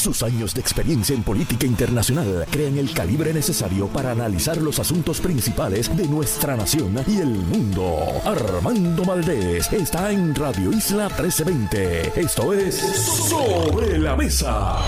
Sus 0.00 0.22
años 0.22 0.54
de 0.54 0.62
experiencia 0.62 1.14
en 1.14 1.22
política 1.22 1.66
internacional 1.66 2.46
crean 2.50 2.78
el 2.78 2.90
calibre 2.94 3.34
necesario 3.34 3.86
para 3.88 4.12
analizar 4.12 4.56
los 4.56 4.78
asuntos 4.78 5.20
principales 5.20 5.94
de 5.94 6.08
nuestra 6.08 6.56
nación 6.56 6.96
y 7.06 7.18
el 7.18 7.28
mundo. 7.28 7.98
Armando 8.24 9.04
Valdés 9.04 9.70
está 9.70 10.10
en 10.10 10.34
Radio 10.34 10.72
Isla 10.72 11.08
1320. 11.08 12.18
Esto 12.18 12.54
es 12.54 12.76
Sobre 12.78 13.98
la 13.98 14.16
Mesa. 14.16 14.78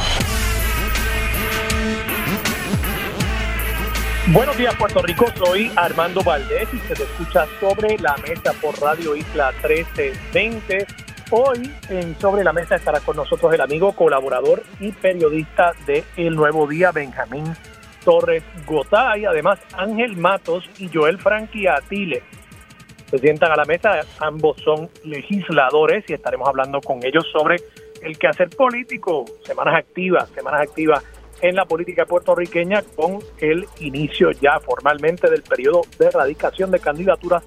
Buenos 4.28 4.56
días 4.56 4.74
Puerto 4.76 5.02
Rico, 5.02 5.26
soy 5.36 5.70
Armando 5.76 6.22
Valdés 6.22 6.68
y 6.72 6.78
se 6.88 6.94
te 6.94 7.02
escucha 7.02 7.46
sobre 7.60 7.98
la 7.98 8.16
mesa 8.16 8.54
por 8.62 8.80
Radio 8.80 9.14
Isla 9.14 9.52
1320. 9.62 10.86
Hoy 11.34 11.62
en 11.88 12.14
Sobre 12.18 12.44
la 12.44 12.52
Mesa 12.52 12.76
estará 12.76 13.00
con 13.00 13.16
nosotros 13.16 13.54
el 13.54 13.62
amigo, 13.62 13.92
colaborador 13.92 14.62
y 14.80 14.92
periodista 14.92 15.72
de 15.86 16.04
El 16.18 16.36
Nuevo 16.36 16.66
Día, 16.66 16.92
Benjamín 16.92 17.44
Torres 18.04 18.44
Gotay, 18.66 19.24
además 19.24 19.58
Ángel 19.72 20.14
Matos 20.18 20.68
y 20.78 20.90
Joel 20.92 21.16
Franqui 21.18 21.66
Atile. 21.66 22.22
Se 23.10 23.16
sientan 23.16 23.50
a 23.50 23.56
la 23.56 23.64
mesa, 23.64 24.00
ambos 24.20 24.60
son 24.60 24.90
legisladores 25.04 26.04
y 26.06 26.12
estaremos 26.12 26.46
hablando 26.46 26.82
con 26.82 27.02
ellos 27.02 27.24
sobre 27.32 27.56
el 28.02 28.18
quehacer 28.18 28.50
político, 28.50 29.24
semanas 29.42 29.76
activas, 29.76 30.28
semanas 30.34 30.60
activas 30.60 31.02
en 31.40 31.56
la 31.56 31.64
política 31.64 32.04
puertorriqueña 32.04 32.82
con 32.94 33.20
el 33.38 33.64
inicio 33.80 34.32
ya 34.32 34.60
formalmente 34.60 35.30
del 35.30 35.42
periodo 35.42 35.80
de 35.98 36.08
erradicación 36.08 36.70
de 36.70 36.78
candidaturas 36.78 37.42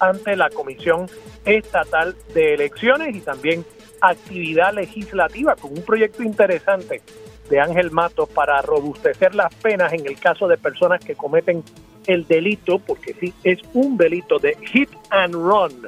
ante 0.00 0.36
la 0.36 0.50
Comisión 0.50 1.06
Estatal 1.44 2.16
de 2.34 2.54
Elecciones 2.54 3.14
y 3.14 3.20
también 3.20 3.64
actividad 4.00 4.72
legislativa 4.74 5.56
con 5.56 5.72
un 5.72 5.82
proyecto 5.82 6.22
interesante 6.22 7.02
de 7.48 7.60
Ángel 7.60 7.90
Matos 7.90 8.28
para 8.28 8.60
robustecer 8.62 9.34
las 9.34 9.54
penas 9.54 9.92
en 9.92 10.06
el 10.06 10.18
caso 10.18 10.46
de 10.48 10.58
personas 10.58 11.04
que 11.04 11.14
cometen 11.14 11.64
el 12.06 12.26
delito, 12.26 12.78
porque 12.78 13.14
sí, 13.14 13.34
es 13.44 13.60
un 13.74 13.96
delito 13.96 14.38
de 14.38 14.56
hit 14.72 14.90
and 15.10 15.34
run, 15.34 15.86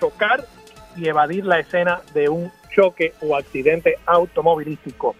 chocar 0.00 0.44
y 0.96 1.08
evadir 1.08 1.44
la 1.44 1.60
escena 1.60 2.00
de 2.14 2.28
un 2.28 2.50
choque 2.74 3.12
o 3.20 3.36
accidente 3.36 3.96
automovilístico. 4.06 5.14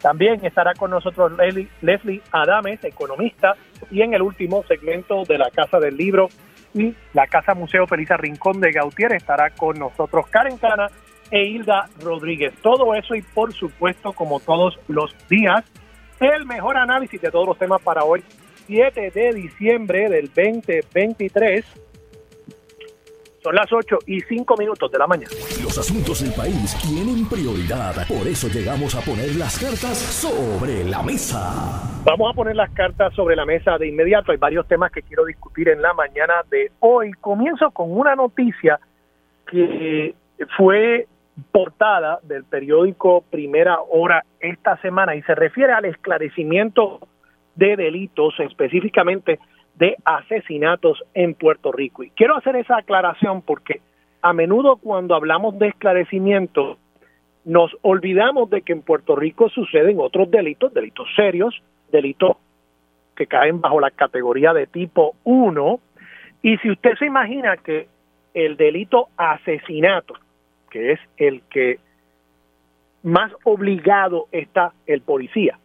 También 0.00 0.44
estará 0.44 0.74
con 0.74 0.90
nosotros 0.90 1.32
Leslie 1.80 2.22
Adames, 2.30 2.84
economista, 2.84 3.56
y 3.90 4.02
en 4.02 4.14
el 4.14 4.22
último 4.22 4.62
segmento 4.68 5.24
de 5.24 5.38
la 5.38 5.50
Casa 5.50 5.78
del 5.78 5.96
Libro 5.96 6.28
y 6.74 6.94
la 7.12 7.26
Casa 7.26 7.54
Museo 7.54 7.86
Felisa 7.86 8.16
Rincón 8.16 8.60
de 8.60 8.72
Gautier 8.72 9.12
estará 9.14 9.50
con 9.50 9.78
nosotros 9.78 10.26
Karen 10.28 10.58
Cana 10.58 10.88
e 11.30 11.44
Hilda 11.44 11.88
Rodríguez. 12.02 12.52
Todo 12.62 12.94
eso 12.94 13.14
y 13.14 13.22
por 13.22 13.52
supuesto, 13.52 14.12
como 14.12 14.40
todos 14.40 14.78
los 14.88 15.14
días, 15.28 15.64
el 16.20 16.44
mejor 16.46 16.76
análisis 16.76 17.20
de 17.20 17.30
todos 17.30 17.46
los 17.46 17.58
temas 17.58 17.80
para 17.82 18.04
hoy, 18.04 18.22
7 18.66 19.10
de 19.10 19.32
diciembre 19.32 20.08
del 20.08 20.26
2023 20.26 21.64
son 23.44 23.54
las 23.54 23.70
8 23.70 23.98
y 24.06 24.20
5 24.22 24.56
minutos 24.56 24.90
de 24.90 24.98
la 24.98 25.06
mañana. 25.06 25.28
Los 25.62 25.76
asuntos 25.76 26.24
del 26.24 26.32
país 26.32 26.74
tienen 26.80 27.28
prioridad. 27.28 27.92
Por 28.08 28.26
eso 28.26 28.48
llegamos 28.48 28.94
a 28.94 29.02
poner 29.02 29.36
las 29.36 29.60
cartas 29.60 29.98
sobre 29.98 30.82
la 30.82 31.02
mesa. 31.02 31.52
Vamos 32.06 32.32
a 32.32 32.34
poner 32.34 32.56
las 32.56 32.70
cartas 32.70 33.12
sobre 33.12 33.36
la 33.36 33.44
mesa 33.44 33.76
de 33.76 33.88
inmediato. 33.88 34.32
Hay 34.32 34.38
varios 34.38 34.66
temas 34.66 34.90
que 34.90 35.02
quiero 35.02 35.26
discutir 35.26 35.68
en 35.68 35.82
la 35.82 35.92
mañana 35.92 36.40
de 36.50 36.72
hoy. 36.80 37.12
Comienzo 37.20 37.70
con 37.70 37.92
una 37.92 38.16
noticia 38.16 38.80
que 39.46 40.14
fue 40.56 41.06
portada 41.52 42.20
del 42.22 42.44
periódico 42.44 43.24
Primera 43.30 43.76
Hora 43.90 44.24
esta 44.40 44.80
semana 44.80 45.16
y 45.16 45.22
se 45.22 45.34
refiere 45.34 45.74
al 45.74 45.84
esclarecimiento 45.84 47.06
de 47.56 47.76
delitos, 47.76 48.40
específicamente 48.40 49.38
de 49.76 49.96
asesinatos 50.04 51.02
en 51.14 51.34
Puerto 51.34 51.72
Rico. 51.72 52.02
Y 52.02 52.10
quiero 52.10 52.36
hacer 52.36 52.56
esa 52.56 52.78
aclaración 52.78 53.42
porque 53.42 53.80
a 54.22 54.32
menudo 54.32 54.76
cuando 54.76 55.14
hablamos 55.14 55.58
de 55.58 55.68
esclarecimiento 55.68 56.78
nos 57.44 57.76
olvidamos 57.82 58.48
de 58.48 58.62
que 58.62 58.72
en 58.72 58.82
Puerto 58.82 59.16
Rico 59.16 59.48
suceden 59.50 59.98
otros 60.00 60.30
delitos, 60.30 60.72
delitos 60.72 61.06
serios, 61.14 61.62
delitos 61.92 62.38
que 63.16 63.26
caen 63.26 63.60
bajo 63.60 63.80
la 63.80 63.90
categoría 63.90 64.52
de 64.52 64.66
tipo 64.66 65.14
1. 65.24 65.80
Y 66.42 66.56
si 66.58 66.70
usted 66.70 66.94
se 66.98 67.06
imagina 67.06 67.56
que 67.58 67.88
el 68.32 68.56
delito 68.56 69.08
asesinato, 69.16 70.14
que 70.70 70.92
es 70.92 71.00
el 71.16 71.42
que 71.50 71.78
más 73.02 73.30
obligado 73.44 74.26
está 74.32 74.72
el 74.86 75.02
policía 75.02 75.58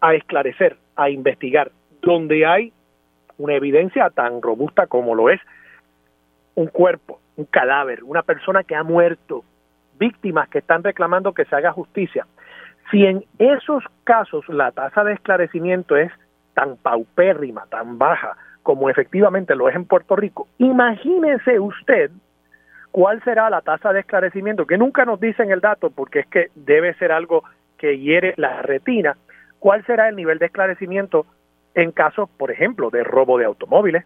a 0.00 0.14
esclarecer, 0.14 0.76
a 0.96 1.10
investigar, 1.10 1.70
donde 2.00 2.46
hay 2.46 2.72
una 3.40 3.54
evidencia 3.54 4.10
tan 4.10 4.42
robusta 4.42 4.86
como 4.86 5.14
lo 5.14 5.30
es 5.30 5.40
un 6.54 6.66
cuerpo, 6.66 7.20
un 7.36 7.46
cadáver, 7.46 8.04
una 8.04 8.22
persona 8.22 8.64
que 8.64 8.76
ha 8.76 8.82
muerto, 8.82 9.44
víctimas 9.98 10.48
que 10.48 10.58
están 10.58 10.82
reclamando 10.82 11.32
que 11.32 11.44
se 11.46 11.56
haga 11.56 11.72
justicia. 11.72 12.26
Si 12.90 13.04
en 13.04 13.24
esos 13.38 13.84
casos 14.04 14.48
la 14.48 14.72
tasa 14.72 15.04
de 15.04 15.14
esclarecimiento 15.14 15.96
es 15.96 16.12
tan 16.54 16.76
paupérrima, 16.76 17.66
tan 17.70 17.98
baja, 17.98 18.36
como 18.62 18.90
efectivamente 18.90 19.54
lo 19.54 19.68
es 19.68 19.76
en 19.76 19.86
Puerto 19.86 20.16
Rico, 20.16 20.48
imagínese 20.58 21.58
usted 21.58 22.10
cuál 22.90 23.22
será 23.22 23.48
la 23.48 23.62
tasa 23.62 23.92
de 23.92 24.00
esclarecimiento, 24.00 24.66
que 24.66 24.76
nunca 24.76 25.04
nos 25.04 25.20
dicen 25.20 25.50
el 25.50 25.60
dato 25.60 25.90
porque 25.90 26.20
es 26.20 26.26
que 26.26 26.48
debe 26.54 26.94
ser 26.94 27.12
algo 27.12 27.44
que 27.78 27.98
hiere 27.98 28.34
la 28.36 28.60
retina, 28.62 29.16
cuál 29.58 29.84
será 29.86 30.08
el 30.08 30.16
nivel 30.16 30.38
de 30.38 30.46
esclarecimiento 30.46 31.24
en 31.80 31.92
casos, 31.92 32.28
por 32.36 32.50
ejemplo, 32.50 32.90
de 32.90 33.02
robo 33.02 33.38
de 33.38 33.46
automóviles, 33.46 34.04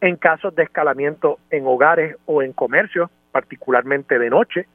en 0.00 0.16
casos 0.16 0.54
de 0.54 0.64
escalamiento 0.64 1.38
en 1.50 1.66
hogares 1.66 2.16
o 2.26 2.42
en 2.42 2.52
comercios, 2.52 3.10
particularmente 3.32 4.18
de 4.18 4.30
noche, 4.30 4.66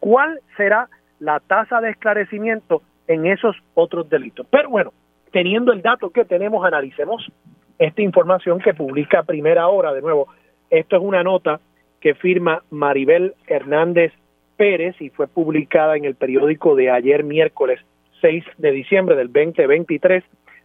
¿cuál 0.00 0.40
será 0.56 0.88
la 1.18 1.40
tasa 1.40 1.80
de 1.80 1.90
esclarecimiento 1.90 2.82
en 3.06 3.26
esos 3.26 3.56
otros 3.74 4.08
delitos? 4.08 4.46
Pero 4.50 4.70
bueno, 4.70 4.92
teniendo 5.32 5.72
el 5.72 5.82
dato 5.82 6.10
que 6.10 6.24
tenemos, 6.24 6.64
analicemos 6.64 7.30
esta 7.78 8.00
información 8.02 8.58
que 8.60 8.74
publica 8.74 9.22
Primera 9.22 9.68
Hora. 9.68 9.92
De 9.92 10.00
nuevo, 10.00 10.28
esto 10.70 10.96
es 10.96 11.02
una 11.02 11.22
nota 11.22 11.60
que 12.00 12.14
firma 12.14 12.62
Maribel 12.70 13.34
Hernández 13.46 14.12
Pérez 14.56 14.98
y 15.00 15.10
fue 15.10 15.26
publicada 15.28 15.96
en 15.96 16.04
el 16.04 16.14
periódico 16.14 16.74
de 16.74 16.90
ayer 16.90 17.22
miércoles 17.22 17.80
6 18.22 18.44
de 18.56 18.70
diciembre 18.72 19.16
del 19.16 19.32
2023 19.32 20.24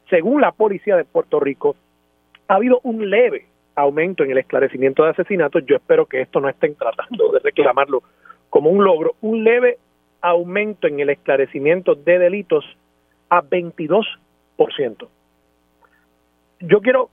según 0.09 0.41
la 0.41 0.51
policía 0.51 0.95
de 0.95 1.06
Puerto 1.06 1.40
Rico, 1.40 1.75
ha 2.47 2.56
habido 2.56 2.79
un 2.84 3.09
leve 3.09 3.45
aumento 3.75 4.23
en 4.23 4.31
el 4.31 4.38
esclarecimiento 4.40 5.03
de 5.03 5.12
asesinatos. 5.12 5.66
Yo 5.66 5.75
espero 5.75 6.06
que 6.06 6.22
esto 6.22 6.40
no 6.40 6.50
estén 6.50 6.75
tratando 6.75 7.31
de 7.31 7.40
reclamarlo 7.40 8.03
como 8.50 8.69
un 8.69 8.84
logro. 8.84 9.16
Un 9.22 9.44
leve 9.44 9.78
aumento 10.22 10.88
en 10.88 11.00
el 11.00 11.09
esclarecimiento 11.09 11.95
de 11.95 12.19
delitos 12.19 12.66
a 13.29 13.41
22%. 13.41 15.07
Yo 16.59 16.81
quiero 16.81 17.09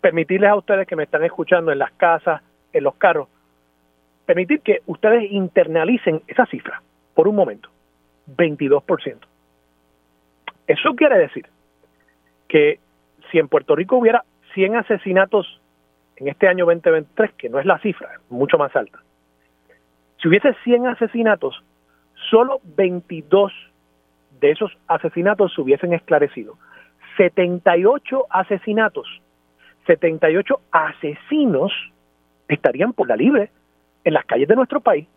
permitirles 0.00 0.50
a 0.50 0.56
ustedes 0.56 0.88
que 0.88 0.96
me 0.96 1.04
están 1.04 1.24
escuchando 1.24 1.70
en 1.70 1.78
las 1.78 1.92
casas, 1.92 2.42
en 2.72 2.82
los 2.82 2.94
carros, 2.96 3.28
permitir 4.26 4.60
que 4.60 4.80
ustedes 4.86 5.30
internalicen 5.30 6.22
esa 6.26 6.46
cifra 6.46 6.82
por 7.14 7.28
un 7.28 7.36
momento. 7.36 7.68
22%. 8.36 9.18
Eso 10.66 10.94
quiere 10.96 11.18
decir 11.18 11.46
que 12.54 12.78
si 13.32 13.40
en 13.40 13.48
Puerto 13.48 13.74
Rico 13.74 13.96
hubiera 13.96 14.22
100 14.54 14.76
asesinatos 14.76 15.60
en 16.14 16.28
este 16.28 16.46
año 16.46 16.66
2023, 16.66 17.32
que 17.32 17.48
no 17.48 17.58
es 17.58 17.66
la 17.66 17.80
cifra, 17.80 18.10
es 18.14 18.30
mucho 18.30 18.58
más 18.58 18.76
alta, 18.76 19.00
si 20.22 20.28
hubiese 20.28 20.54
100 20.62 20.86
asesinatos, 20.86 21.60
solo 22.30 22.60
22 22.76 23.52
de 24.38 24.52
esos 24.52 24.70
asesinatos 24.86 25.52
se 25.52 25.62
hubiesen 25.62 25.94
esclarecido. 25.94 26.56
78 27.16 28.26
asesinatos, 28.30 29.08
78 29.88 30.60
asesinos 30.70 31.72
estarían 32.46 32.92
por 32.92 33.08
la 33.08 33.16
libre 33.16 33.50
en 34.04 34.14
las 34.14 34.24
calles 34.26 34.46
de 34.46 34.54
nuestro 34.54 34.80
país. 34.80 35.08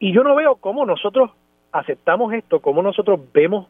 Y 0.00 0.12
yo 0.12 0.24
no 0.24 0.34
veo 0.34 0.56
cómo 0.56 0.84
nosotros 0.84 1.30
aceptamos 1.70 2.32
esto, 2.32 2.58
cómo 2.58 2.82
nosotros 2.82 3.20
vemos 3.32 3.68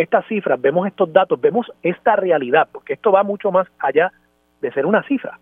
estas 0.00 0.26
cifras, 0.26 0.60
vemos 0.60 0.86
estos 0.86 1.12
datos, 1.12 1.40
vemos 1.40 1.70
esta 1.82 2.16
realidad, 2.16 2.68
porque 2.72 2.94
esto 2.94 3.12
va 3.12 3.22
mucho 3.22 3.52
más 3.52 3.68
allá 3.78 4.12
de 4.60 4.72
ser 4.72 4.86
una 4.86 5.02
cifra. 5.02 5.38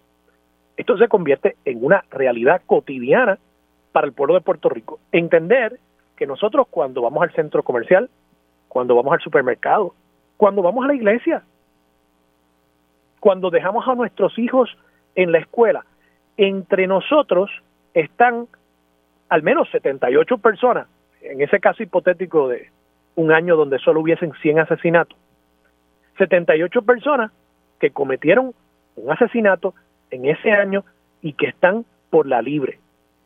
Esto 0.77 0.97
se 0.99 1.09
convierte 1.09 1.57
en 1.65 1.85
una 1.85 2.05
realidad 2.11 2.63
cotidiana 2.67 3.39
para 3.93 4.07
el 4.07 4.13
pueblo 4.13 4.35
de 4.35 4.41
Puerto 4.41 4.69
Rico. 4.69 4.99
Entender 5.13 5.79
que 6.17 6.27
nosotros 6.27 6.67
cuando 6.71 7.03
vamos 7.03 7.23
al 7.23 7.33
centro 7.33 7.63
comercial, 7.63 8.11
cuando 8.69 8.97
vamos 8.97 9.13
al 9.13 9.21
supermercado, 9.21 9.95
cuando 10.37 10.63
vamos 10.63 10.85
a 10.85 10.89
la 10.89 10.95
iglesia, 10.95 11.43
cuando 13.21 13.51
dejamos 13.51 13.87
a 13.87 13.95
nuestros 13.95 14.39
hijos 14.39 14.77
en 15.15 15.33
la 15.33 15.39
escuela, 15.39 15.85
entre 16.37 16.87
nosotros 16.87 17.51
están 17.95 18.47
al 19.29 19.43
menos 19.43 19.69
78 19.71 20.39
personas, 20.39 20.89
en 21.21 21.41
ese 21.41 21.61
caso 21.61 21.83
hipotético 21.83 22.49
de, 22.49 22.71
un 23.19 23.33
año 23.33 23.57
donde 23.57 23.81
solo 23.81 24.01
hubiesen 24.01 24.33
100 24.33 24.61
asesinatos. 24.61 25.19
78 26.19 26.83
personas 26.83 27.33
que 27.81 27.91
cometieron 27.91 28.55
un 28.95 29.11
asesinato 29.11 29.75
en 30.13 30.27
ese 30.27 30.53
año 30.53 30.85
y 31.21 31.33
que 31.33 31.49
están 31.49 31.85
por 32.11 32.29
la 32.29 32.41
libre. 32.41 32.79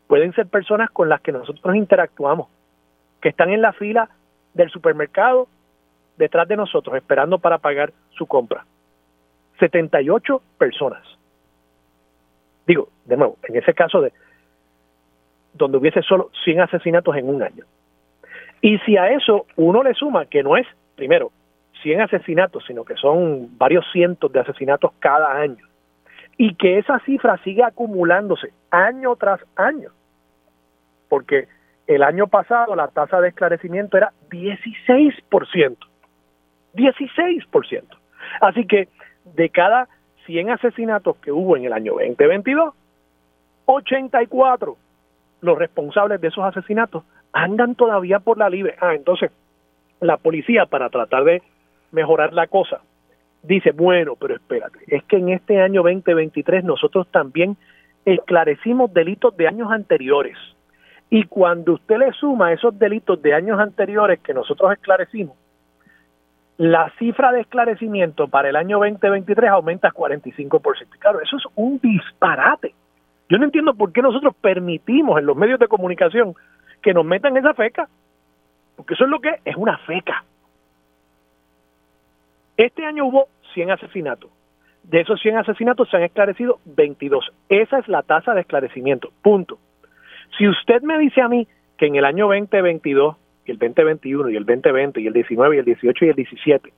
Pueden 0.07 0.33
ser 0.33 0.47
personas 0.47 0.89
con 0.89 1.09
las 1.09 1.21
que 1.21 1.31
nosotros 1.31 1.75
interactuamos, 1.75 2.47
que 3.21 3.29
están 3.29 3.51
en 3.51 3.61
la 3.61 3.71
fila 3.73 4.09
del 4.55 4.71
supermercado 4.71 5.47
detrás 6.17 6.47
de 6.47 6.57
nosotros 6.57 6.95
esperando 6.95 7.37
para 7.37 7.59
pagar 7.59 7.93
su 8.17 8.25
compra. 8.25 8.65
78 9.59 10.41
personas. 10.57 11.03
Digo, 12.65 12.89
de 13.05 13.15
nuevo, 13.15 13.37
en 13.43 13.57
ese 13.57 13.75
caso 13.75 14.01
de 14.01 14.11
donde 15.53 15.77
hubiese 15.77 16.01
solo 16.01 16.31
100 16.43 16.61
asesinatos 16.61 17.15
en 17.15 17.29
un 17.29 17.43
año. 17.43 17.65
Y 18.63 18.79
si 18.79 18.95
a 18.95 19.09
eso 19.09 19.45
uno 19.57 19.83
le 19.83 19.93
suma 19.93 20.25
que 20.25 20.41
no 20.41 20.55
es, 20.55 20.65
primero, 20.95 21.33
100 21.81 21.99
asesinatos, 21.99 22.63
sino 22.65 22.85
que 22.85 22.95
son 22.95 23.57
varios 23.57 23.85
cientos 23.91 24.31
de 24.31 24.39
asesinatos 24.39 24.93
cada 24.99 25.37
año, 25.37 25.67
y 26.37 26.55
que 26.55 26.77
esa 26.77 26.97
cifra 26.99 27.37
sigue 27.43 27.61
acumulándose 27.61 28.53
año 28.71 29.17
tras 29.17 29.41
año, 29.57 29.89
porque 31.09 31.49
el 31.87 32.03
año 32.03 32.27
pasado 32.27 32.73
la 32.73 32.87
tasa 32.87 33.19
de 33.19 33.27
esclarecimiento 33.27 33.97
era 33.97 34.13
16%, 34.29 35.77
16%. 36.73 37.83
Así 38.39 38.65
que 38.65 38.87
de 39.25 39.49
cada 39.49 39.89
100 40.25 40.51
asesinatos 40.51 41.17
que 41.17 41.33
hubo 41.33 41.57
en 41.57 41.65
el 41.65 41.73
año 41.73 41.95
2022, 41.95 42.73
84 43.65 44.77
los 45.41 45.57
responsables 45.57 46.21
de 46.21 46.29
esos 46.29 46.45
asesinatos 46.45 47.03
andan 47.33 47.75
todavía 47.75 48.19
por 48.19 48.37
la 48.37 48.49
libre. 48.49 48.75
Ah, 48.79 48.95
entonces 48.95 49.31
la 49.99 50.17
policía 50.17 50.65
para 50.65 50.89
tratar 50.89 51.23
de 51.23 51.41
mejorar 51.91 52.33
la 52.33 52.47
cosa 52.47 52.81
dice, 53.43 53.71
bueno, 53.71 54.15
pero 54.15 54.35
espérate, 54.35 54.79
es 54.87 55.03
que 55.03 55.17
en 55.17 55.29
este 55.29 55.61
año 55.61 55.83
2023 55.83 56.63
nosotros 56.63 57.07
también 57.11 57.57
esclarecimos 58.05 58.93
delitos 58.93 59.35
de 59.37 59.47
años 59.47 59.71
anteriores. 59.71 60.37
Y 61.09 61.25
cuando 61.25 61.73
usted 61.73 61.97
le 61.97 62.11
suma 62.13 62.53
esos 62.53 62.77
delitos 62.79 63.21
de 63.21 63.33
años 63.33 63.59
anteriores 63.59 64.19
que 64.21 64.33
nosotros 64.33 64.71
esclarecimos, 64.71 65.37
la 66.57 66.91
cifra 66.97 67.31
de 67.31 67.41
esclarecimiento 67.41 68.27
para 68.27 68.49
el 68.49 68.55
año 68.55 68.79
2023 68.79 69.49
aumenta 69.49 69.91
45%. 69.91 70.87
Claro, 70.99 71.19
eso 71.21 71.37
es 71.37 71.43
un 71.55 71.79
disparate. 71.79 72.73
Yo 73.29 73.37
no 73.37 73.45
entiendo 73.45 73.73
por 73.73 73.91
qué 73.91 74.01
nosotros 74.01 74.35
permitimos 74.39 75.19
en 75.19 75.25
los 75.25 75.35
medios 75.35 75.59
de 75.59 75.67
comunicación 75.67 76.35
que 76.83 76.93
nos 76.93 77.05
metan 77.05 77.35
esa 77.37 77.53
feca, 77.55 77.87
porque 78.75 78.93
eso 78.93 79.05
es 79.05 79.09
lo 79.09 79.19
que 79.19 79.39
es, 79.45 79.55
una 79.55 79.77
feca. 79.79 80.23
Este 82.57 82.85
año 82.85 83.05
hubo 83.05 83.27
100 83.53 83.71
asesinatos. 83.71 84.29
De 84.83 84.99
esos 84.99 85.19
100 85.21 85.37
asesinatos 85.37 85.89
se 85.89 85.97
han 85.97 86.03
esclarecido 86.03 86.59
22. 86.65 87.31
Esa 87.49 87.79
es 87.79 87.87
la 87.87 88.03
tasa 88.03 88.33
de 88.33 88.41
esclarecimiento. 88.41 89.11
Punto. 89.21 89.57
Si 90.37 90.47
usted 90.47 90.81
me 90.81 90.99
dice 90.99 91.21
a 91.21 91.29
mí 91.29 91.47
que 91.77 91.87
en 91.87 91.95
el 91.95 92.05
año 92.05 92.27
2022 92.27 93.15
y 93.45 93.51
el 93.51 93.57
2021 93.57 94.29
y 94.29 94.35
el 94.35 94.45
2020 94.45 95.01
y 95.01 95.07
el 95.07 95.13
19 95.13 95.55
y 95.55 95.59
el 95.59 95.65
18 95.65 96.05
y 96.05 96.09
el 96.09 96.15
17, 96.15 96.73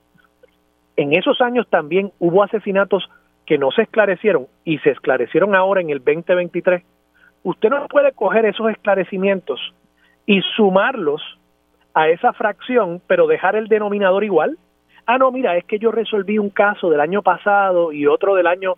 en 0.96 1.12
esos 1.14 1.40
años 1.40 1.68
también 1.68 2.12
hubo 2.20 2.42
asesinatos 2.42 3.10
que 3.44 3.58
no 3.58 3.70
se 3.70 3.82
esclarecieron 3.82 4.46
y 4.64 4.78
se 4.78 4.90
esclarecieron 4.90 5.54
ahora 5.54 5.80
en 5.80 5.90
el 5.90 5.98
2023, 5.98 6.82
usted 7.42 7.70
no 7.70 7.86
puede 7.88 8.12
coger 8.12 8.44
esos 8.44 8.70
esclarecimientos 8.70 9.60
y 10.26 10.42
sumarlos 10.56 11.22
a 11.94 12.08
esa 12.08 12.32
fracción, 12.32 13.00
pero 13.06 13.26
dejar 13.26 13.56
el 13.56 13.68
denominador 13.68 14.24
igual. 14.24 14.58
Ah, 15.06 15.18
no, 15.18 15.30
mira, 15.30 15.56
es 15.56 15.64
que 15.64 15.78
yo 15.78 15.92
resolví 15.92 16.38
un 16.38 16.50
caso 16.50 16.90
del 16.90 17.00
año 17.00 17.22
pasado 17.22 17.92
y 17.92 18.06
otro 18.06 18.34
del 18.34 18.46
año 18.46 18.74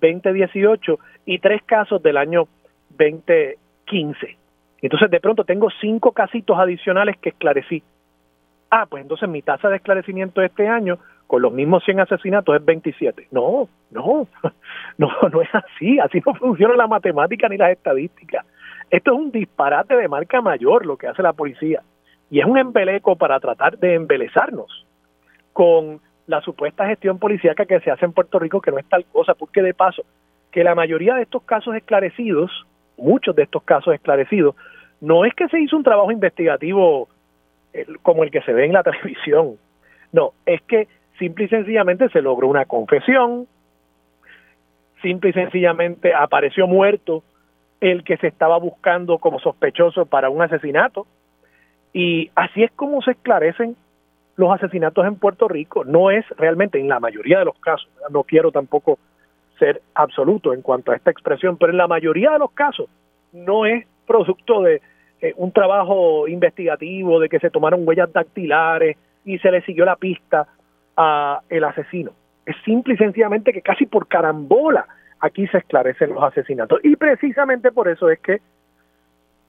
2018 0.00 0.98
y 1.26 1.38
tres 1.38 1.62
casos 1.64 2.02
del 2.02 2.16
año 2.16 2.46
2015. 2.90 4.36
Entonces, 4.82 5.10
de 5.10 5.20
pronto 5.20 5.44
tengo 5.44 5.68
cinco 5.80 6.12
casitos 6.12 6.58
adicionales 6.58 7.16
que 7.18 7.30
esclarecí. 7.30 7.82
Ah, 8.70 8.86
pues 8.86 9.02
entonces 9.02 9.28
mi 9.28 9.40
tasa 9.40 9.68
de 9.68 9.76
esclarecimiento 9.76 10.42
este 10.42 10.68
año 10.68 10.98
con 11.26 11.42
los 11.42 11.52
mismos 11.52 11.82
100 11.84 12.00
asesinatos 12.00 12.56
es 12.56 12.64
27. 12.64 13.28
No, 13.30 13.68
no, 13.90 14.28
no, 14.98 15.08
no 15.32 15.42
es 15.42 15.48
así. 15.54 15.98
Así 15.98 16.20
no 16.26 16.34
funciona 16.34 16.76
la 16.76 16.86
matemática 16.86 17.48
ni 17.48 17.56
las 17.56 17.70
estadísticas. 17.70 18.44
Esto 18.94 19.12
es 19.12 19.18
un 19.18 19.32
disparate 19.32 19.96
de 19.96 20.06
marca 20.06 20.40
mayor 20.40 20.86
lo 20.86 20.96
que 20.96 21.08
hace 21.08 21.20
la 21.20 21.32
policía. 21.32 21.82
Y 22.30 22.38
es 22.38 22.46
un 22.46 22.58
embeleco 22.58 23.16
para 23.16 23.40
tratar 23.40 23.76
de 23.76 23.94
embelezarnos 23.94 24.86
con 25.52 26.00
la 26.28 26.40
supuesta 26.42 26.86
gestión 26.86 27.18
policíaca 27.18 27.66
que 27.66 27.80
se 27.80 27.90
hace 27.90 28.04
en 28.04 28.12
Puerto 28.12 28.38
Rico, 28.38 28.60
que 28.60 28.70
no 28.70 28.78
es 28.78 28.88
tal 28.88 29.04
cosa, 29.06 29.34
porque 29.34 29.62
de 29.62 29.74
paso, 29.74 30.04
que 30.52 30.62
la 30.62 30.76
mayoría 30.76 31.16
de 31.16 31.22
estos 31.22 31.42
casos 31.42 31.74
esclarecidos, 31.74 32.52
muchos 32.96 33.34
de 33.34 33.42
estos 33.42 33.64
casos 33.64 33.94
esclarecidos, 33.94 34.54
no 35.00 35.24
es 35.24 35.34
que 35.34 35.48
se 35.48 35.58
hizo 35.58 35.76
un 35.76 35.82
trabajo 35.82 36.12
investigativo 36.12 37.08
como 38.02 38.22
el 38.22 38.30
que 38.30 38.42
se 38.42 38.52
ve 38.52 38.64
en 38.66 38.74
la 38.74 38.82
televisión, 38.84 39.56
no, 40.12 40.34
es 40.46 40.62
que 40.62 40.86
simple 41.18 41.46
y 41.46 41.48
sencillamente 41.48 42.10
se 42.10 42.22
logró 42.22 42.46
una 42.46 42.64
confesión, 42.66 43.48
simple 45.02 45.30
y 45.30 45.32
sencillamente 45.32 46.14
apareció 46.14 46.68
muerto 46.68 47.24
el 47.80 48.04
que 48.04 48.16
se 48.16 48.28
estaba 48.28 48.58
buscando 48.58 49.18
como 49.18 49.40
sospechoso 49.40 50.06
para 50.06 50.30
un 50.30 50.42
asesinato. 50.42 51.06
Y 51.92 52.30
así 52.34 52.62
es 52.62 52.72
como 52.72 53.02
se 53.02 53.12
esclarecen 53.12 53.76
los 54.36 54.52
asesinatos 54.52 55.06
en 55.06 55.16
Puerto 55.16 55.48
Rico. 55.48 55.84
No 55.84 56.10
es 56.10 56.24
realmente 56.36 56.80
en 56.80 56.88
la 56.88 57.00
mayoría 57.00 57.38
de 57.38 57.44
los 57.44 57.58
casos, 57.58 57.88
no 58.10 58.24
quiero 58.24 58.50
tampoco 58.50 58.98
ser 59.58 59.82
absoluto 59.94 60.52
en 60.52 60.62
cuanto 60.62 60.92
a 60.92 60.96
esta 60.96 61.10
expresión, 61.10 61.56
pero 61.56 61.70
en 61.70 61.78
la 61.78 61.86
mayoría 61.86 62.32
de 62.32 62.38
los 62.40 62.50
casos 62.52 62.88
no 63.32 63.66
es 63.66 63.86
producto 64.06 64.62
de 64.62 64.82
eh, 65.20 65.32
un 65.36 65.52
trabajo 65.52 66.26
investigativo, 66.28 67.20
de 67.20 67.28
que 67.28 67.38
se 67.38 67.50
tomaron 67.50 67.86
huellas 67.86 68.12
dactilares 68.12 68.96
y 69.24 69.38
se 69.38 69.50
le 69.50 69.62
siguió 69.62 69.84
la 69.84 69.96
pista 69.96 70.46
a 70.96 71.40
el 71.48 71.64
asesino. 71.64 72.12
Es 72.44 72.56
simple 72.64 72.94
y 72.94 72.96
sencillamente 72.96 73.52
que 73.52 73.62
casi 73.62 73.86
por 73.86 74.06
carambola 74.06 74.86
aquí 75.24 75.46
se 75.46 75.58
esclarecen 75.58 76.14
los 76.14 76.22
asesinatos. 76.22 76.80
Y 76.82 76.96
precisamente 76.96 77.72
por 77.72 77.88
eso 77.88 78.10
es 78.10 78.20
que 78.20 78.42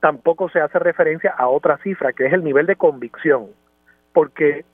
tampoco 0.00 0.48
se 0.48 0.60
hace 0.60 0.78
referencia 0.78 1.34
a 1.36 1.48
otra 1.48 1.76
cifra, 1.78 2.14
que 2.14 2.26
es 2.26 2.32
el 2.32 2.42
nivel 2.42 2.66
de 2.66 2.76
convicción. 2.76 3.48
Porque 4.14 4.64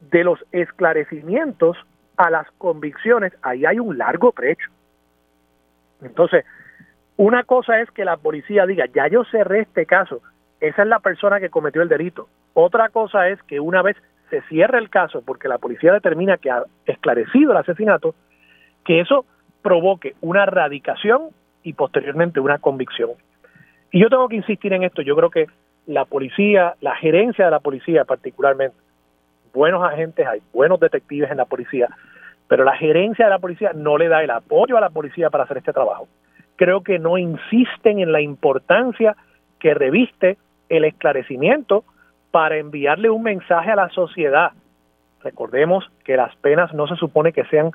de 0.00 0.24
los 0.24 0.44
esclarecimientos 0.50 1.76
a 2.16 2.30
las 2.30 2.50
convicciones, 2.58 3.32
ahí 3.42 3.64
hay 3.64 3.78
un 3.78 3.96
largo 3.96 4.32
trecho. 4.32 4.70
Entonces, 6.02 6.44
una 7.16 7.44
cosa 7.44 7.80
es 7.80 7.88
que 7.92 8.04
la 8.04 8.16
policía 8.16 8.66
diga, 8.66 8.86
ya 8.92 9.06
yo 9.06 9.24
cerré 9.24 9.60
este 9.60 9.86
caso, 9.86 10.20
esa 10.58 10.82
es 10.82 10.88
la 10.88 10.98
persona 10.98 11.38
que 11.38 11.50
cometió 11.50 11.80
el 11.80 11.88
delito. 11.88 12.28
Otra 12.54 12.88
cosa 12.88 13.28
es 13.28 13.40
que 13.44 13.60
una 13.60 13.82
vez 13.82 13.96
se 14.30 14.42
cierre 14.42 14.78
el 14.78 14.90
caso 14.90 15.22
porque 15.24 15.46
la 15.46 15.58
policía 15.58 15.92
determina 15.92 16.38
que 16.38 16.50
ha 16.50 16.64
esclarecido 16.86 17.52
el 17.52 17.58
asesinato, 17.58 18.16
que 18.84 19.00
eso 19.00 19.24
provoque 19.64 20.14
una 20.20 20.44
radicación 20.44 21.30
y 21.62 21.72
posteriormente 21.72 22.38
una 22.38 22.58
convicción. 22.58 23.12
Y 23.90 24.00
yo 24.00 24.10
tengo 24.10 24.28
que 24.28 24.36
insistir 24.36 24.74
en 24.74 24.82
esto, 24.82 25.00
yo 25.00 25.16
creo 25.16 25.30
que 25.30 25.46
la 25.86 26.04
policía, 26.04 26.74
la 26.82 26.94
gerencia 26.96 27.46
de 27.46 27.50
la 27.50 27.60
policía 27.60 28.04
particularmente, 28.04 28.76
buenos 29.54 29.82
agentes, 29.82 30.26
hay 30.26 30.42
buenos 30.52 30.78
detectives 30.80 31.30
en 31.30 31.38
la 31.38 31.46
policía, 31.46 31.88
pero 32.46 32.62
la 32.62 32.76
gerencia 32.76 33.24
de 33.24 33.30
la 33.30 33.38
policía 33.38 33.72
no 33.74 33.96
le 33.96 34.08
da 34.08 34.22
el 34.22 34.30
apoyo 34.30 34.76
a 34.76 34.82
la 34.82 34.90
policía 34.90 35.30
para 35.30 35.44
hacer 35.44 35.56
este 35.56 35.72
trabajo. 35.72 36.08
Creo 36.56 36.82
que 36.82 36.98
no 36.98 37.16
insisten 37.16 38.00
en 38.00 38.12
la 38.12 38.20
importancia 38.20 39.16
que 39.58 39.72
reviste 39.72 40.36
el 40.68 40.84
esclarecimiento 40.84 41.84
para 42.30 42.58
enviarle 42.58 43.08
un 43.08 43.22
mensaje 43.22 43.70
a 43.70 43.76
la 43.76 43.88
sociedad. 43.88 44.52
Recordemos 45.22 45.90
que 46.04 46.18
las 46.18 46.36
penas 46.36 46.74
no 46.74 46.86
se 46.86 46.96
supone 46.96 47.32
que 47.32 47.44
sean 47.44 47.70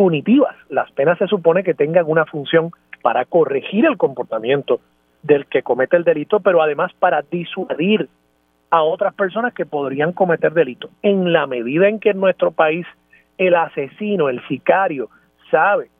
punitivas, 0.00 0.56
las 0.70 0.90
penas 0.92 1.18
se 1.18 1.26
supone 1.26 1.62
que 1.62 1.74
tengan 1.74 2.06
una 2.08 2.24
función 2.24 2.70
para 3.02 3.26
corregir 3.26 3.84
el 3.84 3.98
comportamiento 3.98 4.80
del 5.22 5.44
que 5.44 5.62
comete 5.62 5.94
el 5.98 6.04
delito, 6.04 6.40
pero 6.40 6.62
además 6.62 6.90
para 6.98 7.20
disuadir 7.20 8.08
a 8.70 8.82
otras 8.82 9.12
personas 9.12 9.52
que 9.52 9.66
podrían 9.66 10.12
cometer 10.12 10.54
delito. 10.54 10.88
En 11.02 11.34
la 11.34 11.46
medida 11.46 11.86
en 11.86 12.00
que 12.00 12.12
en 12.12 12.20
nuestro 12.20 12.50
país 12.50 12.86
el 13.36 13.54
asesino, 13.54 14.30
el 14.30 14.40
sicario, 14.48 15.10
sabe 15.50 15.90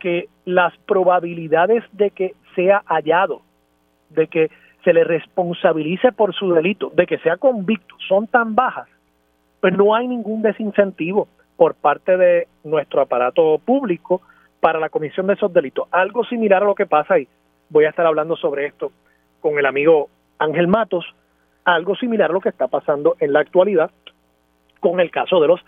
que 0.00 0.26
las 0.44 0.76
probabilidades 0.78 1.84
de 1.92 2.10
que 2.10 2.34
sea 2.56 2.82
hallado, 2.86 3.42
de 4.10 4.26
que 4.26 4.50
se 4.82 4.92
le 4.92 5.04
responsabilice 5.04 6.10
por 6.10 6.34
su 6.34 6.52
delito, 6.54 6.90
de 6.92 7.06
que 7.06 7.18
sea 7.18 7.36
convicto, 7.36 7.94
son 8.08 8.26
tan 8.26 8.56
bajas, 8.56 8.88
pues 9.60 9.76
no 9.76 9.94
hay 9.94 10.08
ningún 10.08 10.42
desincentivo 10.42 11.28
por 11.58 11.74
parte 11.74 12.16
de 12.16 12.48
nuestro 12.64 13.02
aparato 13.02 13.58
público 13.58 14.22
para 14.60 14.78
la 14.78 14.88
comisión 14.88 15.26
de 15.26 15.34
esos 15.34 15.52
delitos. 15.52 15.88
Algo 15.90 16.24
similar 16.24 16.62
a 16.62 16.66
lo 16.66 16.74
que 16.74 16.86
pasa 16.86 17.18
y 17.18 17.28
voy 17.68 17.84
a 17.84 17.90
estar 17.90 18.06
hablando 18.06 18.36
sobre 18.36 18.66
esto 18.66 18.92
con 19.40 19.58
el 19.58 19.66
amigo 19.66 20.08
Ángel 20.38 20.68
Matos 20.68 21.04
algo 21.64 21.96
similar 21.96 22.30
a 22.30 22.32
lo 22.32 22.40
que 22.40 22.48
está 22.48 22.68
pasando 22.68 23.16
en 23.20 23.32
la 23.32 23.40
actualidad 23.40 23.90
con 24.80 25.00
el 25.00 25.10
caso 25.10 25.40
de 25.40 25.48
los 25.48 25.60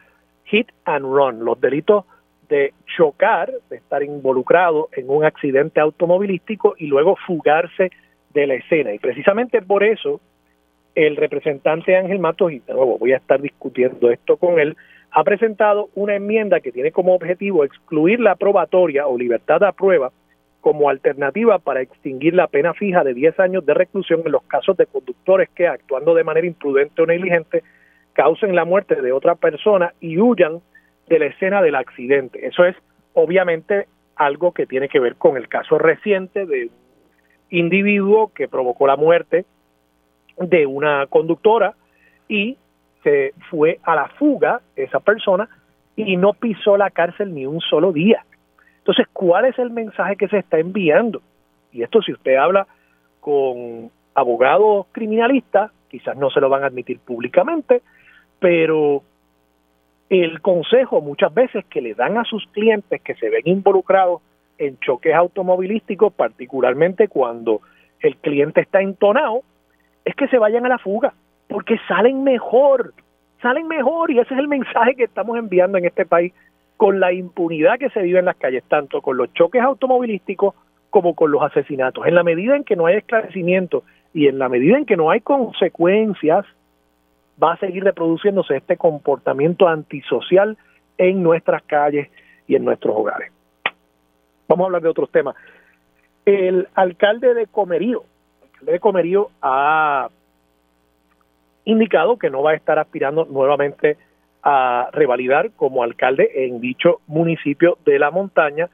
hit 0.44 0.68
and 0.84 1.04
run, 1.04 1.44
los 1.44 1.60
delitos 1.60 2.04
de 2.48 2.72
chocar, 2.96 3.52
de 3.68 3.76
estar 3.76 4.02
involucrado 4.02 4.88
en 4.92 5.10
un 5.10 5.24
accidente 5.24 5.78
automovilístico 5.78 6.74
y 6.78 6.86
luego 6.86 7.16
fugarse 7.26 7.90
de 8.32 8.46
la 8.46 8.54
escena. 8.54 8.94
Y 8.94 8.98
precisamente 8.98 9.60
por 9.60 9.84
eso 9.84 10.20
el 10.94 11.16
representante 11.16 11.96
Ángel 11.96 12.18
Matos, 12.18 12.52
y 12.52 12.60
de 12.60 12.72
nuevo 12.72 12.98
voy 12.98 13.12
a 13.12 13.18
estar 13.18 13.40
discutiendo 13.40 14.10
esto 14.10 14.36
con 14.36 14.58
él, 14.58 14.76
ha 15.12 15.24
presentado 15.24 15.88
una 15.94 16.14
enmienda 16.14 16.60
que 16.60 16.72
tiene 16.72 16.92
como 16.92 17.14
objetivo 17.14 17.64
excluir 17.64 18.20
la 18.20 18.36
probatoria 18.36 19.06
o 19.06 19.18
libertad 19.18 19.60
de 19.60 19.72
prueba 19.72 20.12
como 20.60 20.88
alternativa 20.88 21.58
para 21.58 21.80
extinguir 21.80 22.34
la 22.34 22.46
pena 22.46 22.74
fija 22.74 23.02
de 23.02 23.14
10 23.14 23.40
años 23.40 23.66
de 23.66 23.74
reclusión 23.74 24.22
en 24.24 24.32
los 24.32 24.42
casos 24.42 24.76
de 24.76 24.86
conductores 24.86 25.48
que, 25.50 25.66
actuando 25.66 26.14
de 26.14 26.24
manera 26.24 26.46
imprudente 26.46 27.02
o 27.02 27.06
negligente, 27.06 27.62
causen 28.12 28.54
la 28.54 28.64
muerte 28.64 29.00
de 29.00 29.12
otra 29.12 29.34
persona 29.34 29.94
y 30.00 30.18
huyan 30.18 30.60
de 31.08 31.18
la 31.18 31.26
escena 31.26 31.62
del 31.62 31.74
accidente. 31.74 32.46
Eso 32.46 32.64
es 32.64 32.76
obviamente 33.14 33.86
algo 34.16 34.52
que 34.52 34.66
tiene 34.66 34.88
que 34.88 35.00
ver 35.00 35.16
con 35.16 35.36
el 35.36 35.48
caso 35.48 35.78
reciente 35.78 36.44
de 36.44 36.64
un 36.66 36.70
individuo 37.48 38.30
que 38.34 38.48
provocó 38.48 38.86
la 38.86 38.96
muerte 38.96 39.44
de 40.36 40.66
una 40.66 41.06
conductora 41.06 41.74
y 42.28 42.56
se 43.02 43.32
fue 43.50 43.78
a 43.82 43.94
la 43.94 44.08
fuga 44.08 44.60
esa 44.76 45.00
persona 45.00 45.48
y 45.96 46.16
no 46.16 46.32
pisó 46.32 46.76
la 46.76 46.90
cárcel 46.90 47.34
ni 47.34 47.46
un 47.46 47.60
solo 47.60 47.92
día. 47.92 48.24
Entonces, 48.78 49.06
¿cuál 49.12 49.44
es 49.44 49.58
el 49.58 49.70
mensaje 49.70 50.16
que 50.16 50.28
se 50.28 50.38
está 50.38 50.58
enviando? 50.58 51.22
Y 51.72 51.82
esto 51.82 52.02
si 52.02 52.12
usted 52.12 52.36
habla 52.36 52.66
con 53.20 53.90
abogados 54.14 54.86
criminalistas, 54.92 55.70
quizás 55.88 56.16
no 56.16 56.30
se 56.30 56.40
lo 56.40 56.48
van 56.48 56.62
a 56.62 56.66
admitir 56.66 56.98
públicamente, 57.00 57.82
pero 58.38 59.02
el 60.08 60.40
consejo 60.40 61.00
muchas 61.00 61.32
veces 61.32 61.64
que 61.66 61.80
le 61.80 61.94
dan 61.94 62.18
a 62.18 62.24
sus 62.24 62.46
clientes 62.48 63.00
que 63.02 63.14
se 63.14 63.28
ven 63.28 63.42
involucrados 63.44 64.22
en 64.58 64.78
choques 64.78 65.14
automovilísticos, 65.14 66.12
particularmente 66.12 67.08
cuando 67.08 67.60
el 68.00 68.16
cliente 68.16 68.60
está 68.60 68.80
entonado, 68.80 69.42
es 70.04 70.14
que 70.14 70.28
se 70.28 70.38
vayan 70.38 70.66
a 70.66 70.70
la 70.70 70.78
fuga, 70.78 71.14
porque 71.50 71.78
salen 71.88 72.22
mejor, 72.22 72.94
salen 73.42 73.66
mejor 73.66 74.10
y 74.10 74.20
ese 74.20 74.32
es 74.32 74.40
el 74.40 74.48
mensaje 74.48 74.94
que 74.94 75.04
estamos 75.04 75.36
enviando 75.36 75.76
en 75.76 75.84
este 75.84 76.06
país 76.06 76.32
con 76.76 77.00
la 77.00 77.12
impunidad 77.12 77.78
que 77.78 77.90
se 77.90 78.00
vive 78.00 78.20
en 78.20 78.24
las 78.24 78.36
calles, 78.36 78.62
tanto 78.68 79.02
con 79.02 79.16
los 79.16 79.32
choques 79.34 79.60
automovilísticos 79.60 80.54
como 80.88 81.14
con 81.14 81.30
los 81.30 81.42
asesinatos. 81.42 82.06
En 82.06 82.14
la 82.14 82.22
medida 82.22 82.56
en 82.56 82.64
que 82.64 82.76
no 82.76 82.86
hay 82.86 82.96
esclarecimiento 82.96 83.82
y 84.14 84.28
en 84.28 84.38
la 84.38 84.48
medida 84.48 84.78
en 84.78 84.86
que 84.86 84.96
no 84.96 85.10
hay 85.10 85.20
consecuencias, 85.20 86.46
va 87.42 87.54
a 87.54 87.58
seguir 87.58 87.82
reproduciéndose 87.84 88.56
este 88.56 88.76
comportamiento 88.76 89.66
antisocial 89.68 90.56
en 90.98 91.22
nuestras 91.22 91.62
calles 91.64 92.08
y 92.46 92.54
en 92.54 92.64
nuestros 92.64 92.94
hogares. 92.96 93.32
Vamos 94.48 94.64
a 94.64 94.66
hablar 94.66 94.82
de 94.82 94.88
otros 94.88 95.10
temas. 95.10 95.34
El 96.24 96.68
alcalde 96.74 97.34
de 97.34 97.46
Comerío, 97.46 98.04
el 98.42 98.48
alcalde 98.50 98.72
de 98.72 98.80
Comerío 98.80 99.30
ha 99.42 100.08
indicado 101.70 102.18
que 102.18 102.30
no 102.30 102.42
va 102.42 102.52
a 102.52 102.56
estar 102.56 102.78
aspirando 102.78 103.24
nuevamente 103.24 103.96
a 104.42 104.88
revalidar 104.92 105.50
como 105.52 105.82
alcalde 105.82 106.30
en 106.46 106.60
dicho 106.60 107.00
municipio 107.06 107.78
de 107.84 107.98
la 107.98 108.10
montaña. 108.10 108.68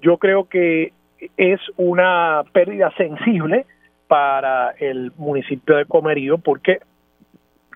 Yo 0.00 0.18
creo 0.18 0.48
que 0.48 0.92
es 1.36 1.60
una 1.76 2.42
pérdida 2.52 2.92
sensible 2.96 3.66
para 4.08 4.70
el 4.78 5.12
municipio 5.16 5.76
de 5.76 5.84
Comerío 5.84 6.38
porque 6.38 6.80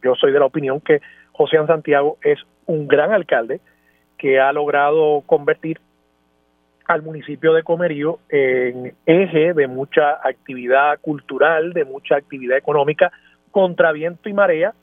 yo 0.02 0.14
soy 0.14 0.32
de 0.32 0.38
la 0.38 0.46
opinión 0.46 0.80
que 0.80 1.00
José 1.32 1.58
Santiago 1.66 2.16
es 2.22 2.38
un 2.66 2.88
gran 2.88 3.12
alcalde 3.12 3.60
que 4.16 4.40
ha 4.40 4.52
logrado 4.52 5.22
convertir 5.26 5.80
al 6.86 7.02
municipio 7.02 7.52
de 7.52 7.62
Comerío 7.62 8.18
en 8.28 8.94
eje 9.06 9.52
de 9.52 9.66
mucha 9.66 10.18
actividad 10.22 10.98
cultural, 11.00 11.72
de 11.72 11.84
mucha 11.84 12.16
actividad 12.16 12.56
económica 12.56 13.12
contra 13.54 13.92
viento 13.92 14.28
y 14.28 14.32
marea 14.32 14.74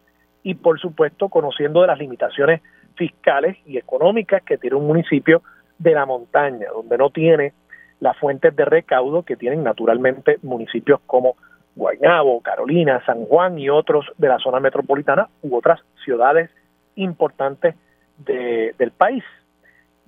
y 0.43 0.55
por 0.55 0.79
supuesto 0.79 1.27
conociendo 1.27 1.81
de 1.81 1.87
las 1.87 1.99
limitaciones 1.99 2.61
fiscales 2.95 3.57
y 3.65 3.77
económicas 3.77 4.41
que 4.43 4.57
tiene 4.57 4.77
un 4.77 4.87
municipio 4.87 5.41
de 5.77 5.91
la 5.91 6.05
montaña, 6.05 6.67
donde 6.73 6.97
no 6.97 7.09
tiene 7.09 7.51
las 7.99 8.15
fuentes 8.17 8.55
de 8.55 8.63
recaudo 8.63 9.23
que 9.23 9.35
tienen 9.35 9.61
naturalmente 9.61 10.39
municipios 10.41 11.01
como 11.05 11.35
Guaynabo, 11.75 12.39
Carolina, 12.39 13.03
San 13.05 13.25
Juan 13.25 13.59
y 13.59 13.67
otros 13.69 14.05
de 14.17 14.29
la 14.29 14.39
zona 14.39 14.61
metropolitana 14.61 15.27
u 15.41 15.53
otras 15.53 15.81
ciudades 16.05 16.49
importantes 16.95 17.75
del 18.19 18.91
país. 18.91 19.25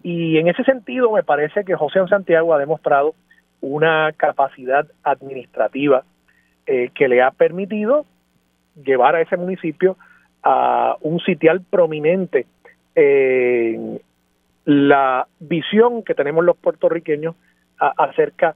Y 0.03 0.37
en 0.37 0.47
ese 0.47 0.63
sentido 0.63 1.11
me 1.11 1.23
parece 1.23 1.65
que 1.65 1.75
José 1.75 1.99
Santiago 2.07 2.53
ha 2.53 2.59
demostrado 2.59 3.13
una 3.59 4.13
capacidad 4.15 4.87
administrativa 5.03 6.05
eh, 6.65 6.91
que 6.95 7.09
le 7.09 7.21
ha 7.21 7.31
permitido 7.31 8.05
llevar 8.75 9.15
a 9.15 9.21
ese 9.21 9.37
municipio 9.37 9.97
a 10.43 10.97
un 11.01 11.19
sitial 11.21 11.61
prominente 11.61 12.45
en 12.95 13.99
la 14.65 15.27
visión 15.39 16.03
que 16.03 16.15
tenemos 16.15 16.43
los 16.43 16.57
puertorriqueños 16.57 17.35
acerca 17.77 18.55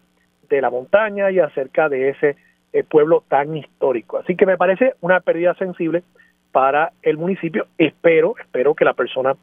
de 0.49 0.61
la 0.61 0.69
montaña 0.69 1.31
y 1.31 1.39
acerca 1.39 1.89
de 1.89 2.09
ese 2.09 2.37
eh, 2.73 2.83
pueblo 2.83 3.23
tan 3.27 3.55
histórico. 3.55 4.17
Así 4.17 4.35
que 4.35 4.45
me 4.45 4.57
parece 4.57 4.93
una 5.01 5.19
pérdida 5.19 5.53
sensible 5.55 6.03
para 6.51 6.91
el 7.01 7.17
municipio. 7.17 7.67
Espero, 7.77 8.35
espero 8.39 8.75
que 8.75 8.85
la 8.85 8.93
persona, 8.93 9.35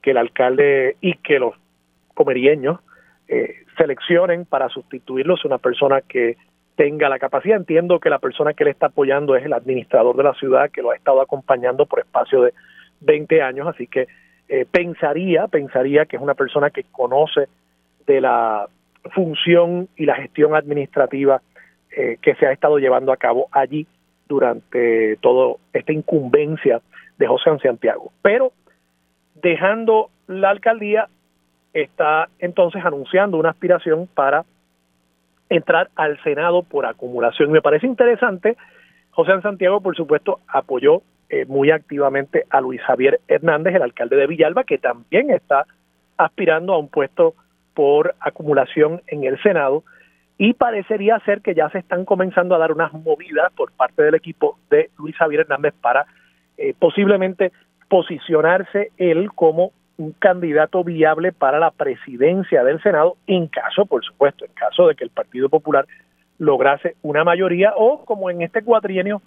que 0.00 0.12
el 0.12 0.18
alcalde 0.18 0.96
y 1.00 1.14
que 1.14 1.38
los 1.38 1.54
comerieños 2.14 2.80
eh, 3.28 3.64
seleccionen 3.76 4.44
para 4.44 4.68
sustituirlo 4.68 5.36
una 5.44 5.58
persona 5.58 6.00
que 6.02 6.36
tenga 6.76 7.08
la 7.08 7.18
capacidad. 7.18 7.56
Entiendo 7.56 8.00
que 8.00 8.10
la 8.10 8.18
persona 8.18 8.54
que 8.54 8.64
le 8.64 8.70
está 8.70 8.86
apoyando 8.86 9.36
es 9.36 9.44
el 9.44 9.52
administrador 9.52 10.16
de 10.16 10.22
la 10.24 10.34
ciudad, 10.34 10.70
que 10.70 10.82
lo 10.82 10.90
ha 10.90 10.96
estado 10.96 11.20
acompañando 11.20 11.86
por 11.86 12.00
espacio 12.00 12.42
de 12.42 12.54
20 13.00 13.42
años, 13.42 13.68
así 13.68 13.86
que 13.86 14.06
eh, 14.48 14.66
pensaría, 14.70 15.46
pensaría 15.48 16.06
que 16.06 16.16
es 16.16 16.22
una 16.22 16.34
persona 16.34 16.70
que 16.70 16.84
conoce 16.84 17.48
de 18.06 18.20
la 18.20 18.68
función 19.14 19.88
y 19.96 20.06
la 20.06 20.14
gestión 20.16 20.54
administrativa 20.54 21.42
eh, 21.90 22.18
que 22.22 22.34
se 22.36 22.46
ha 22.46 22.52
estado 22.52 22.78
llevando 22.78 23.12
a 23.12 23.16
cabo 23.16 23.48
allí 23.50 23.86
durante 24.28 25.16
toda 25.16 25.56
esta 25.72 25.92
incumbencia 25.92 26.80
de 27.18 27.26
José 27.26 27.50
Santiago. 27.62 28.12
Pero 28.22 28.52
dejando 29.34 30.10
la 30.26 30.50
alcaldía, 30.50 31.08
está 31.74 32.28
entonces 32.38 32.84
anunciando 32.84 33.36
una 33.36 33.50
aspiración 33.50 34.06
para 34.06 34.44
entrar 35.54 35.90
al 35.96 36.22
Senado 36.22 36.62
por 36.62 36.86
acumulación. 36.86 37.52
Me 37.52 37.62
parece 37.62 37.86
interesante, 37.86 38.56
José 39.10 39.40
Santiago, 39.42 39.80
por 39.80 39.94
supuesto, 39.94 40.40
apoyó 40.48 41.02
eh, 41.28 41.44
muy 41.46 41.70
activamente 41.70 42.44
a 42.50 42.60
Luis 42.60 42.80
Javier 42.82 43.20
Hernández, 43.28 43.74
el 43.74 43.82
alcalde 43.82 44.16
de 44.16 44.26
Villalba, 44.26 44.64
que 44.64 44.78
también 44.78 45.30
está 45.30 45.66
aspirando 46.16 46.72
a 46.72 46.78
un 46.78 46.88
puesto 46.88 47.34
por 47.74 48.14
acumulación 48.20 49.02
en 49.06 49.24
el 49.24 49.40
Senado. 49.42 49.84
Y 50.38 50.54
parecería 50.54 51.18
ser 51.20 51.42
que 51.42 51.54
ya 51.54 51.68
se 51.70 51.78
están 51.78 52.04
comenzando 52.04 52.54
a 52.54 52.58
dar 52.58 52.72
unas 52.72 52.92
movidas 52.92 53.52
por 53.52 53.72
parte 53.72 54.02
del 54.02 54.14
equipo 54.14 54.58
de 54.70 54.90
Luis 54.98 55.16
Javier 55.16 55.42
Hernández 55.42 55.74
para 55.80 56.06
eh, 56.56 56.74
posiblemente 56.78 57.52
posicionarse 57.88 58.90
él 58.96 59.30
como 59.34 59.72
un 60.02 60.12
candidato 60.12 60.82
viable 60.82 61.32
para 61.32 61.58
la 61.58 61.70
presidencia 61.70 62.64
del 62.64 62.82
Senado, 62.82 63.16
en 63.26 63.46
caso, 63.46 63.86
por 63.86 64.04
supuesto, 64.04 64.44
en 64.44 64.52
caso 64.52 64.88
de 64.88 64.94
que 64.94 65.04
el 65.04 65.10
Partido 65.10 65.48
Popular 65.48 65.86
lograse 66.38 66.96
una 67.02 67.22
mayoría 67.22 67.72
o, 67.76 68.04
como 68.04 68.30
en 68.30 68.42
este 68.42 68.62
cuatrienio, 68.62 69.22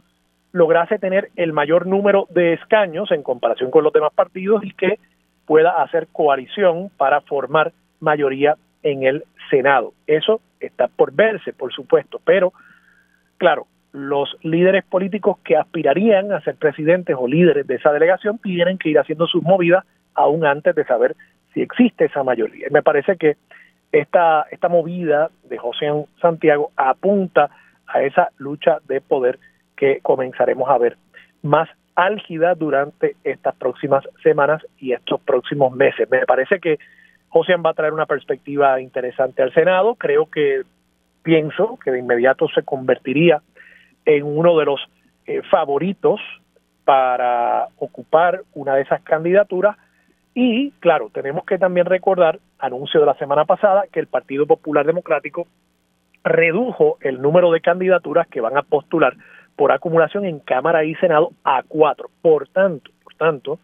lograse 0.52 1.00
tener 1.00 1.30
el 1.36 1.54
mayor 1.54 1.88
número 1.88 2.28
de 2.30 2.54
escaños 2.54 3.12
en 3.12 3.24
comparación 3.24 3.72
con 3.72 3.84
los 3.84 3.94
demás 3.94 4.14
partidos 4.14 4.64
y 4.66 4.72
que 4.72 5.00
pueda 5.46 5.82
hacer 5.82 6.08
coalición 6.12 6.90
para 6.98 7.22
formar 7.22 7.72
mayoría 8.00 8.56
en 8.84 9.04
el 9.04 9.24
Senado. 9.50 9.94
Eso 10.08 10.42
está 10.60 10.88
por 10.88 11.14
verse, 11.14 11.54
por 11.54 11.72
supuesto, 11.74 12.20
pero 12.24 12.52
claro, 13.38 13.68
los 13.94 14.36
líderes 14.44 14.84
políticos 14.84 15.38
que 15.44 15.56
aspirarían 15.56 16.34
a 16.34 16.42
ser 16.42 16.56
presidentes 16.56 17.16
o 17.18 17.28
líderes 17.28 17.66
de 17.66 17.76
esa 17.76 17.94
delegación 17.94 18.40
tienen 18.40 18.78
que 18.78 18.90
ir 18.90 19.00
haciendo 19.00 19.26
sus 19.28 19.42
movidas 19.42 19.86
aún 20.16 20.46
antes 20.46 20.74
de 20.76 20.86
saber 20.86 21.16
si 21.54 21.62
existe 21.62 22.06
esa 22.06 22.24
mayoría. 22.24 22.68
Me 22.72 22.84
parece 22.84 23.18
que 23.18 23.38
esta, 23.92 24.46
esta 24.52 24.68
movida 24.68 25.30
de 25.44 25.58
José 25.58 25.88
Santiago 26.22 26.72
apunta 26.76 27.50
a 27.88 28.02
esa 28.02 28.30
lucha 28.38 28.80
de 28.88 29.02
poder 29.02 29.40
que 29.76 30.00
comenzaremos 30.02 30.70
a 30.70 30.78
ver 30.78 30.98
más 31.44 31.70
álgida 31.96 32.56
durante 32.56 33.16
estas 33.24 33.56
próximas 33.56 34.04
semanas 34.22 34.62
y 34.80 34.92
estos 34.92 35.22
próximos 35.22 35.74
meses. 35.74 36.10
Me 36.10 36.26
parece 36.26 36.60
que 36.60 36.78
José 37.30 37.56
va 37.56 37.70
a 37.70 37.74
traer 37.74 37.94
una 37.94 38.06
perspectiva 38.06 38.82
interesante 38.82 39.42
al 39.42 39.54
Senado. 39.54 39.96
Creo 39.96 40.26
que 40.30 40.64
pienso 41.24 41.78
que 41.84 41.92
de 41.92 42.00
inmediato 42.00 42.48
se 42.50 42.64
convertiría 42.64 43.42
en 44.06 44.24
uno 44.26 44.58
de 44.58 44.66
los 44.66 44.82
eh, 45.26 45.42
favoritos 45.50 46.20
para 46.84 47.68
ocupar 47.78 48.42
una 48.54 48.76
de 48.76 48.84
esas 48.84 49.02
candidaturas 49.02 49.78
y 50.36 50.72
claro, 50.82 51.10
tenemos 51.14 51.46
que 51.46 51.58
también 51.58 51.86
recordar, 51.86 52.40
anuncio 52.60 53.00
de 53.00 53.06
la 53.06 53.16
semana 53.16 53.46
pasada, 53.46 53.86
que 53.92 54.02
el 54.02 54.08
Partido 54.08 54.46
Popular 54.46 54.86
Democrático 54.86 55.48
redujo 56.26 56.98
el 57.00 57.22
número 57.22 57.52
de 57.52 57.62
candidaturas 57.62 58.28
que 58.28 58.42
van 58.42 58.58
a 58.58 58.64
postular 58.64 59.16
por 59.56 59.72
acumulación 59.72 60.26
en 60.26 60.40
Cámara 60.40 60.84
y 60.84 60.94
Senado 60.96 61.32
a 61.46 61.64
cuatro. 61.66 62.10
Por 62.22 62.50
tanto, 62.50 62.92
por 63.02 63.14
tanto, 63.14 63.60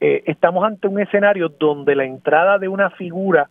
eh, 0.00 0.22
estamos 0.26 0.64
ante 0.64 0.88
un 0.88 0.98
escenario 0.98 1.50
donde 1.50 1.94
la 1.94 2.06
entrada 2.06 2.56
de 2.58 2.68
una 2.68 2.88
figura 2.88 3.50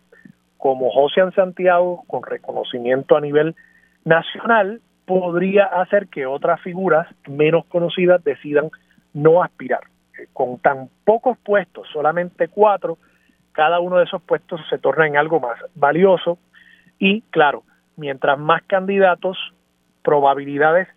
como 0.58 0.90
José 0.90 1.22
Santiago, 1.36 2.06
con 2.08 2.24
reconocimiento 2.24 3.16
a 3.16 3.22
nivel 3.22 3.56
nacional, 4.04 4.82
podría 5.06 5.66
hacer 5.66 6.08
que 6.08 6.26
otras 6.26 6.60
figuras 6.62 7.08
menos 7.28 7.66
conocidas 7.66 8.24
decidan 8.24 8.72
no 9.14 9.44
aspirar. 9.44 9.82
Con 10.34 10.60
tan 10.60 10.90
pocos 11.04 11.38
puestos, 11.40 11.88
solamente 11.92 12.48
cuatro, 12.48 12.98
cada 13.52 13.80
uno 13.80 13.98
de 13.98 14.04
esos 14.04 14.22
puestos 14.22 14.62
se 14.70 14.78
torna 14.78 15.08
en 15.08 15.18
algo 15.18 15.40
más 15.40 15.58
valioso 15.74 16.38
y, 17.00 17.22
claro, 17.32 17.64
mientras 17.96 18.38
más 18.38 18.62
candidatos, 18.64 19.38
probabilidades 20.04 20.88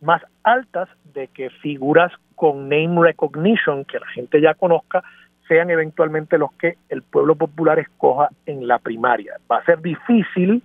más 0.00 0.22
altas 0.42 0.88
de 1.14 1.28
que 1.28 1.48
figuras 1.50 2.12
con 2.34 2.68
name 2.68 3.00
recognition, 3.00 3.84
que 3.84 3.98
la 3.98 4.06
gente 4.08 4.40
ya 4.40 4.54
conozca, 4.54 5.02
sean 5.48 5.70
eventualmente 5.70 6.38
los 6.38 6.52
que 6.54 6.76
el 6.88 7.02
pueblo 7.02 7.34
popular 7.36 7.78
escoja 7.78 8.28
en 8.46 8.66
la 8.66 8.78
primaria. 8.78 9.36
Va 9.50 9.58
a 9.58 9.64
ser 9.64 9.80
difícil 9.80 10.62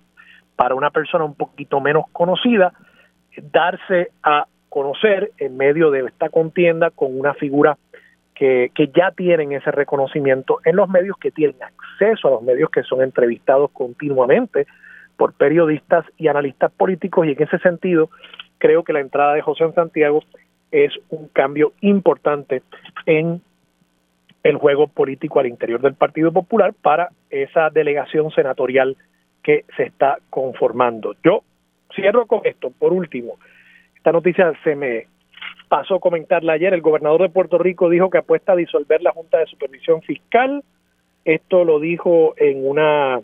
para 0.56 0.76
una 0.76 0.90
persona 0.90 1.24
un 1.24 1.36
poquito 1.36 1.80
menos 1.80 2.06
conocida 2.12 2.74
darse 3.52 4.12
a 4.24 4.48
conocer 4.70 5.32
en 5.38 5.56
medio 5.56 5.92
de 5.92 6.06
esta 6.06 6.30
contienda 6.30 6.90
con 6.90 7.18
una 7.18 7.34
figura 7.36 7.78
que, 8.38 8.92
ya 8.96 9.12
tienen 9.12 9.52
ese 9.52 9.72
reconocimiento 9.72 10.60
en 10.64 10.76
los 10.76 10.88
medios, 10.90 11.18
que 11.18 11.32
tienen 11.32 11.56
acceso 11.62 12.28
a 12.28 12.32
los 12.32 12.44
medios 12.44 12.70
que 12.70 12.84
son 12.84 13.02
entrevistados 13.02 13.72
continuamente 13.72 14.68
por 15.18 15.34
periodistas 15.34 16.06
y 16.18 16.28
analistas 16.28 16.72
políticos 16.72 17.26
y 17.26 17.32
en 17.32 17.42
ese 17.42 17.58
sentido 17.60 18.10
creo 18.60 18.84
que 18.84 18.94
la 18.94 19.00
entrada 19.00 19.34
de 19.34 19.42
José 19.42 19.72
Santiago 19.74 20.24
es 20.72 20.94
un 21.10 21.30
cambio 21.30 21.74
importante 21.82 22.62
en 23.08 23.42
el 24.44 24.58
juego 24.58 24.88
político 24.88 25.40
al 25.40 25.48
interior 25.48 25.82
del 25.82 25.96
Partido 25.96 26.32
Popular 26.32 26.74
para 26.74 27.10
esa 27.32 27.72
delegación 27.72 28.30
senatorial 28.32 28.96
que 29.42 29.66
se 29.76 29.84
está 29.84 30.20
conformando. 30.30 31.16
Yo 31.24 31.42
cierro 31.96 32.28
con 32.28 32.42
esto, 32.44 32.72
por 32.78 32.94
último, 32.94 33.40
esta 33.96 34.12
noticia 34.12 34.54
se 34.64 34.76
me 34.76 35.08
pasó 35.68 36.00
comentarla 36.00 36.54
ayer, 36.54 36.74
el 36.74 36.82
gobernador 36.82 37.22
de 37.22 37.30
Puerto 37.30 37.58
Rico 37.58 37.90
dijo 37.90 38.10
que 38.10 38.20
apuesta 38.20 38.54
a 38.54 38.56
disolver 38.56 39.02
la 39.02 39.12
Junta 39.12 39.40
de 39.40 39.48
Supervisión 39.48 40.02
Fiscal, 40.02 40.64
esto 41.26 41.66
lo 41.66 41.80
dijo 41.80 42.34
en 42.38 42.66
una 42.66 43.20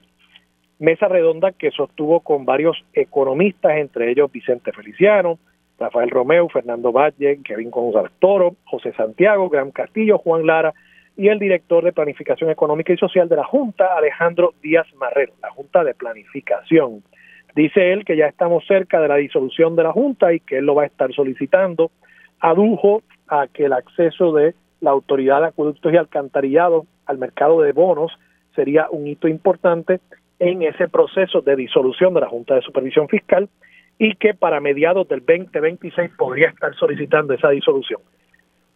mesa 0.79 1.07
redonda 1.07 1.53
que 1.53 1.71
sostuvo 1.71 2.19
con 2.19 2.45
varios 2.45 2.77
economistas, 2.93 3.77
entre 3.77 4.11
ellos 4.11 4.31
Vicente 4.31 4.73
Feliciano, 4.73 5.39
Rafael 5.79 6.09
Romeo, 6.09 6.49
Fernando 6.49 6.91
Valle, 6.91 7.39
Kevin 7.43 7.71
González 7.71 8.11
Toro, 8.19 8.55
José 8.65 8.91
Santiago, 8.93 9.49
Gran 9.49 9.71
Castillo, 9.71 10.17
Juan 10.17 10.45
Lara 10.45 10.73
y 11.15 11.29
el 11.29 11.39
director 11.39 11.83
de 11.83 11.93
Planificación 11.93 12.49
Económica 12.49 12.91
y 12.91 12.97
Social 12.97 13.29
de 13.29 13.37
la 13.37 13.45
Junta, 13.45 13.95
Alejandro 13.95 14.53
Díaz 14.61 14.87
Marrero, 14.95 15.33
la 15.41 15.51
Junta 15.51 15.83
de 15.83 15.93
Planificación. 15.93 17.03
Dice 17.55 17.93
él 17.93 18.03
que 18.03 18.17
ya 18.17 18.25
estamos 18.25 18.65
cerca 18.65 18.99
de 18.99 19.07
la 19.07 19.15
disolución 19.15 19.75
de 19.75 19.83
la 19.83 19.91
Junta 19.91 20.33
y 20.33 20.39
que 20.39 20.57
él 20.57 20.65
lo 20.65 20.75
va 20.75 20.83
a 20.83 20.87
estar 20.87 21.13
solicitando. 21.13 21.91
Adujo 22.43 23.03
a 23.29 23.47
que 23.47 23.63
el 23.63 23.71
acceso 23.71 24.33
de 24.33 24.53
la 24.81 24.91
Autoridad 24.91 25.39
de 25.39 25.47
Acueductos 25.47 25.93
y 25.93 25.95
Alcantarillado 25.95 26.85
al 27.05 27.17
mercado 27.17 27.61
de 27.61 27.71
bonos 27.71 28.11
sería 28.53 28.87
un 28.91 29.07
hito 29.07 29.29
importante 29.29 30.01
en 30.39 30.61
ese 30.61 30.89
proceso 30.89 31.39
de 31.39 31.55
disolución 31.55 32.13
de 32.13 32.19
la 32.19 32.27
Junta 32.27 32.55
de 32.55 32.61
Supervisión 32.61 33.07
Fiscal 33.07 33.47
y 33.97 34.15
que 34.15 34.33
para 34.33 34.59
mediados 34.59 35.07
del 35.07 35.21
2026 35.21 36.11
podría 36.17 36.49
estar 36.49 36.75
solicitando 36.75 37.33
esa 37.33 37.47
disolución. 37.49 38.01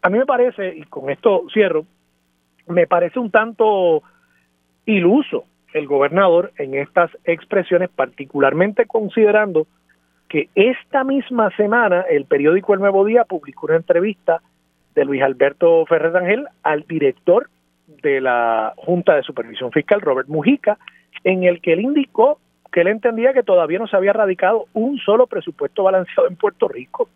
A 0.02 0.10
mí 0.10 0.18
me 0.18 0.26
parece, 0.26 0.74
y 0.74 0.84
con 0.84 1.10
esto 1.10 1.44
cierro, 1.54 1.86
me 2.68 2.88
parece 2.88 3.20
un 3.20 3.32
tanto 3.32 4.02
iluso 4.86 5.44
el 5.74 5.88
gobernador 5.88 6.54
en 6.58 6.74
estas 6.76 7.12
expresiones, 7.26 7.90
particularmente 7.90 8.86
considerando 8.86 9.68
que 10.30 10.50
esta 10.56 11.04
misma 11.04 11.50
semana 11.56 12.02
el 12.02 12.26
periódico 12.26 12.74
El 12.74 12.82
Nuevo 12.82 13.06
Día 13.06 13.24
publicó 13.24 13.68
una 13.68 13.78
entrevista 13.78 14.42
de 14.96 15.06
Luis 15.06 15.22
Alberto 15.22 15.86
Ferrer 15.86 16.16
Ángel 16.18 16.48
al 16.64 16.86
director 16.88 17.50
de 17.88 18.20
la 18.20 18.74
Junta 18.78 19.16
de 19.16 19.24
Supervisión 19.24 19.72
Fiscal, 19.72 20.02
Robert 20.02 20.28
Mujica, 20.28 20.78
en 21.24 21.44
el 21.44 21.62
que 21.62 21.74
él 21.74 21.82
indicó 21.82 22.40
que 22.72 22.82
él 22.82 22.88
entendía 22.88 23.34
que 23.34 23.44
todavía 23.44 23.80
no 23.80 23.88
se 23.88 23.96
había 23.96 24.14
radicado 24.14 24.66
un 24.74 24.98
solo 25.00 25.28
presupuesto 25.28 25.84
balanceado 25.84 26.28
en 26.28 26.36
Puerto 26.36 26.68
Rico. 26.68 27.10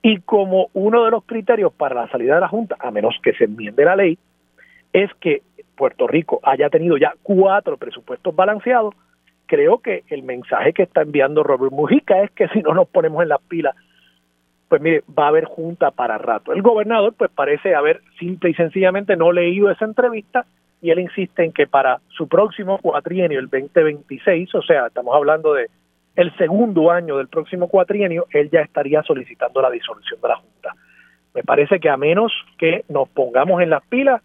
Y 0.00 0.20
como 0.20 0.68
uno 0.74 1.04
de 1.04 1.10
los 1.10 1.24
criterios 1.24 1.72
para 1.72 1.94
la 1.94 2.08
salida 2.08 2.36
de 2.36 2.40
la 2.40 2.48
Junta, 2.48 2.76
a 2.78 2.90
menos 2.90 3.16
que 3.22 3.32
se 3.32 3.44
enmiende 3.44 3.84
la 3.84 3.96
ley, 3.96 4.16
es 4.92 5.10
que 5.20 5.42
Puerto 5.76 6.06
Rico 6.06 6.40
haya 6.42 6.70
tenido 6.70 6.96
ya 6.96 7.14
cuatro 7.22 7.76
presupuestos 7.76 8.34
balanceados, 8.34 8.94
creo 9.46 9.78
que 9.78 10.04
el 10.08 10.22
mensaje 10.22 10.72
que 10.72 10.82
está 10.82 11.02
enviando 11.02 11.42
Robert 11.42 11.72
Mujica 11.72 12.22
es 12.22 12.30
que 12.32 12.48
si 12.48 12.60
no 12.60 12.74
nos 12.74 12.88
ponemos 12.88 13.22
en 13.22 13.28
las 13.28 13.40
pilas, 13.42 13.74
pues 14.68 14.82
mire, 14.82 15.04
va 15.16 15.26
a 15.26 15.28
haber 15.28 15.44
junta 15.44 15.90
para 15.90 16.18
rato. 16.18 16.52
El 16.52 16.62
gobernador 16.62 17.14
pues 17.16 17.30
parece 17.30 17.74
haber 17.74 18.00
simple 18.18 18.50
y 18.50 18.54
sencillamente 18.54 19.16
no 19.16 19.32
leído 19.32 19.70
esa 19.70 19.84
entrevista 19.84 20.44
y 20.82 20.90
él 20.90 20.98
insiste 20.98 21.44
en 21.44 21.52
que 21.52 21.66
para 21.66 22.00
su 22.08 22.28
próximo 22.28 22.78
cuatrienio, 22.78 23.38
el 23.38 23.48
2026, 23.48 24.54
o 24.54 24.62
sea, 24.62 24.88
estamos 24.88 25.14
hablando 25.14 25.54
de 25.54 25.68
el 26.16 26.34
segundo 26.36 26.90
año 26.90 27.18
del 27.18 27.28
próximo 27.28 27.68
cuatrienio, 27.68 28.26
él 28.30 28.50
ya 28.50 28.60
estaría 28.60 29.02
solicitando 29.02 29.60
la 29.60 29.70
disolución 29.70 30.20
de 30.20 30.28
la 30.28 30.36
Junta. 30.36 30.74
Me 31.34 31.42
parece 31.42 31.78
que 31.78 31.90
a 31.90 31.96
menos 31.96 32.32
que 32.58 32.84
nos 32.88 33.08
pongamos 33.10 33.60
en 33.60 33.70
las 33.70 33.84
pilas, 33.86 34.22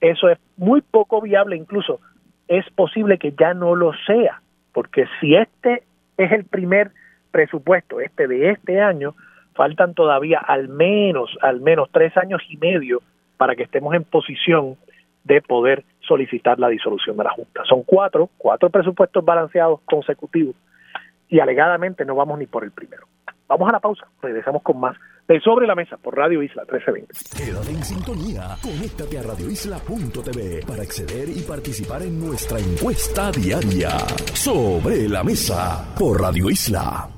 eso 0.00 0.28
es 0.28 0.38
muy 0.56 0.80
poco 0.80 1.20
viable, 1.20 1.56
incluso 1.56 2.00
es 2.48 2.68
posible 2.70 3.18
que 3.18 3.32
ya 3.38 3.54
no 3.54 3.76
lo 3.76 3.92
sea, 4.04 4.41
porque 4.72 5.06
si 5.20 5.34
este 5.34 5.82
es 6.16 6.32
el 6.32 6.44
primer 6.44 6.90
presupuesto, 7.30 8.00
este 8.00 8.28
de 8.28 8.50
este 8.50 8.80
año, 8.80 9.14
faltan 9.54 9.94
todavía 9.94 10.38
al 10.38 10.68
menos, 10.68 11.36
al 11.42 11.60
menos 11.60 11.88
tres 11.92 12.16
años 12.16 12.42
y 12.48 12.56
medio 12.56 13.02
para 13.36 13.56
que 13.56 13.62
estemos 13.62 13.94
en 13.94 14.04
posición 14.04 14.76
de 15.24 15.40
poder 15.40 15.84
solicitar 16.00 16.58
la 16.58 16.68
disolución 16.68 17.16
de 17.16 17.24
la 17.24 17.30
Junta. 17.30 17.62
Son 17.64 17.82
cuatro, 17.82 18.28
cuatro 18.38 18.70
presupuestos 18.70 19.24
balanceados 19.24 19.80
consecutivos 19.84 20.56
y 21.28 21.40
alegadamente 21.40 22.04
no 22.04 22.14
vamos 22.14 22.38
ni 22.38 22.46
por 22.46 22.64
el 22.64 22.70
primero. 22.70 23.06
Vamos 23.48 23.68
a 23.68 23.72
la 23.72 23.80
pausa, 23.80 24.06
regresamos 24.22 24.62
con 24.62 24.80
más 24.80 24.96
Sobre 25.40 25.66
la 25.66 25.74
Mesa 25.74 25.96
por 25.96 26.16
Radio 26.16 26.42
Isla 26.42 26.62
1320. 26.62 27.44
Quédate 27.44 27.70
en 27.70 27.84
sintonía, 27.84 28.56
conéctate 28.62 29.18
a 29.18 29.22
radioisla.tv 29.22 30.66
para 30.66 30.82
acceder 30.82 31.28
y 31.28 31.40
participar 31.42 32.02
en 32.02 32.20
nuestra 32.20 32.58
encuesta 32.58 33.30
diaria. 33.30 33.98
Sobre 34.34 35.08
la 35.08 35.22
Mesa 35.24 35.94
por 35.98 36.20
Radio 36.20 36.50
Isla. 36.50 37.08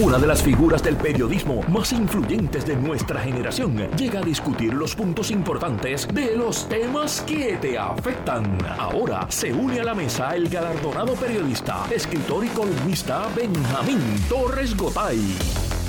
Una 0.00 0.18
de 0.18 0.26
las 0.26 0.42
figuras 0.42 0.82
del 0.82 0.96
periodismo 0.96 1.62
más 1.68 1.92
influyentes 1.92 2.64
de 2.64 2.74
nuestra 2.76 3.20
generación 3.20 3.76
llega 3.96 4.20
a 4.20 4.22
discutir 4.22 4.72
los 4.72 4.94
puntos 4.94 5.30
importantes 5.30 6.08
de 6.14 6.36
los 6.36 6.68
temas 6.68 7.20
que 7.22 7.58
te 7.60 7.76
afectan. 7.76 8.56
Ahora 8.78 9.26
se 9.28 9.52
une 9.52 9.80
a 9.80 9.84
la 9.84 9.94
mesa 9.94 10.34
el 10.34 10.48
galardonado 10.48 11.14
periodista, 11.14 11.84
escritor 11.90 12.44
y 12.44 12.48
columnista 12.48 13.28
Benjamín 13.36 14.00
Torres 14.28 14.74
Gotay. 14.76 15.79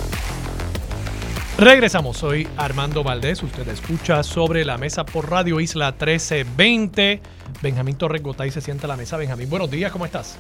Regresamos, 1.62 2.18
soy 2.18 2.48
Armando 2.58 3.04
Valdés, 3.04 3.44
usted 3.44 3.68
escucha 3.68 4.24
sobre 4.24 4.66
la 4.66 4.80
mesa 4.80 5.06
por 5.06 5.30
Radio 5.30 5.60
Isla 5.60 5.92
1320. 5.92 7.22
Benjamín 7.62 7.96
Torres 8.00 8.24
Gotay 8.24 8.50
se 8.50 8.62
sienta 8.62 8.88
a 8.88 8.88
la 8.88 8.98
mesa. 8.98 9.16
Benjamín, 9.16 9.48
buenos 9.48 9.70
días, 9.70 9.92
¿cómo 9.92 10.06
estás? 10.06 10.40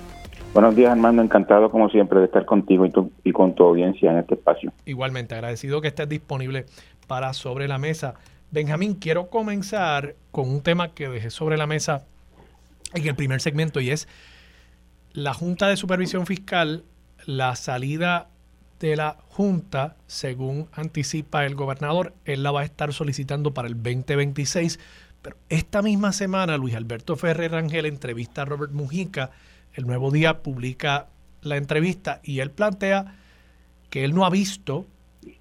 Buenos 0.55 0.75
días, 0.75 0.91
Armando. 0.91 1.21
Encantado, 1.21 1.69
como 1.69 1.89
siempre, 1.89 2.17
de 2.17 2.25
estar 2.25 2.43
contigo 2.45 2.87
y, 2.87 2.91
y 3.23 3.31
con 3.33 3.53
tu 3.53 3.63
audiencia 3.63 4.11
en 4.11 4.17
este 4.17 4.33
espacio. 4.33 4.73
Igualmente, 4.83 5.35
agradecido 5.35 5.79
que 5.79 5.89
estés 5.89 6.09
disponible 6.09 6.65
para 7.05 7.33
Sobre 7.33 7.67
la 7.67 7.77
Mesa. 7.77 8.15
Benjamín, 8.49 8.95
quiero 8.95 9.29
comenzar 9.29 10.15
con 10.31 10.49
un 10.49 10.63
tema 10.63 10.95
que 10.95 11.07
dejé 11.07 11.29
sobre 11.29 11.55
la 11.55 11.67
mesa 11.67 12.07
en 12.95 13.07
el 13.07 13.13
primer 13.13 13.41
segmento 13.41 13.79
y 13.79 13.91
es 13.91 14.07
la 15.13 15.35
Junta 15.35 15.67
de 15.67 15.77
Supervisión 15.77 16.25
Fiscal, 16.25 16.83
la 17.27 17.55
salida 17.55 18.31
de 18.87 18.95
la 18.95 19.17
Junta, 19.29 19.95
según 20.07 20.67
anticipa 20.73 21.45
el 21.45 21.55
gobernador, 21.55 22.13
él 22.25 22.43
la 22.43 22.51
va 22.51 22.61
a 22.61 22.65
estar 22.65 22.93
solicitando 22.93 23.53
para 23.53 23.67
el 23.67 23.75
2026. 23.75 24.79
Pero 25.21 25.37
esta 25.49 25.81
misma 25.81 26.11
semana, 26.13 26.57
Luis 26.57 26.75
Alberto 26.75 27.15
Ferrer 27.15 27.51
Rangel 27.51 27.85
entrevista 27.85 28.41
a 28.41 28.45
Robert 28.45 28.71
Mujica 28.71 29.31
el 29.73 29.87
Nuevo 29.87 30.11
Día 30.11 30.41
publica 30.41 31.07
la 31.41 31.57
entrevista 31.57 32.19
y 32.23 32.39
él 32.39 32.51
plantea 32.51 33.17
que 33.89 34.03
él 34.03 34.13
no 34.13 34.25
ha 34.25 34.29
visto 34.29 34.85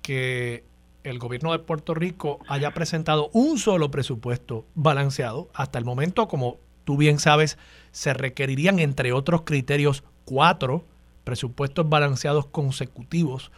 que 0.03 0.65
el 1.03 1.19
gobierno 1.19 1.53
de 1.53 1.59
Puerto 1.59 1.95
Rico 1.95 2.41
haya 2.49 2.73
presentado 2.73 3.31
un 3.33 3.59
solo 3.59 3.91
presupuesto 3.91 4.67
balanceado. 4.75 5.51
Hasta 5.55 5.79
el 5.79 5.85
momento, 5.85 6.29
como 6.29 6.59
tú 6.85 6.97
bien 6.97 7.19
sabes, 7.19 7.59
se 7.91 8.13
requerirían, 8.13 8.79
entre 8.79 9.13
otros 9.13 9.43
criterios, 9.43 10.05
cuatro 10.25 10.85
presupuestos 11.25 11.89
balanceados 11.89 12.47
consecutivos 12.47 13.51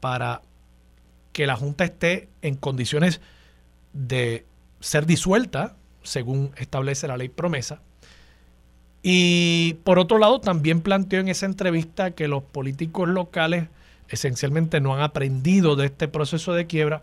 para 0.00 0.42
que 1.32 1.46
la 1.46 1.56
Junta 1.56 1.84
esté 1.84 2.28
en 2.42 2.56
condiciones 2.56 3.20
de 3.92 4.44
ser 4.80 5.06
disuelta, 5.06 5.76
según 6.02 6.52
establece 6.56 7.08
la 7.08 7.16
ley 7.16 7.28
promesa. 7.28 7.80
Y 9.02 9.74
por 9.84 9.98
otro 9.98 10.18
lado, 10.18 10.40
también 10.40 10.80
planteó 10.80 11.20
en 11.20 11.28
esa 11.28 11.46
entrevista 11.46 12.12
que 12.12 12.28
los 12.28 12.42
políticos 12.42 13.08
locales 13.08 13.68
esencialmente 14.08 14.80
no 14.80 14.94
han 14.94 15.02
aprendido 15.02 15.74
de 15.74 15.86
este 15.86 16.06
proceso 16.06 16.52
de 16.52 16.66
quiebra 16.66 17.02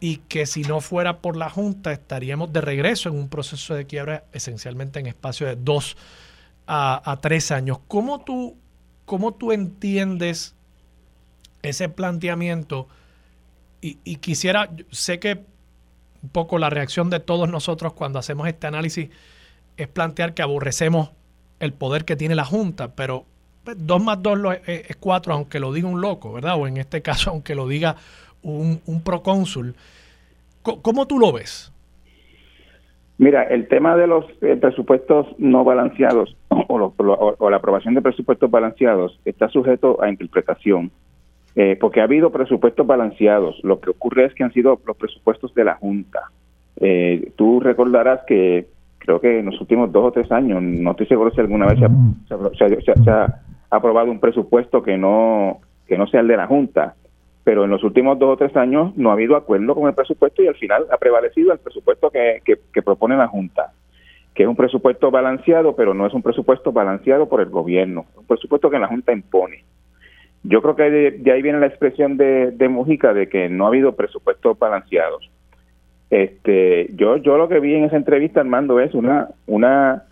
y 0.00 0.16
que 0.16 0.46
si 0.46 0.62
no 0.62 0.80
fuera 0.80 1.18
por 1.18 1.36
la 1.36 1.48
Junta 1.48 1.92
estaríamos 1.92 2.52
de 2.52 2.60
regreso 2.60 3.08
en 3.08 3.16
un 3.16 3.28
proceso 3.28 3.74
de 3.74 3.86
quiebra 3.86 4.24
esencialmente 4.32 5.00
en 5.00 5.06
espacio 5.06 5.46
de 5.46 5.56
dos 5.56 5.96
a, 6.66 7.18
tres 7.20 7.50
años. 7.50 7.78
¿Cómo 7.88 8.24
tú, 8.24 8.56
¿Cómo 9.12 9.34
tú 9.34 9.52
entiendes 9.52 10.54
ese 11.60 11.90
planteamiento? 11.90 12.88
Y, 13.82 14.16
quisiera, 14.16 14.70
sé 14.90 15.20
que 15.20 15.44
un 16.22 16.30
poco 16.30 16.56
la 16.56 16.70
reacción 16.70 17.10
de 17.10 17.20
todos 17.20 17.46
nosotros 17.46 17.92
cuando 17.92 18.18
hacemos 18.18 18.48
este 18.48 18.68
análisis 18.68 19.10
es 19.76 19.88
plantear 19.88 20.32
que 20.32 20.40
aborrecemos 20.40 21.10
el 21.60 21.74
poder 21.74 22.06
que 22.06 22.16
tiene 22.16 22.34
la 22.34 22.46
Junta, 22.46 22.94
pero 22.94 23.26
pues, 23.64 23.76
dos 23.78 24.02
más 24.02 24.22
dos 24.22 24.38
es, 24.66 24.96
cuatro, 24.96 25.34
aunque 25.34 25.60
lo 25.60 25.74
diga 25.74 25.88
un 25.88 26.00
loco, 26.00 26.32
¿verdad? 26.32 26.58
O 26.58 26.66
en 26.66 26.78
este 26.78 27.02
caso, 27.02 27.28
aunque 27.32 27.54
lo 27.54 27.68
diga 27.68 27.96
un, 28.40 28.80
un 28.86 29.02
procónsul. 29.02 29.76
¿Cómo 30.62 31.06
tú 31.06 31.18
lo 31.18 31.32
ves? 31.32 31.70
Mira, 33.18 33.44
el 33.44 33.68
tema 33.68 33.96
de 33.96 34.06
los 34.06 34.24
eh, 34.40 34.56
presupuestos 34.56 35.26
no 35.38 35.64
balanceados 35.64 36.36
o, 36.48 37.50
la 37.50 37.56
aprobación 37.56 37.94
de 37.94 38.02
presupuestos 38.02 38.50
balanceados 38.50 39.18
está 39.24 39.48
sujeto 39.48 40.02
a 40.02 40.08
interpretación, 40.08 40.90
eh, 41.54 41.76
porque 41.80 42.00
ha 42.00 42.04
habido 42.04 42.30
presupuestos 42.30 42.86
balanceados. 42.86 43.60
Lo 43.62 43.80
que 43.80 43.90
ocurre 43.90 44.26
es 44.26 44.34
que 44.34 44.44
han 44.44 44.52
sido 44.52 44.80
los 44.86 44.96
presupuestos 44.96 45.54
de 45.54 45.64
la 45.64 45.74
Junta. 45.74 46.30
Eh, 46.80 47.32
tú 47.36 47.60
recordarás 47.60 48.20
que 48.26 48.66
creo 48.98 49.20
que 49.20 49.40
en 49.40 49.46
los 49.46 49.60
últimos 49.60 49.92
dos 49.92 50.06
o 50.06 50.12
tres 50.12 50.30
años, 50.32 50.62
no 50.62 50.92
estoy 50.92 51.06
seguro 51.06 51.30
si 51.32 51.40
alguna 51.40 51.66
vez 51.66 51.78
se 51.78 53.10
ha, 53.10 53.40
aprobado 53.70 54.10
un 54.10 54.20
presupuesto 54.20 54.82
que 54.82 54.96
no 54.96 55.60
que 55.86 55.98
no 55.98 56.06
sea 56.06 56.20
el 56.20 56.28
de 56.28 56.36
la 56.36 56.46
Junta, 56.46 56.94
pero 57.44 57.64
en 57.64 57.70
los 57.70 57.82
últimos 57.82 58.18
dos 58.18 58.34
o 58.34 58.36
tres 58.36 58.56
años 58.56 58.96
no 58.96 59.10
ha 59.10 59.14
habido 59.14 59.36
acuerdo 59.36 59.74
con 59.74 59.88
el 59.88 59.94
presupuesto 59.94 60.42
y 60.42 60.46
al 60.46 60.54
final 60.54 60.86
ha 60.90 60.96
prevalecido 60.96 61.52
el 61.52 61.58
presupuesto 61.58 62.10
que, 62.10 62.40
que, 62.44 62.82
propone 62.82 63.16
la 63.16 63.26
Junta, 63.26 63.72
que 64.34 64.44
es 64.44 64.48
un 64.48 64.56
presupuesto 64.56 65.10
balanceado, 65.10 65.74
pero 65.74 65.92
no 65.92 66.06
es 66.06 66.14
un 66.14 66.22
presupuesto 66.22 66.72
balanceado 66.72 67.28
por 67.28 67.40
el 67.40 67.50
gobierno, 67.50 68.06
un 68.16 68.26
presupuesto 68.26 68.70
que 68.70 68.78
la 68.78 68.86
Junta 68.86 69.12
impone. 69.12 69.64
Yo 70.44 70.62
creo 70.62 70.76
que 70.76 70.90
de, 70.90 71.32
ahí 71.32 71.42
viene 71.42 71.60
la 71.60 71.66
expresión 71.66 72.16
de, 72.16 72.52
de 72.52 72.68
Mujica 72.68 73.12
de 73.12 73.28
que 73.28 73.48
no 73.48 73.64
ha 73.64 73.68
habido 73.68 73.94
presupuestos 73.94 74.58
balanceados. 74.58 75.30
Este, 76.10 76.88
yo, 76.94 77.16
yo 77.16 77.38
lo 77.38 77.48
que 77.48 77.60
vi 77.60 77.74
en 77.74 77.84
esa 77.84 77.96
entrevista, 77.96 78.40
Armando, 78.40 78.80
es 78.80 78.94
una, 78.94 79.28
una, 79.46 80.04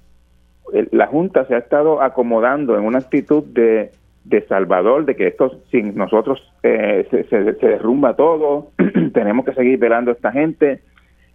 la 0.92 1.06
Junta 1.06 1.44
se 1.46 1.54
ha 1.54 1.58
estado 1.58 2.00
acomodando 2.00 2.76
en 2.76 2.84
una 2.84 2.98
actitud 2.98 3.44
de, 3.44 3.90
de 4.24 4.46
Salvador, 4.46 5.06
de 5.06 5.16
que 5.16 5.26
esto 5.26 5.62
sin 5.70 5.96
nosotros 5.96 6.40
eh, 6.62 7.06
se, 7.10 7.24
se, 7.24 7.66
derrumba 7.66 8.16
todo, 8.16 8.68
tenemos 9.14 9.44
que 9.44 9.54
seguir 9.54 9.78
velando 9.78 10.10
a 10.10 10.14
esta 10.14 10.32
gente, 10.32 10.80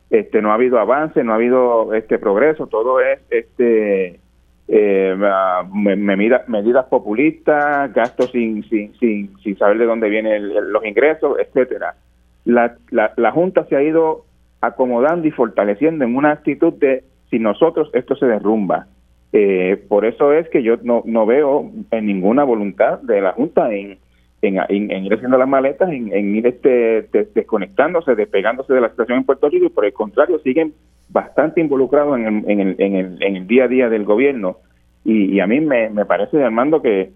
este, 0.10 0.42
no 0.42 0.52
ha 0.52 0.56
habido 0.56 0.80
avance, 0.80 1.24
no 1.24 1.32
ha 1.32 1.36
habido 1.36 1.94
este 1.94 2.20
progreso, 2.20 2.68
todo 2.68 3.00
es 3.00 3.20
este 3.32 4.20
eh, 4.68 5.16
medidas 5.74 6.86
populistas, 6.86 7.94
gastos 7.94 8.32
sin, 8.32 8.64
sin, 8.70 8.94
sin, 9.00 9.38
sin 9.40 9.58
saber 9.58 9.78
de 9.78 9.86
dónde 9.86 10.10
vienen 10.10 10.72
los 10.72 10.86
ingresos, 10.86 11.38
etcétera. 11.40 11.96
La, 12.46 12.76
la, 12.92 13.14
la 13.18 13.32
Junta 13.32 13.66
se 13.66 13.76
ha 13.76 13.82
ido 13.82 14.26
acomodando 14.62 15.28
y 15.28 15.32
fortaleciendo 15.32 16.06
en 16.06 16.16
una 16.16 16.32
actitud 16.32 16.74
de 16.74 17.04
si 17.30 17.40
nosotros 17.40 17.90
esto 17.94 18.16
se 18.16 18.26
derrumba. 18.26 18.88
Eh, 19.34 19.84
por 19.90 20.06
eso 20.06 20.34
es 20.34 20.48
que 20.50 20.64
yo 20.64 20.78
no, 20.84 21.04
no 21.06 21.26
veo 21.26 21.72
en 21.92 22.06
ninguna 22.06 22.44
voluntad 22.44 23.00
de 23.02 23.22
la 23.22 23.34
Junta 23.34 23.74
en, 23.74 23.98
en, 24.42 25.06
ir 25.06 25.14
haciendo 25.14 25.38
las 25.38 25.48
maletas, 25.48 25.90
en, 25.92 26.36
ir 26.36 26.48
este, 26.48 27.10
desconectándose, 27.34 28.16
despegándose 28.16 28.74
de 28.74 28.82
la 28.82 28.90
situación 28.90 29.20
en 29.20 29.26
Puerto 29.26 29.50
Rico 29.50 29.66
y 29.66 29.70
por 29.70 29.86
el 29.86 29.94
contrario 29.94 30.40
siguen 30.40 30.74
bastante 31.10 31.62
involucrados 31.62 32.18
en 32.18 32.28
el, 32.28 32.50
en 32.50 32.60
el, 32.60 32.76
en 32.80 32.96
el, 32.96 33.24
en 33.24 33.36
el 33.36 33.48
día 33.48 33.66
a 33.66 33.68
día 33.68 33.90
del 33.90 34.06
gobierno. 34.06 34.58
Y, 35.04 35.40
a 35.40 35.46
mí 35.46 35.60
me, 35.60 35.90
me 35.90 36.06
parece, 36.06 36.44
Armando, 36.44 36.82
que 36.82 37.12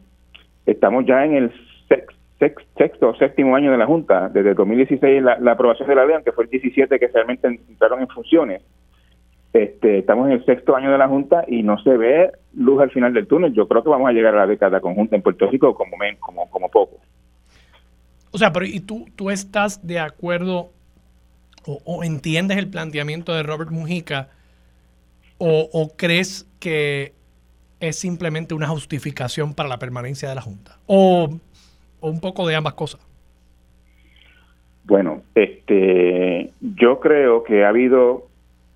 estamos 0.67 1.05
ya 1.05 1.25
en 1.25 1.33
el 1.35 1.51
sexto 2.37 2.63
sexto 2.77 3.09
o 3.09 3.15
séptimo 3.15 3.55
año 3.55 3.71
de 3.71 3.77
la 3.77 3.85
Junta, 3.85 4.29
desde 4.29 4.53
2016 4.53 5.21
la, 5.21 5.37
la 5.39 5.51
aprobación 5.51 5.89
de 5.89 5.95
la 5.95 6.05
ley, 6.05 6.15
aunque 6.15 6.31
fue 6.31 6.45
el 6.45 6.49
17 6.49 6.97
que 6.97 7.07
realmente 7.07 7.47
entraron 7.47 7.99
en 7.99 8.07
funciones. 8.07 8.61
Este, 9.53 9.99
estamos 9.99 10.27
en 10.27 10.33
el 10.33 10.45
sexto 10.45 10.75
año 10.75 10.91
de 10.91 10.97
la 10.97 11.07
Junta 11.07 11.43
y 11.47 11.63
no 11.63 11.81
se 11.81 11.97
ve 11.97 12.31
luz 12.53 12.81
al 12.81 12.91
final 12.91 13.13
del 13.13 13.27
túnel. 13.27 13.53
Yo 13.53 13.67
creo 13.67 13.83
que 13.83 13.89
vamos 13.89 14.09
a 14.09 14.13
llegar 14.13 14.35
a 14.35 14.39
la 14.39 14.47
década 14.47 14.79
conjunta 14.79 15.15
en 15.15 15.21
Puerto 15.21 15.49
Rico 15.49 15.73
como, 15.73 15.97
como, 16.19 16.49
como 16.49 16.69
poco. 16.69 16.97
O 18.31 18.37
sea, 18.37 18.51
pero 18.53 18.65
¿y 18.65 18.79
tú, 18.79 19.05
tú 19.15 19.31
estás 19.31 19.85
de 19.85 19.99
acuerdo 19.99 20.69
o, 21.65 22.03
entiendes 22.03 22.57
el 22.57 22.69
planteamiento 22.69 23.33
de 23.33 23.43
Robert 23.43 23.71
Mujica 23.71 24.29
o, 25.37 25.69
o 25.71 25.89
crees 25.95 26.47
que 26.59 27.13
es 27.79 27.97
simplemente 27.97 28.53
una 28.53 28.67
justificación 28.67 29.53
para 29.53 29.69
la 29.69 29.79
permanencia 29.79 30.29
de 30.29 30.35
la 30.35 30.41
Junta? 30.41 30.77
¿O 30.85 31.29
o 31.99 32.09
un 32.09 32.19
poco 32.19 32.47
de 32.47 32.55
ambas 32.55 32.73
cosas? 32.73 33.01
Bueno, 34.85 35.21
este, 35.35 36.51
yo 36.61 36.99
creo 36.99 37.43
que 37.43 37.63
ha 37.63 37.69
habido, 37.69 38.27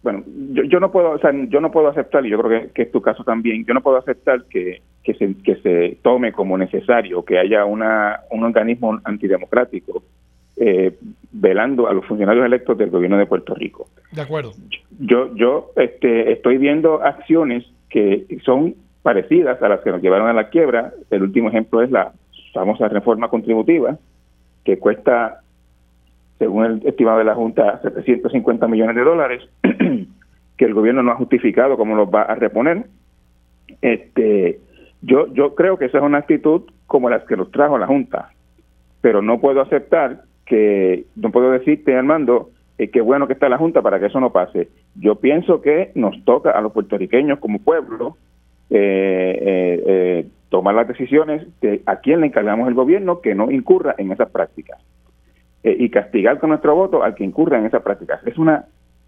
bueno, 0.03 0.23
yo, 0.51 0.79
no 0.79 0.91
puedo, 0.91 1.11
o 1.11 1.19
sea, 1.19 1.31
yo 1.47 1.61
no 1.61 1.71
puedo 1.71 1.87
aceptar 1.87 2.25
y 2.25 2.29
yo 2.29 2.39
creo 2.41 2.71
que, 2.73 2.81
es 2.81 2.91
tu 2.91 3.01
caso 3.01 3.23
también. 3.23 3.65
Yo 3.65 3.73
no 3.73 3.81
puedo 3.81 3.97
aceptar 3.97 4.43
que, 4.49 4.81
que 5.03 5.13
se 5.15 5.33
que 5.43 5.55
se 5.57 5.97
tome 6.01 6.33
como 6.33 6.57
necesario 6.57 7.23
que 7.23 7.39
haya 7.39 7.65
una 7.65 8.19
un 8.29 8.43
organismo 8.43 8.99
antidemocrático 9.03 10.03
eh, 10.57 10.97
velando 11.31 11.87
a 11.87 11.93
los 11.93 12.05
funcionarios 12.05 12.45
electos 12.45 12.77
del 12.77 12.89
gobierno 12.89 13.17
de 13.17 13.25
Puerto 13.25 13.55
Rico. 13.55 13.87
De 14.11 14.21
acuerdo. 14.21 14.51
Yo 14.99 15.33
yo 15.35 15.71
este 15.77 16.33
estoy 16.33 16.57
viendo 16.57 17.01
acciones 17.01 17.65
que 17.89 18.25
son 18.43 18.75
parecidas 19.03 19.61
a 19.61 19.69
las 19.69 19.81
que 19.81 19.91
nos 19.91 20.01
llevaron 20.01 20.27
a 20.27 20.33
la 20.33 20.49
quiebra. 20.49 20.93
El 21.11 21.23
último 21.23 21.49
ejemplo 21.49 21.81
es 21.81 21.91
la 21.91 22.13
famosa 22.53 22.87
reforma 22.87 23.29
contributiva, 23.29 23.97
que 24.63 24.79
cuesta, 24.79 25.41
según 26.43 26.65
el 26.65 26.85
estimado 26.85 27.19
de 27.19 27.23
la 27.23 27.35
Junta, 27.35 27.79
750 27.81 28.67
millones 28.67 28.97
de 28.97 29.03
dólares, 29.03 29.49
que 30.57 30.65
el 30.65 30.73
gobierno 30.73 31.01
no 31.01 31.13
ha 31.13 31.15
justificado 31.15 31.77
cómo 31.77 31.95
los 31.95 32.09
va 32.09 32.23
a 32.23 32.35
reponer. 32.35 32.87
Este, 33.81 34.59
yo, 35.01 35.33
yo 35.33 35.55
creo 35.55 35.77
que 35.77 35.85
esa 35.85 35.99
es 35.99 36.03
una 36.03 36.17
actitud 36.17 36.63
como 36.85 37.09
las 37.09 37.23
que 37.23 37.37
nos 37.37 37.49
trajo 37.51 37.77
la 37.77 37.87
Junta, 37.87 38.33
pero 38.99 39.21
no 39.21 39.39
puedo 39.39 39.61
aceptar 39.61 40.23
que, 40.45 41.05
no 41.15 41.31
puedo 41.31 41.49
decirte, 41.51 41.95
Armando, 41.95 42.49
eh, 42.77 42.89
qué 42.89 42.99
bueno 42.99 43.25
que 43.25 43.33
está 43.33 43.47
la 43.47 43.57
Junta 43.57 43.81
para 43.81 44.01
que 44.01 44.07
eso 44.07 44.19
no 44.19 44.33
pase. 44.33 44.67
Yo 44.95 45.15
pienso 45.15 45.61
que 45.61 45.91
nos 45.95 46.25
toca 46.25 46.51
a 46.51 46.59
los 46.59 46.73
puertorriqueños 46.73 47.39
como 47.39 47.59
pueblo 47.59 48.17
eh, 48.69 49.39
eh, 49.41 49.83
eh 49.85 50.27
tomar 50.49 50.75
las 50.75 50.89
decisiones 50.89 51.47
de 51.61 51.81
a 51.85 51.95
quién 51.95 52.19
le 52.19 52.27
encargamos 52.27 52.67
el 52.67 52.73
gobierno 52.73 53.21
que 53.21 53.33
no 53.33 53.49
incurra 53.49 53.95
en 53.97 54.11
esas 54.11 54.29
prácticas 54.29 54.77
eh, 55.63 55.75
y 55.79 55.89
castigar 55.89 56.39
con 56.39 56.49
nuestro 56.49 56.75
voto 56.75 57.03
al 57.03 57.15
que 57.15 57.23
incurra 57.23 57.57
en 57.57 57.65
esas 57.65 57.81
prácticas. 57.81 58.25
Es 58.27 58.37
una 58.37 58.65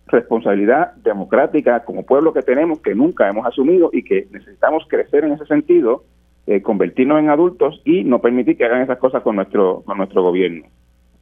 responsabilidad 0.07 0.93
democrática 0.95 1.83
como 1.83 2.05
pueblo 2.05 2.33
que 2.33 2.41
tenemos 2.41 2.79
que 2.79 2.93
nunca 2.93 3.27
hemos 3.27 3.45
asumido 3.45 3.89
y 3.91 4.03
que 4.03 4.27
necesitamos 4.31 4.85
crecer 4.87 5.25
en 5.25 5.33
ese 5.33 5.45
sentido, 5.45 6.03
eh, 6.47 6.61
convertirnos 6.61 7.19
en 7.19 7.29
adultos 7.29 7.81
y 7.85 8.03
no 8.03 8.19
permitir 8.19 8.57
que 8.57 8.65
hagan 8.65 8.81
esas 8.81 8.99
cosas 8.99 9.23
con 9.23 9.35
nuestro 9.35 9.81
con 9.81 9.97
nuestro 9.97 10.21
gobierno, 10.21 10.67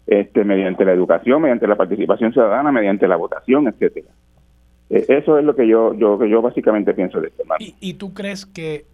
este 0.06 0.44
mediante 0.44 0.84
la 0.86 0.92
educación, 0.92 1.42
mediante 1.42 1.68
la 1.68 1.76
participación 1.76 2.34
ciudadana, 2.34 2.72
mediante 2.72 3.08
la 3.08 3.16
votación, 3.16 3.68
etcétera. 3.68 4.10
Eh, 4.90 5.06
eso 5.08 5.40
es 5.40 5.46
lo 5.46 5.56
que 5.56 5.68
yo 5.68 5.94
yo 5.94 6.20
que 6.20 6.30
yo 6.30 6.42
básicamente 6.42 6.94
pienso 6.94 7.22
de 7.22 7.28
este 7.28 7.44
tema. 7.44 7.56
¿Y, 7.60 7.76
¿Y 7.80 7.94
tú 7.94 8.14
crees 8.14 8.46
que 8.46 8.86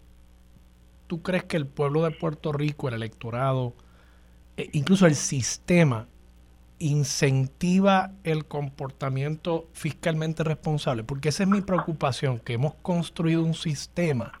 ¿tú 1.10 1.22
crees 1.22 1.42
que 1.42 1.56
el 1.56 1.66
pueblo 1.66 2.04
de 2.04 2.12
Puerto 2.12 2.52
Rico, 2.52 2.86
el 2.86 2.94
electorado, 2.94 3.74
e 4.56 4.68
incluso 4.74 5.06
el 5.06 5.16
sistema, 5.16 6.06
incentiva 6.80 8.10
el 8.24 8.46
comportamiento 8.46 9.68
fiscalmente 9.72 10.42
responsable? 10.42 11.04
Porque 11.04 11.28
esa 11.28 11.44
es 11.44 11.48
mi 11.48 11.60
preocupación, 11.60 12.40
que 12.40 12.54
hemos 12.54 12.74
construido 12.74 13.44
un 13.44 13.54
sistema 13.54 14.40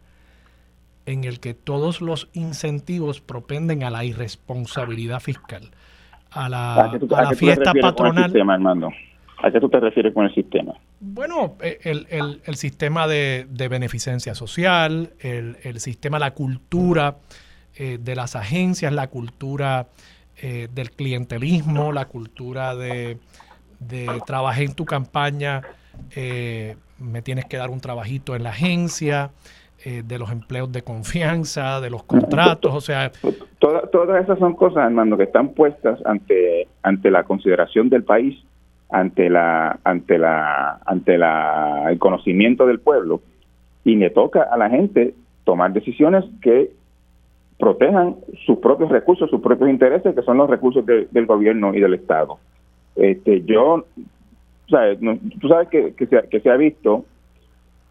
en 1.06 1.24
el 1.24 1.40
que 1.40 1.54
todos 1.54 2.00
los 2.00 2.28
incentivos 2.32 3.20
propenden 3.20 3.84
a 3.84 3.90
la 3.90 4.04
irresponsabilidad 4.04 5.20
fiscal. 5.20 5.70
a 6.32 6.48
la, 6.48 7.34
fiesta 7.36 7.72
patronal. 7.80 8.32
¿A 9.42 9.50
qué 9.50 9.58
tú 9.58 9.68
te 9.68 9.80
refieres 9.80 10.12
con 10.12 10.26
el 10.26 10.34
sistema? 10.34 10.74
Bueno, 11.00 11.56
eh, 11.62 11.78
el, 12.44 12.56
sistema 12.56 13.06
de, 13.08 13.46
beneficencia 13.70 14.34
social, 14.34 15.14
el, 15.18 15.80
sistema, 15.80 16.18
la 16.18 16.32
cultura 16.32 17.16
eh, 17.74 17.98
de 18.00 18.14
las 18.14 18.36
agencias, 18.36 18.92
la 18.92 19.08
cultura 19.08 19.88
eh, 20.42 20.68
del 20.72 20.90
clientelismo, 20.90 21.92
la 21.92 22.06
cultura 22.06 22.74
de, 22.74 23.18
de 23.78 24.08
trabajé 24.26 24.64
en 24.64 24.74
tu 24.74 24.84
campaña, 24.84 25.62
me 26.98 27.22
tienes 27.22 27.44
que 27.46 27.56
dar 27.56 27.70
un 27.70 27.80
trabajito 27.80 28.34
en 28.34 28.42
la 28.42 28.50
agencia, 28.50 29.30
de 29.82 30.18
los 30.18 30.30
empleos 30.30 30.70
de 30.70 30.82
confianza, 30.82 31.80
de 31.80 31.88
los 31.88 32.02
contratos, 32.02 32.74
o 32.74 32.82
sea... 32.82 33.10
todas 33.58 34.22
esas 34.22 34.38
son 34.38 34.54
cosas, 34.54 34.84
Armando, 34.84 35.16
que 35.16 35.22
están 35.22 35.54
puestas 35.54 35.98
ante, 36.04 36.68
ante 36.82 37.10
la 37.10 37.24
consideración 37.24 37.88
del 37.88 38.04
país 38.04 38.36
ante 38.90 39.30
la 39.30 39.78
ante 39.84 40.18
la 40.18 40.80
ante 40.84 41.16
la 41.16 41.86
el 41.90 41.98
conocimiento 41.98 42.66
del 42.66 42.80
pueblo 42.80 43.22
y 43.84 43.96
le 43.96 44.10
toca 44.10 44.42
a 44.42 44.56
la 44.56 44.68
gente 44.68 45.14
tomar 45.44 45.72
decisiones 45.72 46.24
que 46.42 46.70
protejan 47.60 48.16
sus 48.46 48.58
propios 48.58 48.90
recursos, 48.90 49.30
sus 49.30 49.40
propios 49.40 49.70
intereses, 49.70 50.14
que 50.14 50.22
son 50.22 50.38
los 50.38 50.50
recursos 50.50 50.84
del 50.84 51.26
gobierno 51.26 51.74
y 51.74 51.80
del 51.80 51.94
Estado. 51.94 52.38
Este, 52.96 53.42
yo, 53.42 53.84
sabes, 54.68 54.98
tú 55.40 55.48
sabes 55.48 55.68
que, 55.68 55.94
que, 55.94 56.06
se, 56.06 56.22
que 56.28 56.40
se 56.40 56.50
ha 56.50 56.56
visto 56.56 57.04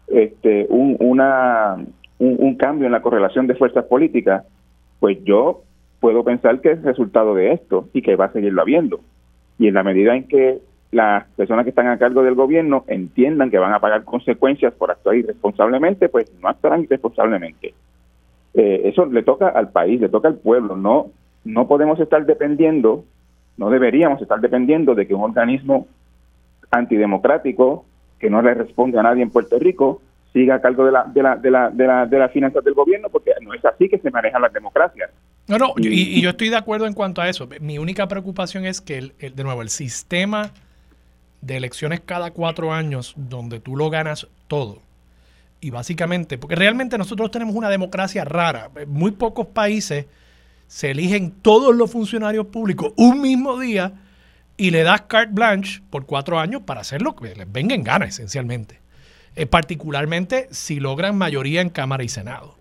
este, 0.08 0.66
un, 0.68 0.96
una, 1.00 1.76
un, 2.18 2.36
un, 2.38 2.56
cambio 2.56 2.86
en 2.86 2.92
la 2.92 3.00
correlación 3.00 3.46
de 3.46 3.54
fuerzas 3.54 3.84
políticas, 3.84 4.44
pues 4.98 5.18
yo 5.24 5.62
puedo 6.00 6.24
pensar 6.24 6.60
que 6.60 6.72
es 6.72 6.82
resultado 6.82 7.34
de 7.34 7.52
esto 7.52 7.88
y 7.92 8.02
que 8.02 8.16
va 8.16 8.26
a 8.26 8.32
seguirlo 8.32 8.60
habiendo. 8.60 9.00
Y 9.58 9.68
en 9.68 9.74
la 9.74 9.82
medida 9.82 10.14
en 10.14 10.24
que 10.24 10.58
las 10.90 11.24
personas 11.36 11.64
que 11.64 11.70
están 11.70 11.86
a 11.86 11.98
cargo 11.98 12.22
del 12.22 12.34
gobierno 12.34 12.84
entiendan 12.88 13.50
que 13.50 13.58
van 13.58 13.72
a 13.72 13.80
pagar 13.80 14.04
consecuencias 14.04 14.74
por 14.74 14.90
actuar 14.90 15.16
irresponsablemente, 15.16 16.08
pues 16.08 16.32
no 16.42 16.48
actuarán 16.48 16.82
irresponsablemente. 16.82 17.74
Eh, 18.54 18.82
eso 18.84 19.06
le 19.06 19.22
toca 19.22 19.48
al 19.48 19.70
país, 19.70 20.00
le 20.00 20.08
toca 20.08 20.28
al 20.28 20.38
pueblo. 20.38 20.76
No, 20.76 21.10
no 21.44 21.68
podemos 21.68 21.98
estar 22.00 22.24
dependiendo, 22.26 23.04
no 23.56 23.70
deberíamos 23.70 24.20
estar 24.20 24.40
dependiendo 24.40 24.94
de 24.94 25.06
que 25.06 25.14
un 25.14 25.22
organismo 25.22 25.86
antidemocrático 26.70 27.84
que 28.18 28.30
no 28.30 28.42
le 28.42 28.54
responde 28.54 28.98
a 28.98 29.02
nadie 29.02 29.22
en 29.22 29.30
Puerto 29.30 29.58
Rico 29.58 30.02
siga 30.32 30.56
a 30.56 30.60
cargo 30.60 30.84
de 30.84 30.92
la, 30.92 31.04
de 31.04 31.22
la, 31.22 31.36
de 31.36 31.50
la, 31.50 31.70
de 31.70 31.86
la, 31.86 32.06
de 32.06 32.18
las 32.18 32.30
finanzas 32.32 32.62
del 32.62 32.74
gobierno, 32.74 33.08
porque 33.08 33.32
no 33.42 33.52
es 33.54 33.64
así 33.64 33.88
que 33.88 33.98
se 33.98 34.10
manejan 34.10 34.42
las 34.42 34.52
democracias. 34.52 35.10
No, 35.48 35.58
no, 35.58 35.74
y, 35.78 36.20
yo 36.20 36.30
estoy 36.30 36.48
de 36.48 36.56
acuerdo 36.56 36.86
en 36.86 36.92
cuanto 36.92 37.20
a 37.20 37.28
eso. 37.28 37.48
Mi 37.60 37.78
única 37.78 38.06
preocupación 38.06 38.64
es 38.66 38.80
que, 38.80 38.98
el, 38.98 39.14
de 39.18 39.42
nuevo, 39.42 39.62
el 39.62 39.68
sistema 39.68 40.52
de 41.40 41.56
elecciones 41.56 42.00
cada 42.00 42.30
cuatro 42.30 42.72
años 42.72 43.14
donde 43.16 43.58
tú 43.58 43.76
lo 43.76 43.90
ganas 43.90 44.28
todo. 44.46 44.78
Y 45.60 45.70
básicamente, 45.70 46.38
porque 46.38 46.56
realmente 46.56 46.96
nosotros 46.96 47.30
tenemos 47.30 47.54
una 47.54 47.68
democracia 47.68 48.24
rara. 48.24 48.70
Muy 48.86 49.10
pocos 49.10 49.48
países 49.48 50.06
se 50.66 50.92
eligen 50.92 51.32
todos 51.42 51.74
los 51.74 51.90
funcionarios 51.90 52.46
públicos 52.46 52.92
un 52.96 53.20
mismo 53.20 53.58
día 53.58 53.92
y 54.56 54.70
le 54.70 54.82
das 54.82 55.02
carte 55.02 55.32
blanche 55.32 55.82
por 55.90 56.06
cuatro 56.06 56.38
años 56.38 56.62
para 56.62 56.80
hacer 56.80 57.02
lo 57.02 57.16
que 57.16 57.34
les 57.34 57.50
venga 57.50 57.74
en 57.74 57.82
gana, 57.82 58.06
esencialmente. 58.06 58.80
Eh, 59.36 59.46
particularmente 59.46 60.48
si 60.50 60.80
logran 60.80 61.16
mayoría 61.16 61.60
en 61.60 61.70
Cámara 61.70 62.04
y 62.04 62.08
Senado. 62.08 62.56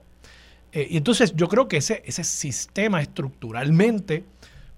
Eh, 0.72 0.88
y 0.90 0.98
entonces 0.98 1.36
yo 1.36 1.48
creo 1.48 1.68
que 1.68 1.78
ese, 1.78 2.04
ese 2.06 2.24
sistema 2.24 3.02
estructuralmente 3.02 4.24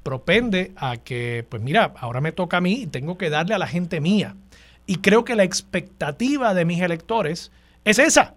propende 0.03 0.71
a 0.75 0.97
que, 0.97 1.45
pues 1.47 1.62
mira, 1.62 1.93
ahora 1.99 2.21
me 2.21 2.31
toca 2.31 2.57
a 2.57 2.62
mí 2.62 2.81
y 2.81 2.88
tengo 2.88 3.17
que 3.17 3.29
darle 3.29 3.53
a 3.53 3.60
la 3.60 3.67
gente 3.67 3.99
mía. 3.99 4.36
Y 4.88 4.97
creo 4.97 5.23
que 5.23 5.36
la 5.36 5.43
expectativa 5.43 6.53
de 6.53 6.65
mis 6.65 6.81
electores 6.81 7.51
es 7.86 8.00
esa. 8.00 8.36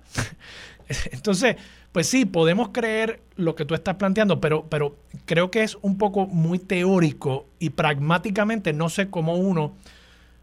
Entonces, 1.12 1.56
pues 1.92 2.08
sí, 2.08 2.24
podemos 2.24 2.70
creer 2.70 3.20
lo 3.36 3.54
que 3.54 3.64
tú 3.64 3.74
estás 3.74 3.96
planteando, 3.96 4.40
pero, 4.40 4.66
pero 4.68 4.96
creo 5.26 5.50
que 5.50 5.62
es 5.62 5.78
un 5.80 5.96
poco 5.96 6.26
muy 6.26 6.58
teórico 6.58 7.46
y 7.58 7.70
pragmáticamente 7.70 8.72
no 8.72 8.88
sé 8.88 9.10
cómo 9.10 9.36
uno 9.36 9.74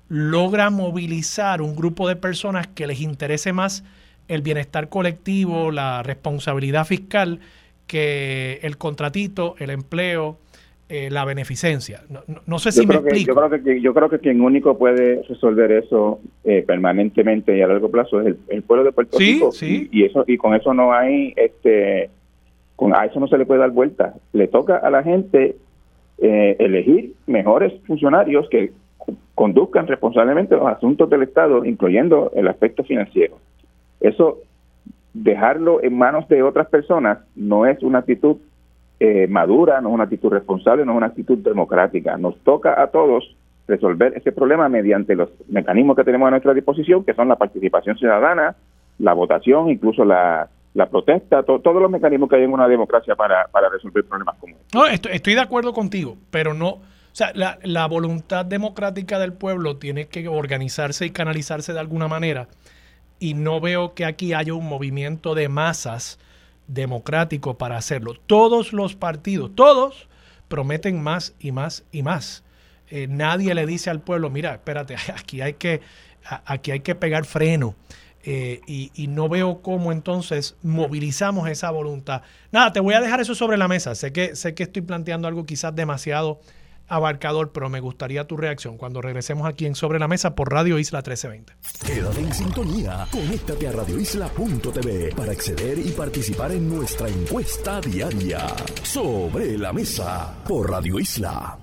logra 0.08 0.70
movilizar 0.70 1.62
un 1.62 1.76
grupo 1.76 2.08
de 2.08 2.16
personas 2.16 2.68
que 2.68 2.88
les 2.88 3.02
interese 3.02 3.54
más 3.54 3.84
el 4.28 4.42
bienestar 4.42 4.90
colectivo, 4.90 5.72
la 5.72 6.04
responsabilidad 6.04 6.86
fiscal, 6.86 7.40
que 7.88 8.60
el 8.64 8.78
contratito, 8.78 9.56
el 9.60 9.70
empleo, 9.72 10.40
eh, 10.91 11.10
la 11.10 11.23
beneficencia. 11.23 12.01
No, 12.45 12.60
sé 12.60 12.73
si 12.73 12.86
me 12.86 12.95
explico. 12.95 13.34
yo, 13.34 13.36
creo 13.36 13.63
que, 13.63 13.80
yo 13.80 13.93
creo 13.93 14.10
que 14.10 14.19
quien 14.19 14.41
único 14.41 14.77
puede 14.77 15.23
resolver 15.23 15.71
eso 15.71 16.19
eh, 16.43 16.65
permanentemente 16.67 17.58
y 17.58 17.62
a 17.62 17.67
largo 17.67 17.89
plazo 17.89 18.19
es 18.19 18.36
el, 18.49 18.62
pueblo 18.63 18.84
de 18.84 18.91
Puerto 18.91 19.17
Rico. 19.17 19.54
Sí. 19.54 19.88
Y, 19.89 20.04
eso 20.04 20.25
y 20.27 20.36
con 20.36 20.54
eso 20.54 20.73
no 20.73 20.91
hay, 20.91 21.34
este, 21.38 22.10
con, 22.75 22.93
a 22.93 23.06
eso 23.06 23.21
no 23.21 23.27
se 23.30 23.38
le 23.38 23.45
puede 23.45 23.62
dar 23.62 23.71
vuelta. 23.71 24.15
Le 24.34 24.49
toca 24.49 24.75
a 24.75 24.89
la 24.89 25.01
gente 25.01 25.56
eh, 26.17 26.58
elegir 26.60 27.13
mejores 27.25 27.71
funcionarios 27.88 28.49
que 28.49 28.73
conduzcan 29.34 29.88
responsablemente 29.88 30.58
los 30.58 30.67
asuntos 30.67 31.10
del 31.10 31.23
Estado, 31.23 31.63
incluyendo 31.63 32.34
el 32.36 32.49
aspecto 32.49 32.84
financiero. 32.84 33.38
Eso, 34.01 34.39
dejarlo 35.13 35.82
en 35.82 35.97
manos 35.97 36.27
de 36.27 36.43
otras 36.43 36.67
personas, 36.67 37.19
no 37.34 37.65
es 37.65 37.82
una 37.82 37.99
actitud 37.99 38.39
eh, 39.04 39.26
madura, 39.28 39.82
no 39.82 39.90
es 39.90 39.96
una 39.96 40.04
actitud 40.04 40.30
responsable, 40.30 40.86
no 40.86 40.92
es 40.92 40.98
una 40.98 41.08
actitud 41.08 41.40
democrática. 41.40 42.18
Nos 42.18 42.38
toca 42.42 42.80
a 42.80 42.92
todos 42.92 43.36
resolver 43.68 44.14
ese 44.16 44.32
problema 44.32 44.70
mediante 44.70 45.16
los 45.16 45.30
mecanismos 45.50 45.98
que 45.98 46.04
tenemos 46.04 46.28
a 46.28 46.30
nuestra 46.30 46.54
disposición, 46.54 47.04
que 47.04 47.16
son 47.16 47.28
la 47.28 47.36
participación 47.36 47.98
ciudadana, 47.98 48.56
la 49.00 49.14
votación, 49.14 49.72
incluso 49.72 50.06
la, 50.06 50.48
protesta, 50.92 51.42
todos 51.42 51.82
los 51.82 51.90
mecanismos 51.90 52.30
que 52.30 52.36
hay 52.36 52.44
en 52.44 52.54
una 52.54 52.68
democracia 52.68 53.16
para, 53.16 53.48
resolver 53.72 54.06
problemas 54.06 54.36
como 54.38 54.54
este. 54.54 54.78
No, 54.78 54.86
estoy, 54.86 55.34
de 55.34 55.42
acuerdo 55.42 55.74
contigo, 55.74 56.18
pero 56.30 56.54
no, 56.54 56.70
o 56.70 56.82
sea, 57.12 57.32
la, 57.34 57.58
la 57.64 57.88
voluntad 57.88 58.46
democrática 58.46 59.18
del 59.18 59.34
pueblo 59.34 59.78
tiene 59.78 60.10
que 60.10 60.28
organizarse 60.28 61.08
y 61.08 61.10
canalizarse 61.10 61.74
de 61.74 61.80
alguna 61.80 62.08
manera, 62.08 62.50
y 63.18 63.34
no 63.34 63.62
veo 63.62 63.96
que 63.96 64.06
aquí 64.06 64.34
haya 64.34 64.54
un 64.54 64.70
movimiento 64.70 65.34
de 65.34 65.50
masas 65.50 66.20
democrático 66.74 67.58
para 67.58 67.78
hacerlo. 67.78 68.14
Todos 68.28 68.74
los 68.74 68.96
partidos, 68.96 69.52
todos 69.56 70.08
prometen 70.48 71.02
más 71.02 71.34
y 71.40 71.52
más 71.52 71.84
y 71.92 72.02
más. 72.04 72.44
Eh, 72.90 73.08
nadie 73.10 73.54
le 73.54 73.66
dice 73.66 73.90
al 73.90 74.02
pueblo, 74.02 74.30
mira, 74.30 74.54
espérate, 74.54 74.96
aquí 75.16 75.42
hay 75.42 75.54
que, 75.54 75.82
aquí 76.46 76.72
hay 76.72 76.80
que 76.80 76.96
pegar 76.96 77.26
freno. 77.26 77.76
Eh, 78.24 78.62
y, 78.68 78.92
y, 78.94 79.08
no 79.08 79.30
veo 79.30 79.64
cómo 79.64 79.92
entonces 79.92 80.56
movilizamos 80.62 81.50
esa 81.50 81.72
voluntad. 81.72 82.22
Nada, 82.52 82.72
te 82.72 82.80
voy 82.80 82.94
a 82.94 83.02
dejar 83.02 83.20
eso 83.20 83.34
sobre 83.34 83.58
la 83.58 83.68
mesa. 83.68 83.96
Sé 83.96 84.14
que, 84.14 84.36
sé 84.36 84.54
que 84.54 84.62
estoy 84.62 84.84
planteando 84.84 85.28
algo 85.28 85.44
quizás 85.44 85.76
demasiado 85.76 86.40
abarcador, 86.91 87.51
pero 87.51 87.69
me 87.69 87.80
gustaría 87.80 88.27
tu 88.27 88.38
reacción 88.38 88.77
cuando 88.77 89.01
regresemos 89.01 89.47
aquí 89.47 89.65
en 89.65 89.75
Sobre 89.75 89.97
la 89.97 90.08
Mesa 90.08 90.36
por 90.36 90.51
Radio 90.51 90.77
Isla 90.77 90.99
1320. 90.99 91.54
Quédate 91.86 92.19
en 92.19 92.34
sintonía, 92.34 93.08
conéctate 93.12 93.67
a 93.67 93.71
radioisla.tv 93.71 95.15
para 95.15 95.32
acceder 95.32 95.80
y 95.80 95.91
participar 95.91 96.51
en 96.51 96.69
nuestra 96.69 97.08
encuesta 97.08 97.82
diaria. 97.82 98.47
Sobre 98.84 99.58
la 99.58 99.73
Mesa 99.73 100.36
por 100.45 100.69
Radio 100.69 100.99
Isla. 100.99 101.58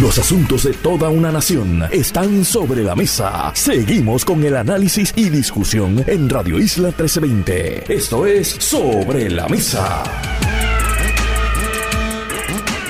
Los 0.00 0.18
asuntos 0.18 0.64
de 0.64 0.72
toda 0.72 1.08
una 1.08 1.30
nación 1.30 1.84
están 1.90 2.44
sobre 2.44 2.82
la 2.82 2.96
mesa. 2.96 3.52
Seguimos 3.54 4.24
con 4.24 4.42
el 4.44 4.56
análisis 4.56 5.12
y 5.16 5.30
discusión 5.30 6.04
en 6.06 6.28
Radio 6.28 6.58
Isla 6.58 6.88
1320. 6.88 7.94
Esto 7.94 8.26
es 8.26 8.48
Sobre 8.48 9.30
la 9.30 9.48
Mesa. 9.48 10.02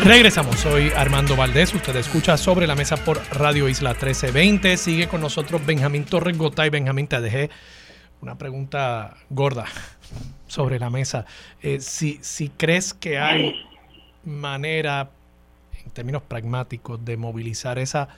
Regresamos, 0.05 0.57
soy 0.57 0.91
Armando 0.95 1.35
Valdés, 1.35 1.73
usted 1.73 1.97
escucha 1.97 2.37
sobre 2.37 2.67
la 2.67 2.75
mesa 2.75 2.99
por 2.99 3.23
Radio 3.33 3.71
Isla 3.71 3.93
1320, 3.93 4.77
sigue 4.77 5.09
con 5.09 5.23
nosotros 5.23 5.65
Benjamín 5.65 6.05
Torres 6.05 6.37
Gotay. 6.37 6.69
Benjamín, 6.69 7.07
te 7.07 7.23
dejé 7.23 7.49
una 8.21 8.37
pregunta 8.37 9.17
gorda 9.31 9.65
sobre 10.47 10.79
la 10.79 10.91
mesa. 10.91 11.25
Eh, 11.63 11.81
si, 11.81 12.19
si 12.21 12.51
crees 12.51 12.93
que 12.93 13.17
hay 13.17 13.55
manera, 14.25 15.09
en 15.83 15.91
términos 15.93 16.21
pragmáticos, 16.21 17.03
de 17.03 17.17
movilizar 17.17 17.79
esa, 17.79 18.09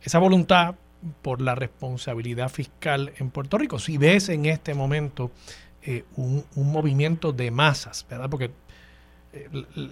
esa 0.00 0.18
voluntad 0.18 0.76
por 1.20 1.42
la 1.42 1.54
responsabilidad 1.54 2.48
fiscal 2.48 3.12
en 3.18 3.28
Puerto 3.28 3.58
Rico, 3.58 3.78
si 3.78 3.98
ves 3.98 4.30
en 4.30 4.46
este 4.46 4.72
momento 4.72 5.30
eh, 5.82 6.04
un, 6.16 6.46
un, 6.54 6.72
movimiento 6.72 7.32
de 7.32 7.50
masas, 7.50 8.06
¿verdad? 8.08 8.30
Porque 8.30 8.52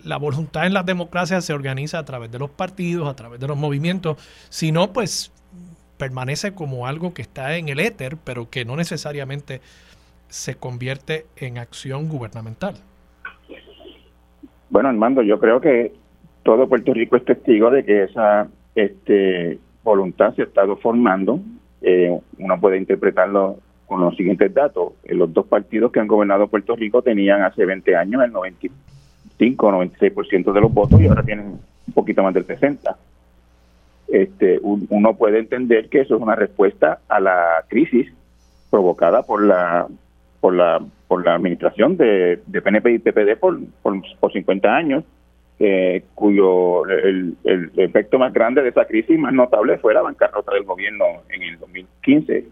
la 0.04 0.16
voluntad 0.16 0.66
en 0.66 0.74
las 0.74 0.84
democracias 0.84 1.44
se 1.44 1.52
organiza 1.52 1.98
a 1.98 2.04
través 2.04 2.30
de 2.30 2.38
los 2.38 2.50
partidos, 2.50 3.08
a 3.08 3.14
través 3.14 3.38
de 3.38 3.46
los 3.46 3.56
movimientos, 3.56 4.16
si 4.48 4.72
no, 4.72 4.92
pues 4.92 5.32
permanece 5.96 6.54
como 6.54 6.86
algo 6.86 7.14
que 7.14 7.22
está 7.22 7.56
en 7.56 7.68
el 7.68 7.80
éter, 7.80 8.16
pero 8.24 8.48
que 8.50 8.64
no 8.64 8.76
necesariamente 8.76 9.60
se 10.28 10.56
convierte 10.56 11.26
en 11.36 11.58
acción 11.58 12.08
gubernamental. 12.08 12.76
Bueno, 14.70 14.88
Armando, 14.88 15.22
yo 15.22 15.38
creo 15.38 15.60
que 15.60 15.92
todo 16.42 16.68
Puerto 16.68 16.92
Rico 16.92 17.16
es 17.16 17.24
testigo 17.24 17.70
de 17.70 17.84
que 17.84 18.04
esa 18.04 18.48
este, 18.74 19.58
voluntad 19.82 20.34
se 20.34 20.42
ha 20.42 20.44
estado 20.44 20.76
formando. 20.76 21.40
Eh, 21.80 22.18
uno 22.38 22.60
puede 22.60 22.76
interpretarlo 22.76 23.58
con 23.86 24.00
los 24.02 24.14
siguientes 24.16 24.52
datos. 24.52 24.92
Eh, 25.04 25.14
los 25.14 25.32
dos 25.32 25.46
partidos 25.46 25.90
que 25.90 26.00
han 26.00 26.06
gobernado 26.06 26.48
Puerto 26.48 26.76
Rico 26.76 27.02
tenían 27.02 27.42
hace 27.42 27.64
20 27.64 27.96
años 27.96 28.22
el 28.22 28.32
95 29.38 29.66
o 29.66 29.72
96% 29.72 30.52
de 30.52 30.60
los 30.60 30.72
votos 30.72 31.00
y 31.00 31.06
ahora 31.06 31.22
tienen 31.22 31.46
un 31.86 31.92
poquito 31.94 32.22
más 32.22 32.34
del 32.34 32.46
60%. 32.46 32.96
Este, 34.08 34.58
uno 34.62 35.14
puede 35.14 35.38
entender 35.38 35.88
que 35.90 36.00
eso 36.00 36.16
es 36.16 36.22
una 36.22 36.34
respuesta 36.34 37.00
a 37.08 37.20
la 37.20 37.64
crisis 37.68 38.10
provocada 38.70 39.22
por 39.22 39.42
la 39.42 39.86
por 40.40 40.54
la 40.54 40.80
por 41.08 41.24
la 41.24 41.34
administración 41.34 41.96
de, 41.96 42.40
de 42.46 42.62
PNP 42.62 42.92
y 42.92 42.98
PPD 42.98 43.38
por, 43.40 43.58
por, 43.82 44.32
50 44.32 44.68
años, 44.68 45.04
eh, 45.58 46.04
cuyo 46.14 46.86
el, 46.86 47.34
el, 47.44 47.70
efecto 47.76 48.18
más 48.18 48.32
grande 48.32 48.62
de 48.62 48.68
esa 48.68 48.84
crisis 48.84 49.18
más 49.18 49.32
notable 49.32 49.78
fue 49.78 49.94
la 49.94 50.02
bancarrota 50.02 50.52
del 50.52 50.64
gobierno 50.64 51.04
en 51.30 51.42
el 51.42 51.58
2015, 51.58 52.44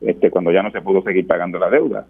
este, 0.00 0.30
cuando 0.30 0.52
ya 0.52 0.62
no 0.62 0.70
se 0.70 0.80
pudo 0.80 1.02
seguir 1.02 1.26
pagando 1.26 1.58
la 1.58 1.68
deuda. 1.68 2.06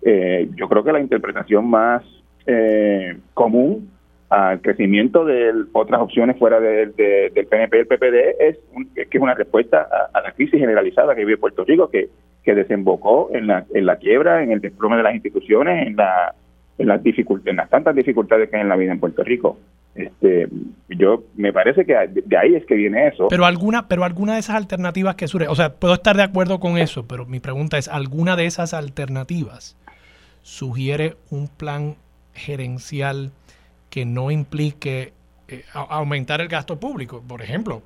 Eh, 0.00 0.48
yo 0.54 0.66
creo 0.66 0.82
que 0.82 0.92
la 0.92 1.00
interpretación 1.00 1.68
más 1.68 2.02
eh, 2.48 3.16
común 3.34 3.90
al 4.28 4.60
crecimiento 4.60 5.24
de 5.24 5.52
otras 5.72 6.02
opciones 6.02 6.36
fuera 6.36 6.60
del 6.60 6.92
PNP 6.92 7.76
y 7.76 7.80
el 7.80 7.86
PPD 7.86 8.16
es, 8.40 8.58
que 8.94 9.16
es 9.16 9.22
una 9.22 9.34
respuesta 9.34 9.88
a, 9.90 10.18
a, 10.18 10.22
la 10.22 10.32
crisis 10.32 10.58
generalizada 10.58 11.14
que 11.14 11.24
vive 11.24 11.38
Puerto 11.38 11.64
Rico, 11.64 11.88
que 11.88 12.10
que 12.48 12.54
desembocó 12.54 13.28
en 13.34 13.46
la, 13.46 13.66
en 13.74 13.84
la 13.84 13.96
quiebra, 13.96 14.42
en 14.42 14.52
el 14.52 14.62
desplome 14.62 14.96
de 14.96 15.02
las 15.02 15.14
instituciones, 15.14 15.86
en, 15.86 15.96
la, 15.96 16.34
en, 16.78 16.88
las 16.88 17.02
dificultades, 17.02 17.50
en 17.50 17.56
las 17.56 17.68
tantas 17.68 17.94
dificultades 17.94 18.48
que 18.48 18.56
hay 18.56 18.62
en 18.62 18.70
la 18.70 18.76
vida 18.76 18.90
en 18.90 19.00
Puerto 19.00 19.22
Rico. 19.22 19.58
Este, 19.94 20.48
yo 20.88 21.24
me 21.36 21.52
parece 21.52 21.84
que 21.84 21.94
de 22.24 22.36
ahí 22.38 22.54
es 22.54 22.64
que 22.64 22.74
viene 22.74 23.08
eso. 23.08 23.28
Pero 23.28 23.44
alguna, 23.44 23.86
pero 23.86 24.02
alguna 24.02 24.32
de 24.32 24.40
esas 24.40 24.56
alternativas 24.56 25.14
que 25.16 25.28
surge, 25.28 25.46
o 25.46 25.54
sea, 25.54 25.74
puedo 25.74 25.92
estar 25.92 26.16
de 26.16 26.22
acuerdo 26.22 26.58
con 26.58 26.78
eso, 26.78 27.06
pero 27.06 27.26
mi 27.26 27.38
pregunta 27.38 27.76
es, 27.76 27.86
¿alguna 27.86 28.34
de 28.34 28.46
esas 28.46 28.72
alternativas 28.72 29.76
sugiere 30.40 31.16
un 31.30 31.48
plan 31.48 31.96
gerencial 32.38 33.32
que 33.90 34.04
no 34.04 34.30
implique 34.30 35.12
eh, 35.48 35.64
aumentar 35.72 36.40
el 36.40 36.48
gasto 36.48 36.78
público? 36.78 37.22
Por 37.26 37.42
ejemplo, 37.42 37.82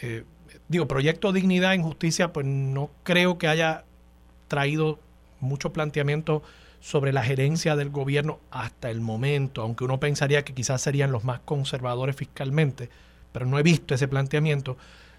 eh, 0.00 0.24
digo, 0.68 0.86
Proyecto 0.86 1.32
Dignidad 1.32 1.74
en 1.74 1.82
Justicia, 1.82 2.32
pues 2.32 2.46
no 2.46 2.90
creo 3.02 3.38
que 3.38 3.48
haya 3.48 3.84
traído 4.48 4.98
mucho 5.40 5.72
planteamiento 5.72 6.42
sobre 6.80 7.12
la 7.12 7.22
gerencia 7.22 7.74
del 7.76 7.90
gobierno 7.90 8.38
hasta 8.50 8.90
el 8.90 9.00
momento, 9.00 9.62
aunque 9.62 9.84
uno 9.84 9.98
pensaría 9.98 10.44
que 10.44 10.54
quizás 10.54 10.82
serían 10.82 11.12
los 11.12 11.24
más 11.24 11.40
conservadores 11.40 12.16
fiscalmente, 12.16 12.90
pero 13.32 13.46
no 13.46 13.58
he 13.58 13.62
visto 13.62 13.94
ese 13.94 14.08
planteamiento. 14.08 14.76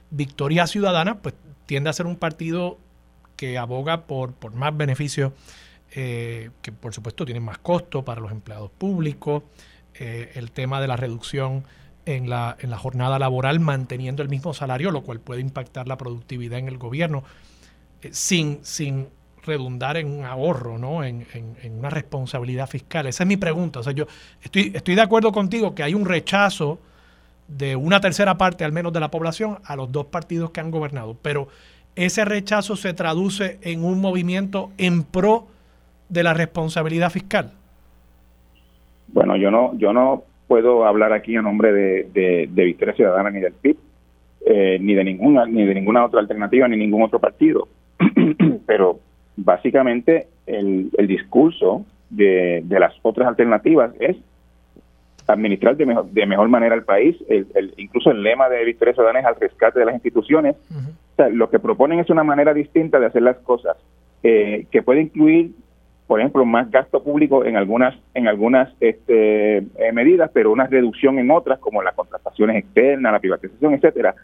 Victoria 0.09 0.65
Ciudadana, 0.67 1.19
pues 1.19 1.35
tiende 1.65 1.89
a 1.89 1.93
ser 1.93 2.05
un 2.05 2.15
partido 2.15 2.77
que 3.35 3.57
aboga 3.57 4.03
por, 4.03 4.33
por 4.33 4.53
más 4.53 4.75
beneficios, 4.75 5.33
eh, 5.91 6.49
que 6.61 6.71
por 6.71 6.93
supuesto 6.93 7.25
tienen 7.25 7.43
más 7.43 7.59
costo 7.59 8.03
para 8.03 8.21
los 8.21 8.31
empleados 8.31 8.71
públicos, 8.71 9.43
eh, 9.95 10.31
el 10.35 10.51
tema 10.51 10.81
de 10.81 10.87
la 10.87 10.95
reducción 10.95 11.63
en 12.05 12.29
la, 12.29 12.55
en 12.59 12.69
la 12.69 12.77
jornada 12.77 13.19
laboral 13.19 13.59
manteniendo 13.59 14.23
el 14.23 14.29
mismo 14.29 14.53
salario, 14.53 14.91
lo 14.91 15.03
cual 15.03 15.19
puede 15.19 15.41
impactar 15.41 15.87
la 15.87 15.97
productividad 15.97 16.59
en 16.59 16.67
el 16.67 16.77
gobierno, 16.77 17.23
eh, 18.01 18.09
sin, 18.11 18.59
sin 18.63 19.07
redundar 19.43 19.97
en 19.97 20.07
un 20.11 20.25
ahorro, 20.25 20.77
¿no? 20.77 21.03
En, 21.03 21.25
una 21.71 21.89
responsabilidad 21.89 22.67
fiscal. 22.67 23.07
Esa 23.07 23.23
es 23.23 23.27
mi 23.27 23.37
pregunta. 23.37 23.79
O 23.79 23.83
sea, 23.83 23.93
yo 23.93 24.07
estoy, 24.41 24.71
estoy 24.75 24.95
de 24.95 25.01
acuerdo 25.01 25.31
contigo 25.31 25.73
que 25.73 25.83
hay 25.83 25.93
un 25.93 26.05
rechazo 26.05 26.79
de 27.47 27.75
una 27.75 28.01
tercera 28.01 28.37
parte 28.37 28.65
al 28.65 28.73
menos 28.73 28.91
de 28.93 28.99
la 28.99 29.09
población 29.09 29.59
a 29.63 29.75
los 29.75 29.91
dos 29.91 30.07
partidos 30.07 30.51
que 30.51 30.59
han 30.59 30.69
gobernado, 30.69 31.17
pero 31.21 31.47
ese 31.95 32.25
rechazo 32.25 32.75
se 32.75 32.93
traduce 32.93 33.57
en 33.61 33.83
un 33.83 33.99
movimiento 33.99 34.71
en 34.77 35.03
pro 35.03 35.47
de 36.09 36.23
la 36.23 36.33
responsabilidad 36.33 37.09
fiscal. 37.09 37.51
Bueno, 39.07 39.35
yo 39.35 39.51
no, 39.51 39.77
yo 39.77 39.93
no 39.93 40.23
puedo 40.47 40.85
hablar 40.85 41.13
aquí 41.13 41.35
en 41.35 41.43
nombre 41.43 41.71
de, 41.71 42.47
de, 42.49 42.65
Victoria 42.65 42.93
Ciudadana 42.93 43.29
ni 43.29 43.39
del 43.39 43.53
PIB, 43.53 43.77
eh, 44.45 44.77
ni 44.79 44.93
de 44.93 45.03
ninguna 45.03 45.45
ni 45.45 45.65
de 45.65 45.73
ninguna 45.73 46.05
otra 46.05 46.19
alternativa 46.19 46.67
ni 46.67 46.77
ningún 46.77 47.03
otro 47.03 47.19
partido. 47.19 47.67
Pero 48.65 48.99
básicamente 49.35 50.27
el, 50.45 50.89
el 50.97 51.07
discurso 51.07 51.85
de, 52.09 52.61
de, 52.65 52.79
las 52.79 52.93
otras 53.01 53.27
alternativas 53.27 53.91
es 53.99 54.15
administrar 55.27 55.75
de 55.75 55.85
mejor, 55.85 56.05
de 56.09 56.25
mejor 56.25 56.47
manera 56.49 56.75
el 56.75 56.83
país. 56.83 57.17
El, 57.27 57.73
incluso 57.77 58.11
el 58.11 58.23
lema 58.23 58.49
de 58.49 58.63
Victoria 58.63 58.93
Ciudadana 58.93 59.19
es 59.19 59.25
al 59.25 59.35
rescate 59.35 59.79
de 59.79 59.85
las 59.85 59.95
instituciones. 59.95 60.55
O 60.71 61.15
sea, 61.15 61.29
lo 61.29 61.49
que 61.49 61.59
proponen 61.59 61.99
es 61.99 62.09
una 62.09 62.23
manera 62.23 62.53
distinta 62.53 62.99
de 62.99 63.07
hacer 63.07 63.21
las 63.21 63.37
cosas, 63.37 63.75
eh, 64.23 64.65
que 64.71 64.81
puede 64.81 65.01
incluir 65.01 65.51
por 66.07 66.19
ejemplo, 66.19 66.45
más 66.45 66.71
gasto 66.71 67.03
público 67.03 67.43
en 67.43 67.57
algunas 67.57 67.93
en 68.13 68.27
algunas 68.27 68.73
este, 68.79 69.57
eh, 69.57 69.91
medidas, 69.93 70.31
pero 70.33 70.51
una 70.51 70.65
reducción 70.65 71.19
en 71.19 71.29
otras, 71.29 71.59
como 71.59 71.83
las 71.83 71.93
contrataciones 71.95 72.55
externas, 72.55 73.11
la 73.11 73.19
privatización, 73.19 73.73
etcétera. 73.73 74.15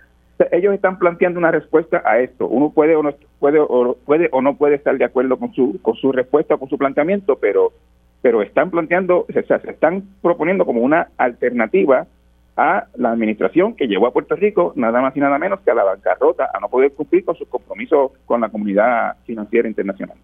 ellos 0.52 0.74
están 0.74 0.98
planteando 0.98 1.40
una 1.40 1.52
respuesta 1.52 2.02
a 2.06 2.20
esto. 2.20 2.48
Uno 2.48 2.72
puede 2.72 2.96
o 2.96 3.04
no 3.04 3.14
puede 3.40 3.60
o 3.60 3.98
puede 4.06 4.30
o 4.32 4.42
no 4.42 4.56
puede 4.56 4.76
estar 4.76 4.98
de 4.98 5.06
acuerdo 5.06 5.38
con 5.38 5.54
su 5.54 5.80
con 5.82 5.96
su 5.96 6.12
respuesta 6.14 6.56
o 6.56 6.58
con 6.58 6.70
su 6.70 6.78
planteamiento, 6.78 7.38
pero 7.40 7.74
pero 8.22 8.42
están 8.42 8.72
planteando, 8.72 9.26
o 9.28 9.44
sea, 9.46 9.60
se 9.60 9.70
están 9.70 10.04
proponiendo 10.22 10.66
como 10.66 10.80
una 10.80 11.10
alternativa 11.18 12.08
a 12.56 12.86
la 12.96 13.12
administración 13.12 13.76
que 13.76 13.88
llevó 13.88 14.08
a 14.08 14.14
Puerto 14.14 14.36
Rico 14.36 14.72
nada 14.78 15.02
más 15.02 15.16
y 15.18 15.20
nada 15.20 15.38
menos 15.38 15.60
que 15.60 15.72
a 15.72 15.76
la 15.76 15.84
bancarrota, 15.84 16.50
a 16.54 16.60
no 16.60 16.70
poder 16.70 16.94
cumplir 16.94 17.26
con 17.26 17.36
sus 17.36 17.48
compromisos 17.50 18.12
con 18.26 18.40
la 18.40 18.48
comunidad 18.48 19.18
financiera 19.26 19.68
internacional. 19.68 20.18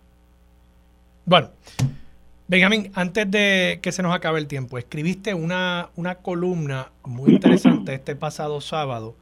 Bueno, 1.30 1.52
Benjamín, 2.48 2.92
antes 2.96 3.30
de 3.30 3.78
que 3.84 3.92
se 3.92 4.02
nos 4.02 4.15
acabe 4.15 4.39
el 4.39 4.48
tiempo, 4.48 4.80
escribiste 4.80 5.36
una, 5.36 5.92
una 5.96 6.15
columna 6.15 6.92
muy 7.04 7.34
interesante 7.34 7.94
este 7.94 8.15
pasado 8.15 8.62
sábado, 8.62 9.15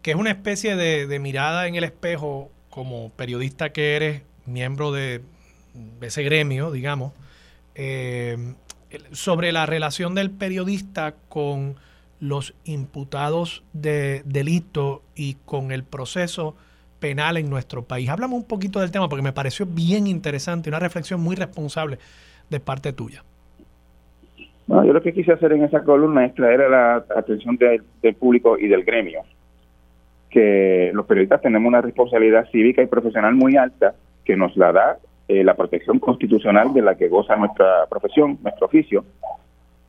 que 0.00 0.12
es 0.12 0.16
una 0.16 0.30
especie 0.30 0.74
de, 0.74 1.18
mirada 1.18 1.66
en 1.66 1.74
el 1.74 1.84
espejo 1.84 2.50
como 2.70 3.10
periodista 3.10 3.72
que 3.72 3.94
eres, 3.94 4.22
miembro 4.46 4.90
de, 4.90 5.20
ese 6.00 6.22
gremio, 6.22 6.70
digamos, 6.70 7.12
eh, 7.74 8.54
sobre 9.12 9.52
la 9.52 9.66
relación 9.66 10.14
del 10.14 10.30
periodista 10.30 11.14
con 11.28 11.76
los 12.20 12.54
imputados 12.64 13.64
de 13.74 14.22
delito 14.24 15.02
y 15.14 15.34
con 15.44 15.72
el 15.72 15.84
proceso 15.84 16.56
penal 17.04 17.36
en 17.36 17.50
nuestro 17.50 17.82
país. 17.82 18.08
Hablamos 18.08 18.38
un 18.38 18.48
poquito 18.48 18.80
del 18.80 18.90
tema 18.90 19.10
porque 19.10 19.22
me 19.22 19.34
pareció 19.34 19.66
bien 19.66 20.06
interesante, 20.06 20.70
una 20.70 20.78
reflexión 20.78 21.20
muy 21.20 21.36
responsable 21.36 21.98
de 22.48 22.60
parte 22.60 22.94
tuya. 22.94 23.22
Bueno, 24.66 24.86
yo 24.86 24.94
lo 24.94 25.02
que 25.02 25.12
quise 25.12 25.32
hacer 25.32 25.52
en 25.52 25.64
esa 25.64 25.82
columna 25.82 26.24
es 26.24 26.34
traer 26.34 26.62
a 26.62 26.68
la 26.70 27.04
atención 27.14 27.58
del 27.58 28.14
público 28.14 28.58
y 28.58 28.68
del 28.68 28.84
gremio 28.84 29.20
que 30.30 30.92
los 30.94 31.04
periodistas 31.04 31.42
tenemos 31.42 31.68
una 31.68 31.82
responsabilidad 31.82 32.48
cívica 32.50 32.80
y 32.82 32.86
profesional 32.86 33.34
muy 33.34 33.54
alta 33.58 33.94
que 34.24 34.34
nos 34.34 34.56
la 34.56 34.72
da 34.72 34.96
eh, 35.28 35.44
la 35.44 35.54
protección 35.54 35.98
constitucional 35.98 36.72
de 36.72 36.80
la 36.80 36.94
que 36.94 37.08
goza 37.08 37.36
nuestra 37.36 37.86
profesión, 37.90 38.38
nuestro 38.42 38.66
oficio, 38.66 39.04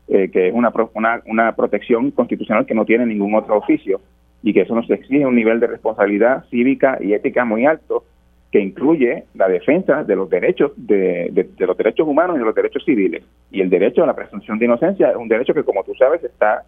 eh, 0.10 0.30
que 0.30 0.50
es 0.50 0.54
una, 0.54 0.74
una, 0.94 1.22
una 1.28 1.56
protección 1.56 2.12
constitucional 2.12 2.66
que 2.66 2.76
no 2.76 2.84
tiene 2.84 3.06
ningún 3.06 3.36
otro 3.36 3.58
oficio 3.58 4.02
y 4.46 4.54
que 4.54 4.62
eso 4.62 4.76
nos 4.76 4.90
exige 4.92 5.26
un 5.26 5.36
nivel 5.36 5.60
de 5.60 5.66
responsabilidad 5.66 6.46
cívica 6.52 7.00
y 7.02 7.14
ética 7.14 7.44
muy 7.46 7.66
alto 7.66 8.04
que 8.52 8.60
incluye 8.60 9.24
la 9.34 9.48
defensa 9.48 10.04
de 10.04 10.16
los 10.16 10.30
derechos 10.30 10.72
de, 10.78 11.48
los 11.58 11.76
derechos 11.76 12.08
humanos 12.08 12.36
y 12.36 12.40
de 12.40 12.46
los 12.46 12.54
derechos 12.54 12.86
civiles. 12.86 13.24
Y 13.50 13.62
el 13.62 13.72
derecho 13.72 14.04
a 14.04 14.08
la 14.08 14.16
presunción 14.16 14.60
de 14.60 14.66
inocencia 14.66 15.10
es 15.10 15.16
un 15.16 15.28
derecho 15.28 15.56
que 15.56 15.64
como 15.64 15.84
tú 15.84 15.96
sabes 15.96 16.24
está 16.24 16.64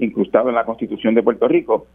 incrustado 0.00 0.48
en 0.48 0.56
la 0.56 0.64
Constitución 0.64 1.14
de 1.14 1.22
Puerto 1.22 1.46
Rico. 1.46 1.86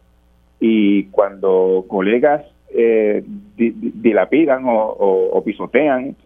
Y 0.60 1.04
cuando 1.10 1.84
colegas 1.86 2.46
eh, 2.74 3.22
dilapidan 3.54 4.62
o, 4.64 5.42
pisotean 5.44 6.16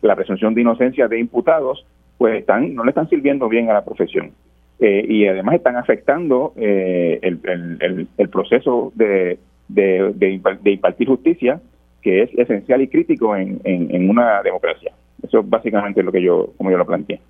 la 0.00 0.16
presunción 0.16 0.54
de 0.54 0.62
inocencia 0.62 1.08
de 1.08 1.20
imputados 1.20 1.86
pues 2.16 2.40
están 2.40 2.74
no 2.74 2.84
le 2.84 2.90
están 2.90 3.08
sirviendo 3.08 3.48
bien 3.48 3.70
a 3.70 3.74
la 3.74 3.84
profesión 3.84 4.32
eh, 4.80 5.04
y 5.06 5.26
además 5.26 5.56
están 5.56 5.76
afectando 5.76 6.54
eh, 6.56 7.20
el, 7.22 8.28
proceso 8.28 8.92
de, 8.94 9.38
de, 9.68 10.40
impartir 10.64 11.06
justicia, 11.06 11.60
que 12.00 12.22
es 12.22 12.30
esencial 12.38 12.80
y 12.80 12.88
crítico 12.88 13.36
en, 13.36 13.60
en, 13.64 14.08
una 14.08 14.42
democracia. 14.42 14.92
Eso 15.22 15.40
es 15.40 15.48
básicamente 15.50 16.02
lo 16.02 16.10
que 16.10 16.22
yo, 16.22 16.54
como 16.56 16.70
yo 16.70 16.78
lo 16.78 16.86
planteé. 16.86 17.20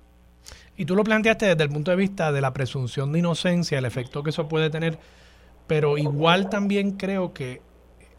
Y 0.77 0.85
tú 0.85 0.95
lo 0.95 1.03
planteaste 1.03 1.47
desde 1.47 1.63
el 1.63 1.69
punto 1.69 1.91
de 1.91 1.97
vista 1.97 2.31
de 2.31 2.39
la 2.39 2.53
presunción 2.53 3.11
de 3.11 3.19
inocencia, 3.19 3.77
el 3.77 3.85
efecto 3.85 4.23
que 4.23 4.29
eso 4.29 4.47
puede 4.47 4.69
tener, 4.69 4.97
pero 5.67 5.97
igual 5.97 6.49
también 6.49 6.91
creo 6.91 7.33
que 7.33 7.59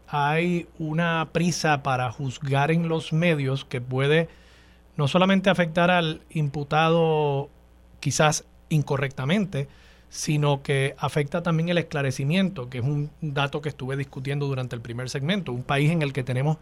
hay 0.07 0.67
una 0.77 1.29
prisa 1.31 1.81
para 1.81 2.11
juzgar 2.11 2.69
en 2.69 2.87
los 2.87 3.13
medios 3.13 3.65
que 3.65 3.81
puede 3.81 4.27
no 4.95 5.07
solamente 5.07 5.49
afectar 5.49 5.89
al 5.89 6.21
imputado 6.29 7.49
quizás 7.99 8.45
incorrectamente, 8.73 9.67
sino 10.09 10.61
que 10.61 10.95
afecta 10.97 11.41
también 11.41 11.69
el 11.69 11.77
esclarecimiento, 11.77 12.69
que 12.69 12.79
es 12.79 12.83
un 12.83 13.09
dato 13.21 13.61
que 13.61 13.69
estuve 13.69 13.97
discutiendo 13.97 14.45
durante 14.45 14.75
el 14.75 14.81
primer 14.81 15.09
segmento. 15.09 15.51
Un 15.51 15.63
país 15.63 15.91
en 15.91 16.01
el 16.01 16.13
que 16.13 16.23
tenemos 16.23 16.57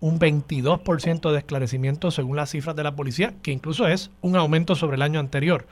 un 0.00 0.18
22% 0.18 1.30
de 1.30 1.38
esclarecimiento 1.38 2.10
según 2.10 2.36
las 2.36 2.50
cifras 2.50 2.76
de 2.76 2.82
la 2.82 2.94
policía, 2.94 3.34
que 3.42 3.50
incluso 3.50 3.86
es 3.86 4.10
un 4.20 4.36
aumento 4.36 4.74
sobre 4.74 4.96
el 4.96 5.02
año 5.02 5.20
anterior. 5.20 5.66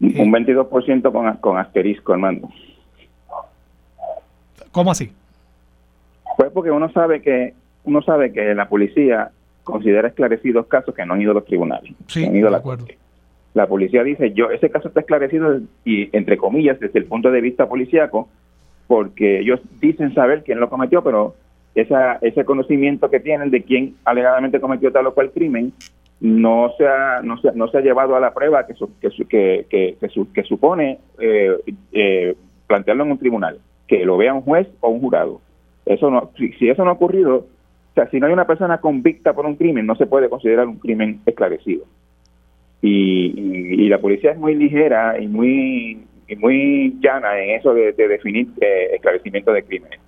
Un 0.00 0.32
22% 0.32 1.12
con, 1.12 1.36
con 1.36 1.58
asterisco, 1.58 2.12
Armando. 2.12 2.48
¿Cómo 4.72 4.90
así? 4.90 5.12
Pues 6.36 6.50
porque 6.52 6.70
uno 6.70 6.90
sabe 6.92 7.22
que 7.22 7.54
uno 7.84 8.02
sabe 8.02 8.32
que 8.32 8.54
la 8.54 8.68
policía 8.68 9.30
considera 9.62 10.08
esclarecidos 10.08 10.66
casos 10.66 10.94
que 10.94 11.04
no 11.06 11.14
han 11.14 11.22
ido 11.22 11.30
a 11.30 11.34
los 11.34 11.44
tribunales. 11.44 11.92
Sí, 12.06 12.24
han 12.24 12.34
ido 12.34 12.44
de 12.44 12.48
a 12.48 12.50
la 12.50 12.56
acuerdo. 12.58 12.86
corte. 12.86 12.98
La 13.54 13.66
policía 13.68 14.02
dice, 14.02 14.32
yo 14.32 14.50
ese 14.50 14.68
caso 14.70 14.88
está 14.88 15.00
esclarecido 15.00 15.60
y 15.84 16.14
entre 16.16 16.36
comillas 16.36 16.78
desde 16.80 16.98
el 16.98 17.06
punto 17.06 17.30
de 17.30 17.40
vista 17.40 17.68
policíaco, 17.68 18.28
porque 18.88 19.40
ellos 19.40 19.60
dicen 19.80 20.12
saber 20.14 20.42
quién 20.42 20.60
lo 20.60 20.68
cometió, 20.68 21.02
pero 21.02 21.34
esa, 21.74 22.16
ese 22.20 22.44
conocimiento 22.44 23.10
que 23.10 23.20
tienen 23.20 23.50
de 23.50 23.62
quién 23.62 23.94
alegadamente 24.04 24.60
cometió 24.60 24.92
tal 24.92 25.06
o 25.06 25.14
cual 25.14 25.30
crimen 25.30 25.72
no 26.20 26.72
se 26.78 26.86
ha, 26.86 27.20
no 27.22 27.36
se, 27.38 27.52
no 27.52 27.68
se 27.68 27.78
ha 27.78 27.80
llevado 27.80 28.16
a 28.16 28.20
la 28.20 28.34
prueba 28.34 28.66
que, 28.66 28.74
su- 28.74 28.98
que, 29.00 29.10
su- 29.10 29.26
que, 29.26 29.66
que, 29.70 29.96
que 30.00 30.08
su- 30.08 30.32
que 30.32 30.42
supone 30.44 30.98
eh, 31.20 31.56
eh, 31.92 32.34
plantearlo 32.66 33.04
en 33.04 33.12
un 33.12 33.18
tribunal, 33.18 33.58
que 33.86 34.04
lo 34.04 34.16
vea 34.16 34.34
un 34.34 34.42
juez 34.42 34.66
o 34.80 34.88
un 34.90 35.00
jurado. 35.00 35.40
Eso 35.86 36.10
no, 36.10 36.30
si, 36.38 36.52
si 36.54 36.68
eso 36.68 36.82
no 36.84 36.90
ha 36.90 36.94
ocurrido, 36.94 37.36
o 37.36 37.94
sea, 37.94 38.08
si 38.10 38.18
no 38.18 38.26
hay 38.26 38.32
una 38.32 38.46
persona 38.46 38.78
convicta 38.78 39.32
por 39.32 39.44
un 39.46 39.56
crimen, 39.56 39.86
no 39.86 39.94
se 39.96 40.06
puede 40.06 40.28
considerar 40.28 40.66
un 40.66 40.78
crimen 40.78 41.20
esclarecido. 41.26 41.84
Y, 42.86 43.32
y- 43.34 43.84
y 43.84 43.88
la 43.88 43.98
policía 43.98 44.32
es 44.32 44.38
muy 44.38 44.54
ligera 44.54 45.18
y 45.18 45.26
muy 45.26 46.02
y 46.28 46.36
muy 46.36 46.94
llana 47.00 47.38
en 47.42 47.50
eso 47.58 47.72
de, 47.72 47.92
de 47.92 48.08
definir 48.08 48.46
eh, 48.60 48.90
esclarecimiento 48.94 49.52
de 49.54 49.62
crímenes. 49.62 50.00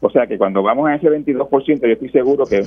O 0.00 0.10
sea 0.10 0.26
que 0.28 0.38
cuando 0.38 0.62
vamos 0.62 0.88
a 0.88 0.94
ese 0.94 1.08
22%, 1.08 1.80
yo 1.80 1.86
estoy 1.88 2.08
seguro 2.10 2.44
que, 2.46 2.62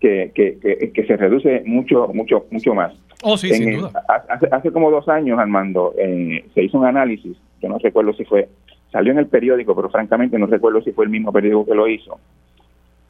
que, 0.00 0.30
que, 0.34 0.58
que- 0.60 0.92
que 0.92 1.06
se 1.06 1.16
reduce 1.16 1.62
mucho, 1.66 2.08
mucho, 2.14 2.46
mucho 2.52 2.72
más. 2.74 2.92
Oh, 3.22 3.36
sí, 3.36 3.48
En 3.48 3.54
sin 3.56 3.68
el- 3.70 3.80
duda. 3.80 4.02
Hace, 4.28 4.46
hace 4.50 4.70
como 4.70 4.90
dos 4.92 5.08
años, 5.08 5.38
Armando, 5.40 5.92
eh, 5.98 6.44
se 6.54 6.62
hizo 6.62 6.78
un 6.78 6.86
análisis, 6.86 7.36
yo 7.60 7.68
no 7.68 7.78
recuerdo 7.78 8.12
si 8.14 8.24
fue, 8.24 8.48
salió 8.92 9.10
en 9.12 9.18
el 9.18 9.26
periódico, 9.26 9.74
pero 9.74 9.90
francamente 9.90 10.38
no 10.38 10.46
recuerdo 10.46 10.82
si 10.82 10.92
fue 10.92 11.04
el 11.04 11.10
mismo 11.10 11.32
periódico 11.32 11.66
que 11.66 11.74
lo 11.74 11.88
hizo, 11.88 12.18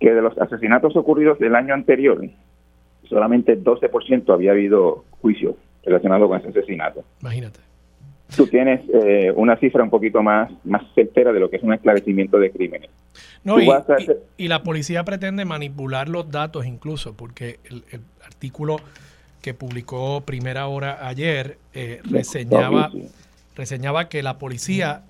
que 0.01 0.13
de 0.15 0.23
los 0.23 0.37
asesinatos 0.39 0.97
ocurridos 0.97 1.39
del 1.39 1.55
año 1.55 1.75
anterior, 1.75 2.21
solamente 3.05 3.53
el 3.53 3.65
12% 3.65 4.33
había 4.35 4.53
habido 4.53 5.05
juicio 5.21 5.57
relacionado 5.85 6.29
con 6.29 6.39
ese 6.39 6.49
asesinato. 6.49 7.05
Imagínate. 7.21 7.61
Tú 8.37 8.47
tienes 8.47 8.81
eh, 8.95 9.33
una 9.35 9.57
cifra 9.57 9.83
un 9.83 9.91
poquito 9.91 10.23
más, 10.23 10.51
más 10.65 10.83
certera 10.95 11.33
de 11.33 11.41
lo 11.41 11.51
que 11.51 11.57
es 11.57 11.63
un 11.65 11.73
esclarecimiento 11.73 12.39
de 12.39 12.53
crímenes. 12.53 12.89
No, 13.43 13.59
y, 13.59 13.69
a 13.69 13.85
y- 13.89 13.93
hacer- 13.93 14.23
y 14.37 14.47
la 14.49 14.63
policía 14.63 15.05
pretende 15.05 15.45
manipular 15.45 16.09
los 16.09 16.31
datos 16.31 16.65
incluso, 16.65 17.15
porque 17.15 17.59
el, 17.65 17.83
el 17.91 18.01
artículo 18.25 18.77
que 19.43 19.53
publicó 19.55 20.21
Primera 20.21 20.69
Hora 20.69 21.09
ayer 21.09 21.59
eh, 21.75 22.01
reseñaba, 22.05 22.91
reseñaba 23.57 24.09
que 24.09 24.23
la 24.23 24.39
policía 24.39 25.03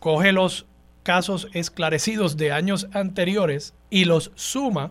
coge 0.00 0.32
los 0.32 0.66
casos 1.04 1.48
esclarecidos 1.52 2.36
de 2.36 2.50
años 2.50 2.88
anteriores 2.94 3.74
y 3.90 4.06
los 4.06 4.32
suma 4.34 4.90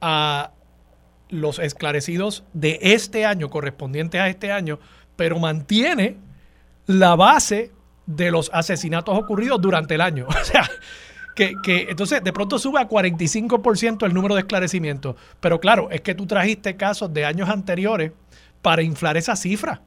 a 0.00 0.50
los 1.30 1.58
esclarecidos 1.58 2.44
de 2.52 2.78
este 2.82 3.24
año, 3.24 3.48
correspondientes 3.50 4.20
a 4.20 4.28
este 4.28 4.52
año, 4.52 4.78
pero 5.16 5.38
mantiene 5.38 6.16
la 6.86 7.14
base 7.16 7.70
de 8.06 8.30
los 8.30 8.50
asesinatos 8.52 9.16
ocurridos 9.16 9.60
durante 9.60 9.94
el 9.94 10.00
año. 10.00 10.26
O 10.40 10.44
sea, 10.44 10.64
que, 11.36 11.52
que 11.62 11.86
entonces 11.88 12.22
de 12.22 12.32
pronto 12.32 12.58
sube 12.58 12.80
a 12.80 12.88
45% 12.88 14.04
el 14.04 14.12
número 14.12 14.34
de 14.34 14.40
esclarecimientos. 14.40 15.16
Pero 15.40 15.60
claro, 15.60 15.88
es 15.90 16.00
que 16.00 16.14
tú 16.14 16.26
trajiste 16.26 16.76
casos 16.76 17.12
de 17.14 17.24
años 17.24 17.48
anteriores 17.48 18.12
para 18.60 18.82
inflar 18.82 19.16
esa 19.16 19.36
cifra. 19.36 19.80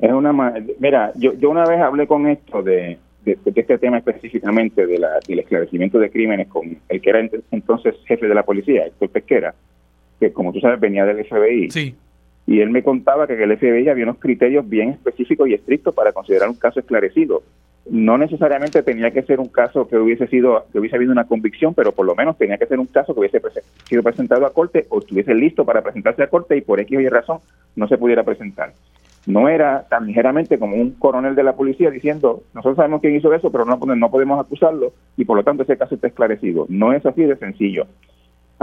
Es 0.00 0.12
una 0.12 0.32
mira, 0.78 1.12
yo, 1.16 1.34
yo 1.34 1.50
una 1.50 1.64
vez 1.64 1.80
hablé 1.80 2.06
con 2.06 2.26
esto 2.26 2.62
de, 2.62 2.98
de, 3.24 3.38
este 3.44 3.78
tema 3.78 3.98
específicamente 3.98 4.86
de 4.86 4.98
la, 4.98 5.18
del 5.26 5.38
esclarecimiento 5.38 5.98
de 5.98 6.10
crímenes 6.10 6.48
con 6.48 6.78
el 6.88 7.00
que 7.00 7.10
era 7.10 7.20
ent- 7.20 7.42
entonces 7.50 7.94
jefe 8.06 8.26
de 8.26 8.34
la 8.34 8.42
policía, 8.42 8.86
Héctor 8.86 9.08
Pesquera, 9.10 9.54
que 10.20 10.32
como 10.32 10.52
tú 10.52 10.60
sabes 10.60 10.80
venía 10.80 11.04
del 11.04 11.24
FBI. 11.24 11.70
Sí, 11.70 11.94
Y 12.46 12.60
él 12.60 12.70
me 12.70 12.82
contaba 12.82 13.26
que 13.26 13.34
en 13.34 13.50
el 13.50 13.56
FBI 13.56 13.88
había 13.88 14.04
unos 14.04 14.18
criterios 14.18 14.68
bien 14.68 14.90
específicos 14.90 15.48
y 15.48 15.54
estrictos 15.54 15.94
para 15.94 16.12
considerar 16.12 16.48
un 16.48 16.56
caso 16.56 16.80
esclarecido. 16.80 17.42
No 17.90 18.16
necesariamente 18.16 18.82
tenía 18.82 19.10
que 19.10 19.22
ser 19.22 19.40
un 19.40 19.48
caso 19.48 19.86
que 19.86 19.98
hubiese 19.98 20.26
sido 20.28 20.64
que 20.72 20.78
hubiese 20.78 20.96
habido 20.96 21.12
una 21.12 21.26
convicción, 21.26 21.74
pero 21.74 21.92
por 21.92 22.06
lo 22.06 22.14
menos 22.14 22.38
tenía 22.38 22.56
que 22.56 22.66
ser 22.66 22.78
un 22.78 22.86
caso 22.86 23.12
que 23.12 23.20
hubiese 23.20 23.40
sido 23.86 24.02
presentado 24.02 24.46
a 24.46 24.54
corte 24.54 24.86
o 24.88 25.00
estuviese 25.00 25.34
listo 25.34 25.64
para 25.64 25.82
presentarse 25.82 26.22
a 26.22 26.28
corte 26.28 26.56
y 26.56 26.62
por 26.62 26.80
X 26.80 26.96
o 26.96 27.00
Y 27.00 27.08
razón 27.08 27.38
no 27.76 27.86
se 27.86 27.98
pudiera 27.98 28.22
presentar. 28.22 28.72
No 29.26 29.48
era 29.48 29.86
tan 29.88 30.06
ligeramente 30.06 30.58
como 30.58 30.76
un 30.76 30.92
coronel 30.92 31.34
de 31.34 31.42
la 31.42 31.54
policía 31.54 31.90
diciendo, 31.90 32.42
nosotros 32.54 32.76
sabemos 32.76 33.00
quién 33.00 33.16
hizo 33.16 33.32
eso, 33.32 33.50
pero 33.50 33.64
no, 33.64 33.76
no 33.76 34.10
podemos 34.10 34.38
acusarlo 34.38 34.92
y 35.16 35.24
por 35.24 35.36
lo 35.36 35.44
tanto 35.44 35.62
ese 35.62 35.78
caso 35.78 35.94
está 35.94 36.08
esclarecido. 36.08 36.66
No 36.68 36.92
es 36.92 37.04
así 37.06 37.22
de 37.22 37.36
sencillo. 37.36 37.86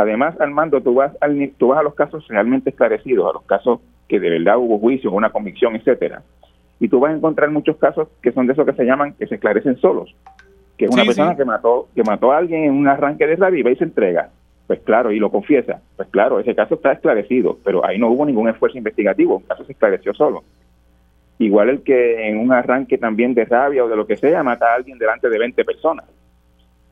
Además, 0.02 0.36
Armando, 0.40 0.82
tú 0.82 0.96
vas, 0.96 1.12
al, 1.22 1.52
tú 1.58 1.70
vas 1.70 1.80
a 1.80 1.84
los 1.84 1.94
casos 1.96 2.28
realmente 2.28 2.72
esclarecidos, 2.72 3.30
a 3.30 3.34
los 3.34 3.44
casos 3.44 3.80
que 4.08 4.20
de 4.20 4.30
verdad 4.30 4.58
hubo 4.58 4.80
juicio, 4.80 5.12
una 5.12 5.30
convicción, 5.30 5.76
etcétera, 5.76 6.24
y 6.80 6.88
tú 6.88 7.00
vas 7.00 7.14
a 7.14 7.16
encontrar 7.16 7.52
muchos 7.52 7.78
casos 7.78 8.08
que 8.22 8.32
son 8.32 8.48
de 8.48 8.54
esos 8.54 8.66
que 8.66 8.74
se 8.74 8.84
llaman 8.84 9.14
que 9.14 9.28
se 9.28 9.36
esclarecen 9.36 9.78
solos, 9.78 10.16
que 10.78 10.86
es 10.86 10.92
una 10.92 11.04
Sí, 11.04 11.08
persona 11.10 11.32
sí. 11.32 11.38
que 11.38 11.46
mató 11.46 11.88
que 11.96 12.04
mató 12.04 12.32
a 12.32 12.38
alguien 12.38 12.64
en 12.64 12.74
un 12.74 12.88
arranque 12.88 13.28
de 13.28 13.36
rabia 13.36 13.70
y 13.72 13.76
se 13.76 13.84
entrega. 13.84 14.30
Pues 14.68 14.80
claro, 14.82 15.12
y 15.12 15.20
lo 15.20 15.30
confiesa. 15.30 15.82
Pues 15.98 16.08
claro, 16.10 16.40
ese 16.40 16.56
caso 16.56 16.76
está 16.76 16.94
esclarecido, 16.94 17.58
pero 17.64 17.86
ahí 17.86 17.98
no 18.00 18.10
hubo 18.10 18.26
ningún 18.26 18.48
esfuerzo 18.50 18.78
investigativo, 18.78 19.40
el 19.40 19.46
caso 19.48 19.66
se 19.66 19.74
esclareció 19.74 20.14
solo. 20.14 20.44
Igual 21.40 21.70
el 21.70 21.82
que 21.84 22.30
en 22.30 22.38
un 22.38 22.54
arranque 22.54 22.98
también 22.98 23.34
de 23.34 23.46
rabia 23.46 23.84
o 23.84 23.90
de 23.90 23.96
lo 23.96 24.08
que 24.08 24.16
sea 24.16 24.44
mata 24.44 24.72
a 24.72 24.76
alguien 24.76 24.98
delante 24.98 25.30
de 25.30 25.38
20 25.40 25.66
personas. 25.66 26.06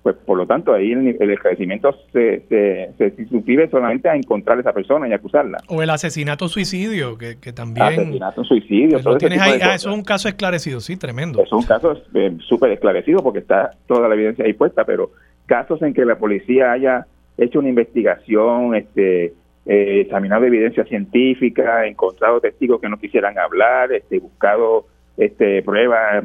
Pues 0.02 0.16
por 0.16 0.38
lo 0.38 0.48
tanto 0.48 0.74
ahí 0.74 0.94
el, 0.94 1.18
el 1.20 1.32
esclarecimiento 1.32 1.94
se, 2.14 2.42
se, 2.48 2.94
se 2.98 3.70
solamente 3.70 4.08
a 4.08 4.16
encontrar 4.16 4.58
a 4.58 4.62
esa 4.62 4.72
persona 4.72 5.08
y 5.10 5.14
acusarla. 5.14 5.58
o 5.68 5.82
el 5.82 5.90
asesinato-suicidio, 5.90 7.18
que, 7.18 7.38
que 7.38 7.52
también... 7.52 7.86
Asesinato, 7.86 8.44
suicidio, 8.46 9.00
pues, 9.04 9.24
ah, 9.40 9.76
eso 9.76 9.90
es 9.90 9.96
un 9.96 10.04
caso 10.04 10.30
esclarecido, 10.30 10.80
sí, 10.80 10.96
tremendo. 10.96 11.44
Es 11.44 11.52
un 11.52 11.64
caso 11.64 12.02
eh, 12.14 12.38
súper 12.48 12.72
esclarecido 12.72 13.22
porque 13.22 13.40
está 13.40 13.72
toda 13.88 14.08
la 14.08 14.16
evidencia 14.16 14.46
ahí 14.46 14.54
puesta, 14.54 14.86
pero 14.86 15.12
casos 15.46 15.82
en 15.82 15.94
que 15.94 16.06
la 16.06 16.18
policía 16.18 16.72
haya 16.72 17.06
hecho 17.38 17.60
una 17.60 17.70
investigación, 17.70 18.76
este, 18.76 19.34
eh, 19.66 20.02
examinado 20.02 20.46
evidencia 20.46 20.86
científica, 20.86 21.86
encontrado 21.86 22.40
testigos 22.40 22.80
que 22.80 22.90
no 22.90 22.98
quisieran 22.98 23.38
hablar, 23.38 23.92
este, 23.92 24.20
buscado 24.20 24.86
este, 25.20 25.62
pruebas 25.64 26.24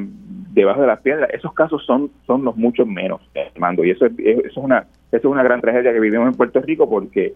debajo 0.53 0.81
de 0.81 0.87
las 0.87 1.01
piedras, 1.01 1.29
esos 1.35 1.53
casos 1.53 1.85
son 1.85 2.11
son 2.27 2.45
los 2.45 2.57
muchos 2.57 2.87
menos, 2.87 3.21
Armando, 3.55 3.85
y 3.85 3.91
eso 3.91 4.07
es, 4.07 4.13
eso 4.19 4.41
es 4.47 4.57
una 4.57 4.87
eso 5.13 5.19
es 5.29 5.33
una 5.33 5.43
gran 5.43 5.61
tragedia 5.61 5.93
que 5.93 6.01
vivimos 6.01 6.29
en 6.29 6.35
Puerto 6.35 6.61
Rico 6.61 6.89
porque 6.89 7.35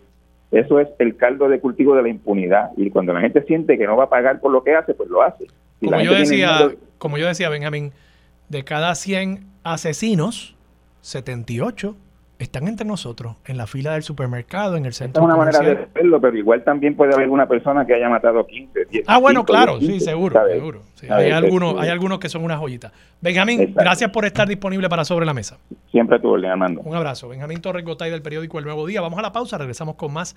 eso 0.51 0.81
es 0.81 0.89
el 0.99 1.17
caldo 1.17 1.49
de 1.49 1.61
cultivo 1.61 1.95
de 1.95 2.03
la 2.03 2.09
impunidad. 2.09 2.71
Y 2.77 2.89
cuando 2.91 3.13
la 3.13 3.21
gente 3.21 3.43
siente 3.43 3.77
que 3.77 3.87
no 3.87 3.97
va 3.99 4.05
a 4.05 4.09
pagar 4.09 4.41
por 4.41 4.51
lo 4.51 4.65
que 4.65 4.75
hace, 4.75 4.95
pues 4.95 5.11
lo 5.11 5.21
hace. 5.23 5.45
Si 5.81 5.87
Como 5.87 6.01
yo 6.01 6.15
decía, 6.15 6.57
miedo- 6.59 6.73
como 6.97 7.19
yo 7.19 7.27
decía, 7.29 7.51
Benjamín, 7.51 7.93
de 8.49 8.65
cada 8.65 8.95
100 8.95 9.45
asesinos, 9.63 10.57
78 11.03 11.97
están 12.39 12.69
entre 12.69 12.87
nosotros, 12.87 13.35
en 13.47 13.57
la 13.57 13.67
fila 13.67 13.95
del 13.95 14.03
supermercado, 14.03 14.77
en 14.77 14.87
el 14.87 14.93
centro 14.93 15.23
es 15.23 15.25
una 15.25 15.37
manera 15.37 15.59
de 15.59 15.89
verlo, 15.93 16.21
pero 16.21 16.37
igual 16.37 16.63
también 16.63 16.95
puede 16.95 17.13
haber 17.15 17.29
una 17.29 17.47
persona 17.49 17.85
que 17.85 17.95
haya 17.95 18.09
matado 18.09 18.47
15, 18.47 18.85
10. 18.91 19.05
Ah, 19.09 19.19
bueno, 19.19 19.41
5, 19.41 19.47
claro, 19.47 19.73
10, 19.79 19.81
sí, 19.81 19.89
15, 19.99 20.05
seguro, 20.05 20.33
¿sabes? 20.35 20.55
seguro. 20.55 20.81
Hay, 21.11 21.31
algunos, 21.33 21.71
Este, 21.75 21.83
hay 21.83 21.89
algunos 21.91 22.19
que 22.21 22.29
son 22.29 22.45
una 22.45 22.57
joyita. 22.57 22.93
Benjamín, 23.21 23.61
Exacto. 23.61 23.83
gracias 23.83 24.11
por 24.11 24.25
estar 24.25 24.47
disponible 24.47 24.89
para 24.89 25.05
Sobre 25.05 25.27
la 25.27 25.35
Mesa. 25.35 25.59
Siempre 25.91 26.17
a 26.17 26.21
tu 26.21 26.29
orden, 26.29 26.51
Armando. 26.51 26.81
Un 26.83 26.95
abrazo. 26.95 27.29
Benjamín 27.29 27.61
Torres 27.61 27.85
Gotay 27.85 28.11
del 28.11 28.23
periódico 28.23 28.59
El 28.59 28.65
Nuevo 28.67 28.87
Día. 28.87 29.01
Vamos 29.01 29.19
a 29.19 29.23
la 29.23 29.33
pausa, 29.33 29.59
regresamos 29.59 29.97
con 29.97 30.13
más 30.13 30.37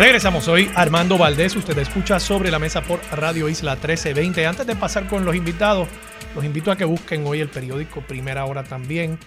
Regresamos 0.00 0.48
hoy, 0.48 0.70
Armando 0.76 1.18
Valdés. 1.18 1.54
Usted 1.54 1.76
escucha 1.76 2.18
sobre 2.20 2.50
la 2.50 2.58
mesa 2.58 2.80
por 2.80 3.00
Radio 3.12 3.50
Isla 3.50 3.72
1320. 3.72 4.46
Antes 4.46 4.66
de 4.66 4.74
pasar 4.74 5.06
con 5.08 5.26
los 5.26 5.36
invitados, 5.36 5.88
los 6.34 6.42
invito 6.42 6.72
a 6.72 6.76
que 6.76 6.86
busquen 6.86 7.26
hoy 7.26 7.40
el 7.40 7.50
periódico 7.50 8.00
Primera 8.00 8.46
Hora 8.46 8.64
también. 8.64 9.18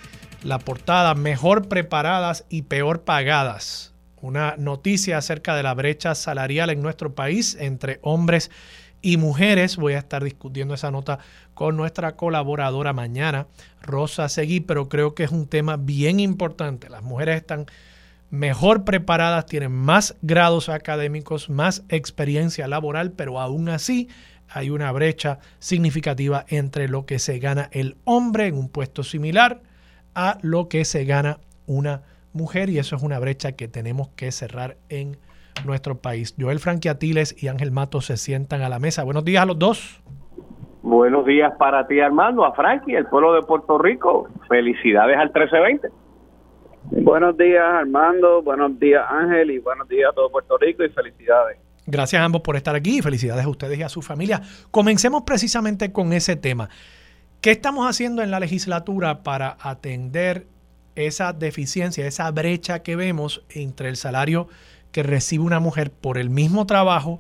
la 0.42 0.58
portada 0.58 1.14
Mejor 1.14 1.68
preparadas 1.70 2.46
y 2.50 2.64
peor 2.64 3.04
pagadas. 3.04 3.94
Una 4.20 4.56
noticia 4.58 5.20
acerca 5.20 5.56
de 5.56 5.62
la 5.62 5.76
brecha 5.76 6.16
salarial 6.16 6.72
en 6.72 6.82
nuestro 6.82 7.14
país 7.14 7.56
entre 7.60 8.00
hombres 8.02 8.50
y 9.04 9.18
mujeres. 9.18 9.78
Voy 9.78 9.94
a 9.94 10.00
estar 10.00 10.24
discutiendo 10.24 10.74
esa 10.74 10.90
nota 10.90 11.20
con 11.54 11.78
nuestra 11.78 12.16
colaboradora 12.16 12.94
mañana, 12.94 13.46
Rosa 13.80 14.28
Seguí, 14.28 14.60
pero 14.60 14.90
creo 14.90 15.14
que 15.14 15.26
es 15.26 15.32
un 15.32 15.46
tema 15.46 15.78
bien 15.78 16.20
importante. 16.20 16.90
Las 16.90 17.04
mujeres 17.04 17.36
están 17.36 17.68
mejor 18.34 18.84
preparadas, 18.84 19.46
tienen 19.46 19.72
más 19.72 20.18
grados 20.24 20.68
académicos, 20.68 21.52
más 21.52 21.86
experiencia 21.90 22.68
laboral, 22.68 23.12
pero 23.12 23.40
aún 23.40 23.70
así 23.70 24.10
hay 24.50 24.72
una 24.72 24.92
brecha 24.92 25.38
significativa 25.60 26.44
entre 26.48 26.88
lo 26.88 27.06
que 27.06 27.20
se 27.20 27.38
gana 27.38 27.70
el 27.72 27.96
hombre 28.06 28.48
en 28.48 28.56
un 28.56 28.70
puesto 28.70 29.04
similar 29.04 29.62
a 30.16 30.40
lo 30.42 30.68
que 30.68 30.84
se 30.84 31.06
gana 31.06 31.38
una 31.68 32.02
mujer 32.34 32.72
y 32.72 32.80
eso 32.80 32.96
es 32.96 33.04
una 33.04 33.20
brecha 33.20 33.52
que 33.52 33.68
tenemos 33.68 34.08
que 34.16 34.32
cerrar 34.32 34.78
en 34.90 35.18
nuestro 35.64 36.00
país. 36.00 36.36
Joel 36.40 36.58
Franquiatiles 36.58 37.36
y 37.42 37.50
Ángel 37.50 37.70
Mato 37.70 38.02
se 38.02 38.18
sientan 38.18 38.64
a 38.64 38.70
la 38.70 38.80
mesa. 38.80 39.04
Buenos 39.04 39.26
días 39.26 39.44
a 39.44 39.46
los 39.46 39.60
dos. 39.60 40.02
Buenos 40.82 41.28
días 41.28 41.54
para 41.60 41.86
ti, 41.86 42.00
Armando, 42.00 42.44
a 42.44 42.54
Frankie, 42.54 42.96
el 42.96 43.06
pueblo 43.06 43.34
de 43.34 43.44
Puerto 43.44 43.78
Rico. 43.78 44.28
Felicidades 44.50 45.18
al 45.18 45.28
1320. 45.28 46.03
Buenos 46.92 47.38
días, 47.38 47.64
Armando. 47.64 48.42
Buenos 48.42 48.80
días, 48.80 49.04
Ángel. 49.10 49.52
Y 49.52 49.60
buenos 49.60 49.88
días 49.88 50.12
a 50.12 50.14
todo 50.14 50.30
Puerto 50.30 50.58
Rico 50.58 50.84
y 50.84 50.90
felicidades. 50.90 51.58
Gracias 51.86 52.22
a 52.22 52.26
ambos 52.26 52.42
por 52.42 52.56
estar 52.56 52.76
aquí 52.76 53.00
y 53.00 53.02
felicidades 53.02 53.46
a 53.46 53.50
ustedes 53.50 53.78
y 53.78 53.84
a 53.84 53.90
su 53.90 54.02
familia. 54.02 54.42
Comencemos 54.72 55.24
precisamente 55.24 55.92
con 55.92 56.14
ese 56.14 56.36
tema. 56.36 56.70
¿Qué 57.42 57.52
estamos 57.52 57.90
haciendo 57.90 58.22
en 58.22 58.32
la 58.32 58.40
legislatura 58.40 59.24
para 59.24 59.58
atender 59.62 60.48
esa 60.96 61.34
deficiencia, 61.34 62.06
esa 62.08 62.32
brecha 62.32 62.84
que 62.84 62.96
vemos 62.96 63.46
entre 63.50 63.90
el 63.90 63.96
salario 63.96 64.48
que 64.92 65.04
recibe 65.04 65.44
una 65.44 65.60
mujer 65.60 65.92
por 65.92 66.18
el 66.18 66.30
mismo 66.30 66.66
trabajo, 66.66 67.20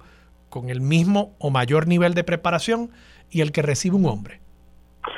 con 0.49 0.70
el 0.70 0.80
mismo 0.80 1.34
o 1.39 1.49
mayor 1.49 1.88
nivel 1.88 2.14
de 2.14 2.24
preparación, 2.24 2.91
y 3.32 3.41
el 3.41 3.51
que 3.51 3.64
recibe 3.64 3.95
un 3.95 4.05
hombre? 4.05 4.39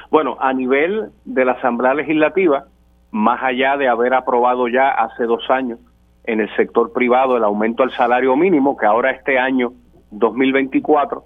Bueno, 0.10 0.38
a 0.39 0.54
nivel 0.54 1.12
de 1.26 1.46
la 1.46 1.52
Asamblea 1.52 1.93
Legislativa, 1.93 2.68
más 3.16 3.41
allá 3.41 3.78
de 3.78 3.88
haber 3.88 4.13
aprobado 4.13 4.68
ya 4.68 4.89
hace 4.89 5.24
dos 5.24 5.49
años 5.49 5.80
en 6.26 6.41
el 6.41 6.53
sector 6.57 6.91
privado 6.91 7.38
el 7.38 7.45
aumento 7.45 7.82
al 7.82 7.91
salario 7.91 8.36
mínimo, 8.36 8.76
que 8.76 8.86
ahora 8.86 9.11
este 9.11 9.39
año 9.39 9.72
2024, 10.11 11.24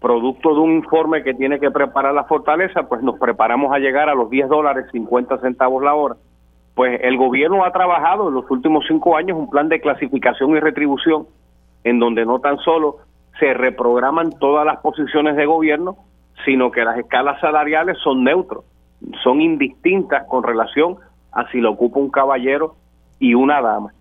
producto 0.00 0.54
de 0.54 0.60
un 0.60 0.72
informe 0.72 1.22
que 1.22 1.32
tiene 1.34 1.60
que 1.60 1.70
preparar 1.70 2.14
la 2.14 2.24
fortaleza, 2.24 2.88
pues 2.88 3.00
nos 3.04 3.16
preparamos 3.16 3.72
a 3.72 3.78
llegar 3.78 4.08
a 4.08 4.16
los 4.16 4.28
10 4.28 4.48
dólares 4.48 4.86
50 4.90 5.38
centavos 5.38 5.84
la 5.84 5.94
hora. 5.94 6.16
Pues 6.74 6.98
el 7.00 7.16
gobierno 7.16 7.64
ha 7.64 7.70
trabajado 7.70 8.26
en 8.26 8.34
los 8.34 8.50
últimos 8.50 8.84
cinco 8.88 9.16
años 9.16 9.38
un 9.38 9.48
plan 9.48 9.68
de 9.68 9.80
clasificación 9.80 10.50
y 10.56 10.58
retribución 10.58 11.28
en 11.84 12.00
donde 12.00 12.26
no 12.26 12.40
tan 12.40 12.58
solo 12.58 12.96
se 13.38 13.54
reprograman 13.54 14.32
todas 14.40 14.66
las 14.66 14.80
posiciones 14.80 15.36
de 15.36 15.46
gobierno, 15.46 15.96
sino 16.44 16.72
que 16.72 16.84
las 16.84 16.98
escalas 16.98 17.40
salariales 17.40 17.98
son 18.02 18.24
neutros, 18.24 18.64
son 19.22 19.40
indistintas 19.40 20.26
con 20.26 20.42
relación 20.42 20.98
así 21.32 21.60
lo 21.60 21.72
ocupa 21.72 22.00
un 22.00 22.10
caballero 22.10 22.76
y 23.18 23.34
una 23.34 23.60
dama. 23.60 23.92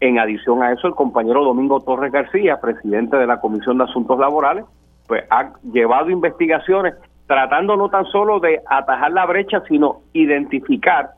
En 0.00 0.18
adición 0.18 0.62
a 0.62 0.72
eso, 0.72 0.88
el 0.88 0.94
compañero 0.94 1.44
Domingo 1.44 1.80
Torres 1.80 2.12
García, 2.12 2.60
presidente 2.60 3.16
de 3.16 3.26
la 3.26 3.40
Comisión 3.40 3.78
de 3.78 3.84
Asuntos 3.84 4.18
Laborales, 4.18 4.64
pues 5.06 5.24
ha 5.30 5.52
llevado 5.72 6.10
investigaciones 6.10 6.94
tratando 7.26 7.76
no 7.76 7.88
tan 7.88 8.04
solo 8.06 8.40
de 8.40 8.60
atajar 8.66 9.12
la 9.12 9.26
brecha, 9.26 9.62
sino 9.68 10.00
identificar 10.12 11.10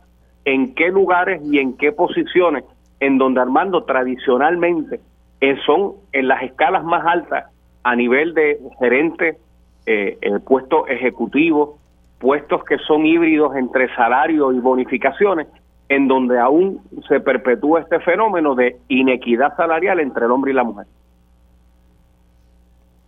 en 0.44 0.74
qué 0.74 0.88
lugares 0.88 1.42
y 1.44 1.58
en 1.58 1.76
qué 1.76 1.92
posiciones 1.92 2.64
en 3.00 3.18
donde 3.18 3.40
Armando 3.40 3.84
tradicionalmente 3.84 5.00
eh, 5.40 5.56
son 5.66 5.94
en 6.12 6.28
las 6.28 6.42
escalas 6.42 6.84
más 6.84 7.04
altas 7.06 7.46
a 7.84 7.94
nivel 7.94 8.34
de 8.34 8.58
gerente, 8.78 9.38
eh, 9.86 10.18
el 10.20 10.40
puesto 10.40 10.86
ejecutivo, 10.86 11.77
puestos 12.18 12.64
que 12.64 12.78
son 12.78 13.06
híbridos 13.06 13.54
entre 13.56 13.94
salario 13.94 14.52
y 14.52 14.58
bonificaciones, 14.58 15.46
en 15.88 16.08
donde 16.08 16.38
aún 16.38 16.82
se 17.08 17.20
perpetúa 17.20 17.80
este 17.80 18.00
fenómeno 18.00 18.54
de 18.54 18.76
inequidad 18.88 19.56
salarial 19.56 20.00
entre 20.00 20.26
el 20.26 20.30
hombre 20.30 20.52
y 20.52 20.54
la 20.54 20.64
mujer. 20.64 20.86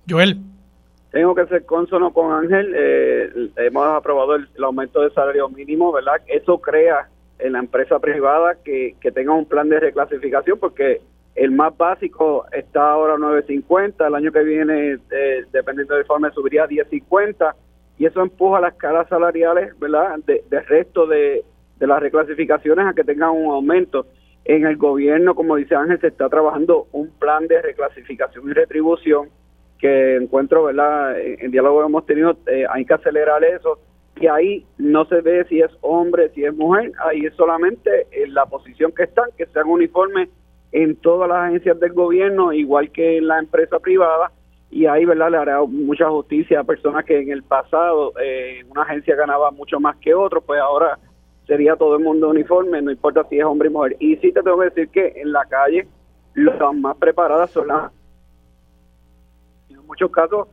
Joel. 0.09 0.39
Tengo 1.11 1.35
que 1.35 1.47
ser 1.47 1.67
consono 1.67 2.13
con 2.13 2.33
Ángel. 2.33 2.73
Eh, 2.75 3.51
hemos 3.57 3.87
aprobado 3.87 4.37
el, 4.37 4.49
aumento 4.63 5.01
del 5.01 5.13
salario 5.13 5.49
mínimo, 5.49 5.93
¿verdad? 5.93 6.23
Eso 6.27 6.59
crea 6.59 7.09
en 7.39 7.55
la 7.55 7.59
empresa 7.59 7.99
privada 7.99 8.55
que, 8.65 8.95
que 9.01 9.11
tenga 9.11 9.33
un 9.33 9.45
plan 9.45 9.69
de 9.69 9.81
reclasificación 9.81 10.59
porque 10.59 11.01
el 11.35 11.51
más 11.51 11.77
básico 11.77 12.45
está 12.53 12.93
ahora 12.93 13.15
a 13.15 13.17
9.50, 13.17 14.07
el 14.07 14.15
año 14.15 14.33
que 14.33 14.43
viene, 14.43 14.99
eh, 15.11 15.45
dependiendo 15.53 15.95
del 15.95 16.05
informe, 16.05 16.31
subiría 16.33 16.65
a 16.65 16.69
10.50 16.69 17.55
y 18.01 18.07
eso 18.07 18.23
empuja 18.23 18.61
las 18.61 18.73
escalas 18.73 19.07
salariales, 19.11 19.79
¿verdad?, 19.79 20.19
del 20.27 20.41
de 20.49 20.61
resto 20.63 21.07
de, 21.07 21.45
las 21.81 22.01
reclasificaciones 22.01 22.87
a 22.87 22.95
que 22.95 23.05
tengan 23.05 23.31
un 23.31 23.53
aumento. 23.53 24.07
En 24.47 24.65
el 24.65 24.79
gobierno, 24.79 25.35
como 25.35 25.57
dice 25.57 25.75
Ángel, 25.75 26.01
se 26.01 26.07
está 26.07 26.31
trabajando 26.31 26.87
un 26.93 27.11
plan 27.11 27.47
de 27.47 27.61
reclasificación 27.61 28.49
y 28.49 28.55
retribución 28.55 29.29
que 29.79 30.17
encuentro, 30.17 30.65
¿verdad?, 30.65 31.21
en, 31.21 31.51
diálogo 31.51 31.85
hemos 31.85 32.07
tenido, 32.07 32.39
eh, 32.47 32.65
hay 32.71 32.87
que 32.87 32.95
acelerar 32.95 33.45
eso 33.45 33.79
y 34.19 34.29
ahí 34.29 34.65
no 34.79 35.05
se 35.05 35.21
ve 35.21 35.45
si 35.51 35.61
es 35.61 35.71
hombre, 35.83 36.31
si 36.31 36.43
es 36.43 36.55
mujer, 36.55 36.93
ahí 37.05 37.27
es 37.27 37.35
solamente 37.35 38.07
en 38.13 38.33
la 38.33 38.47
posición 38.47 38.93
que 38.93 39.03
están, 39.03 39.27
que 39.37 39.45
sean 39.45 39.69
uniformes 39.69 40.31
en 40.73 40.97
todas 40.97 41.29
las 41.29 41.49
agencias 41.49 41.79
del 41.79 41.93
gobierno, 41.93 42.55
igual 42.55 42.91
que 42.93 43.19
en 43.19 43.29
la 43.29 43.39
empresa 43.41 43.79
privada, 43.79 44.33
y 44.71 44.87
ahí 44.87 45.05
verdad 45.05 45.31
le 45.31 45.37
hará 45.37 45.63
mucha 45.65 46.09
justicia 46.09 46.61
a 46.61 46.65
personas 46.65 47.05
que 47.05 47.21
en 47.21 47.31
el 47.31 47.43
pasado 47.43 48.13
eh, 48.23 48.65
una 48.69 48.83
agencia 48.83 49.17
ganaba 49.17 49.51
mucho 49.51 49.81
más 49.81 49.97
que 49.97 50.15
otro 50.15 50.41
pues 50.41 50.61
ahora 50.61 50.99
sería 51.47 51.75
todo 51.75 51.97
el 51.97 52.05
mundo 52.05 52.29
uniforme 52.29 52.81
no 52.81 52.93
importa 52.93 53.27
si 53.29 53.39
es 53.39 53.45
hombre 53.45 53.69
y 53.69 53.73
mujer. 53.73 53.97
Y 53.99 54.17
sí 54.17 54.33
te 54.33 54.43
tengo 54.43 54.59
que 54.59 54.67
decir 54.67 54.89
que 54.91 55.13
en 55.17 55.33
la 55.33 55.45
calle 55.47 55.89
las 56.35 56.75
más 56.75 56.97
preparadas 56.97 57.51
son 57.51 57.67
las 57.67 57.91
en 59.69 59.85
muchos 59.87 60.11
casos 60.13 60.47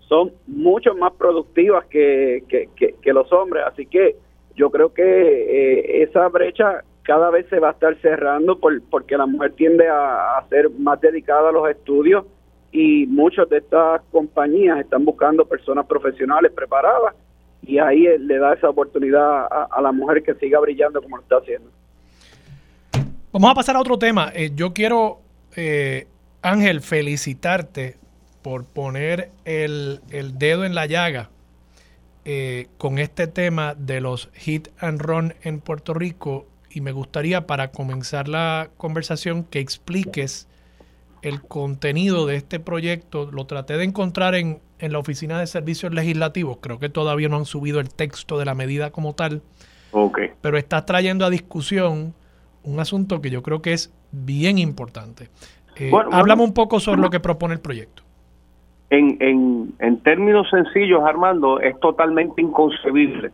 son 0.00 0.32
mucho 0.46 0.94
más 0.94 1.14
productivas 1.14 1.86
que, 1.86 2.44
que, 2.46 3.12
los 3.14 3.32
hombres. 3.32 3.64
Así 3.66 3.86
que 3.86 4.16
yo 4.54 4.70
creo 4.70 4.92
que 4.92 5.02
eh, 5.02 6.02
esa 6.02 6.28
brecha 6.28 6.84
cada 7.02 7.30
vez 7.30 7.46
se 7.48 7.58
va 7.58 7.70
a 7.70 7.72
estar 7.72 7.96
cerrando 8.02 8.58
por, 8.58 8.82
porque 8.90 9.16
la 9.16 9.24
mujer 9.24 9.52
tiende 9.52 9.88
a 9.88 10.44
ser 10.50 10.68
más 10.68 11.00
dedicada 11.00 11.48
a 11.48 11.52
los 11.52 11.70
estudios 11.70 12.26
y 12.72 13.06
muchas 13.06 13.48
de 13.50 13.58
estas 13.58 14.00
compañías 14.10 14.80
están 14.80 15.04
buscando 15.04 15.44
personas 15.44 15.86
profesionales 15.86 16.50
preparadas 16.52 17.14
y 17.62 17.78
ahí 17.78 18.06
le 18.18 18.38
da 18.38 18.54
esa 18.54 18.70
oportunidad 18.70 19.46
a, 19.46 19.80
la 19.80 19.92
mujer 19.92 20.22
que 20.22 20.34
siga 20.34 20.58
brillando 20.58 21.00
como 21.00 21.18
lo 21.18 21.22
está 21.22 21.36
haciendo. 21.36 21.70
Vamos 23.30 23.50
a 23.50 23.54
pasar 23.54 23.76
a 23.76 23.80
otro 23.80 23.98
tema. 23.98 24.32
Eh, 24.34 24.50
yo 24.54 24.72
quiero, 24.72 25.20
eh, 25.54 26.06
Ángel, 26.40 26.80
felicitarte 26.80 27.96
por 28.42 28.64
poner 28.64 29.30
el, 29.44 30.00
dedo 30.38 30.64
en 30.64 30.74
la 30.74 30.86
llaga 30.86 31.30
eh, 32.24 32.66
con 32.78 32.98
este 32.98 33.26
tema 33.26 33.74
de 33.74 34.00
los 34.00 34.30
hit 34.34 34.68
and 34.80 35.00
run 35.00 35.34
en 35.42 35.60
Puerto 35.60 35.94
Rico 35.94 36.46
y 36.70 36.80
me 36.80 36.92
gustaría 36.92 37.46
para 37.46 37.70
comenzar 37.70 38.28
la 38.28 38.70
conversación 38.76 39.44
que 39.44 39.60
expliques 39.60 40.48
el 41.22 41.40
contenido 41.40 42.26
de 42.26 42.36
este 42.36 42.60
proyecto 42.60 43.30
lo 43.30 43.46
traté 43.46 43.76
de 43.76 43.84
encontrar 43.84 44.34
en, 44.34 44.60
la 44.80 44.98
Oficina 44.98 45.38
de 45.38 45.46
Servicios 45.46 45.94
Legislativos. 45.94 46.58
Creo 46.60 46.80
que 46.80 46.88
todavía 46.88 47.28
no 47.28 47.36
han 47.36 47.44
subido 47.44 47.78
el 47.78 47.94
texto 47.94 48.36
de 48.38 48.44
la 48.44 48.54
medida 48.54 48.90
como 48.90 49.14
tal. 49.14 49.40
Okay. 49.92 50.30
Pero 50.40 50.58
estás 50.58 50.84
trayendo 50.86 51.24
a 51.24 51.30
discusión 51.30 52.14
un 52.64 52.80
asunto 52.80 53.20
que 53.20 53.30
yo 53.30 53.42
creo 53.44 53.62
que 53.62 53.74
es 53.74 53.94
bien 54.10 54.58
importante. 54.58 55.28
Eh, 55.76 55.92
háblame 56.10 56.42
un 56.42 56.52
poco 56.52 56.80
sobre 56.80 57.00
lo 57.00 57.10
que 57.10 57.20
propone 57.20 57.54
el 57.54 57.60
proyecto. 57.60 58.02
En, 58.90 59.16
en, 59.20 59.72
en 59.78 60.00
términos 60.00 60.50
sencillos, 60.50 61.02
Armando, 61.04 61.60
es 61.60 61.78
totalmente 61.78 62.42
inconcebible 62.42 63.30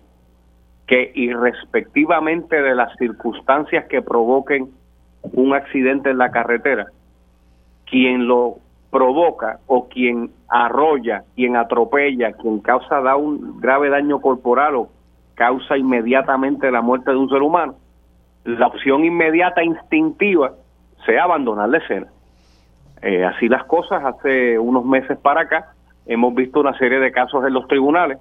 que 0.86 1.12
irrespectivamente 1.14 2.60
de 2.60 2.74
las 2.74 2.94
circunstancias 2.98 3.86
que 3.88 4.02
provoquen 4.02 4.70
un 5.22 5.54
accidente 5.54 6.10
en 6.10 6.18
la 6.18 6.30
carretera, 6.30 6.88
quien 7.90 8.26
lo 8.26 8.56
provoca 8.90 9.58
o 9.66 9.88
quien 9.88 10.30
arrolla, 10.48 11.24
quien 11.34 11.56
atropella, 11.56 12.32
quien 12.32 12.60
causa 12.60 13.00
da 13.00 13.16
un 13.16 13.60
grave 13.60 13.90
daño 13.90 14.20
corporal 14.20 14.76
o 14.76 14.88
causa 15.34 15.76
inmediatamente 15.76 16.70
la 16.70 16.82
muerte 16.82 17.10
de 17.10 17.16
un 17.16 17.28
ser 17.28 17.42
humano, 17.42 17.76
la 18.44 18.66
opción 18.66 19.04
inmediata 19.04 19.62
instintiva 19.62 20.52
sea 21.06 21.24
abandonar 21.24 21.68
la 21.68 21.78
escena. 21.78 22.06
Eh, 23.02 23.24
así 23.24 23.48
las 23.48 23.64
cosas, 23.64 24.04
hace 24.04 24.58
unos 24.58 24.84
meses 24.84 25.16
para 25.18 25.42
acá 25.42 25.72
hemos 26.06 26.34
visto 26.34 26.60
una 26.60 26.76
serie 26.78 26.98
de 26.98 27.12
casos 27.12 27.44
en 27.46 27.52
los 27.52 27.68
tribunales 27.68 28.18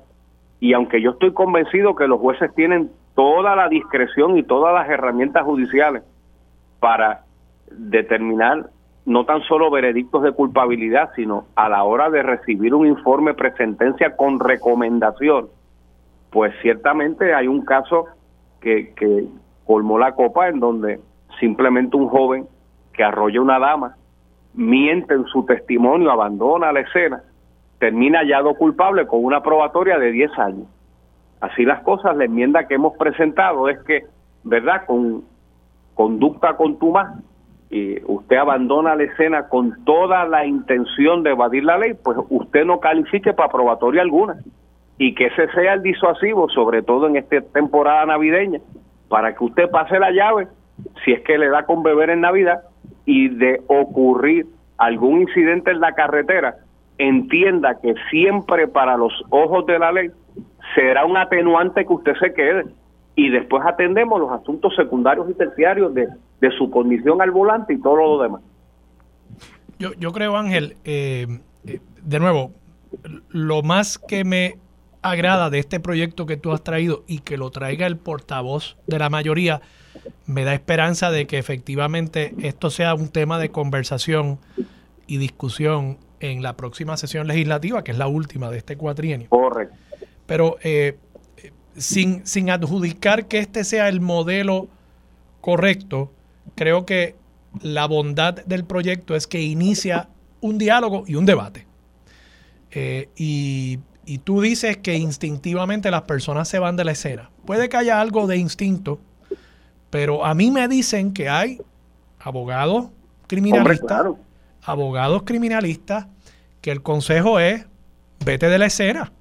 y 0.59 0.73
aunque 0.73 1.01
yo 1.01 1.11
estoy 1.11 1.33
convencido 1.33 1.95
que 1.95 2.07
los 2.07 2.19
jueces 2.19 2.53
tienen 2.53 2.91
toda 3.15 3.55
la 3.55 3.69
discreción 3.69 4.37
y 4.37 4.43
todas 4.43 4.73
las 4.73 4.89
herramientas 4.89 5.43
judiciales 5.43 6.03
para 6.79 7.23
determinar 7.71 8.69
no 9.07 9.23
tan 9.23 9.41
solo 9.43 9.71
veredictos 9.71 10.21
de 10.21 10.33
culpabilidad, 10.33 11.11
sino 11.15 11.45
a 11.55 11.69
la 11.69 11.85
hora 11.85 12.09
de 12.09 12.23
recibir 12.23 12.75
un 12.75 12.85
informe 12.85 13.33
presentencia 13.33 14.17
con 14.17 14.37
recomendación, 14.37 15.47
pues 16.29 16.53
ciertamente 16.61 17.33
hay 17.33 17.47
un 17.47 17.63
caso 17.63 18.07
que, 18.59 18.93
que 18.95 19.25
colmó 19.65 19.97
la 19.97 20.11
copa 20.11 20.49
en 20.49 20.59
donde 20.59 20.99
simplemente 21.39 21.95
un 21.95 22.09
joven 22.09 22.47
que 22.91 23.01
arrolla 23.01 23.39
una 23.39 23.59
dama, 23.59 23.95
miente 24.53 25.13
en 25.13 25.23
su 25.27 25.45
testimonio, 25.45 26.11
abandona 26.11 26.73
la 26.73 26.81
escena, 26.81 27.23
termina 27.79 28.19
hallado 28.19 28.55
culpable 28.55 29.07
con 29.07 29.23
una 29.23 29.41
probatoria 29.41 29.97
de 29.97 30.11
10 30.11 30.37
años. 30.37 30.67
Así 31.39 31.63
las 31.63 31.81
cosas, 31.83 32.17
la 32.17 32.25
enmienda 32.25 32.67
que 32.67 32.73
hemos 32.73 32.97
presentado 32.97 33.69
es 33.69 33.79
que, 33.83 34.05
¿verdad? 34.43 34.85
Con 34.85 35.23
conducta 35.93 36.57
contumaz, 36.57 37.15
y 37.69 38.01
usted 38.05 38.37
abandona 38.37 38.95
la 38.95 39.03
escena 39.03 39.49
con 39.49 39.83
toda 39.83 40.25
la 40.25 40.45
intención 40.45 41.23
de 41.23 41.31
evadir 41.31 41.65
la 41.65 41.77
ley, 41.77 41.93
pues 42.01 42.17
usted 42.29 42.65
no 42.65 42.79
califique 42.79 43.33
para 43.33 43.49
probatoria 43.49 44.01
alguna. 44.01 44.37
Y 44.97 45.13
que 45.13 45.27
ese 45.27 45.49
sea 45.51 45.73
el 45.73 45.83
disuasivo, 45.83 46.49
sobre 46.49 46.81
todo 46.81 47.07
en 47.07 47.17
esta 47.17 47.41
temporada 47.41 48.05
navideña, 48.05 48.59
para 49.09 49.35
que 49.35 49.43
usted 49.43 49.69
pase 49.69 49.99
la 49.99 50.11
llave, 50.11 50.47
si 51.03 51.11
es 51.11 51.21
que 51.21 51.37
le 51.37 51.49
da 51.49 51.63
con 51.63 51.83
beber 51.83 52.09
en 52.09 52.21
Navidad, 52.21 52.61
y 53.05 53.29
de 53.29 53.61
ocurrir 53.67 54.47
algún 54.77 55.21
incidente 55.21 55.71
en 55.71 55.79
la 55.79 55.93
carretera, 55.93 56.55
entienda 56.97 57.79
que 57.81 57.93
siempre 58.09 58.67
para 58.67 58.97
los 58.97 59.13
ojos 59.29 59.65
de 59.65 59.79
la 59.79 59.91
ley 59.91 60.09
será 60.75 61.05
un 61.05 61.17
atenuante 61.17 61.85
que 61.85 61.93
usted 61.93 62.13
se 62.19 62.33
quede 62.33 62.65
y 63.15 63.29
después 63.29 63.63
atendemos 63.65 64.19
los 64.19 64.31
asuntos 64.31 64.75
secundarios 64.75 65.29
y 65.29 65.33
terciarios 65.33 65.93
de, 65.93 66.07
su 66.57 66.69
condición 66.69 67.21
al 67.21 67.31
volante 67.31 67.73
y 67.73 67.81
todo 67.81 67.95
lo 67.95 68.21
demás. 68.21 68.41
Yo, 69.79 69.93
yo 69.93 70.11
creo, 70.11 70.37
Ángel, 70.37 70.77
eh, 70.85 71.39
eh, 71.65 71.79
de 72.03 72.19
nuevo, 72.19 72.51
lo 73.29 73.61
más 73.61 73.99
que 73.99 74.23
me 74.23 74.57
agrada 75.01 75.49
de 75.49 75.59
este 75.59 75.79
proyecto 75.79 76.25
que 76.25 76.37
tú 76.37 76.51
has 76.51 76.63
traído 76.63 77.03
y 77.07 77.19
que 77.19 77.37
lo 77.37 77.51
traiga 77.51 77.85
el 77.87 77.97
portavoz 77.97 78.77
de 78.87 78.99
la 78.99 79.09
mayoría, 79.09 79.61
me 80.25 80.43
da 80.43 80.53
esperanza 80.53 81.11
de 81.11 81.27
que 81.27 81.37
efectivamente 81.37 82.33
esto 82.39 82.69
sea 82.69 82.93
un 82.95 83.09
tema 83.09 83.39
de 83.39 83.49
conversación 83.49 84.39
y 85.05 85.17
discusión 85.17 85.97
en 86.19 86.41
la 86.41 86.57
próxima 86.57 86.97
sesión 86.97 87.27
legislativa, 87.27 87.83
que 87.83 87.91
es 87.91 87.97
la 87.97 88.07
última 88.07 88.49
de 88.49 88.57
este 88.57 88.75
cuatrienio. 88.75 89.29
Correcto. 89.29 89.75
Pero 90.25 90.57
eh, 90.63 90.97
sin, 91.75 92.25
sin 92.25 92.49
adjudicar 92.49 93.27
que 93.27 93.39
este 93.39 93.63
sea 93.63 93.87
el 93.87 94.01
modelo 94.01 94.67
correcto, 95.41 96.11
creo 96.55 96.85
que 96.85 97.15
la 97.61 97.87
bondad 97.87 98.45
del 98.45 98.65
proyecto 98.65 99.15
es 99.15 99.27
que 99.27 99.41
inicia 99.41 100.09
un 100.41 100.57
diálogo 100.57 101.03
y 101.07 101.15
un 101.15 101.25
debate. 101.25 101.65
Eh, 102.71 103.09
y, 103.15 103.79
y, 104.05 104.19
tú 104.19 104.41
dices 104.41 104.77
que 104.77 104.95
instintivamente 104.95 105.89
las 105.89 106.03
personas 106.03 106.47
se 106.47 106.59
van 106.59 106.75
de 106.75 106.85
la 106.85 106.91
escena. 106.91 107.29
Puede 107.45 107.69
que 107.69 107.77
haya 107.77 107.99
algo 108.01 108.27
de 108.27 108.37
instinto, 108.37 108.99
pero 109.89 110.25
a 110.25 110.33
mí 110.33 110.51
me 110.51 110.67
dicen 110.67 111.13
que 111.13 111.29
hay 111.29 111.59
abogados 112.19 112.89
criminalistas, 113.27 114.05
abogados 114.63 115.23
criminalistas, 115.23 116.07
que 116.61 116.71
el 116.71 116.81
consejo 116.81 117.39
es 117.39 117.65
vete 118.23 118.49
de 118.49 118.57
la 118.57 118.65
escena. 118.65 119.11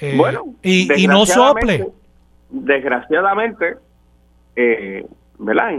Eh, 0.00 0.14
bueno, 0.16 0.56
y, 0.62 1.06
no 1.06 1.26
sople. 1.26 1.88
Desgraciadamente, 2.50 3.76
eh, 4.56 5.06
¿verdad? 5.38 5.70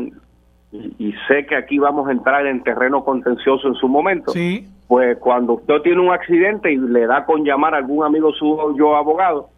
Y, 0.73 1.13
sé 1.27 1.45
que 1.45 1.55
aquí 1.55 1.77
vamos 1.77 2.07
a 2.07 2.11
entrar 2.11 2.47
en 2.47 2.63
terreno 2.63 3.03
contencioso 3.03 3.67
en 3.67 3.75
su 3.75 3.87
momento. 3.87 4.31
Sí. 4.31 4.67
Pues 4.87 5.17
cuando 5.19 5.53
usted 5.53 5.81
tiene 5.81 6.01
un 6.01 6.11
accidente 6.11 6.71
y 6.71 6.77
le 6.77 7.05
da 7.05 7.25
con 7.25 7.45
llamar 7.45 7.75
a 7.75 7.77
algún 7.77 8.03
amigo 8.03 8.33
suyo 8.33 8.95
abogado, 8.95 9.49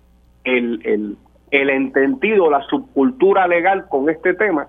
el, 0.44 0.82
el, 0.84 1.18
el 1.52 1.70
entendido, 1.70 2.50
la 2.50 2.62
subcultura 2.64 3.48
legal 3.48 3.86
con 3.90 4.10
este 4.10 4.34
tema 4.34 4.68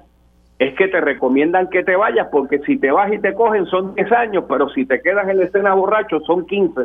es 0.59 0.75
que 0.75 0.89
te 0.89 1.01
recomiendan 1.01 1.69
que 1.69 1.85
te 1.85 1.97
vayas 1.97 2.29
porque 2.31 2.61
si 2.61 2.79
te 2.79 2.91
vas 2.91 3.13
y 3.13 3.19
te 3.19 3.35
cogen 3.35 3.67
son 3.67 3.95
10 3.95 4.13
años, 4.13 4.45
pero 4.49 4.69
si 4.71 4.87
te 4.87 5.01
quedas 5.03 5.29
en 5.29 5.39
la 5.39 5.45
escena 5.45 5.75
borracho 5.75 6.21
son 6.21 6.47
15. 6.47 6.83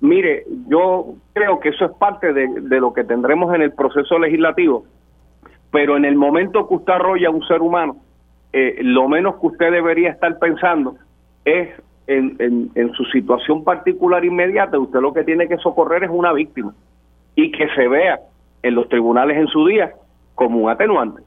Mire, 0.00 0.44
yo 0.66 1.14
creo 1.32 1.60
que 1.60 1.68
eso 1.68 1.84
es 1.84 1.92
parte 1.92 2.32
de, 2.32 2.80
lo 2.80 2.92
que 2.92 3.04
tendremos 3.04 3.54
en 3.54 3.62
el 3.62 3.72
proceso 3.72 4.18
legislativo, 4.18 4.84
pero 5.70 5.96
en 5.96 6.04
el 6.04 6.16
momento 6.16 6.66
que 6.66 6.74
usted 6.74 6.92
arrolla 6.92 7.28
a 7.28 7.30
un 7.30 7.46
ser 7.46 7.62
humano, 7.62 7.96
eh, 8.52 8.78
lo 8.82 9.08
menos 9.08 9.36
que 9.40 9.46
usted 9.46 9.72
debería 9.72 10.10
estar 10.10 10.38
pensando 10.38 10.96
es 11.44 11.70
en, 12.06 12.70
en, 12.74 12.92
su 12.92 13.04
situación 13.06 13.64
particular 13.64 14.24
inmediata, 14.24 14.78
usted 14.78 15.00
lo 15.00 15.12
que 15.12 15.24
tiene 15.24 15.48
que 15.48 15.56
socorrer 15.58 16.04
es 16.04 16.10
una 16.10 16.32
víctima 16.32 16.74
y 17.34 17.50
que 17.52 17.68
se 17.74 17.88
vea 17.88 18.20
en 18.62 18.74
los 18.74 18.88
tribunales 18.88 19.38
en 19.38 19.46
su 19.48 19.66
día 19.66 19.92
como 20.34 20.58
un 20.58 20.70
atenuante. 20.70 21.22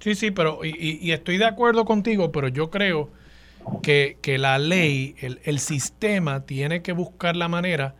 Sí, 0.00 0.14
sí, 0.14 0.30
pero 0.32 0.58
y, 0.64 1.12
estoy 1.12 1.38
de 1.38 1.44
acuerdo 1.44 1.84
contigo, 1.84 2.32
pero 2.32 2.48
yo 2.48 2.70
creo 2.70 3.08
que, 3.82 4.18
la 4.38 4.58
ley, 4.58 5.14
el, 5.20 5.38
el, 5.44 5.60
sistema 5.60 6.44
tiene 6.44 6.82
que 6.82 6.92
buscar 6.92 7.36
la 7.36 7.48
manera 7.48 7.94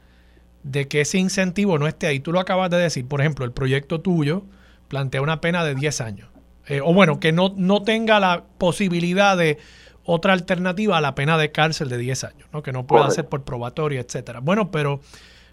de 0.65 0.89
que 0.89 1.03
ese 1.03 1.19
incentivo 1.19 1.79
no 1.79 1.87
esté 1.87 2.09
ahí. 2.09 2.19
Tú 2.19 2.33
lo 2.33 2.41
acabas 2.41 2.71
de 2.71 2.79
decir, 2.79 3.07
por 3.07 3.21
ejemplo, 3.21 3.45
el 3.45 3.53
proyecto 3.53 4.01
tuyo 4.01 4.43
plantea 4.89 5.23
una 5.23 5.41
pena 5.41 5.65
de 5.65 5.77
10 5.77 6.01
años. 6.01 6.32
Eh, 6.69 6.81
o 6.81 6.95
bueno, 6.95 7.19
que 7.19 7.33
no, 7.33 7.53
no 7.57 7.83
tenga 7.83 8.21
la 8.21 8.45
posibilidad 8.59 9.37
de 9.37 9.59
otra 10.05 10.33
alternativa 10.33 10.99
a 10.99 11.01
la 11.01 11.15
pena 11.15 11.39
de 11.39 11.53
cárcel 11.53 11.89
de 11.89 11.99
10 11.99 12.25
años, 12.25 12.49
¿no? 12.53 12.63
que 12.63 12.73
no 12.73 12.87
pueda 12.87 13.11
ser 13.11 13.27
por 13.27 13.45
probatorio, 13.45 14.01
etcétera. 14.01 14.41
Bueno, 14.41 14.71
pero, 14.71 15.01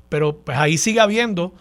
pero 0.09 0.37
pues 0.37 0.57
ahí 0.57 0.77
sigue 0.77 0.99
habiendo 0.99 1.53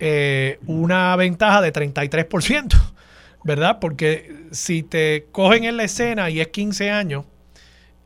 eh, 0.00 0.58
una 0.66 1.14
ventaja 1.16 1.60
de 1.60 1.72
33%, 1.72 2.74
¿verdad? 3.44 3.78
Porque 3.80 4.46
si 4.50 4.82
te 4.82 5.26
cogen 5.30 5.64
en 5.64 5.76
la 5.76 5.84
escena 5.84 6.30
y 6.30 6.40
es 6.40 6.48
15 6.48 6.90
años, 6.90 7.24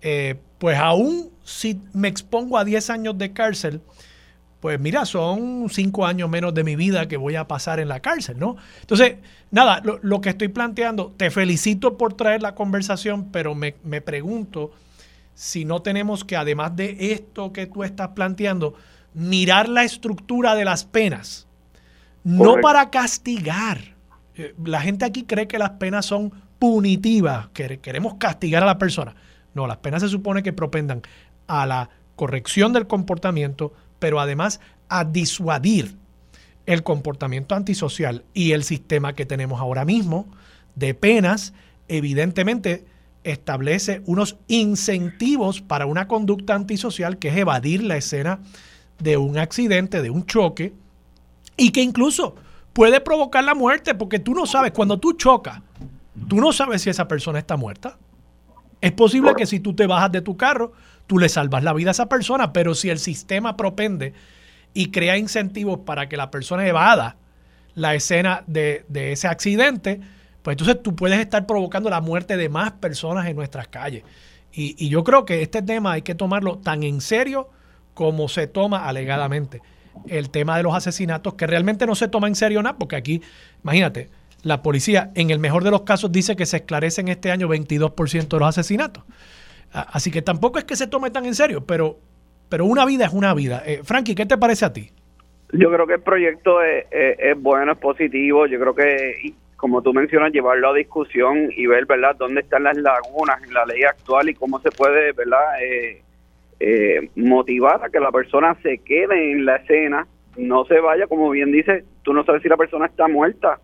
eh, 0.03 0.36
pues 0.59 0.78
aún 0.78 1.30
si 1.43 1.80
me 1.95 2.09
expongo 2.09 2.59
a 2.59 2.64
10 2.64 2.91
años 2.91 3.16
de 3.16 3.32
cárcel, 3.32 3.80
pues 4.61 4.80
mira, 4.80 5.04
son 5.04 5.66
5 5.70 6.06
años 6.06 6.28
menos 6.28 6.52
de 6.54 6.64
mi 6.64 6.76
vida 6.76 7.06
que 7.06 7.16
voy 7.16 7.36
a 7.36 7.46
pasar 7.46 7.80
en 7.80 7.88
la 7.88 8.00
cárcel, 8.00 8.38
¿no? 8.38 8.56
Entonces, 8.80 9.16
nada, 9.50 9.82
lo, 9.82 10.20
que 10.20 10.30
estoy 10.30 10.48
planteando, 10.48 11.14
te 11.16 11.30
felicito 11.30 11.96
por 11.96 12.14
traer 12.14 12.42
la 12.42 12.54
conversación, 12.54 13.30
pero 13.30 13.54
me, 13.54 13.76
me 13.84 14.00
pregunto 14.00 14.72
si 15.34 15.64
no 15.64 15.82
tenemos 15.82 16.24
que, 16.24 16.36
además 16.36 16.74
de 16.74 17.12
esto 17.12 17.52
que 17.52 17.66
tú 17.66 17.84
estás 17.84 18.09
planteando, 18.09 18.74
mirar 19.14 19.68
la 19.68 19.84
estructura 19.84 20.54
de 20.54 20.64
las 20.64 20.84
penas 20.84 21.48
no 22.24 22.61
para 22.61 22.90
castigar. 22.90 23.78
Eh, 24.34 24.54
la 24.64 24.80
gente 24.80 25.04
aquí 25.04 25.24
cree 25.24 25.48
que 25.48 25.59
las 25.59 25.70
penas 25.70 26.06
son 26.06 26.32
punitivas, 26.59 27.48
que 27.54 27.78
queremos 27.78 28.14
castigar 28.14 28.62
a 28.62 28.66
la 28.66 28.78
persona. 28.78 29.14
No, 29.54 29.66
las 29.66 29.78
penas 29.78 30.02
se 30.02 30.09
supone 30.09 30.42
que 30.42 30.52
propendan 30.52 31.02
a 31.46 31.66
la 31.66 31.88
corrección 32.16 32.72
del 32.72 32.86
comportamiento, 32.86 33.72
pero 33.99 34.20
además 34.20 34.61
a 34.88 35.05
disuadir 35.05 35.96
el 36.66 36.82
comportamiento 36.82 37.55
antisocial 37.55 38.24
y 38.34 38.53
el 38.53 38.62
sistema 38.62 39.14
que 39.14 39.26
tenemos 39.26 39.61
ahora 39.61 39.84
mismo 39.84 40.26
de 40.74 40.94
penas, 40.94 41.55
evidentemente 41.88 42.84
establece 43.24 44.03
unos 44.07 44.36
incentivos 44.49 45.61
para 45.61 45.86
una 45.86 46.07
conducta 46.09 46.55
antisocial 46.55 47.18
que 47.18 47.28
es 47.28 47.36
evadir 47.36 47.82
la 47.82 47.96
escena 47.96 48.40
de 48.99 49.16
un 49.16 49.38
accidente, 49.38 50.03
de 50.03 50.11
un 50.11 50.26
choque, 50.26 50.72
y 51.57 51.70
que 51.70 51.82
incluso 51.82 52.36
puede 52.72 53.01
provocar 53.01 53.44
la 53.44 53.55
muerte 53.55 53.94
porque 53.94 54.18
tú 54.18 54.34
no 54.34 54.46
sabes, 54.46 54.72
cuando 54.72 54.99
tú 54.99 55.12
chocas, 55.14 55.61
tú 56.28 56.36
no 56.36 56.53
sabes 56.53 56.82
si 56.82 56.90
esa 56.90 57.09
persona 57.09 57.38
está 57.38 57.57
muerta. 57.57 57.99
Es 58.80 58.92
posible 58.92 59.34
que 59.36 59.46
si 59.46 59.59
tú 59.59 59.74
te 59.74 59.86
bajas 59.86 60.12
de 60.12 60.20
tu 60.20 60.36
carro, 60.36 60.72
tú 61.09 61.18
le 61.18 61.28
salvas 61.28 61.64
la 61.64 61.72
vida 61.72 61.90
a 61.90 61.92
esa 61.92 62.09
persona, 62.09 62.52
pero 62.52 62.76
si 62.76 62.90
el 62.90 63.00
sistema 63.00 63.56
propende 63.56 64.12
y 64.74 64.92
crea 64.92 65.16
incentivos 65.16 65.80
para 65.80 66.09
que 66.09 66.16
la 66.16 66.30
persona 66.30 66.64
evada 66.68 67.16
la 67.74 67.94
escena 67.94 68.44
de, 68.46 68.84
ese 68.92 69.26
accidente, 69.26 70.00
pues 70.42 70.54
entonces 70.54 70.82
tú 70.82 70.94
puedes 70.94 71.18
estar 71.18 71.46
provocando 71.46 71.90
la 71.90 72.00
muerte 72.00 72.36
de 72.36 72.48
más 72.48 72.72
personas 72.72 73.26
en 73.26 73.36
nuestras 73.36 73.68
calles. 73.68 74.04
Y, 74.52 74.76
y 74.84 74.88
yo 74.88 75.02
creo 75.02 75.24
que 75.24 75.42
este 75.42 75.62
tema 75.62 75.92
hay 75.92 76.02
que 76.02 76.14
tomarlo 76.14 76.59
tan 76.59 76.82
en 76.82 77.00
serio 77.00 77.48
como 77.94 78.28
se 78.28 78.46
toma 78.46 78.88
alegadamente 78.88 79.62
el 80.09 80.30
tema 80.30 80.56
de 80.56 80.62
los 80.62 80.74
asesinatos, 80.74 81.34
que 81.34 81.46
realmente 81.46 81.86
no 81.86 81.94
se 81.94 82.09
toma 82.09 82.28
en 82.28 82.34
serio 82.34 82.62
nada, 82.62 82.78
porque 82.78 82.96
aquí, 82.96 83.22
imagínate, 83.62 84.11
la 84.42 84.62
policía 84.62 85.11
en 85.14 85.30
el 85.30 85.38
mejor 85.38 85.64
de 85.64 85.70
los 85.70 85.82
casos 85.82 86.12
dice 86.12 86.36
que 86.36 86.46
se 86.46 86.59
esclarecen 86.59 87.09
este 87.09 87.30
año 87.30 87.48
22% 87.48 88.28
de 88.28 88.38
los 88.38 88.48
asesinatos. 88.48 89.04
Así 89.72 90.10
que 90.10 90.22
tampoco 90.22 90.58
es 90.58 90.64
que 90.64 90.76
se 90.76 90.86
tome 90.86 91.10
tan 91.10 91.26
en 91.26 91.34
serio, 91.34 91.64
pero, 91.66 91.98
pero 92.48 92.64
una 92.64 92.84
vida 92.86 93.06
es 93.06 93.12
una 93.12 93.34
vida. 93.34 93.62
Eh, 93.66 93.80
Frankie, 93.84 94.14
¿qué 94.14 94.26
te 94.26 94.38
parece 94.38 94.64
a 94.64 94.72
ti? 94.72 94.90
Yo 95.52 95.70
creo 95.70 95.86
que 95.86 95.94
el 95.94 96.00
proyecto 96.02 96.62
es, 96.62 96.86
bueno, 97.38 97.72
es 97.72 97.78
positivo. 97.78 98.46
Yo 98.46 98.58
creo 98.60 98.74
que, 98.74 99.32
como 99.58 99.82
tú 99.82 99.92
mencionas, 99.92 100.32
llevarlo 100.32 100.70
a 100.70 100.74
discusión 100.74 101.50
y 101.54 101.66
ver, 101.66 101.84
¿verdad?, 101.84 102.16
dónde 102.16 102.42
están 102.42 102.62
las 102.62 102.76
lagunas 102.76 103.42
en 103.42 103.52
la 103.52 103.66
ley 103.66 103.82
actual 103.82 104.28
y 104.28 104.34
cómo 104.34 104.60
se 104.60 104.70
puede, 104.70 105.12
¿verdad?, 105.12 105.62
eh, 105.62 106.02
eh, 106.60 107.10
motivar 107.16 107.84
a 107.84 107.88
que 107.88 107.98
la 107.98 108.12
persona 108.12 108.56
se 108.62 108.78
quede 108.78 109.32
en 109.32 109.44
la 109.44 109.56
escena, 109.56 110.06
no 110.36 110.64
se 110.64 110.78
vaya, 110.78 111.08
como 111.08 111.28
bien 111.30 111.50
dice, 111.50 111.84
tú 112.02 112.12
no 112.12 112.24
sabes 112.24 112.42
si 112.42 112.48
la 112.48 112.56
persona 112.56 112.86
está 112.86 113.08
muerta. 113.08 113.58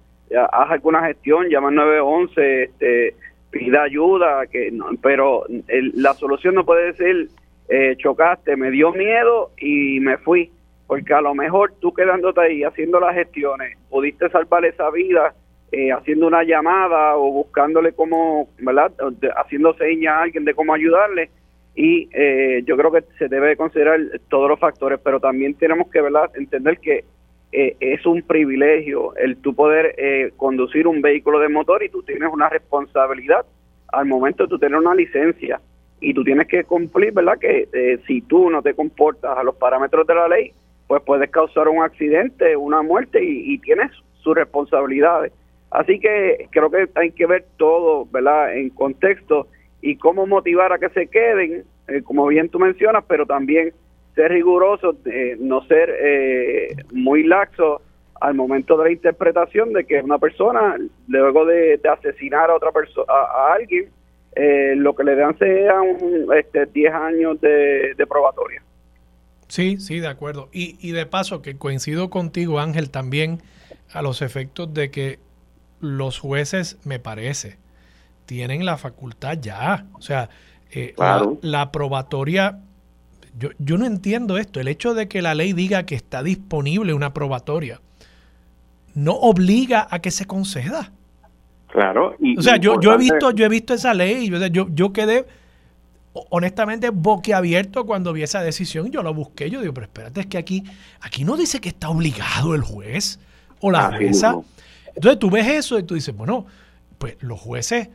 haz 0.52 0.70
alguna 0.72 1.07
gestión, 1.07 1.48
llama 1.48 1.68
al 1.68 1.76
911, 1.76 2.62
este, 2.64 3.14
pida 3.55 3.84
ayuda, 3.84 4.46
que 4.48 4.72
no, 4.72 4.86
pero 5.00 5.44
la 5.94 6.14
solución 6.14 6.57
no 6.57 6.64
puede 6.64 6.92
ser 6.94 7.28
eh, 7.68 7.94
chocaste, 7.98 8.57
me 8.57 8.72
dio 8.72 8.92
miedo 8.92 9.52
y 9.57 10.00
me 10.00 10.18
fui 10.18 10.50
porque 10.88 11.14
a 11.14 11.20
lo 11.20 11.34
mejor 11.34 11.72
tú 11.80 11.94
quedándote 11.94 12.40
ahí 12.40 12.64
haciendo 12.64 12.98
las 12.98 13.14
gestiones, 13.14 13.78
pudiste 13.88 14.28
salvar 14.28 14.64
esa 14.64 14.90
vida 14.90 15.34
eh, 15.72 15.92
haciendo 15.92 16.26
una 16.26 16.42
llamada 16.42 17.16
o 17.16 17.30
buscándole 17.30 17.92
cómo, 17.92 18.48
¿verdad? 18.59 18.92
Haciendo 19.36 19.74
señas 19.74 20.14
a 20.14 20.22
alguien 20.22 20.44
de 20.44 20.55
cómo 20.55 20.74
ayudarle. 20.74 21.30
Y 21.76 22.09
eh, 22.12 22.62
yo 22.64 22.76
creo 22.76 22.92
que 22.92 23.02
se 23.18 23.28
debe 23.28 23.57
considerar 23.57 23.98
todos 24.28 24.48
los 24.48 24.61
factores, 24.61 25.00
pero 25.02 25.18
también 25.18 25.55
tenemos 25.55 25.90
que, 25.90 26.00
¿verdad? 26.00 26.30
Entender 26.36 26.78
que 26.78 27.05
eh, 27.55 27.76
es 27.80 28.05
un 28.05 28.22
privilegio 28.22 29.14
el 29.16 29.36
tú 29.36 29.55
poder 29.55 30.32
conducir 30.36 30.86
un 30.86 31.00
vehículo 31.00 31.38
de 31.38 31.48
motor 31.48 31.82
y 31.82 31.88
tú 31.88 32.02
tienes 32.02 32.28
una 32.32 32.48
responsabilidad 32.48 33.46
al 33.88 34.07
momento 34.07 34.44
de 34.44 34.48
tú 34.50 34.59
tener 34.59 34.78
una 34.78 34.94
licencia 34.94 35.61
y 36.00 36.12
tú 36.12 36.24
tienes 36.24 36.48
que 36.48 36.64
cumplir, 36.64 37.12
¿verdad? 37.12 37.38
Que 37.38 38.00
si 38.07 38.20
tú 38.22 38.50
no 38.50 38.61
te 38.61 38.74
comportas 38.74 39.38
a 39.38 39.44
los 39.44 39.55
parámetros 39.55 40.07
de 40.07 40.14
la 40.14 40.28
ley, 40.28 40.52
pues 40.86 41.02
puedes 41.02 41.30
causar 41.30 41.68
un 41.68 41.82
accidente, 41.82 42.57
una 42.57 42.82
muerte 42.82 43.22
y, 43.22 43.59
tienes 43.59 43.90
sus 44.20 44.34
responsabilidades. 44.34 45.32
Así 45.70 45.98
que 45.98 46.48
creo 46.50 46.70
que 46.70 46.88
hay 46.94 47.11
que 47.12 47.26
ver 47.26 47.46
todo, 47.57 48.07
¿verdad?, 48.07 48.57
en 48.57 48.70
contexto 48.70 49.48
y 49.80 49.96
cómo 49.96 50.26
motivar 50.26 50.72
a 50.72 50.78
que 50.78 50.88
se 50.90 51.07
queden, 51.09 51.64
eh, 51.88 52.02
como 52.02 52.26
bien 52.26 52.48
tú 52.48 52.59
mencionas, 52.59 53.05
pero 53.09 53.26
también 53.26 53.72
ser 54.14 54.30
riguroso, 54.30 54.96
eh, 55.06 55.36
no 55.38 55.64
ser 55.66 55.90
eh, 56.00 56.76
muy 56.92 57.24
laxo 57.24 57.82
al 58.20 58.34
momento 58.34 58.76
de 58.76 58.84
la 58.84 58.92
interpretación 58.92 59.72
de 59.72 59.84
que 59.84 60.00
una 60.00 60.18
persona, 60.18 60.76
luego 61.08 61.44
de, 61.44 61.80
asesinar 61.92 62.50
a 62.50 62.56
otra 62.56 62.72
persona, 62.72 63.06
a, 63.08 63.54
alguien, 63.54 63.90
lo 64.82 64.94
que 64.94 65.04
le 65.04 65.14
dan 65.14 65.38
sea 65.38 65.80
un, 65.82 66.26
este, 66.34 66.66
10 66.66 66.92
años 66.94 67.40
de 67.40 68.06
probatoria. 68.08 68.62
Sí, 69.48 69.78
sí, 69.78 70.00
de 70.00 70.08
acuerdo. 70.08 70.48
Y, 70.52 70.76
y 70.80 70.92
de 70.92 71.06
paso, 71.06 71.42
que 71.42 71.56
coincido 71.56 72.10
contigo, 72.10 72.60
Ángel, 72.60 72.90
también 72.90 73.40
a 73.92 74.02
los 74.02 74.22
efectos 74.22 74.72
de 74.72 74.90
que 74.90 75.18
los 75.80 76.18
jueces, 76.18 76.78
me 76.84 76.98
parece, 76.98 77.56
tienen 78.26 78.64
la 78.64 78.78
facultad 78.78 79.38
ya. 79.40 79.86
O 79.94 80.02
sea, 80.02 80.30
eh, 80.72 80.94
la, 81.42 81.70
probatoria, 81.70 82.60
yo, 83.39 83.51
yo 83.59 83.78
no 83.78 83.87
entiendo 83.87 84.39
esto. 84.39 84.61
El 84.61 84.68
hecho 84.68 84.95
de 84.95 85.09
que 85.09 85.22
la 85.22 85.35
ley 85.35 85.53
diga 85.53 85.85
que 85.85 85.95
está 85.95 86.22
disponible 86.22 86.95
una 86.95 87.12
probatoria 87.12 87.80
no 88.95 89.14
obliga 89.14 89.87
a 89.91 89.99
que 89.99 90.11
se 90.11 90.26
conceda. 90.26 90.93
Claro. 91.68 92.16
Y, 92.20 92.39
o 92.39 92.43
sea, 92.43 92.57
yo, 92.57 92.80
yo 92.80 92.95
he 92.95 92.99
visto, 92.99 93.32
yo 93.32 93.45
he 93.45 93.49
visto 93.49 93.74
esa 93.74 93.93
ley, 93.93 94.28
yo, 94.28 94.47
yo, 94.47 94.68
yo 94.72 94.93
quedé 94.93 95.26
honestamente 96.30 96.91
boquiabierto 96.91 97.85
cuando 97.87 98.12
vi 98.12 98.22
esa 98.22 98.41
decisión. 98.43 98.91
Yo 98.91 99.03
lo 99.03 99.12
busqué, 99.12 99.51
yo 99.51 99.61
digo, 99.61 99.74
pero 99.74 99.87
espérate, 99.87 100.20
es 100.20 100.26
que 100.26 100.39
aquí, 100.39 100.62
aquí 101.01 101.24
no 101.24 101.37
dice 101.37 101.61
que 101.61 101.70
está 101.70 101.89
obligado 101.89 102.55
el 102.55 102.62
juez 102.62 103.18
o 103.61 103.70
la 103.70 103.97
jueza. 103.97 104.37
Entonces 104.95 105.18
tú 105.18 105.30
ves 105.30 105.49
eso 105.49 105.78
y 105.78 105.82
tú 105.82 105.95
dices, 105.95 106.16
bueno, 106.16 106.47
pues 106.99 107.16
los 107.20 107.41
jueces 107.41 107.89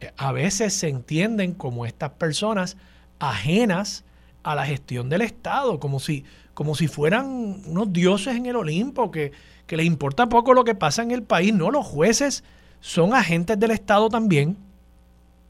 eh, 0.00 0.12
a 0.16 0.30
veces 0.30 0.74
se 0.74 0.88
entienden 0.88 1.52
como 1.52 1.86
estas 1.86 2.10
personas 2.10 2.76
ajenas 3.18 4.04
a 4.46 4.54
la 4.54 4.64
gestión 4.64 5.08
del 5.08 5.22
Estado, 5.22 5.80
como 5.80 5.98
si, 5.98 6.24
como 6.54 6.76
si 6.76 6.86
fueran 6.86 7.62
unos 7.66 7.92
dioses 7.92 8.36
en 8.36 8.46
el 8.46 8.54
Olimpo, 8.54 9.10
que, 9.10 9.32
que 9.66 9.76
les 9.76 9.86
importa 9.86 10.28
poco 10.28 10.54
lo 10.54 10.62
que 10.62 10.76
pasa 10.76 11.02
en 11.02 11.10
el 11.10 11.24
país. 11.24 11.52
No, 11.52 11.72
los 11.72 11.84
jueces 11.84 12.44
son 12.80 13.12
agentes 13.12 13.58
del 13.58 13.72
Estado 13.72 14.08
también 14.08 14.56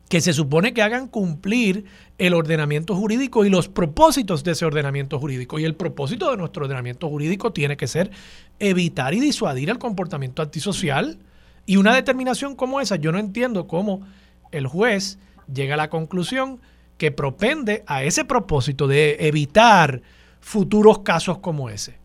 que 0.09 0.23
se 0.23 0.33
supone 0.33 0.73
que 0.73 0.81
hagan 0.83 1.09
cumplir 1.09 1.85
el 2.17 2.33
ordenamiento 2.33 2.95
jurídico 2.95 3.45
y 3.45 3.51
los 3.51 3.69
propósitos 3.69 4.45
de 4.45 4.53
ese 4.53 4.65
ordenamiento 4.65 5.19
jurídico. 5.19 5.59
Y 5.59 5.65
el 5.65 5.75
propósito 5.75 6.31
de 6.31 6.39
nuestro 6.39 6.65
ordenamiento 6.65 7.09
jurídico 7.09 7.53
tiene 7.53 7.77
que 7.77 7.89
ser 7.89 8.11
evitar 8.59 9.13
y 9.13 9.21
disuadir 9.21 9.69
el 9.69 9.79
comportamiento 9.79 10.41
antisocial. 10.41 11.19
Y 11.67 11.77
una 11.77 11.95
determinación 11.95 12.55
como 12.55 12.81
esa, 12.81 12.97
yo 12.97 13.13
no 13.13 13.19
entiendo 13.19 13.67
cómo 13.67 14.07
el 14.53 14.67
juez 14.67 15.19
llega 15.53 15.75
a 15.75 15.77
la 15.77 15.91
conclusión 15.91 16.61
que 16.99 17.11
propende 17.11 17.83
a 17.87 18.03
ese 18.03 18.25
propósito 18.25 18.87
de 18.87 19.17
evitar 19.21 20.01
futuros 20.41 21.01
casos 21.01 21.39
como 21.39 21.69
ese. 21.69 21.99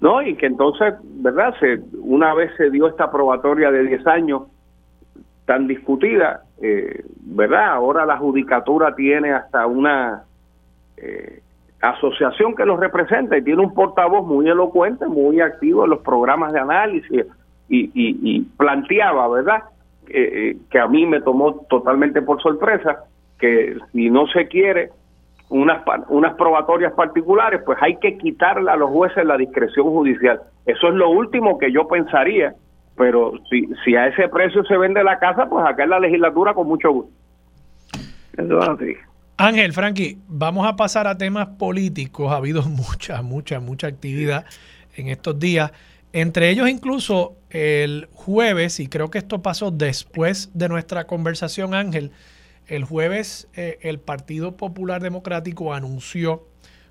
No, 0.00 0.20
y 0.20 0.34
que 0.36 0.46
entonces, 0.46 0.94
¿verdad? 1.02 1.54
Se, 1.60 1.80
una 1.98 2.34
vez 2.34 2.50
se 2.56 2.70
dio 2.70 2.88
esta 2.88 3.10
probatoria 3.10 3.70
de 3.70 3.84
10 3.84 4.06
años 4.06 4.42
tan 5.46 5.66
discutida, 5.66 6.42
eh, 6.60 7.04
¿verdad? 7.20 7.68
Ahora 7.72 8.04
la 8.04 8.18
judicatura 8.18 8.94
tiene 8.94 9.32
hasta 9.32 9.66
una 9.66 10.24
eh, 10.96 11.40
asociación 11.80 12.54
que 12.54 12.64
los 12.64 12.78
representa 12.80 13.36
y 13.38 13.42
tiene 13.42 13.62
un 13.62 13.72
portavoz 13.74 14.26
muy 14.26 14.48
elocuente, 14.48 15.06
muy 15.06 15.40
activo 15.40 15.84
en 15.84 15.90
los 15.90 16.00
programas 16.00 16.52
de 16.52 16.60
análisis 16.60 17.26
y, 17.68 18.40
planteaba, 18.56 19.28
¿verdad? 19.28 19.62
Eh, 20.08 20.58
que 20.70 20.78
a 20.78 20.86
mí 20.86 21.06
me 21.06 21.22
tomó 21.22 21.54
totalmente 21.68 22.20
por 22.20 22.42
sorpresa 22.42 23.04
que 23.44 23.76
si 23.92 24.10
no 24.10 24.26
se 24.28 24.48
quiere 24.48 24.90
unas, 25.48 25.82
unas 26.08 26.34
probatorias 26.34 26.92
particulares, 26.94 27.60
pues 27.64 27.78
hay 27.80 27.96
que 27.96 28.16
quitarle 28.18 28.70
a 28.70 28.76
los 28.76 28.90
jueces 28.90 29.24
la 29.24 29.36
discreción 29.36 29.86
judicial. 29.86 30.40
Eso 30.66 30.88
es 30.88 30.94
lo 30.94 31.10
último 31.10 31.58
que 31.58 31.70
yo 31.70 31.86
pensaría 31.86 32.54
pero 32.96 33.32
si, 33.50 33.68
si 33.84 33.96
a 33.96 34.06
ese 34.06 34.28
precio 34.28 34.64
se 34.64 34.76
vende 34.76 35.02
la 35.02 35.18
casa, 35.18 35.46
pues 35.46 35.64
acá 35.66 35.84
en 35.84 35.90
la 35.90 36.00
legislatura 36.00 36.54
con 36.54 36.68
mucho 36.68 36.90
gusto. 36.90 37.12
Ángel, 39.36 39.72
Frankie, 39.72 40.18
vamos 40.28 40.66
a 40.66 40.76
pasar 40.76 41.06
a 41.06 41.18
temas 41.18 41.46
políticos. 41.58 42.30
Ha 42.32 42.36
habido 42.36 42.62
mucha, 42.68 43.22
mucha, 43.22 43.60
mucha 43.60 43.88
actividad 43.88 44.44
en 44.96 45.08
estos 45.08 45.38
días. 45.38 45.72
Entre 46.12 46.50
ellos 46.50 46.68
incluso 46.68 47.36
el 47.50 48.08
jueves, 48.12 48.78
y 48.78 48.88
creo 48.88 49.10
que 49.10 49.18
esto 49.18 49.42
pasó 49.42 49.72
después 49.72 50.50
de 50.54 50.68
nuestra 50.68 51.08
conversación, 51.08 51.74
Ángel, 51.74 52.12
el 52.66 52.84
jueves 52.84 53.48
eh, 53.54 53.78
el 53.82 54.00
Partido 54.00 54.56
Popular 54.56 55.02
Democrático 55.02 55.74
anunció 55.74 56.46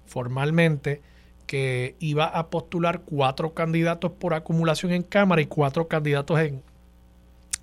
formalmente 0.06 1.02
que 1.48 1.96
iba 2.00 2.26
a 2.26 2.50
postular 2.50 3.02
cuatro 3.02 3.54
candidatos 3.54 4.12
por 4.12 4.34
acumulación 4.34 4.92
en 4.92 5.04
Cámara 5.04 5.42
y 5.42 5.46
cuatro 5.46 5.88
candidatos 5.88 6.40
en, 6.40 6.64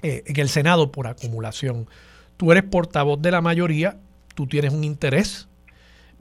eh, 0.02 0.22
en 0.26 0.38
el 0.38 0.48
Senado 0.48 0.92
por 0.92 1.06
acumulación. 1.06 1.88
Tú 2.36 2.52
eres 2.52 2.64
portavoz 2.64 3.20
de 3.20 3.30
la 3.30 3.40
mayoría, 3.40 3.98
tú 4.34 4.46
tienes 4.46 4.72
un 4.72 4.84
interés 4.84 5.48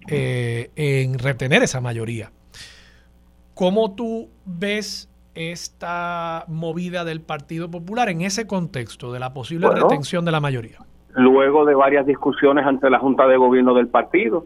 eh, 0.08 0.72
en 0.76 1.20
retener 1.20 1.64
esa 1.64 1.82
mayoría. 1.82 2.32
¿Cómo 3.54 3.94
tú 3.94 4.30
ves 4.46 5.10
esta 5.36 6.46
movida 6.48 7.06
del 7.06 7.22
Partido 7.22 7.70
Popular 7.70 8.10
en 8.10 8.22
ese 8.22 8.48
contexto 8.48 9.12
de 9.12 9.20
la 9.20 9.34
posible 9.34 9.70
retención 9.70 10.26
de 10.26 10.32
la 10.32 10.40
mayoría? 10.40 10.80
Luego 11.20 11.66
de 11.66 11.76
varias 11.76 12.06
discusiones 12.06 12.66
ante 12.66 12.90
la 12.90 12.98
Junta 12.98 13.28
de 13.28 13.36
Gobierno 13.36 13.74
del 13.74 13.90
partido, 13.90 14.46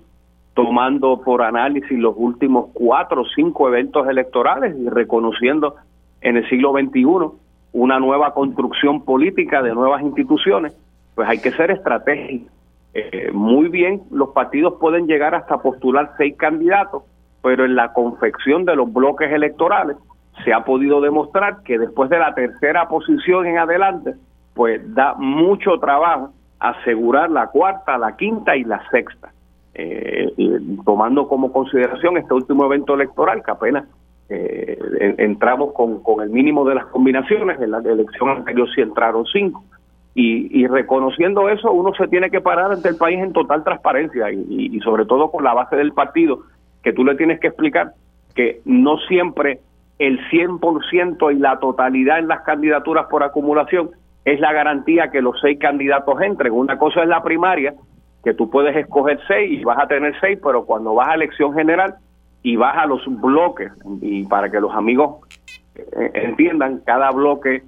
tomando 0.55 1.21
por 1.21 1.43
análisis 1.43 1.99
los 1.99 2.15
últimos 2.17 2.71
cuatro 2.73 3.21
o 3.21 3.25
cinco 3.35 3.67
eventos 3.67 4.07
electorales 4.07 4.75
y 4.75 4.89
reconociendo 4.89 5.75
en 6.21 6.37
el 6.37 6.49
siglo 6.49 6.71
XXI 6.71 7.05
una 7.73 7.99
nueva 7.99 8.33
construcción 8.33 9.05
política 9.05 9.61
de 9.61 9.75
nuevas 9.75 10.01
instituciones, 10.01 10.75
pues 11.13 11.29
hay 11.29 11.37
que 11.37 11.51
ser 11.51 11.69
estratégicos. 11.69 12.51
Eh, 12.95 13.29
muy 13.31 13.67
bien, 13.67 14.01
los 14.09 14.29
partidos 14.29 14.73
pueden 14.79 15.05
llegar 15.05 15.35
hasta 15.35 15.59
postular 15.59 16.13
seis 16.17 16.35
candidatos, 16.37 17.03
pero 17.43 17.65
en 17.65 17.75
la 17.75 17.93
confección 17.93 18.65
de 18.65 18.75
los 18.75 18.91
bloques 18.91 19.31
electorales 19.31 19.95
se 20.43 20.51
ha 20.51 20.63
podido 20.65 21.01
demostrar 21.01 21.61
que 21.61 21.77
después 21.77 22.09
de 22.09 22.17
la 22.17 22.33
tercera 22.33 22.87
posición 22.87 23.45
en 23.45 23.59
adelante, 23.59 24.15
pues 24.55 24.81
da 24.95 25.13
mucho 25.19 25.77
trabajo 25.77 26.31
asegurar 26.63 27.29
la 27.29 27.47
cuarta, 27.47 27.97
la 27.97 28.15
quinta 28.15 28.55
y 28.55 28.63
la 28.63 28.81
sexta. 28.89 29.31
Eh, 29.75 30.31
tomando 30.85 31.27
como 31.27 31.51
consideración 31.51 32.17
este 32.17 32.33
último 32.33 32.65
evento 32.65 32.93
electoral, 32.93 33.43
que 33.43 33.51
apenas 33.51 33.85
eh, 34.29 34.77
entramos 35.17 35.73
con, 35.73 36.01
con 36.01 36.23
el 36.23 36.29
mínimo 36.29 36.63
de 36.63 36.75
las 36.75 36.85
combinaciones, 36.85 37.59
en 37.59 37.71
la 37.71 37.79
elección 37.79 38.29
anterior 38.29 38.67
sí 38.73 38.81
entraron 38.81 39.25
cinco, 39.25 39.63
y, 40.15 40.67
reconociendo 40.67 41.49
eso 41.49 41.71
uno 41.71 41.91
se 41.95 42.07
tiene 42.07 42.29
que 42.29 42.39
parar 42.39 42.71
ante 42.71 42.87
el 42.87 42.97
país 42.97 43.17
en 43.19 43.33
total 43.33 43.63
transparencia 43.63 44.31
y, 44.31 44.79
sobre 44.81 45.05
todo 45.05 45.31
con 45.31 45.43
la 45.43 45.55
base 45.55 45.75
del 45.75 45.91
partido, 45.91 46.41
que 46.83 46.93
tú 46.93 47.03
le 47.03 47.15
tienes 47.15 47.39
que 47.39 47.47
explicar 47.47 47.93
que 48.35 48.61
no 48.63 48.97
siempre 49.07 49.59
el 49.97 50.19
100% 50.29 51.35
y 51.35 51.39
la 51.39 51.59
totalidad 51.59 52.19
en 52.19 52.27
las 52.27 52.41
candidaturas 52.41 53.07
por 53.09 53.23
acumulación 53.23 53.89
es 54.25 54.39
la 54.39 54.53
garantía 54.53 55.11
que 55.11 55.21
los 55.21 55.39
seis 55.41 55.59
candidatos 55.59 56.21
entren. 56.21 56.53
Una 56.53 56.77
cosa 56.77 57.03
es 57.03 57.07
la 57.07 57.23
primaria, 57.23 57.73
que 58.23 58.33
tú 58.33 58.49
puedes 58.49 58.75
escoger 58.75 59.19
seis 59.27 59.59
y 59.59 59.63
vas 59.63 59.79
a 59.79 59.87
tener 59.87 60.13
seis, 60.21 60.39
pero 60.43 60.65
cuando 60.65 60.95
vas 60.95 61.09
a 61.09 61.15
elección 61.15 61.53
general 61.53 61.95
y 62.41 62.55
vas 62.55 62.77
a 62.77 62.85
los 62.85 63.01
bloques, 63.21 63.71
y 64.01 64.25
para 64.25 64.49
que 64.49 64.59
los 64.59 64.73
amigos 64.73 65.17
eh, 65.75 66.11
entiendan, 66.13 66.81
cada 66.85 67.11
bloque 67.11 67.63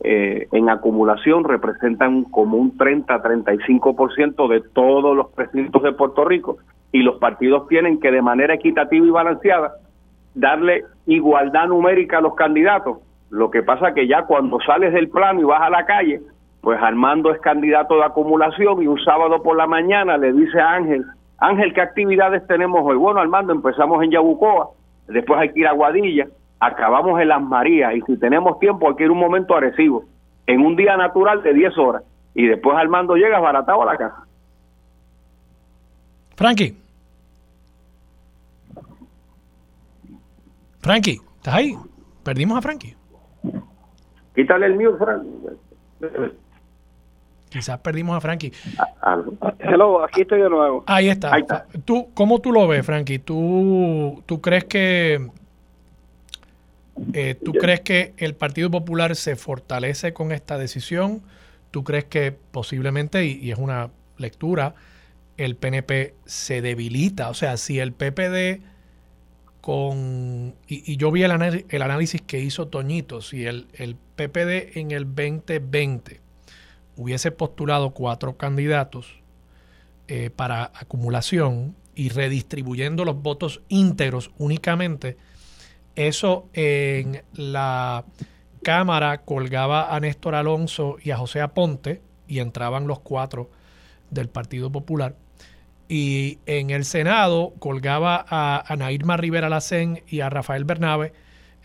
eh, 0.00 0.46
en 0.52 0.68
acumulación 0.68 1.44
representan 1.44 2.24
como 2.24 2.58
un 2.58 2.76
30-35% 2.76 4.48
de 4.48 4.60
todos 4.60 5.16
los 5.16 5.28
precintos 5.32 5.82
de 5.82 5.92
Puerto 5.92 6.24
Rico 6.24 6.58
y 6.92 7.02
los 7.02 7.18
partidos 7.18 7.66
tienen 7.68 7.98
que 7.98 8.10
de 8.10 8.22
manera 8.22 8.54
equitativa 8.54 9.06
y 9.06 9.10
balanceada 9.10 9.72
darle 10.34 10.84
igualdad 11.06 11.66
numérica 11.68 12.18
a 12.18 12.20
los 12.20 12.34
candidatos. 12.34 12.98
Lo 13.30 13.50
que 13.50 13.62
pasa 13.62 13.92
que 13.92 14.06
ya 14.06 14.22
cuando 14.22 14.58
sales 14.60 14.92
del 14.92 15.08
plano 15.08 15.40
y 15.40 15.44
vas 15.44 15.62
a 15.62 15.70
la 15.70 15.84
calle, 15.84 16.20
pues 16.60 16.80
Armando 16.80 17.32
es 17.32 17.40
candidato 17.40 17.96
de 17.96 18.04
acumulación 18.04 18.82
y 18.82 18.86
un 18.86 18.98
sábado 18.98 19.42
por 19.42 19.56
la 19.56 19.66
mañana 19.66 20.16
le 20.16 20.32
dice 20.32 20.60
a 20.60 20.72
Ángel, 20.72 21.04
Ángel, 21.38 21.74
¿qué 21.74 21.80
actividades 21.80 22.46
tenemos 22.46 22.80
hoy? 22.84 22.96
Bueno, 22.96 23.20
Armando, 23.20 23.52
empezamos 23.52 24.02
en 24.02 24.10
Yabucoa, 24.10 24.70
después 25.06 25.38
hay 25.38 25.52
que 25.52 25.60
ir 25.60 25.66
a 25.66 25.72
Guadilla, 25.72 26.26
acabamos 26.58 27.20
en 27.20 27.28
Las 27.28 27.42
Marías 27.42 27.94
y 27.94 28.00
si 28.02 28.18
tenemos 28.18 28.58
tiempo 28.58 28.88
hay 28.88 28.96
que 28.96 29.04
ir 29.04 29.10
un 29.10 29.18
momento 29.18 29.54
agresivo, 29.54 30.04
en 30.46 30.64
un 30.64 30.76
día 30.76 30.96
natural 30.96 31.42
de 31.42 31.52
10 31.52 31.78
horas 31.78 32.02
y 32.34 32.46
después 32.46 32.76
Armando 32.76 33.14
llega 33.16 33.38
baratado 33.38 33.82
a 33.82 33.86
la 33.86 33.96
casa. 33.96 34.26
Frankie. 36.34 36.76
Frankie, 40.80 41.20
¿estás 41.36 41.54
ahí? 41.54 41.76
Perdimos 42.24 42.58
a 42.58 42.62
Frankie. 42.62 42.95
Quítale 44.36 44.66
el 44.66 44.76
mío, 44.76 44.96
Frankie. 44.96 45.30
Quizás 47.48 47.78
perdimos 47.78 48.16
a 48.16 48.20
Frankie. 48.20 48.52
Hello, 49.58 50.04
aquí 50.04 50.20
estoy 50.20 50.42
de 50.42 50.50
nuevo. 50.50 50.84
Ahí 50.86 51.08
está. 51.08 51.66
¿Tú, 51.84 52.08
¿Cómo 52.14 52.38
tú 52.40 52.52
lo 52.52 52.68
ves, 52.68 52.84
Frankie? 52.84 53.18
¿Tú, 53.18 54.22
tú 54.26 54.40
crees 54.40 54.64
que 54.64 55.30
eh, 57.12 57.34
¿Tú 57.34 57.52
crees 57.52 57.80
que 57.80 58.14
el 58.16 58.34
Partido 58.34 58.70
Popular 58.70 59.16
se 59.16 59.36
fortalece 59.36 60.12
con 60.12 60.32
esta 60.32 60.56
decisión? 60.58 61.22
¿Tú 61.70 61.84
crees 61.84 62.04
que 62.04 62.32
posiblemente, 62.32 63.24
y, 63.26 63.50
es 63.50 63.58
una 63.58 63.90
lectura, 64.16 64.74
el 65.36 65.56
PNP 65.56 66.14
se 66.24 66.62
debilita? 66.62 67.28
O 67.28 67.34
sea, 67.34 67.56
si 67.56 67.78
el 67.80 67.92
PPD 67.92 68.62
con... 69.60 70.54
Y, 70.68 70.96
yo 70.96 71.10
vi 71.10 71.22
el, 71.22 71.32
análisis 71.32 72.22
que 72.22 72.40
hizo 72.40 72.68
Toñito, 72.68 73.20
si 73.20 73.44
el, 73.44 73.66
el 73.74 73.96
PPD 74.16 74.78
en 74.78 74.90
el 74.90 75.04
2020 75.04 76.20
hubiese 76.96 77.30
postulado 77.30 77.90
cuatro 77.90 78.36
candidatos 78.36 79.20
eh, 80.08 80.30
para 80.30 80.72
acumulación 80.74 81.76
y 81.94 82.08
redistribuyendo 82.08 83.04
los 83.04 83.20
votos 83.22 83.62
íntegros 83.68 84.30
únicamente, 84.38 85.16
eso 85.94 86.48
en 86.52 87.22
la 87.34 88.04
Cámara 88.62 89.22
colgaba 89.22 89.94
a 89.94 90.00
Néstor 90.00 90.34
Alonso 90.34 90.96
y 91.02 91.10
a 91.10 91.16
José 91.16 91.40
Aponte 91.40 92.02
y 92.28 92.40
entraban 92.40 92.86
los 92.86 93.00
cuatro 93.00 93.50
del 94.10 94.28
Partido 94.28 94.70
Popular. 94.70 95.14
Y 95.88 96.38
en 96.46 96.70
el 96.70 96.84
Senado 96.84 97.54
colgaba 97.58 98.24
a, 98.28 98.64
Anairma 98.66 99.16
Rivera 99.16 99.48
Lacén 99.48 100.02
y 100.08 100.20
a 100.20 100.30
Rafael 100.30 100.64
Bernabe. 100.64 101.12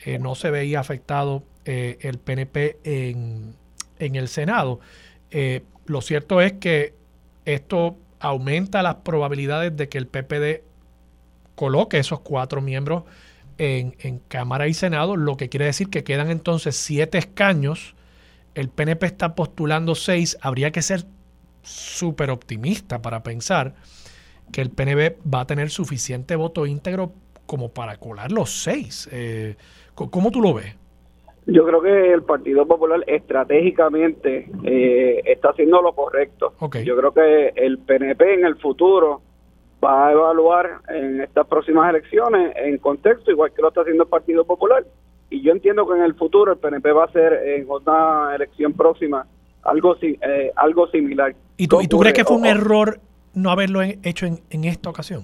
Eh, 0.06 0.20
no 0.20 0.36
se 0.36 0.52
veía 0.52 0.80
afectado 0.80 1.43
eh, 1.66 1.97
el 2.01 2.18
PNP 2.20 2.80
en, 2.84 3.55
en 3.99 4.16
el 4.16 4.28
Senado. 4.28 4.80
Eh, 5.30 5.64
lo 5.86 6.01
cierto 6.01 6.41
es 6.41 6.53
que 6.53 6.93
esto 7.45 7.97
aumenta 8.20 8.84
las 8.84 8.95
probabilidades 8.95 9.76
de 9.76 9.89
que 9.89 9.97
el 9.97 10.07
PPD 10.07 10.64
coloque 11.55 11.97
esos 11.99 12.22
cuatro 12.22 12.62
miembros 12.62 13.03
en, 13.57 14.20
Cámara 14.28 14.68
y 14.68 14.74
Senado, 14.74 15.16
lo 15.16 15.38
que 15.38 15.49
quiere 15.49 15.66
decir 15.66 15.89
que 15.89 16.03
quedan 16.03 16.32
entonces 16.32 16.76
siete 16.76 17.20
escaños. 17.20 17.95
El 18.55 18.70
PNP 18.70 19.05
está 19.05 19.36
postulando 19.36 19.93
seis. 19.93 20.38
Habría 20.41 20.72
que 20.72 20.82
ser 20.82 21.05
súper 21.62 22.32
optimista 22.32 23.01
para 23.03 23.22
pensar 23.22 23.76
que 24.51 24.62
el 24.62 24.72
PNP 24.72 25.20
va 25.32 25.41
a 25.41 25.47
tener 25.47 25.70
suficiente 25.70 26.36
voto 26.36 26.66
íntegro 26.66 27.14
como 27.45 27.72
para 27.72 27.97
colar 27.97 28.32
los 28.32 28.64
seis. 28.64 29.07
Eh, 29.12 29.57
¿Cómo 29.93 30.32
tú 30.32 30.41
lo 30.41 30.55
ves? 30.55 30.76
Yo 31.48 31.66
creo 31.66 31.82
que 31.82 32.14
el 32.14 32.24
Partido 32.24 32.68
Popular 32.68 33.04
estratégicamente 33.08 34.50
eh, 34.64 35.22
está 35.26 35.50
haciendo 35.50 35.82
lo 35.82 35.94
correcto. 35.94 36.54
Yo 36.84 36.96
creo 36.96 37.12
que 37.12 37.54
el 37.56 37.80
PNP 37.80 38.36
en 38.36 38.46
el 38.46 38.56
futuro 38.58 39.22
va 39.84 40.08
a 40.08 40.12
evaluar 40.12 40.82
en 40.89 41.22
estas 41.22 41.48
próximas 41.48 41.89
elecciones 41.89 42.54
en 42.56 42.78
contexto, 42.78 43.32
igual 43.32 43.52
que 43.54 43.62
lo 43.62 43.70
está 43.70 43.82
haciendo 43.82 44.04
el 44.04 44.10
Partido 44.10 44.46
Popular. 44.46 44.86
Y 45.30 45.42
yo 45.42 45.52
entiendo 45.52 45.88
que 45.88 45.96
en 45.96 46.04
el 46.04 46.14
futuro 46.14 46.52
el 46.52 46.60
PNP 46.60 46.92
va 46.92 47.04
a 47.04 47.06
hacer 47.08 47.34
en 47.34 47.66
otra 47.68 48.36
elección 48.36 48.74
próxima 48.74 49.26
algo, 49.64 49.96
eh, 50.02 50.52
algo 50.56 50.88
similar. 50.88 51.36
¿Y 51.58 51.68
tú, 51.68 51.82
¿y 51.82 51.88
tú 51.88 52.00
crees 52.00 52.14
que 52.14 52.26
fue 52.26 52.38
un 52.38 52.46
error 52.46 53.00
no 53.34 53.50
haberlo 53.50 53.82
hecho 53.82 54.26
en, 54.26 54.42
en 54.50 54.66
esta 54.66 54.89
ocasión? 54.89 55.24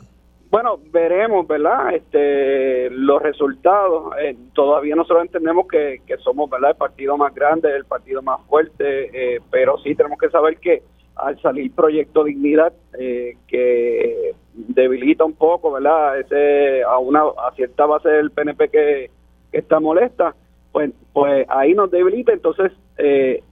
Bueno, 0.57 0.79
veremos, 0.91 1.47
¿verdad? 1.47 1.93
Este, 1.93 2.89
los 2.89 3.21
resultados. 3.21 4.11
Eh, 4.19 4.35
todavía 4.55 4.95
nosotros 4.95 5.25
entendemos 5.25 5.67
que, 5.67 6.01
que, 6.07 6.17
somos, 6.17 6.49
¿verdad? 6.49 6.71
El 6.71 6.77
partido 6.77 7.15
más 7.15 7.31
grande, 7.35 7.75
el 7.75 7.85
partido 7.85 8.23
más 8.23 8.41
fuerte, 8.47 9.35
eh, 9.35 9.39
pero 9.51 9.77
sí 9.83 9.93
tenemos 9.93 10.17
que 10.17 10.31
saber 10.31 10.57
que 10.57 10.81
al 11.15 11.39
salir 11.41 11.71
Proyecto 11.75 12.23
Dignidad, 12.23 12.73
eh, 12.97 13.37
que 13.47 14.33
debilita 14.55 15.25
un 15.25 15.33
poco, 15.33 15.73
¿verdad? 15.73 16.19
Ese, 16.21 16.81
a 16.81 16.97
una 16.97 17.19
a 17.19 17.51
cierta 17.55 17.85
base 17.85 18.09
del 18.09 18.31
PNP 18.31 18.69
que, 18.69 19.11
está 19.51 19.79
molesta, 19.79 20.33
pues, 20.71 20.89
pues 21.13 21.45
ahí 21.49 21.75
nos 21.75 21.91
debilita. 21.91 22.33
Entonces, 22.33 22.71
eh, 22.97 23.43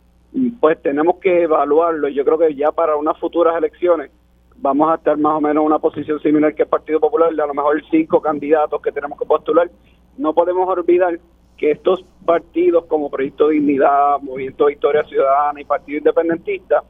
pues 0.59 0.81
tenemos 0.81 1.17
que 1.17 1.43
evaluarlo. 1.43 2.07
Yo 2.07 2.25
creo 2.25 2.39
que 2.39 2.55
ya 2.55 2.71
para 2.71 2.95
unas 2.95 3.19
futuras 3.19 3.55
elecciones 3.55 4.09
vamos 4.57 4.91
a 4.91 4.95
estar 4.95 5.17
más 5.17 5.33
o 5.37 5.41
menos 5.41 5.61
en 5.61 5.67
una 5.67 5.79
posición 5.79 6.19
similar 6.19 6.53
que 6.55 6.63
el 6.63 6.69
Partido 6.69 6.99
Popular, 6.99 7.33
de 7.33 7.41
a 7.41 7.47
lo 7.47 7.53
mejor 7.53 7.81
cinco 7.89 8.21
candidatos 8.21 8.81
que 8.81 8.91
tenemos 8.91 9.17
que 9.19 9.25
postular. 9.25 9.69
No 10.17 10.33
podemos 10.33 10.67
olvidar 10.67 11.19
que 11.57 11.71
estos 11.71 12.03
partidos 12.25 12.85
como 12.85 13.09
Proyecto 13.09 13.49
Dignidad, 13.49 14.19
Movimiento 14.21 14.65
Victoria 14.65 15.03
Ciudadana 15.03 15.61
y 15.61 15.65
Partido 15.65 15.99
Independentista, 15.99 16.83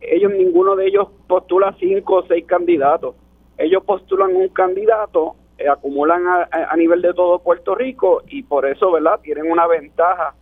ellos 0.00 0.32
ninguno 0.32 0.76
de 0.76 0.86
ellos 0.86 1.08
postula 1.26 1.74
cinco 1.78 2.16
o 2.16 2.26
seis 2.26 2.44
candidatos 2.46 3.14
ellos 3.60 3.84
postulan 3.84 4.34
un 4.34 4.48
candidato, 4.48 5.36
eh, 5.58 5.68
acumulan 5.68 6.22
a, 6.26 6.76
nivel 6.76 7.02
de 7.02 7.12
todo 7.12 7.40
Puerto 7.40 7.74
Rico 7.74 8.22
y 8.26 8.42
por 8.42 8.64
eso, 8.64 8.90
¿verdad? 8.90 9.20
Tienen 9.20 9.50
una 9.50 9.66
ventaja 9.66 10.34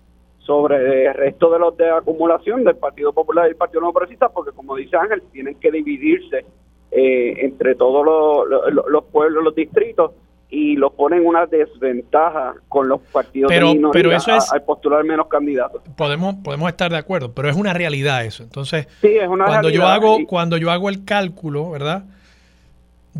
sobre 0.49 1.05
el 1.05 1.12
resto 1.12 1.51
de 1.51 1.59
los 1.59 1.76
de 1.76 1.90
acumulación 1.90 2.64
del 2.64 2.76
Partido 2.76 3.12
Popular 3.12 3.44
y 3.44 3.49
del 3.49 3.57
Partido 3.57 3.82
No 3.82 3.92
Progresista, 3.92 4.30
porque 4.30 4.53
como 4.53 4.76
dice 4.76 4.96
Ángel, 4.96 5.22
tienen 5.30 5.57
que 5.57 5.70
dividirse 5.70 6.46
eh, 6.90 7.34
entre 7.44 7.74
todos 7.74 8.03
los, 8.07 9.05
pueblos, 9.12 9.44
los 9.44 9.55
distritos, 9.55 10.12
y 10.49 10.76
los 10.76 10.94
ponen 10.94 11.26
una 11.26 11.44
desventaja 11.44 12.55
con 12.70 12.88
los 12.88 13.03
partidos 13.03 13.51
pero, 13.51 13.74
de 13.74 13.88
pero 13.92 14.11
eso 14.12 14.34
es, 14.34 14.51
al 14.51 14.62
postular 14.62 15.05
menos 15.05 15.28
candidatos. 15.28 15.82
Podemos 15.94 16.36
podemos 16.36 16.70
estar 16.70 16.90
de 16.90 16.96
acuerdo, 16.96 17.34
pero 17.34 17.51
es 17.51 17.57
una 17.57 17.74
realidad 17.74 18.24
eso. 18.24 18.44
Entonces, 18.44 18.88
cuando 19.28 19.68
yo 19.68 19.86
hago 19.86 20.26
cuando 20.26 20.57
yo 20.57 20.70
hago 20.70 20.88
el 20.88 21.05
cálculo, 21.05 21.70
¿verdad? 21.70 22.05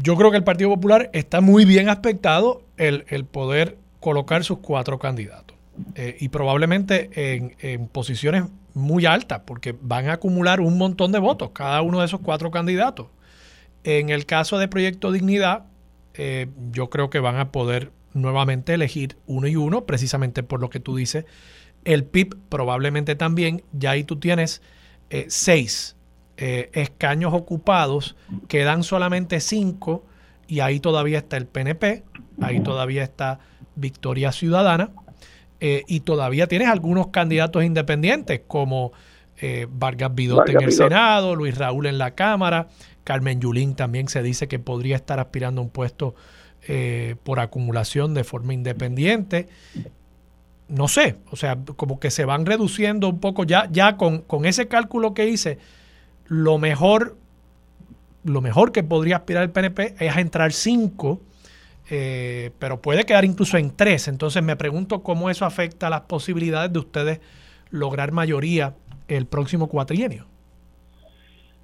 yo 0.03 0.17
creo 0.17 0.31
que 0.31 0.37
el 0.37 0.45
Partido 0.45 0.71
Popular 0.71 1.11
está 1.13 1.41
muy 1.41 1.65
bien 1.65 1.89
aspectado 1.89 2.63
el, 2.77 3.05
poder 3.31 3.77
colocar 4.01 4.45
sus 4.45 4.59
cuatro 4.59 4.99
candidatos. 4.99 5.58
Eh, 5.95 6.17
y 6.21 6.29
probablemente 6.29 7.11
en, 7.63 7.89
posiciones 7.89 8.45
muy 8.75 9.07
altas, 9.07 9.43
porque 9.45 9.77
van 9.81 10.09
a 10.09 10.15
acumular 10.15 10.61
un 10.61 10.79
montón 10.79 11.13
de 11.13 11.19
votos 11.19 11.51
cada 11.53 11.83
uno 11.83 12.01
de 12.01 12.07
esos 12.07 12.21
cuatro 12.21 12.51
candidatos. 12.51 13.09
En 13.85 14.09
el 14.09 14.27
caso 14.27 14.59
de 14.59 14.69
Proyecto 14.69 15.13
Dignidad, 15.13 15.65
eh, 16.15 16.49
yo 16.73 16.91
creo 16.91 17.11
que 17.11 17.21
van 17.21 17.37
a 17.37 17.53
poder 17.53 17.93
nuevamente 18.13 18.75
elegir 18.75 19.17
uno 19.27 19.47
y 19.47 19.57
uno, 19.57 19.85
precisamente 19.85 20.43
por 20.43 20.61
lo 20.61 20.71
que 20.71 20.81
tú 20.81 20.97
dices. 20.97 21.25
El 21.85 22.05
PIB 22.05 22.37
probablemente 22.49 23.15
también, 23.15 23.63
ya 23.73 23.93
ahí 23.93 24.05
tú 24.05 24.19
tienes 24.19 24.63
eh, 25.11 25.27
seis 25.29 25.95
escaños 26.41 27.35
ocupados, 27.35 28.15
quedan 28.47 28.85
solamente 28.85 29.41
cinco 29.41 30.07
y 30.47 30.61
ahí 30.61 30.79
todavía 30.79 31.19
está 31.19 31.37
el 31.37 31.47
PNP, 31.47 32.05
ahí 32.41 32.61
todavía 32.61 33.03
está 33.03 33.41
Victoria 33.75 34.31
Ciudadana 34.31 34.93
eh, 35.61 35.85
y 35.89 36.01
todavía 36.01 36.47
tienes 36.47 36.69
algunos 36.69 37.09
candidatos 37.09 37.65
independientes 37.65 38.43
como 38.47 38.93
eh, 39.41 39.67
Vargas 39.71 40.15
Vidot 40.15 40.49
en 40.49 40.63
el 40.63 40.73
Senado, 40.73 41.35
Luis 41.35 41.57
Raúl 41.57 41.87
en 41.87 41.99
la 41.99 42.13
Cámara, 42.13 42.69
Carmen 43.05 43.41
Yulín 43.41 43.75
también 43.75 44.09
se 44.09 44.23
dice 44.23 44.49
que 44.49 44.59
podría 44.59 44.97
estar 44.97 45.19
aspirando 45.19 45.61
a 45.61 45.65
un 45.65 45.71
puesto 45.71 46.15
eh, 46.67 47.17
por 47.25 47.41
acumulación 47.41 48.15
de 48.15 48.25
forma 48.25 48.53
independiente. 48.53 49.49
No 50.69 50.87
sé, 50.87 51.17
o 51.31 51.37
sea, 51.37 51.57
como 51.77 51.99
que 51.99 52.11
se 52.11 52.25
van 52.25 52.45
reduciendo 52.45 53.09
un 53.09 53.21
poco 53.21 53.45
ya, 53.45 53.69
ya 53.71 53.97
con, 53.97 54.19
con 54.19 54.45
ese 54.45 54.69
cálculo 54.69 55.15
que 55.15 55.29
hice, 55.29 55.59
lo 56.27 56.59
mejor, 56.59 57.17
lo 58.25 58.43
mejor 58.43 58.73
que 58.73 58.83
podría 58.83 59.17
aspirar 59.17 59.45
el 59.45 59.51
PNP 59.51 59.95
es 59.99 60.15
a 60.15 60.21
entrar 60.21 60.53
5, 60.53 61.23
eh, 61.91 62.51
pero 62.59 62.81
puede 62.81 63.05
quedar 63.05 63.25
incluso 63.25 63.57
en 63.57 63.75
3. 63.75 64.09
Entonces 64.09 64.43
me 64.43 64.57
pregunto 64.57 65.03
cómo 65.03 65.31
eso 65.31 65.45
afecta 65.45 65.91
las 65.91 66.03
posibilidades 66.03 66.73
de 66.73 66.79
ustedes 66.79 67.21
lograr 67.71 68.13
mayoría 68.13 68.75
el 69.09 69.27
próximo 69.27 69.69
cuatrienio. 69.69 70.27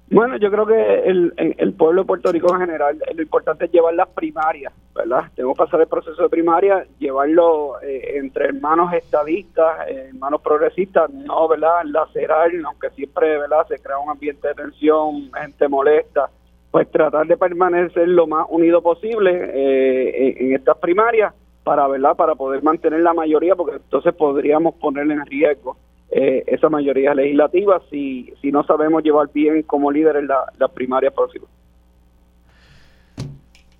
Bueno, 0.07 0.37
yo 0.37 0.51
creo 0.51 0.67
que 0.67 0.99
el, 1.09 1.33
el, 1.35 1.73
pueblo 1.73 2.03
de 2.03 2.07
Puerto 2.07 2.31
Rico 2.31 2.53
en 2.53 2.61
general, 2.61 3.01
lo 3.15 3.21
importante 3.23 3.65
es 3.65 3.71
llevar 3.71 3.95
las 3.95 4.07
primarias, 4.09 4.71
¿verdad? 4.93 5.31
Tenemos 5.33 5.57
que 5.57 5.63
pasar 5.63 5.81
el 5.81 5.87
proceso 5.87 6.21
de 6.21 6.29
primaria, 6.29 6.85
llevarlo 6.99 7.81
eh, 7.81 8.17
entre 8.17 8.45
hermanos 8.45 8.93
estadistas, 8.93 9.89
eh, 9.89 10.09
hermanos 10.09 10.41
progresistas, 10.41 11.09
no, 11.09 11.47
¿verdad? 11.47 11.85
Lacerar, 11.85 12.51
aunque 12.67 12.91
siempre, 12.91 13.39
¿verdad? 13.39 13.65
Se 13.67 13.79
crea 13.79 13.97
un 13.97 14.11
ambiente 14.11 14.47
de 14.47 14.53
tensión, 14.53 15.31
gente 15.33 15.67
molesta, 15.67 16.29
pues 16.75 16.91
tratar 16.91 17.25
de 17.25 17.37
permanecer 17.37 18.05
lo 18.05 18.27
más 18.27 18.47
unido 18.49 18.81
posible 18.81 19.31
eh, 19.31 20.35
en, 20.37 20.47
en 20.47 20.55
estas 20.55 20.77
primarias 20.77 21.33
para, 21.63 21.87
¿verdad? 21.87 22.17
Para 22.17 22.35
poder 22.35 22.61
mantener 22.63 22.99
la 22.99 23.13
mayoría, 23.13 23.55
porque 23.55 23.77
entonces 23.77 24.13
podríamos 24.13 24.75
ponerle 24.75 25.13
en 25.13 25.25
riesgo 25.25 25.77
eh, 26.11 26.43
esa 26.47 26.67
mayoría 26.67 27.13
legislativa 27.13 27.81
si, 27.89 28.29
si 28.41 28.51
no 28.51 28.65
sabemos 28.65 29.03
llevar 29.03 29.29
bien 29.33 29.63
como 29.63 29.89
líder 29.89 30.17
en 30.17 30.27
la, 30.27 30.51
la 30.57 30.67
primaria 30.67 31.11
próxima. 31.11 31.45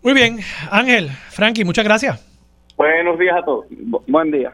Muy 0.01 0.13
bien, 0.13 0.37
Ángel, 0.71 1.09
Frankie, 1.31 1.65
muchas 1.65 1.83
gracias. 1.83 2.25
Buenos 2.77 3.19
días 3.19 3.35
a 3.35 3.43
todos. 3.43 3.65
buen 4.07 4.31
día. 4.31 4.53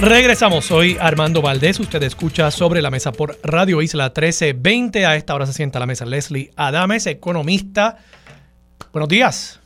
Regresamos, 0.00 0.66
soy 0.66 0.98
Armando 1.00 1.40
Valdés, 1.40 1.80
usted 1.80 2.02
escucha 2.02 2.50
sobre 2.50 2.82
la 2.82 2.90
mesa 2.90 3.12
por 3.12 3.38
Radio 3.42 3.80
Isla 3.80 4.04
1320. 4.08 5.06
A 5.06 5.16
esta 5.16 5.34
hora 5.34 5.46
se 5.46 5.54
sienta 5.54 5.78
a 5.78 5.80
la 5.80 5.86
mesa 5.86 6.04
Leslie 6.04 6.50
Adames, 6.54 7.06
economista. 7.06 7.96
Buenos 8.92 9.08
días. 9.08 9.58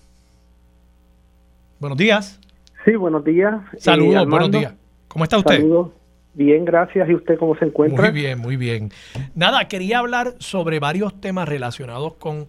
Buenos 1.80 1.98
días. 1.98 2.40
Sí, 2.84 2.94
buenos 2.94 3.24
días. 3.24 3.60
Saludos, 3.78 4.22
eh, 4.22 4.26
buenos 4.26 4.52
días. 4.52 4.72
¿Cómo 5.08 5.24
está 5.24 5.36
usted? 5.36 5.56
Saludos. 5.56 5.90
Bien, 6.34 6.64
gracias. 6.64 7.10
¿Y 7.10 7.14
usted 7.14 7.36
cómo 7.36 7.56
se 7.56 7.64
encuentra? 7.64 8.00
Muy 8.00 8.12
bien, 8.12 8.38
muy 8.38 8.56
bien. 8.56 8.92
Nada, 9.34 9.66
quería 9.66 9.98
hablar 9.98 10.34
sobre 10.38 10.78
varios 10.78 11.20
temas 11.20 11.48
relacionados 11.48 12.14
con 12.14 12.46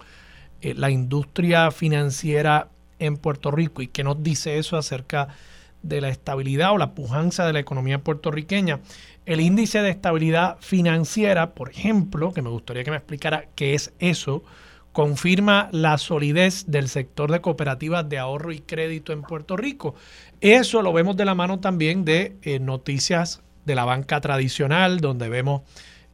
eh, 0.61 0.75
la 0.75 0.91
industria 0.91 1.71
financiera 1.71 2.67
en 2.99 3.17
Puerto 3.17 3.49
Rico 3.49 3.81
y 3.81 3.87
qué 3.87 4.03
nos 4.03 4.21
dice 4.21 4.59
eso 4.59 4.77
acerca 4.77 5.25
de 5.25 5.50
la 5.83 6.09
estabilidad 6.09 6.73
o 6.73 6.77
la 6.77 6.93
pujanza 6.93 7.45
de 7.45 7.53
la 7.53 7.59
economía 7.59 8.03
puertorriqueña. 8.03 8.79
El 9.25 9.39
índice 9.39 9.81
de 9.81 9.89
estabilidad 9.89 10.57
financiera, 10.59 11.53
por 11.53 11.69
ejemplo, 11.69 12.33
que 12.33 12.41
me 12.41 12.49
gustaría 12.49 12.83
que 12.83 12.91
me 12.91 12.97
explicara 12.97 13.45
qué 13.55 13.73
es 13.73 13.93
eso, 13.99 14.43
confirma 14.91 15.69
la 15.71 15.97
solidez 15.97 16.65
del 16.67 16.89
sector 16.89 17.31
de 17.31 17.41
cooperativas 17.41 18.07
de 18.09 18.17
ahorro 18.17 18.51
y 18.51 18.59
crédito 18.59 19.13
en 19.13 19.21
Puerto 19.21 19.55
Rico. 19.55 19.95
Eso 20.41 20.81
lo 20.81 20.91
vemos 20.91 21.15
de 21.17 21.25
la 21.25 21.35
mano 21.35 21.59
también 21.59 22.03
de 22.03 22.35
eh, 22.41 22.59
noticias 22.59 23.41
de 23.65 23.75
la 23.75 23.85
banca 23.85 24.19
tradicional, 24.21 24.99
donde 24.99 25.29
vemos 25.29 25.61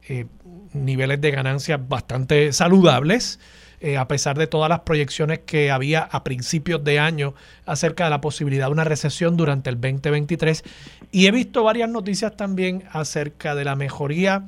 eh, 0.08 0.26
niveles 0.74 1.20
de 1.20 1.30
ganancias 1.30 1.80
bastante 1.88 2.52
saludables 2.52 3.40
eh, 3.80 3.96
a 3.96 4.08
pesar 4.08 4.36
de 4.36 4.46
todas 4.46 4.68
las 4.68 4.80
proyecciones 4.80 5.40
que 5.40 5.70
había 5.70 6.00
a 6.00 6.24
principios 6.24 6.82
de 6.82 6.98
año 6.98 7.34
acerca 7.64 8.04
de 8.04 8.10
la 8.10 8.20
posibilidad 8.20 8.66
de 8.66 8.72
una 8.72 8.84
recesión 8.84 9.36
durante 9.36 9.70
el 9.70 9.80
2023. 9.80 10.64
Y 11.12 11.26
he 11.26 11.30
visto 11.30 11.62
varias 11.62 11.88
noticias 11.88 12.36
también 12.36 12.84
acerca 12.90 13.54
de 13.54 13.64
la 13.64 13.76
mejoría 13.76 14.46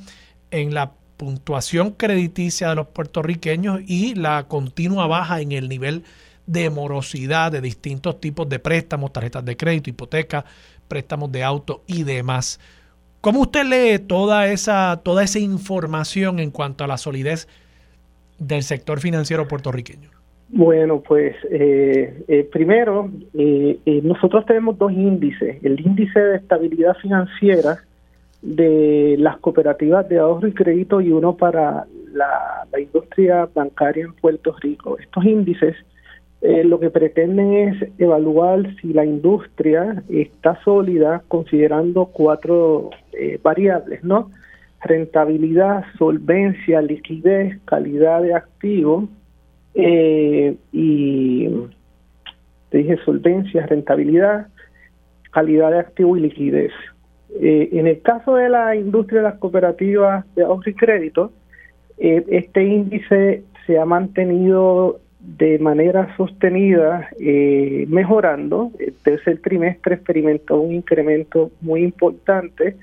en 0.51 0.74
la 0.74 0.93
puntuación 1.16 1.93
crediticia 1.93 2.70
de 2.70 2.76
los 2.76 2.89
puertorriqueños 2.89 3.81
y 3.87 4.14
la 4.14 4.49
continua 4.49 5.07
baja 5.07 5.41
en 5.41 5.53
el 5.53 5.68
nivel 5.68 6.03
de 6.47 6.70
morosidad 6.70 7.53
de 7.53 7.61
distintos 7.61 8.20
tipos 8.20 8.49
de 8.49 8.59
préstamos, 8.59 9.12
tarjetas 9.12 9.45
de 9.45 9.57
crédito, 9.57 9.91
hipoteca, 9.91 10.45
préstamos 10.89 11.31
de 11.31 11.45
auto 11.45 11.85
y 11.87 12.03
demás. 12.03 12.59
¿Cómo 13.20 13.43
usted 13.43 13.64
lee 13.66 13.99
toda 13.99 14.49
esa, 14.49 15.03
toda 15.05 15.22
esa 15.22 15.39
información 15.39 16.41
en 16.41 16.51
cuanto 16.51 16.85
a 16.85 16.87
la 16.87 16.97
solidez 16.97 17.47
del 18.41 18.62
sector 18.64 18.99
financiero 18.99 19.47
puertorriqueño? 19.47 20.11
Bueno, 20.53 21.01
pues 21.01 21.36
eh, 21.49 22.24
eh, 22.26 22.49
primero, 22.51 23.09
eh, 23.34 23.78
nosotros 24.03 24.45
tenemos 24.47 24.76
dos 24.78 24.91
índices, 24.91 25.62
el 25.62 25.80
índice 25.80 26.18
de 26.18 26.36
estabilidad 26.38 26.97
financiera 26.97 27.78
de 28.43 29.14
las 29.18 29.38
cooperativas 29.38 30.09
de 30.09 30.18
ahorro 30.18 30.49
y 30.49 30.53
crédito 30.53 31.01
y 31.01 31.12
uno 31.12 31.36
para 31.36 31.86
la, 32.12 32.66
industria 32.80 33.49
bancaria 33.55 34.05
en 34.05 34.14
Puerto 34.14 34.57
Rico. 34.61 34.99
Estos 34.99 35.24
índices 35.24 35.76
lo 36.41 36.80
que 36.80 36.88
pretenden 36.88 37.53
es 37.53 37.91
evaluar 37.99 38.74
si 38.80 38.95
la 38.95 39.05
industria 39.05 40.03
está 40.09 40.59
sólida 40.64 41.22
considerando 41.28 42.07
cuatro 42.07 42.88
variables, 43.43 44.03
¿no? 44.03 44.30
Rentabilidad, 44.83 45.85
solvencia, 45.99 46.81
liquidez, 46.81 47.59
calidad 47.64 48.22
de 48.22 48.35
activo 48.35 49.09
eh, 49.74 50.57
y 50.72 51.49
te 52.70 52.78
dije 52.78 52.97
solvencia, 53.05 53.66
rentabilidad, 53.66 54.47
calidad 55.33 55.70
de 55.72 55.81
activo 55.81 56.16
y 56.16 56.20
liquidez. 56.20 56.72
Eh, 57.41 57.68
en 57.72 57.87
el 57.87 58.01
caso 58.01 58.35
de 58.35 58.49
la 58.49 58.74
industria 58.74 59.20
de 59.20 59.28
las 59.28 59.39
cooperativas 59.39 60.24
de 60.35 60.45
ahorro 60.45 60.70
y 60.70 60.74
crédito, 60.74 61.33
eh, 61.99 62.24
este 62.31 62.64
índice 62.64 63.45
se 63.66 63.78
ha 63.78 63.85
mantenido 63.85 65.01
de 65.20 65.59
manera 65.59 66.16
sostenida 66.16 67.11
mejorando. 67.18 68.72
El 68.78 68.95
tercer 69.05 69.39
trimestre 69.43 69.97
experimentó 69.97 70.59
un 70.59 70.72
incremento 70.72 71.51
muy 71.61 71.83
importante 71.83 72.76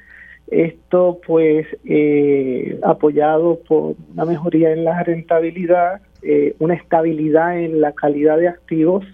esto 0.47 1.19
pues 1.25 1.67
eh, 1.85 2.79
apoyado 2.83 3.59
por 3.67 3.95
una 4.13 4.25
mejoría 4.25 4.71
en 4.71 4.83
la 4.85 5.03
rentabilidad, 5.03 6.01
eh, 6.21 6.55
una 6.59 6.75
estabilidad 6.75 7.59
en 7.59 7.81
la 7.81 7.91
calidad 7.91 8.37
de 8.37 8.47
activos 8.47 9.05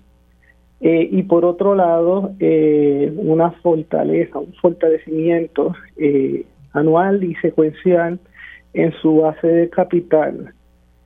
eh, 0.82 1.08
y 1.12 1.24
por 1.24 1.46
otro 1.46 1.76
lado 1.76 2.34
una 3.18 3.52
fortaleza, 3.64 4.40
un 4.40 4.54
fortalecimiento 4.54 5.74
anual 6.74 7.24
y 7.24 7.36
secuencial 7.36 8.20
en 8.74 8.92
su 9.02 9.18
base 9.18 9.48
de 9.48 9.70
capital. 9.70 10.54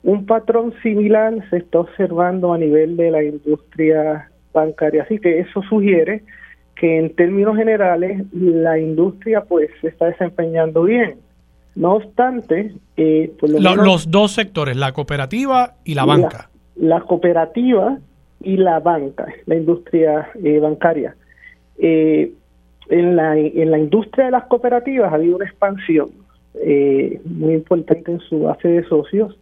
Un 0.02 0.26
patrón 0.26 0.74
similar 0.82 1.34
se 1.50 1.58
está 1.58 1.80
observando 1.80 2.52
a 2.52 2.58
nivel 2.58 2.96
de 2.96 3.10
la 3.10 3.22
industria 3.22 4.30
bancaria, 4.52 5.02
así 5.02 5.18
que 5.18 5.40
eso 5.40 5.62
sugiere 5.62 6.22
que 6.78 6.98
en 6.98 7.14
términos 7.14 7.56
generales 7.56 8.24
la 8.32 8.78
industria 8.78 9.42
pues 9.42 9.68
se 9.80 9.88
está 9.88 10.06
desempeñando 10.06 10.84
bien. 10.84 11.16
No 11.74 11.94
obstante, 11.94 12.72
eh, 12.96 13.32
los 13.42 14.10
dos 14.10 14.32
sectores, 14.32 14.76
la 14.76 14.92
cooperativa 14.92 15.74
y 15.84 15.94
la 15.94 16.04
banca. 16.04 16.50
La, 16.76 17.00
cooperativa 17.00 17.98
y 18.42 18.56
la 18.56 18.80
banca, 18.80 19.26
la 19.46 19.56
industria 19.56 20.28
eh, 20.42 20.58
bancaria. 20.58 21.16
Eh, 21.78 22.32
en, 22.88 23.16
la, 23.16 23.36
en 23.36 23.70
la 23.70 23.78
industria 23.78 24.26
de 24.26 24.30
las 24.32 24.44
cooperativas 24.44 25.12
ha 25.12 25.16
habido 25.16 25.36
una 25.36 25.46
expansión 25.46 26.08
muy 27.24 27.54
importante 27.54 28.10
en 28.10 28.18
su 28.18 28.40
base 28.40 28.66
de 28.66 28.84
socios 28.88 29.36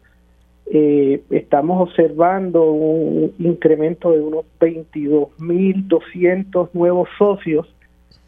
eh, 0.68 1.22
estamos 1.30 1.88
observando 1.88 2.64
un 2.64 3.32
incremento 3.38 4.10
de 4.10 4.20
unos 4.20 4.44
22.200 4.58 6.70
nuevos 6.72 7.08
socios 7.18 7.68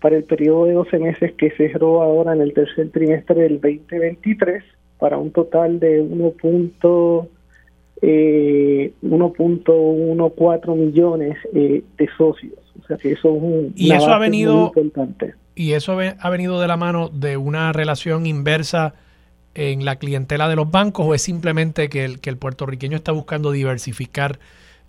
para 0.01 0.17
el 0.17 0.23
periodo 0.23 0.67
de 0.67 0.75
12 0.75 0.99
meses 0.99 1.33
que 1.33 1.51
cerró 1.51 2.01
ahora 2.03 2.35
en 2.35 2.43
el 2.43 2.55
tercer 2.55 2.91
trimestre 2.91 3.43
del 3.43 3.61
2023 3.61 4.63
para 4.99 5.19
un 5.19 5.33
total 5.33 5.81
de 5.81 6.01
1.14 6.01 7.27
eh, 8.03 8.93
millones 10.77 11.37
eh, 11.53 11.83
de 11.97 12.09
socios. 12.17 12.55
O 12.81 12.87
sea 12.87 12.97
que 12.97 13.11
eso 13.13 13.37
es 13.37 13.43
un 13.43 13.73
y 13.75 13.91
eso 13.91 14.13
ha 14.13 14.19
venido 14.19 14.73
importante. 14.77 15.35
Y 15.57 15.73
eso 15.73 15.99
ha 16.21 16.31
venido 16.31 16.61
de 16.61 16.69
la 16.69 16.77
mano 16.77 17.09
de 17.09 17.37
una 17.37 17.73
relación 17.73 18.27
inversa 18.27 18.95
en 19.59 19.85
la 19.85 19.97
clientela 19.97 20.49
de 20.49 20.55
los 20.55 20.71
bancos 20.71 21.05
o 21.05 21.15
es 21.15 21.23
simplemente 21.23 21.89
que 21.89 22.05
el, 22.05 22.21
que 22.21 22.31
el 22.31 22.37
puertorriqueño 22.37 22.97
está 22.97 23.11
buscando 23.11 23.51
diversificar 23.51 24.39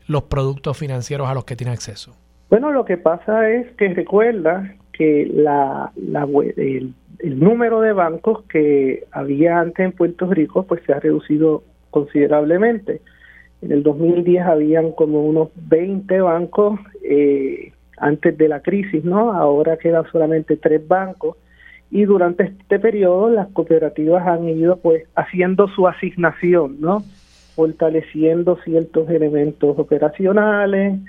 los 0.07 0.23
productos 0.23 0.77
financieros 0.77 1.27
a 1.27 1.33
los 1.33 1.43
que 1.43 1.55
tiene 1.55 1.73
acceso? 1.73 2.15
Bueno, 2.49 2.71
lo 2.71 2.85
que 2.85 2.97
pasa 2.97 3.49
es 3.49 3.67
que 3.77 3.89
recuerda 3.93 4.75
que 4.93 5.27
la, 5.33 5.91
la 5.95 6.27
el, 6.57 6.93
número 7.23 7.81
de 7.81 7.93
bancos 7.93 8.43
que 8.43 9.05
había 9.11 9.59
antes 9.59 9.85
en 9.85 9.91
Puerto 9.91 10.27
Rico 10.27 10.63
pues 10.63 10.81
se 10.85 10.93
ha 10.93 10.99
reducido 10.99 11.63
considerablemente. 11.89 13.01
En 13.61 13.71
el 13.71 13.81
2010 13.81 14.45
habían 14.45 14.91
como 14.91 15.25
unos 15.25 15.49
20 15.55 16.21
bancos 16.21 16.79
eh, 17.03 17.73
antes 17.97 18.37
de 18.37 18.47
la 18.47 18.61
crisis, 18.61 19.03
¿no? 19.03 19.33
Ahora 19.33 19.77
quedan 19.77 20.05
solamente 20.11 20.57
tres 20.57 20.87
bancos 20.87 21.37
y 21.91 22.05
durante 22.05 22.43
este 22.43 22.79
periodo 22.79 23.29
las 23.29 23.47
cooperativas 23.49 24.27
han 24.27 24.47
ido 24.47 24.77
pues 24.77 25.03
haciendo 25.15 25.67
su 25.69 25.87
asignación, 25.87 26.79
¿no? 26.79 27.03
Fortaleciendo 27.55 28.57
ciertos 28.63 29.09
elementos 29.09 29.77
operacionales, 29.77 30.99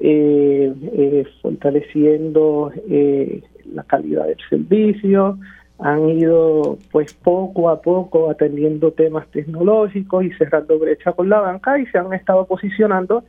eh, 0.00 0.72
eh, 0.92 1.26
fortaleciendo 1.42 2.72
eh, 2.88 3.42
la 3.72 3.82
calidad 3.84 4.26
del 4.26 4.38
servicio, 4.48 5.38
han 5.78 6.08
ido 6.10 6.78
pues 6.90 7.14
poco 7.14 7.70
a 7.70 7.80
poco 7.80 8.30
atendiendo 8.30 8.92
temas 8.92 9.26
tecnológicos 9.28 10.24
y 10.24 10.30
cerrando 10.32 10.78
brecha 10.78 11.12
con 11.12 11.28
la 11.28 11.40
banca 11.40 11.78
y 11.78 11.86
se 11.86 11.98
han 11.98 12.12
estado 12.12 12.46
posicionando 12.46 13.24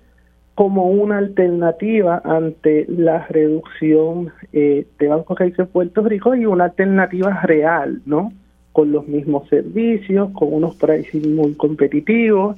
como 0.62 0.92
una 0.92 1.18
alternativa 1.18 2.22
ante 2.24 2.86
la 2.88 3.26
reducción 3.26 4.32
eh, 4.54 4.86
de 5.00 5.10
que 5.36 5.44
hay 5.44 5.54
en 5.58 5.66
Puerto 5.66 6.04
Rico 6.04 6.36
y 6.36 6.46
una 6.46 6.66
alternativa 6.66 7.42
real, 7.42 8.00
¿no? 8.06 8.32
Con 8.72 8.92
los 8.92 9.08
mismos 9.08 9.50
servicios, 9.50 10.30
con 10.34 10.54
unos 10.54 10.76
pricing 10.76 11.34
muy 11.34 11.56
competitivos 11.56 12.58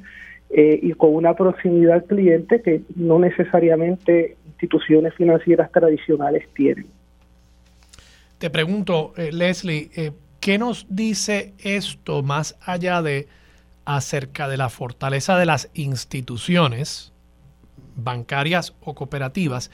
eh, 0.49 0.81
y 0.83 0.91
con 0.91 1.15
una 1.15 1.33
proximidad 1.33 1.93
al 1.93 2.03
cliente 2.03 2.61
que 2.61 2.81
no 2.97 3.19
necesariamente 3.19 4.35
instituciones 4.47 5.13
financieras 5.13 5.71
tradicionales 5.71 6.45
tienen. 6.53 6.87
Te 8.37 8.49
pregunto, 8.49 9.13
eh, 9.15 9.29
Leslie, 9.31 9.89
¿qué 10.41 10.57
nos 10.57 10.87
dice 10.89 11.53
esto 11.63 12.21
más 12.21 12.57
allá 12.65 13.01
de 13.01 13.29
acerca 13.85 14.49
de 14.49 14.57
la 14.57 14.67
fortaleza 14.67 15.37
de 15.37 15.45
las 15.45 15.69
instituciones? 15.73 17.12
Bancarias 17.95 18.75
o 18.81 18.93
cooperativas, 18.95 19.71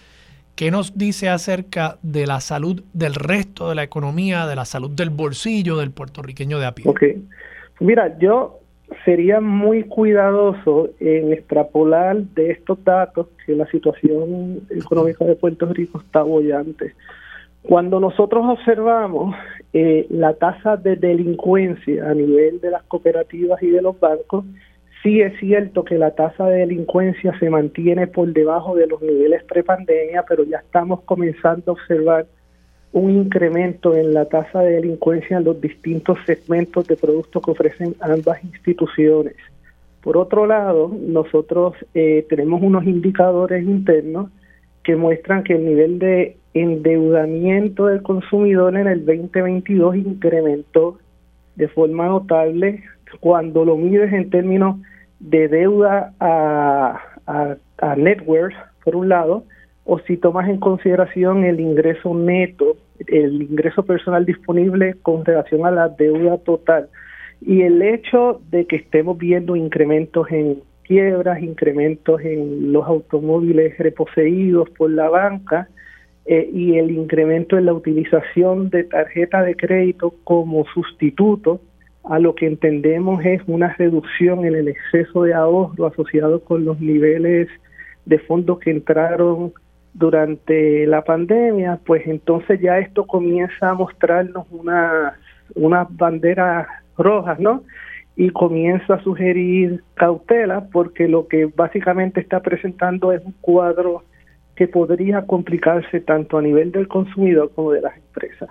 ¿qué 0.56 0.72
nos 0.72 0.98
dice 0.98 1.30
acerca 1.30 1.98
de 2.02 2.28
la 2.28 2.40
salud 2.40 2.84
del 2.94 3.16
resto 3.16 3.70
de 3.70 3.76
la 3.76 3.84
economía, 3.84 4.48
de 4.48 4.56
la 4.56 4.66
salud 4.66 4.92
del 4.92 5.10
bolsillo 5.10 5.78
del 5.78 5.92
puertorriqueño 5.92 6.60
de 6.60 6.66
a 6.66 6.74
pie? 6.74 6.86
Ok, 6.88 7.04
mira, 7.80 8.18
yo 8.20 8.60
sería 9.06 9.40
muy 9.40 9.84
cuidadoso 9.84 10.90
en 11.00 11.32
extrapolar 11.32 12.18
de 12.18 12.52
estos 12.52 12.84
datos 12.84 13.28
que 13.46 13.54
la 13.54 13.68
situación 13.68 14.62
económica 14.70 15.26
de 15.26 15.36
Puerto 15.36 15.66
Rico 15.68 16.00
está 16.00 16.24
bollante. 16.24 16.94
Cuando 17.62 18.00
nosotros 18.00 18.46
observamos 18.48 19.36
eh, 19.74 20.08
la 20.10 20.34
tasa 20.34 20.78
de 20.78 20.96
delincuencia 20.96 22.10
a 22.10 22.14
nivel 22.14 22.62
de 22.62 22.72
las 22.72 22.84
cooperativas 22.84 23.62
y 23.62 23.68
de 23.68 23.82
los 23.82 24.00
bancos, 24.00 24.46
Sí 25.02 25.22
es 25.22 25.38
cierto 25.40 25.86
que 25.86 25.98
la 25.98 26.12
tasa 26.12 26.48
de 26.48 26.60
delincuencia 26.60 27.38
se 27.40 27.50
mantiene 27.50 28.08
por 28.08 28.34
debajo 28.34 28.76
de 28.76 28.88
los 28.88 29.02
niveles 29.02 29.44
prepandemia, 29.46 30.24
pero 30.28 30.44
ya 30.44 30.58
estamos 30.58 31.02
comenzando 31.04 31.72
a 31.72 31.74
observar 31.74 32.28
un 32.92 33.12
incremento 33.12 33.96
en 33.96 34.14
la 34.14 34.26
tasa 34.26 34.62
de 34.62 34.74
delincuencia 34.74 35.38
en 35.38 35.46
los 35.46 35.62
distintos 35.62 36.18
segmentos 36.26 36.88
de 36.88 36.98
productos 36.98 37.42
que 37.44 37.52
ofrecen 37.52 37.96
ambas 38.02 38.44
instituciones. 38.44 39.36
Por 40.02 40.18
otro 40.18 40.46
lado, 40.46 40.92
nosotros 41.00 41.76
eh, 41.94 42.26
tenemos 42.30 42.62
unos 42.62 42.86
indicadores 42.86 43.64
internos 43.64 44.32
que 44.84 44.96
muestran 44.96 45.44
que 45.44 45.54
el 45.54 45.66
nivel 45.66 46.00
de 46.00 46.38
endeudamiento 46.54 47.88
del 47.88 48.02
consumidor 48.02 48.76
en 48.76 48.88
el 48.88 49.06
2022 49.06 49.98
incrementó 49.98 50.98
de 51.56 51.68
forma 51.68 52.08
notable 52.08 52.84
cuando 53.20 53.66
lo 53.66 53.78
mides 53.78 54.14
en 54.14 54.30
términos 54.30 54.78
de 55.20 55.48
deuda 55.48 56.14
a, 56.20 57.00
a, 57.28 57.96
net 57.96 58.22
worth, 58.26 58.56
por 58.84 58.96
un 58.96 59.10
lado, 59.10 59.44
o 59.86 60.00
si 60.00 60.18
tomas 60.18 60.50
en 60.50 60.60
consideración 60.60 61.44
el 61.44 61.60
ingreso 61.60 62.14
neto, 62.14 62.78
el 63.08 63.42
ingreso 63.42 63.84
personal 63.84 64.26
disponible 64.26 64.96
con 65.02 65.26
relación 65.26 65.66
a 65.66 65.72
la 65.72 65.90
deuda 65.90 66.38
total. 66.38 66.90
Y 67.42 67.62
el 67.62 67.82
hecho 67.82 68.42
de 68.50 68.66
que 68.66 68.78
estemos 68.78 69.18
viendo 69.18 69.56
incrementos 69.56 70.30
en 70.32 70.62
quiebras, 70.84 71.42
incrementos 71.42 72.22
en 72.22 72.72
los 72.74 72.86
automóviles 72.86 73.78
reposeídos 73.78 74.70
por 74.72 74.90
la 74.90 75.10
banca 75.10 75.70
eh, 76.26 76.50
y 76.52 76.78
el 76.78 76.92
incremento 76.92 77.58
en 77.58 77.66
la 77.66 77.74
utilización 77.74 78.70
de 78.70 78.84
tarjeta 78.84 79.42
de 79.44 79.56
crédito 79.56 80.14
como 80.24 80.66
sustituto 80.74 81.62
a 82.04 82.20
lo 82.20 82.36
que 82.36 82.48
entendemos 82.48 83.24
es 83.26 83.42
una 83.48 83.74
reducción 83.74 84.46
en 84.46 84.56
el 84.56 84.68
exceso 84.68 85.24
de 85.24 85.34
ahorro 85.34 85.88
asociado 85.88 86.44
con 86.44 86.66
los 86.66 86.80
niveles 86.80 87.48
de 88.06 88.20
fondos 88.20 88.60
que 88.60 88.72
entraron 88.72 89.54
durante 89.94 90.88
la 90.88 91.04
pandemia, 91.04 91.80
pues 91.86 92.06
entonces 92.08 92.60
ya 92.62 92.80
esto 92.80 93.06
comienza 93.06 93.70
a 93.70 93.74
mostrarnos 93.74 94.48
unas 94.52 95.14
unas 95.56 95.88
banderas 95.96 96.68
rojas, 96.98 97.40
¿no? 97.40 97.64
Y 98.16 98.30
comienza 98.32 98.96
a 98.96 99.04
sugerir 99.04 99.84
cautela 99.96 100.68
porque 100.72 101.08
lo 101.08 101.28
que 101.28 101.46
básicamente 101.46 102.20
está 102.20 102.42
presentando 102.42 103.12
es 103.12 103.24
un 103.26 103.34
cuadro 103.42 104.04
que 104.56 104.68
podría 104.68 105.26
complicarse 105.26 106.02
tanto 106.02 106.38
a 106.38 106.42
nivel 106.42 106.72
del 106.72 106.88
consumidor 106.88 107.52
como 107.56 107.72
de 107.72 107.82
las 107.82 107.96
empresas. 107.96 108.50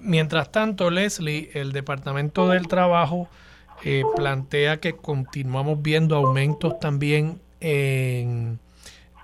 Mientras 0.00 0.50
tanto, 0.52 0.90
Leslie, 0.90 1.50
el 1.54 1.72
Departamento 1.72 2.48
del 2.48 2.68
Trabajo 2.68 3.28
eh, 3.82 4.02
plantea 4.16 4.78
que 4.78 4.94
continuamos 4.94 5.82
viendo 5.82 6.16
aumentos 6.16 6.78
también 6.78 7.40
en 7.60 8.58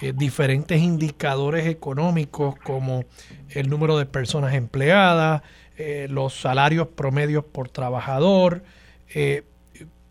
eh, 0.01 0.13
diferentes 0.15 0.81
indicadores 0.81 1.67
económicos 1.67 2.57
como 2.57 3.05
el 3.51 3.71
número 3.71 3.97
de 3.97 4.07
personas 4.07 4.55
empleadas, 4.55 5.43
eh, 5.79 6.09
los 6.11 6.35
salarios 6.35 6.89
promedios 6.89 7.45
por 7.45 7.69
trabajador. 7.69 8.63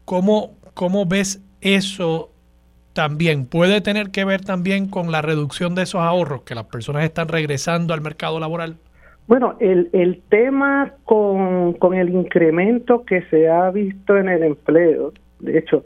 ¿cómo, 0.04 0.56
¿Cómo 0.74 1.06
ves 1.06 1.40
eso 1.62 2.32
también? 2.94 3.46
¿Puede 3.46 3.82
tener 3.82 4.10
que 4.10 4.26
ver 4.26 4.44
también 4.44 4.90
con 4.90 5.12
la 5.12 5.22
reducción 5.22 5.76
de 5.76 5.84
esos 5.84 6.02
ahorros, 6.02 6.42
que 6.42 6.56
las 6.56 6.66
personas 6.66 7.04
están 7.04 7.28
regresando 7.28 7.94
al 7.94 8.02
mercado 8.02 8.40
laboral? 8.40 8.78
Bueno, 9.30 9.58
el, 9.60 9.92
el 9.94 10.24
tema 10.28 10.96
con, 11.06 11.74
con 11.74 11.94
el 11.94 12.10
incremento 12.10 13.06
que 13.06 13.22
se 13.30 13.48
ha 13.48 13.70
visto 13.70 14.18
en 14.18 14.28
el 14.28 14.42
empleo, 14.42 15.14
de 15.40 15.60
hecho, 15.60 15.84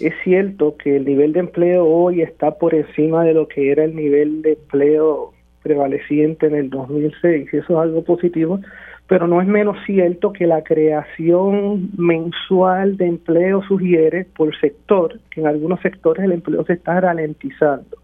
es 0.00 0.14
cierto 0.24 0.78
que 0.78 0.96
el 0.96 1.04
nivel 1.04 1.34
de 1.34 1.40
empleo 1.40 1.84
hoy 1.84 2.22
está 2.22 2.52
por 2.52 2.74
encima 2.74 3.22
de 3.22 3.34
lo 3.34 3.48
que 3.48 3.70
era 3.70 3.84
el 3.84 3.94
nivel 3.94 4.40
de 4.40 4.54
empleo 4.54 5.34
prevaleciente 5.62 6.46
en 6.46 6.54
el 6.54 6.70
2006, 6.70 7.50
y 7.52 7.56
eso 7.58 7.74
es 7.74 7.78
algo 7.78 8.02
positivo, 8.02 8.60
pero 9.06 9.26
no 9.26 9.42
es 9.42 9.46
menos 9.46 9.76
cierto 9.84 10.32
que 10.32 10.46
la 10.46 10.64
creación 10.64 11.90
mensual 11.98 12.96
de 12.96 13.08
empleo 13.08 13.62
sugiere 13.64 14.24
por 14.24 14.58
sector 14.58 15.20
que 15.30 15.42
en 15.42 15.48
algunos 15.48 15.82
sectores 15.82 16.24
el 16.24 16.32
empleo 16.32 16.64
se 16.64 16.72
está 16.72 16.98
ralentizando. 16.98 17.98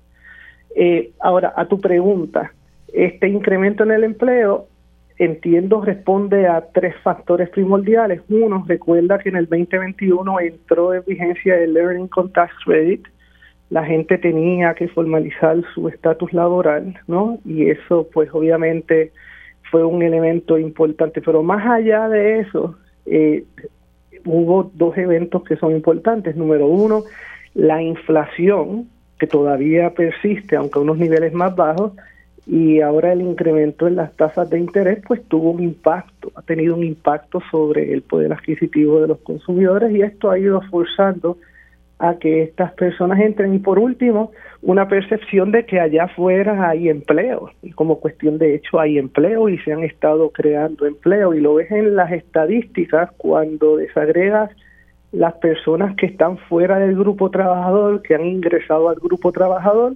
Eh, 0.77 1.13
ahora, 1.19 1.55
a 1.57 1.65
tu 1.65 1.81
pregunta, 1.81 2.53
este 2.93 3.27
incremento 3.27 3.85
en 3.85 3.93
el 3.93 4.05
empleo 4.05 4.67
entiendo 5.19 5.81
responde 5.81 6.47
a 6.47 6.61
tres 6.73 6.95
factores 7.03 7.49
primordiales. 7.51 8.21
Uno, 8.29 8.65
recuerda 8.67 9.19
que 9.19 9.29
en 9.29 9.37
el 9.37 9.47
2021 9.47 10.41
entró 10.41 10.95
en 10.95 11.03
vigencia 11.07 11.59
el 11.59 11.75
Learning 11.75 12.09
Contact 12.09 12.53
Credit. 12.65 13.07
La 13.71 13.85
gente 13.85 14.19
tenía 14.19 14.75
que 14.75 14.89
formalizar 14.89 15.57
su 15.75 15.89
estatus 15.89 16.33
laboral, 16.33 16.99
¿no? 17.07 17.39
Y 17.45 17.71
eso, 17.71 18.09
pues 18.13 18.29
obviamente, 18.33 19.13
fue 19.71 19.85
un 19.85 20.03
elemento 20.03 20.59
importante. 20.59 21.23
Pero 21.23 21.43
más 21.43 21.67
allá 21.67 22.09
de 22.09 22.41
eso, 22.41 22.77
eh, 23.07 23.45
hubo 24.25 24.71
dos 24.75 24.97
eventos 24.99 25.43
que 25.45 25.57
son 25.57 25.73
importantes. 25.73 26.37
Número 26.37 26.67
uno, 26.67 27.05
la 27.55 27.83
inflación, 27.83 28.89
que 29.19 29.27
todavía 29.27 29.91
persiste, 29.91 30.57
aunque 30.57 30.79
a 30.79 30.83
unos 30.83 30.99
niveles 30.99 31.33
más 31.33 31.55
bajos, 31.55 31.93
y 32.47 32.81
ahora 32.81 33.13
el 33.13 33.23
incremento 33.23 33.87
en 33.87 33.97
las 33.97 34.13
tasas 34.17 34.51
de 34.51 34.59
interés 34.59 35.01
pues 35.07 35.23
tuvo 35.29 35.51
un 35.51 35.63
impacto, 35.63 36.33
ha 36.35 36.43
tenido 36.43 36.75
un 36.75 36.85
impacto 36.85 37.41
sobre 37.51 37.93
el 37.93 38.03
poder 38.03 38.33
adquisitivo 38.33 39.01
de 39.01 39.09
los 39.09 39.19
consumidores 39.19 39.93
y 39.93 40.03
esto 40.03 40.31
ha 40.31 40.39
ido 40.39 40.61
forzando 40.63 41.39
a 42.01 42.17
que 42.19 42.43
estas 42.43 42.73
personas 42.73 43.21
entren. 43.21 43.55
Y 43.55 43.61
por 43.61 43.79
último 43.79 44.33
una 44.61 44.89
percepción 44.89 45.53
de 45.53 45.65
que 45.65 45.79
allá 45.79 46.05
afuera 46.05 46.69
hay 46.69 46.89
empleo 46.89 47.51
y 47.63 47.71
como 47.71 48.01
cuestión 48.01 48.39
de 48.39 48.57
hecho 48.57 48.81
hay 48.81 48.99
empleo 48.99 49.49
y 49.49 49.59
se 49.59 49.73
han 49.73 49.85
estado 49.85 50.31
creando 50.31 50.85
empleo. 50.85 51.35
Y 51.35 51.41
lo 51.41 51.55
ves 51.55 51.71
en 51.71 51.95
las 51.95 52.11
estadísticas 52.11 53.11
cuando 53.19 53.77
desagregas 53.77 54.51
las 55.13 55.35
personas 55.35 55.95
que 55.95 56.07
están 56.07 56.39
fuera 56.39 56.79
del 56.81 56.97
grupo 56.97 57.31
trabajador 57.31 58.03
que 58.03 58.17
han 58.17 58.25
ingresado 58.25 58.89
al 58.89 58.97
grupo 58.97 59.31
trabajador 59.31 59.95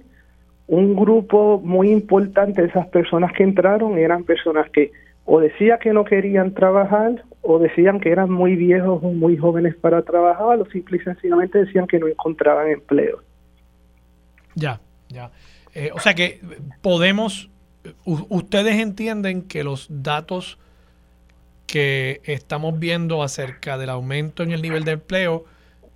un 0.67 0.95
grupo 0.95 1.61
muy 1.63 1.89
importante 1.91 2.61
de 2.61 2.67
esas 2.67 2.87
personas 2.87 3.31
que 3.33 3.43
entraron 3.43 3.97
eran 3.97 4.23
personas 4.23 4.69
que 4.69 4.91
o 5.25 5.39
decían 5.39 5.79
que 5.79 5.91
no 5.91 6.05
querían 6.05 6.53
trabajar 6.53 7.23
o 7.41 7.59
decían 7.59 7.99
que 7.99 8.11
eran 8.11 8.29
muy 8.29 8.55
viejos 8.55 8.99
o 9.03 9.11
muy 9.11 9.37
jóvenes 9.37 9.75
para 9.75 10.01
trabajar 10.01 10.59
o 10.59 10.65
simple 10.69 10.97
y 10.97 10.99
sencillamente 11.01 11.59
decían 11.59 11.87
que 11.87 11.99
no 11.99 12.07
encontraban 12.07 12.69
empleo. 12.69 13.21
Ya, 14.55 14.79
ya. 15.09 15.31
Eh, 15.73 15.91
o 15.93 15.99
sea 15.99 16.13
que 16.13 16.39
podemos, 16.81 17.49
ustedes 18.05 18.79
entienden 18.79 19.43
que 19.43 19.63
los 19.63 19.87
datos 19.89 20.57
que 21.67 22.21
estamos 22.23 22.79
viendo 22.79 23.21
acerca 23.21 23.77
del 23.77 23.89
aumento 23.89 24.43
en 24.43 24.51
el 24.51 24.61
nivel 24.61 24.85
de 24.85 24.93
empleo 24.93 25.45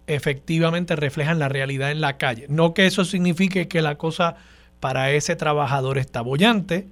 efectivamente 0.07 0.95
reflejan 0.95 1.39
la 1.39 1.47
realidad 1.47 1.91
en 1.91 2.01
la 2.01 2.17
calle. 2.17 2.45
No 2.49 2.73
que 2.73 2.85
eso 2.85 3.05
signifique 3.05 3.69
que 3.69 3.81
la 3.81 3.95
cosa 3.95 4.35
para 4.81 5.11
ese 5.11 5.37
trabajador 5.37 5.97
está 5.97 6.21
bollante, 6.21 6.87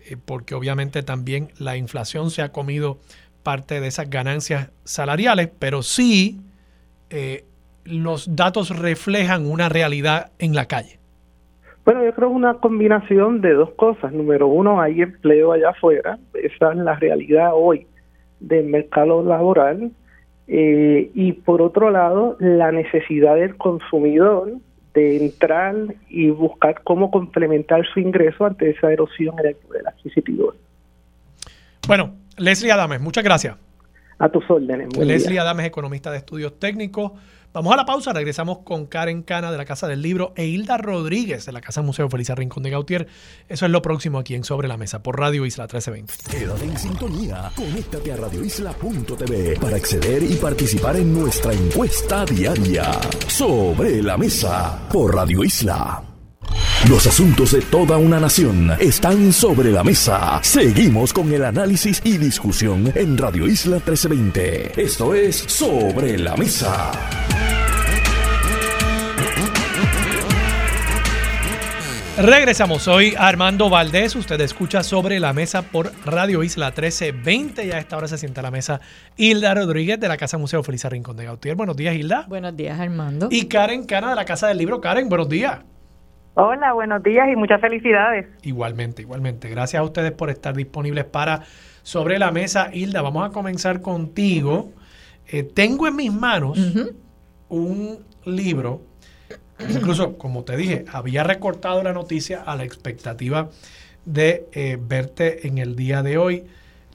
eh, 0.00 0.16
porque 0.22 0.54
obviamente 0.54 1.02
también 1.02 1.48
la 1.58 1.78
inflación 1.78 2.30
se 2.30 2.42
ha 2.42 2.52
comido 2.52 2.98
parte 3.42 3.80
de 3.80 3.86
esas 3.86 4.10
ganancias 4.10 4.70
salariales, 4.84 5.48
pero 5.58 5.82
sí 5.82 6.40
eh, 7.08 7.44
los 7.84 8.36
datos 8.36 8.78
reflejan 8.78 9.46
una 9.46 9.70
realidad 9.70 10.32
en 10.38 10.54
la 10.54 10.66
calle. 10.66 10.98
Bueno, 11.86 12.04
yo 12.04 12.12
creo 12.12 12.28
una 12.28 12.54
combinación 12.54 13.40
de 13.40 13.54
dos 13.54 13.70
cosas. 13.70 14.12
Número 14.12 14.46
uno, 14.46 14.82
hay 14.82 15.00
empleo 15.00 15.52
allá 15.52 15.70
afuera, 15.70 16.18
esa 16.34 16.72
es 16.72 16.76
la 16.76 16.96
realidad 16.96 17.52
hoy 17.54 17.86
del 18.40 18.66
mercado 18.66 19.22
laboral. 19.22 19.92
Eh, 20.48 21.10
y 21.14 21.32
por 21.32 21.62
otro 21.62 21.90
lado, 21.90 22.36
la 22.40 22.72
necesidad 22.72 23.36
del 23.36 23.56
consumidor 23.56 24.52
de 24.98 25.16
entrar 25.16 25.74
y 26.08 26.30
buscar 26.30 26.82
cómo 26.82 27.10
complementar 27.10 27.86
su 27.92 28.00
ingreso 28.00 28.44
ante 28.44 28.70
esa 28.70 28.92
erosión 28.92 29.38
en 29.38 29.46
el 29.46 29.54
poder 29.56 29.86
adquisitivo. 29.86 30.54
Bueno, 31.86 32.14
Leslie 32.36 32.72
Adames, 32.72 33.00
muchas 33.00 33.24
gracias. 33.24 33.56
A 34.18 34.28
tus 34.28 34.48
órdenes. 34.50 34.96
Leslie 34.96 35.38
Adames, 35.38 35.66
economista 35.66 36.10
de 36.10 36.18
estudios 36.18 36.58
técnicos. 36.58 37.12
Vamos 37.52 37.72
a 37.72 37.76
la 37.76 37.86
pausa, 37.86 38.12
regresamos 38.12 38.58
con 38.58 38.86
Karen 38.86 39.22
Cana 39.22 39.50
de 39.50 39.56
la 39.56 39.64
Casa 39.64 39.88
del 39.88 40.02
Libro 40.02 40.32
e 40.36 40.46
Hilda 40.46 40.76
Rodríguez 40.76 41.46
de 41.46 41.52
la 41.52 41.60
Casa 41.60 41.80
Museo 41.80 42.08
Feliz 42.08 42.28
Rincón 42.30 42.62
de 42.62 42.70
Gautier. 42.70 43.08
Eso 43.48 43.64
es 43.64 43.72
lo 43.72 43.80
próximo 43.80 44.18
aquí 44.18 44.34
en 44.34 44.44
Sobre 44.44 44.68
la 44.68 44.76
Mesa 44.76 45.02
por 45.02 45.18
Radio 45.18 45.46
Isla 45.46 45.64
1320. 45.64 46.14
Quédate 46.30 46.64
en 46.64 46.78
sintonía, 46.78 47.50
conéctate 47.56 48.12
a 48.12 48.16
radioisla.tv 48.16 49.58
para 49.60 49.76
acceder 49.76 50.22
y 50.22 50.34
participar 50.34 50.96
en 50.96 51.12
nuestra 51.12 51.52
encuesta 51.52 52.24
diaria. 52.26 52.92
Sobre 53.26 54.02
la 54.02 54.18
Mesa 54.18 54.86
por 54.92 55.14
Radio 55.14 55.42
Isla. 55.42 56.04
Los 56.88 57.06
asuntos 57.06 57.52
de 57.52 57.60
toda 57.62 57.96
una 57.96 58.20
nación 58.20 58.70
están 58.78 59.32
sobre 59.32 59.72
la 59.72 59.82
mesa. 59.82 60.40
Seguimos 60.42 61.12
con 61.12 61.32
el 61.32 61.44
análisis 61.44 62.00
y 62.04 62.18
discusión 62.18 62.92
en 62.94 63.18
Radio 63.18 63.46
Isla 63.46 63.76
1320. 63.76 64.80
Esto 64.80 65.12
es 65.12 65.36
Sobre 65.36 66.16
la 66.18 66.36
Mesa. 66.36 66.92
Regresamos, 72.20 72.82
soy 72.82 73.14
Armando 73.16 73.70
Valdés, 73.70 74.16
usted 74.16 74.40
escucha 74.40 74.82
sobre 74.82 75.20
la 75.20 75.32
mesa 75.32 75.62
por 75.62 75.92
Radio 76.04 76.42
Isla 76.42 76.66
1320 76.66 77.66
y 77.66 77.70
a 77.70 77.78
esta 77.78 77.96
hora 77.96 78.08
se 78.08 78.18
sienta 78.18 78.40
a 78.40 78.42
la 78.42 78.50
mesa 78.50 78.80
Hilda 79.16 79.54
Rodríguez 79.54 80.00
de 80.00 80.08
la 80.08 80.16
Casa 80.16 80.36
Museo 80.36 80.64
Feliz 80.64 80.84
Rincón 80.86 81.16
de 81.16 81.26
Gautier. 81.26 81.54
Buenos 81.54 81.76
días 81.76 81.94
Hilda. 81.94 82.24
Buenos 82.26 82.56
días 82.56 82.80
Armando. 82.80 83.28
Y 83.30 83.46
Karen 83.46 83.86
Cana 83.86 84.10
de 84.10 84.16
la 84.16 84.24
Casa 84.24 84.48
del 84.48 84.58
Libro. 84.58 84.80
Karen, 84.80 85.08
buenos 85.08 85.28
días. 85.28 85.60
Hola, 86.34 86.72
buenos 86.72 87.04
días 87.04 87.28
y 87.32 87.36
muchas 87.36 87.60
felicidades. 87.60 88.26
Igualmente, 88.42 89.02
igualmente. 89.02 89.48
Gracias 89.48 89.78
a 89.78 89.84
ustedes 89.84 90.10
por 90.10 90.28
estar 90.28 90.56
disponibles 90.56 91.04
para 91.04 91.42
Sobre 91.84 92.18
la 92.18 92.32
Mesa. 92.32 92.70
Hilda, 92.72 93.00
vamos 93.00 93.28
a 93.28 93.30
comenzar 93.30 93.80
contigo. 93.80 94.72
Eh, 95.28 95.44
tengo 95.44 95.86
en 95.86 95.94
mis 95.94 96.12
manos 96.12 96.58
un 97.48 98.04
libro 98.24 98.87
incluso, 99.68 100.18
como 100.18 100.44
te 100.44 100.56
dije, 100.56 100.84
había 100.92 101.24
recortado 101.24 101.82
la 101.82 101.92
noticia 101.92 102.42
a 102.42 102.56
la 102.56 102.64
expectativa 102.64 103.50
de 104.04 104.46
eh, 104.52 104.78
verte 104.80 105.46
en 105.46 105.58
el 105.58 105.76
día 105.76 106.02
de 106.02 106.18
hoy. 106.18 106.44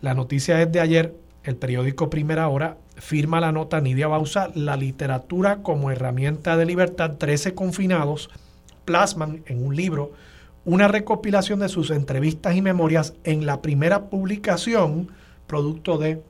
La 0.01 0.13
noticia 0.13 0.61
es 0.61 0.71
de 0.71 0.79
ayer, 0.79 1.15
el 1.43 1.55
periódico 1.55 2.09
Primera 2.09 2.47
Hora 2.47 2.77
firma 2.97 3.41
la 3.41 3.51
nota 3.51 3.81
Nidia 3.81 4.07
Bausa, 4.07 4.49
la 4.55 4.77
literatura 4.77 5.57
como 5.57 5.91
herramienta 5.91 6.57
de 6.57 6.65
libertad, 6.65 7.17
13 7.17 7.53
confinados 7.53 8.29
plasman 8.85 9.43
en 9.47 9.65
un 9.65 9.75
libro 9.75 10.11
una 10.65 10.87
recopilación 10.87 11.59
de 11.59 11.69
sus 11.69 11.91
entrevistas 11.91 12.55
y 12.55 12.61
memorias 12.61 13.13
en 13.23 13.45
la 13.45 13.61
primera 13.61 14.05
publicación, 14.05 15.09
producto 15.47 15.97
de 15.97 16.21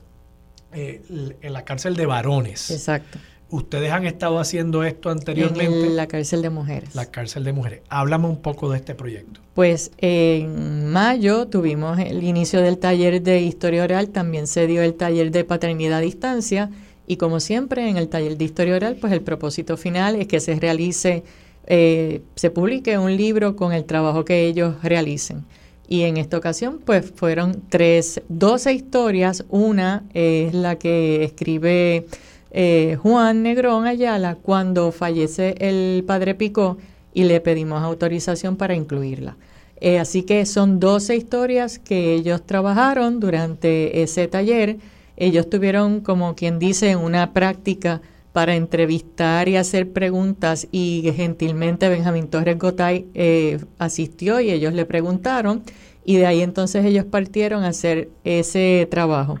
eh, 0.72 1.36
en 1.40 1.52
la 1.52 1.64
cárcel 1.64 1.94
de 1.94 2.06
varones. 2.06 2.70
Exacto. 2.70 3.18
Ustedes 3.54 3.92
han 3.92 4.04
estado 4.04 4.40
haciendo 4.40 4.82
esto 4.82 5.10
anteriormente. 5.10 5.86
En 5.86 5.94
la 5.94 6.08
cárcel 6.08 6.42
de 6.42 6.50
mujeres. 6.50 6.92
La 6.96 7.06
cárcel 7.06 7.44
de 7.44 7.52
mujeres. 7.52 7.82
Háblame 7.88 8.26
un 8.26 8.42
poco 8.42 8.68
de 8.68 8.78
este 8.78 8.96
proyecto. 8.96 9.38
Pues 9.54 9.92
en 9.98 10.88
mayo 10.90 11.46
tuvimos 11.46 12.00
el 12.00 12.24
inicio 12.24 12.60
del 12.60 12.78
taller 12.78 13.22
de 13.22 13.42
historia 13.42 13.84
oral, 13.84 14.08
también 14.08 14.48
se 14.48 14.66
dio 14.66 14.82
el 14.82 14.94
taller 14.94 15.30
de 15.30 15.44
paternidad 15.44 15.98
a 15.98 16.00
distancia 16.00 16.68
y 17.06 17.16
como 17.16 17.38
siempre 17.38 17.88
en 17.88 17.96
el 17.96 18.08
taller 18.08 18.36
de 18.36 18.44
historia 18.44 18.74
oral, 18.74 18.96
pues 19.00 19.12
el 19.12 19.20
propósito 19.20 19.76
final 19.76 20.16
es 20.16 20.26
que 20.26 20.40
se 20.40 20.58
realice, 20.58 21.22
eh, 21.68 22.22
se 22.34 22.50
publique 22.50 22.98
un 22.98 23.16
libro 23.16 23.54
con 23.54 23.72
el 23.72 23.84
trabajo 23.84 24.24
que 24.24 24.48
ellos 24.48 24.82
realicen. 24.82 25.44
Y 25.86 26.02
en 26.02 26.16
esta 26.16 26.38
ocasión, 26.38 26.80
pues 26.84 27.12
fueron 27.14 27.62
tres, 27.68 28.20
doce 28.28 28.72
historias. 28.72 29.44
Una 29.48 30.02
es 30.12 30.54
la 30.54 30.76
que 30.76 31.22
escribe 31.22 32.06
eh, 32.56 32.96
Juan 33.02 33.42
Negrón 33.42 33.84
Ayala 33.84 34.36
cuando 34.36 34.92
fallece 34.92 35.56
el 35.58 36.04
padre 36.06 36.36
Picó 36.36 36.78
y 37.12 37.24
le 37.24 37.40
pedimos 37.40 37.82
autorización 37.82 38.54
para 38.56 38.76
incluirla. 38.76 39.36
Eh, 39.80 39.98
así 39.98 40.22
que 40.22 40.46
son 40.46 40.78
12 40.78 41.16
historias 41.16 41.80
que 41.80 42.14
ellos 42.14 42.46
trabajaron 42.46 43.18
durante 43.18 44.02
ese 44.02 44.28
taller. 44.28 44.78
Ellos 45.16 45.50
tuvieron, 45.50 46.00
como 46.00 46.36
quien 46.36 46.60
dice, 46.60 46.94
una 46.94 47.32
práctica 47.32 48.02
para 48.32 48.54
entrevistar 48.54 49.48
y 49.48 49.56
hacer 49.56 49.92
preguntas 49.92 50.68
y 50.70 51.12
gentilmente 51.16 51.88
Benjamín 51.88 52.28
Torres 52.28 52.56
Gotay 52.56 53.06
eh, 53.14 53.58
asistió 53.78 54.40
y 54.40 54.50
ellos 54.50 54.74
le 54.74 54.86
preguntaron 54.86 55.62
y 56.04 56.18
de 56.18 56.26
ahí 56.26 56.40
entonces 56.40 56.84
ellos 56.84 57.04
partieron 57.04 57.64
a 57.64 57.68
hacer 57.68 58.10
ese 58.22 58.86
trabajo. 58.90 59.40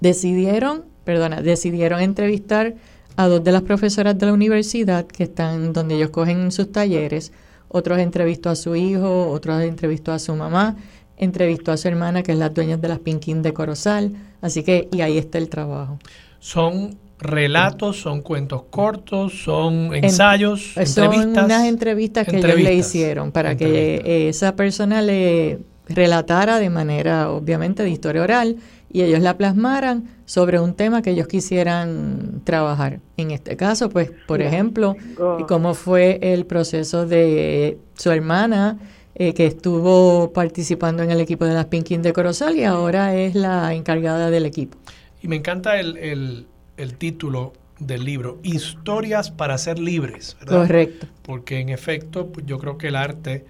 Decidieron 0.00 0.89
perdona, 1.04 1.42
decidieron 1.42 2.00
entrevistar 2.00 2.74
a 3.16 3.26
dos 3.26 3.42
de 3.44 3.52
las 3.52 3.62
profesoras 3.62 4.18
de 4.18 4.26
la 4.26 4.32
universidad 4.32 5.06
que 5.06 5.24
están 5.24 5.72
donde 5.72 5.96
ellos 5.96 6.10
cogen 6.10 6.52
sus 6.52 6.72
talleres. 6.72 7.32
Otros 7.68 7.98
entrevistó 7.98 8.50
a 8.50 8.56
su 8.56 8.74
hijo, 8.76 9.28
otros 9.28 9.62
entrevistó 9.62 10.12
a 10.12 10.18
su 10.18 10.34
mamá, 10.34 10.76
entrevistó 11.16 11.72
a 11.72 11.76
su 11.76 11.88
hermana, 11.88 12.22
que 12.22 12.32
es 12.32 12.38
la 12.38 12.48
dueña 12.48 12.76
de 12.76 12.88
las 12.88 12.98
Pinquín 12.98 13.42
de 13.42 13.52
Corozal. 13.52 14.12
Así 14.40 14.62
que, 14.62 14.88
y 14.92 15.02
ahí 15.02 15.18
está 15.18 15.38
el 15.38 15.48
trabajo. 15.48 15.98
Son 16.38 16.96
relatos, 17.18 18.00
son 18.00 18.22
cuentos 18.22 18.62
cortos, 18.70 19.42
son 19.44 19.94
ensayos, 19.94 20.76
entrevistas. 20.76 21.34
Son 21.34 21.44
unas 21.44 21.66
entrevistas 21.66 22.26
que 22.26 22.38
ellos 22.38 22.56
le 22.56 22.74
hicieron 22.74 23.30
para 23.30 23.56
que 23.56 24.28
esa 24.28 24.56
persona 24.56 25.02
le 25.02 25.58
relatara 25.86 26.58
de 26.58 26.70
manera, 26.70 27.30
obviamente, 27.30 27.82
de 27.82 27.90
historia 27.90 28.22
oral 28.22 28.56
y 28.92 29.02
ellos 29.02 29.20
la 29.20 29.36
plasmaran 29.36 30.08
sobre 30.24 30.58
un 30.58 30.74
tema 30.74 31.02
que 31.02 31.10
ellos 31.10 31.28
quisieran 31.28 32.42
trabajar. 32.44 33.00
En 33.16 33.30
este 33.30 33.56
caso, 33.56 33.88
pues, 33.88 34.10
por 34.26 34.42
ejemplo, 34.42 34.96
cómo 35.46 35.74
fue 35.74 36.18
el 36.20 36.44
proceso 36.46 37.06
de 37.06 37.78
su 37.94 38.10
hermana 38.10 38.78
eh, 39.14 39.32
que 39.34 39.46
estuvo 39.46 40.32
participando 40.32 41.02
en 41.02 41.10
el 41.10 41.20
equipo 41.20 41.44
de 41.44 41.54
las 41.54 41.66
Pinkin 41.66 42.02
de 42.02 42.12
Corozal 42.12 42.56
y 42.56 42.64
ahora 42.64 43.14
es 43.14 43.34
la 43.34 43.74
encargada 43.74 44.30
del 44.30 44.44
equipo. 44.44 44.76
Y 45.22 45.28
me 45.28 45.36
encanta 45.36 45.78
el, 45.78 46.46
título 46.98 47.52
del 47.78 48.04
libro, 48.04 48.38
Historias 48.42 49.30
para 49.30 49.56
ser 49.58 49.78
libres, 49.78 50.36
¿verdad? 50.40 50.62
Correcto. 50.62 51.06
Porque 51.22 51.60
en 51.60 51.68
efecto, 51.68 52.26
pues, 52.28 52.46
yo 52.46 52.58
creo 52.58 52.76
que 52.76 52.88
el 52.88 52.96
arte... 52.96 53.44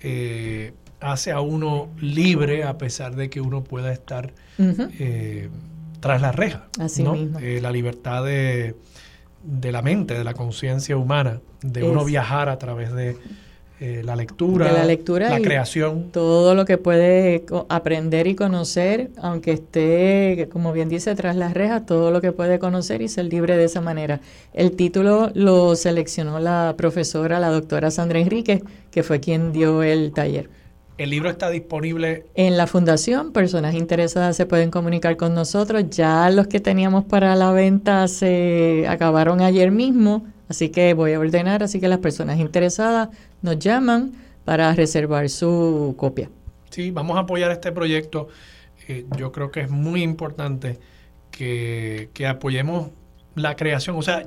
Eh, 0.00 0.72
hace 1.02 1.32
a 1.32 1.40
uno 1.40 1.88
libre 2.00 2.64
a 2.64 2.78
pesar 2.78 3.16
de 3.16 3.28
que 3.28 3.40
uno 3.40 3.64
pueda 3.64 3.92
estar 3.92 4.32
eh, 4.58 5.48
tras 6.00 6.20
la 6.20 6.32
reja. 6.32 6.68
Así 6.78 7.02
mismo. 7.02 7.38
Eh, 7.40 7.60
la 7.60 7.70
libertad 7.70 8.24
de, 8.24 8.74
de, 9.42 9.72
la 9.72 9.82
mente, 9.82 10.14
de 10.14 10.24
la 10.24 10.34
conciencia 10.34 10.96
humana, 10.96 11.40
de 11.62 11.84
uno 11.84 12.04
viajar 12.04 12.48
a 12.48 12.58
través 12.58 12.92
de 12.92 13.16
eh, 13.84 14.02
la 14.04 14.14
lectura, 14.14 14.70
la, 14.70 14.84
lectura 14.84 15.28
la 15.28 15.40
creación. 15.40 16.12
Todo 16.12 16.54
lo 16.54 16.64
que 16.64 16.78
puede 16.78 17.44
aprender 17.68 18.28
y 18.28 18.36
conocer, 18.36 19.10
aunque 19.20 19.50
esté, 19.50 20.48
como 20.52 20.72
bien 20.72 20.88
dice, 20.88 21.12
tras 21.16 21.34
las 21.34 21.52
rejas, 21.52 21.84
todo 21.84 22.12
lo 22.12 22.20
que 22.20 22.30
puede 22.30 22.60
conocer 22.60 23.02
y 23.02 23.08
ser 23.08 23.24
libre 23.24 23.56
de 23.56 23.64
esa 23.64 23.80
manera. 23.80 24.20
El 24.52 24.76
título 24.76 25.32
lo 25.34 25.74
seleccionó 25.74 26.38
la 26.38 26.74
profesora, 26.76 27.40
la 27.40 27.48
doctora 27.48 27.90
Sandra 27.90 28.20
Enrique, 28.20 28.62
que 28.92 29.02
fue 29.02 29.18
quien 29.18 29.50
dio 29.50 29.82
el 29.82 30.12
taller. 30.12 30.48
El 31.02 31.10
libro 31.10 31.30
está 31.30 31.50
disponible 31.50 32.26
en 32.36 32.56
la 32.56 32.68
fundación. 32.68 33.32
Personas 33.32 33.74
interesadas 33.74 34.36
se 34.36 34.46
pueden 34.46 34.70
comunicar 34.70 35.16
con 35.16 35.34
nosotros. 35.34 35.90
Ya 35.90 36.30
los 36.30 36.46
que 36.46 36.60
teníamos 36.60 37.04
para 37.06 37.34
la 37.34 37.50
venta 37.50 38.06
se 38.06 38.86
acabaron 38.88 39.40
ayer 39.40 39.72
mismo, 39.72 40.24
así 40.48 40.68
que 40.68 40.94
voy 40.94 41.14
a 41.14 41.18
ordenar. 41.18 41.64
Así 41.64 41.80
que 41.80 41.88
las 41.88 41.98
personas 41.98 42.38
interesadas 42.38 43.08
nos 43.40 43.58
llaman 43.58 44.12
para 44.44 44.72
reservar 44.74 45.28
su 45.28 45.96
copia. 45.98 46.30
Sí, 46.70 46.92
vamos 46.92 47.16
a 47.16 47.22
apoyar 47.22 47.50
este 47.50 47.72
proyecto. 47.72 48.28
Eh, 48.86 49.04
yo 49.18 49.32
creo 49.32 49.50
que 49.50 49.62
es 49.62 49.70
muy 49.70 50.04
importante 50.04 50.78
que, 51.32 52.10
apoyemos 52.28 52.90
la 53.34 53.56
creación. 53.56 53.96
O 53.96 54.02
sea, 54.02 54.24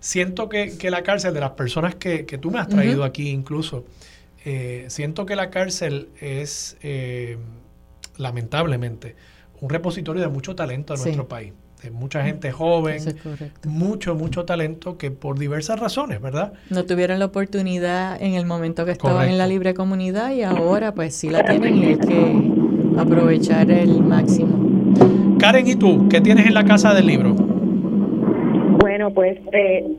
siento 0.00 0.48
que, 0.48 0.78
la 0.90 1.02
cárcel 1.02 1.34
de 1.34 1.40
las 1.40 1.50
personas 1.50 1.94
que, 1.94 2.24
tú 2.40 2.50
me 2.50 2.58
has 2.58 2.68
traído 2.68 3.04
aquí 3.04 3.28
incluso 3.28 3.84
eh, 4.48 4.84
siento 4.86 5.26
que 5.26 5.34
la 5.34 5.50
cárcel 5.50 6.08
es, 6.20 6.76
eh, 6.80 7.36
lamentablemente, 8.16 9.16
un 9.60 9.70
repositorio 9.70 10.22
de 10.22 10.28
mucho 10.28 10.54
talento 10.54 10.94
en 10.94 11.00
nuestro 11.02 11.26
país. 11.26 11.52
De 11.82 11.90
mucha 11.90 12.22
gente 12.22 12.52
joven, 12.52 13.02
mucho, 13.66 14.14
mucho 14.14 14.44
talento 14.44 14.96
que 14.98 15.10
por 15.10 15.36
diversas 15.36 15.80
razones, 15.80 16.20
¿verdad? 16.22 16.52
No 16.70 16.84
tuvieron 16.84 17.18
la 17.18 17.24
oportunidad 17.24 18.22
en 18.22 18.34
el 18.34 18.46
momento 18.46 18.84
que 18.84 18.92
estaban 18.92 19.28
en 19.28 19.36
la 19.36 19.48
libre 19.48 19.74
comunidad 19.74 20.30
y 20.30 20.42
ahora 20.42 20.94
pues 20.94 21.16
sí 21.16 21.28
la 21.28 21.44
tienen 21.44 21.76
y 21.76 21.84
hay 21.86 21.98
que 21.98 23.00
aprovechar 23.00 23.68
el 23.72 24.00
máximo. 24.00 25.38
Karen, 25.40 25.66
¿y 25.66 25.74
tú? 25.74 26.08
¿Qué 26.08 26.20
tienes 26.20 26.46
en 26.46 26.54
la 26.54 26.64
casa 26.64 26.94
del 26.94 27.08
libro? 27.08 27.34
Bueno, 27.34 29.12
pues 29.12 29.38
eh, 29.52 29.98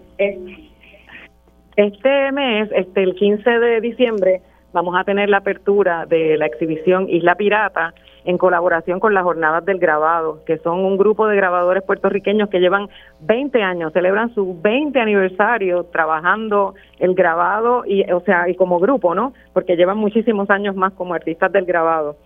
este 1.78 2.32
mes, 2.32 2.70
este, 2.76 3.04
el 3.04 3.14
15 3.14 3.50
de 3.60 3.82
diciembre, 3.82 4.42
vamos 4.74 4.96
a 4.98 5.04
tener 5.04 5.30
la 5.30 5.38
apertura 5.38 6.08
de 6.08 6.36
la 6.36 6.48
exhibición 6.48 7.08
Isla 7.08 7.36
Pirata 7.36 7.94
en 8.26 8.40
colaboración 8.40 9.00
con 9.00 9.14
las 9.14 9.24
Jornadas 9.24 9.64
del 9.64 9.78
Grabado, 9.78 10.44
que 10.46 10.58
son 10.58 10.80
un 10.80 10.98
grupo 10.98 11.28
de 11.28 11.36
grabadores 11.36 11.84
puertorriqueños 11.84 12.50
que 12.50 12.60
llevan 12.60 12.90
20 13.22 13.62
años, 13.62 13.94
celebran 13.94 14.34
su 14.34 14.60
20 14.60 15.00
aniversario 15.00 15.84
trabajando 15.86 16.74
el 16.98 17.14
grabado 17.14 17.84
y 17.86 18.12
o 18.12 18.22
sea, 18.22 18.50
y 18.50 18.56
como 18.56 18.80
grupo, 18.80 19.14
¿no? 19.14 19.34
Porque 19.54 19.78
llevan 19.78 20.00
muchísimos 20.00 20.50
años 20.50 20.76
más 20.76 20.94
como 20.94 21.14
artistas 21.14 21.52
del 21.52 21.66
grabado. 21.66 22.18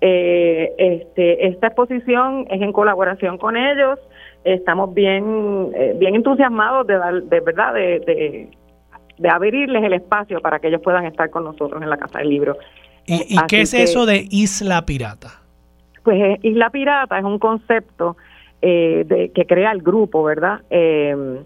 Eh, 0.00 0.72
este, 0.78 1.46
esta 1.46 1.68
exposición 1.68 2.46
es 2.50 2.60
en 2.60 2.72
colaboración 2.72 3.36
con 3.36 3.56
ellos. 3.56 3.98
Estamos 4.44 4.94
bien, 4.94 5.70
eh, 5.74 5.94
bien 5.98 6.14
entusiasmados 6.14 6.86
de 6.86 6.94
dar, 6.98 7.22
de 7.22 7.40
verdad, 7.40 7.74
de 7.74 8.00
de 8.00 8.48
abrirles 9.28 9.82
el 9.84 9.92
espacio 9.92 10.40
para 10.40 10.58
que 10.58 10.68
ellos 10.68 10.80
puedan 10.82 11.04
estar 11.06 11.30
con 11.30 11.44
nosotros 11.44 11.82
en 11.82 11.90
la 11.90 11.96
Casa 11.96 12.18
del 12.18 12.28
Libro. 12.28 12.56
¿Y, 13.06 13.36
qué 13.48 13.62
es 13.62 13.74
eso 13.74 14.06
de 14.06 14.26
Isla 14.30 14.86
Pirata? 14.86 15.42
Pues 16.02 16.20
eh, 16.20 16.38
Isla 16.42 16.70
Pirata 16.70 17.18
es 17.18 17.24
un 17.24 17.38
concepto 17.38 18.16
eh, 18.62 19.04
de, 19.06 19.30
que 19.30 19.46
crea 19.46 19.72
el 19.72 19.82
grupo, 19.82 20.24
¿verdad? 20.24 20.62
Eh, 20.70 21.42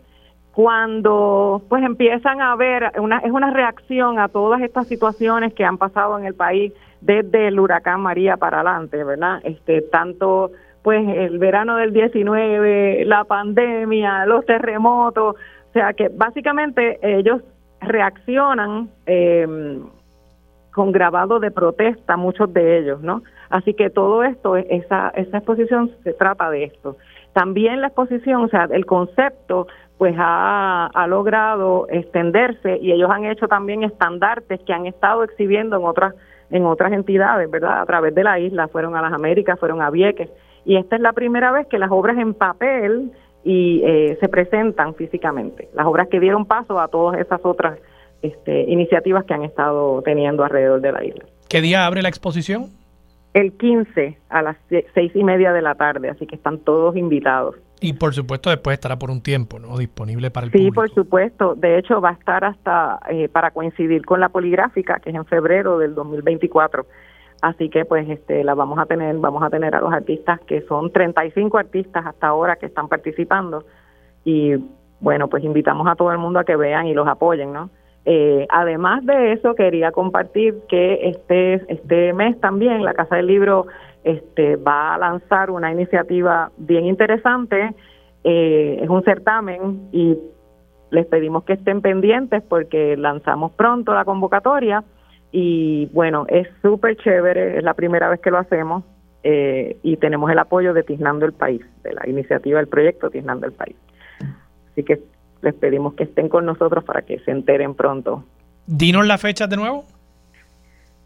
cuando 0.52 1.62
pues 1.68 1.84
empiezan 1.84 2.40
a 2.40 2.56
ver, 2.56 2.92
una, 2.98 3.18
es 3.18 3.30
una 3.30 3.52
reacción 3.52 4.18
a 4.18 4.28
todas 4.28 4.60
estas 4.62 4.88
situaciones 4.88 5.54
que 5.54 5.64
han 5.64 5.78
pasado 5.78 6.18
en 6.18 6.24
el 6.24 6.34
país 6.34 6.72
desde 7.00 7.48
el 7.48 7.60
huracán 7.60 8.00
María 8.00 8.36
para 8.36 8.60
adelante, 8.60 9.04
¿verdad? 9.04 9.40
Este, 9.44 9.82
tanto 9.82 10.50
pues 10.82 11.06
el 11.08 11.38
verano 11.38 11.76
del 11.76 11.92
19, 11.92 13.04
la 13.04 13.24
pandemia, 13.24 14.26
los 14.26 14.44
terremotos, 14.46 15.36
o 15.36 15.72
sea 15.72 15.92
que 15.92 16.08
básicamente 16.08 16.98
ellos 17.02 17.42
reaccionan 17.80 18.90
eh, 19.06 19.80
con 20.72 20.92
grabado 20.92 21.40
de 21.40 21.50
protesta, 21.50 22.16
muchos 22.16 22.52
de 22.52 22.78
ellos, 22.78 23.00
¿no? 23.00 23.22
Así 23.50 23.74
que 23.74 23.90
todo 23.90 24.22
esto, 24.22 24.56
esa, 24.56 25.10
esa 25.10 25.38
exposición 25.38 25.90
se 26.04 26.12
trata 26.12 26.50
de 26.50 26.64
esto. 26.64 26.96
También 27.32 27.80
la 27.80 27.88
exposición, 27.88 28.44
o 28.44 28.48
sea, 28.48 28.68
el 28.70 28.84
concepto, 28.86 29.66
pues 29.96 30.14
ha, 30.18 30.86
ha 30.86 31.06
logrado 31.06 31.86
extenderse 31.88 32.78
y 32.80 32.92
ellos 32.92 33.10
han 33.10 33.24
hecho 33.24 33.48
también 33.48 33.82
estandartes 33.82 34.60
que 34.60 34.72
han 34.72 34.86
estado 34.86 35.24
exhibiendo 35.24 35.76
en 35.76 35.84
otras 35.84 36.14
en 36.50 36.64
otras 36.64 36.92
entidades, 36.92 37.50
¿verdad? 37.50 37.80
A 37.80 37.86
través 37.86 38.14
de 38.14 38.24
la 38.24 38.38
isla, 38.38 38.68
fueron 38.68 38.96
a 38.96 39.02
las 39.02 39.12
Américas, 39.12 39.58
fueron 39.58 39.82
a 39.82 39.90
Vieques. 39.90 40.30
Y 40.64 40.76
esta 40.76 40.96
es 40.96 41.02
la 41.02 41.12
primera 41.12 41.52
vez 41.52 41.66
que 41.66 41.78
las 41.78 41.90
obras 41.90 42.16
en 42.18 42.34
papel 42.34 43.12
y 43.48 43.80
eh, 43.82 44.18
se 44.20 44.28
presentan 44.28 44.94
físicamente. 44.94 45.70
Las 45.72 45.86
obras 45.86 46.08
que 46.08 46.20
dieron 46.20 46.44
paso 46.44 46.78
a 46.78 46.88
todas 46.88 47.18
esas 47.18 47.40
otras 47.44 47.78
este, 48.20 48.64
iniciativas 48.64 49.24
que 49.24 49.32
han 49.32 49.42
estado 49.42 50.02
teniendo 50.02 50.44
alrededor 50.44 50.82
de 50.82 50.92
la 50.92 51.02
isla. 51.02 51.24
¿Qué 51.48 51.62
día 51.62 51.86
abre 51.86 52.02
la 52.02 52.10
exposición? 52.10 52.66
El 53.32 53.52
15 53.54 54.18
a 54.28 54.42
las 54.42 54.58
seis 54.92 55.12
y 55.14 55.24
media 55.24 55.54
de 55.54 55.62
la 55.62 55.76
tarde, 55.76 56.10
así 56.10 56.26
que 56.26 56.36
están 56.36 56.58
todos 56.58 56.94
invitados. 56.94 57.56
Y 57.80 57.94
por 57.94 58.12
supuesto 58.12 58.50
después 58.50 58.74
estará 58.74 58.98
por 58.98 59.10
un 59.10 59.22
tiempo, 59.22 59.58
¿no? 59.58 59.78
Disponible 59.78 60.30
para 60.30 60.44
el 60.44 60.52
sí, 60.52 60.58
público. 60.58 60.72
Sí, 60.72 60.74
por 60.74 60.94
supuesto. 60.94 61.54
De 61.54 61.78
hecho, 61.78 62.02
va 62.02 62.10
a 62.10 62.14
estar 62.14 62.44
hasta 62.44 63.00
eh, 63.08 63.30
para 63.30 63.52
coincidir 63.52 64.04
con 64.04 64.20
la 64.20 64.28
poligráfica, 64.28 65.00
que 65.00 65.08
es 65.08 65.16
en 65.16 65.24
febrero 65.24 65.78
del 65.78 65.94
2024. 65.94 66.84
Así 67.40 67.68
que 67.68 67.84
pues 67.84 68.08
este 68.08 68.42
la 68.42 68.54
vamos 68.54 68.78
a 68.78 68.86
tener, 68.86 69.16
vamos 69.18 69.42
a 69.42 69.50
tener 69.50 69.74
a 69.74 69.80
los 69.80 69.92
artistas 69.92 70.40
que 70.40 70.62
son 70.62 70.90
35 70.90 71.56
artistas 71.56 72.04
hasta 72.04 72.26
ahora 72.26 72.56
que 72.56 72.66
están 72.66 72.88
participando 72.88 73.64
y 74.24 74.56
bueno, 75.00 75.28
pues 75.28 75.44
invitamos 75.44 75.86
a 75.86 75.94
todo 75.94 76.10
el 76.10 76.18
mundo 76.18 76.40
a 76.40 76.44
que 76.44 76.56
vean 76.56 76.86
y 76.86 76.94
los 76.94 77.06
apoyen, 77.06 77.52
¿no? 77.52 77.70
Eh, 78.04 78.46
además 78.48 79.04
de 79.04 79.32
eso, 79.32 79.54
quería 79.54 79.92
compartir 79.92 80.54
que 80.68 81.08
este, 81.08 81.54
este 81.72 82.12
mes 82.14 82.40
también 82.40 82.82
la 82.82 82.94
Casa 82.94 83.16
del 83.16 83.26
Libro 83.26 83.66
este, 84.02 84.56
va 84.56 84.94
a 84.94 84.98
lanzar 84.98 85.50
una 85.50 85.70
iniciativa 85.70 86.50
bien 86.56 86.86
interesante. 86.86 87.74
Eh, 88.24 88.80
es 88.82 88.88
un 88.88 89.04
certamen 89.04 89.88
y 89.92 90.16
les 90.90 91.06
pedimos 91.06 91.44
que 91.44 91.52
estén 91.52 91.82
pendientes 91.82 92.42
porque 92.42 92.96
lanzamos 92.96 93.52
pronto 93.52 93.92
la 93.94 94.04
convocatoria 94.04 94.82
y 95.32 95.86
bueno, 95.86 96.26
es 96.28 96.48
súper 96.62 96.96
chévere, 96.96 97.58
es 97.58 97.64
la 97.64 97.74
primera 97.74 98.08
vez 98.08 98.20
que 98.20 98.30
lo 98.30 98.38
hacemos 98.38 98.84
eh, 99.22 99.78
y 99.82 99.96
tenemos 99.96 100.30
el 100.30 100.38
apoyo 100.38 100.72
de 100.72 100.82
Tiznando 100.82 101.26
el 101.26 101.32
País, 101.32 101.62
de 101.82 101.92
la 101.92 102.08
iniciativa 102.08 102.58
del 102.58 102.68
proyecto 102.68 103.10
Tiznando 103.10 103.46
el 103.46 103.52
País. 103.52 103.76
Así 104.70 104.84
que 104.84 105.00
les 105.42 105.54
pedimos 105.54 105.94
que 105.94 106.04
estén 106.04 106.28
con 106.28 106.46
nosotros 106.46 106.84
para 106.84 107.02
que 107.02 107.18
se 107.20 107.30
enteren 107.30 107.74
pronto. 107.74 108.24
Dinos 108.66 109.06
la 109.06 109.18
fecha 109.18 109.46
de 109.46 109.56
nuevo. 109.56 109.84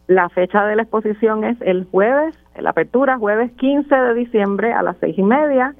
La 0.07 0.29
fecha 0.29 0.65
de 0.65 0.75
la 0.75 0.83
exposición 0.83 1.43
es 1.43 1.57
el 1.61 1.85
jueves, 1.85 2.35
la 2.59 2.71
apertura, 2.71 3.17
jueves 3.17 3.51
15 3.53 3.95
de 3.95 4.13
diciembre 4.13 4.73
a 4.73 4.83
las 4.83 4.97
seis 4.99 5.17
y 5.17 5.23
media 5.23 5.75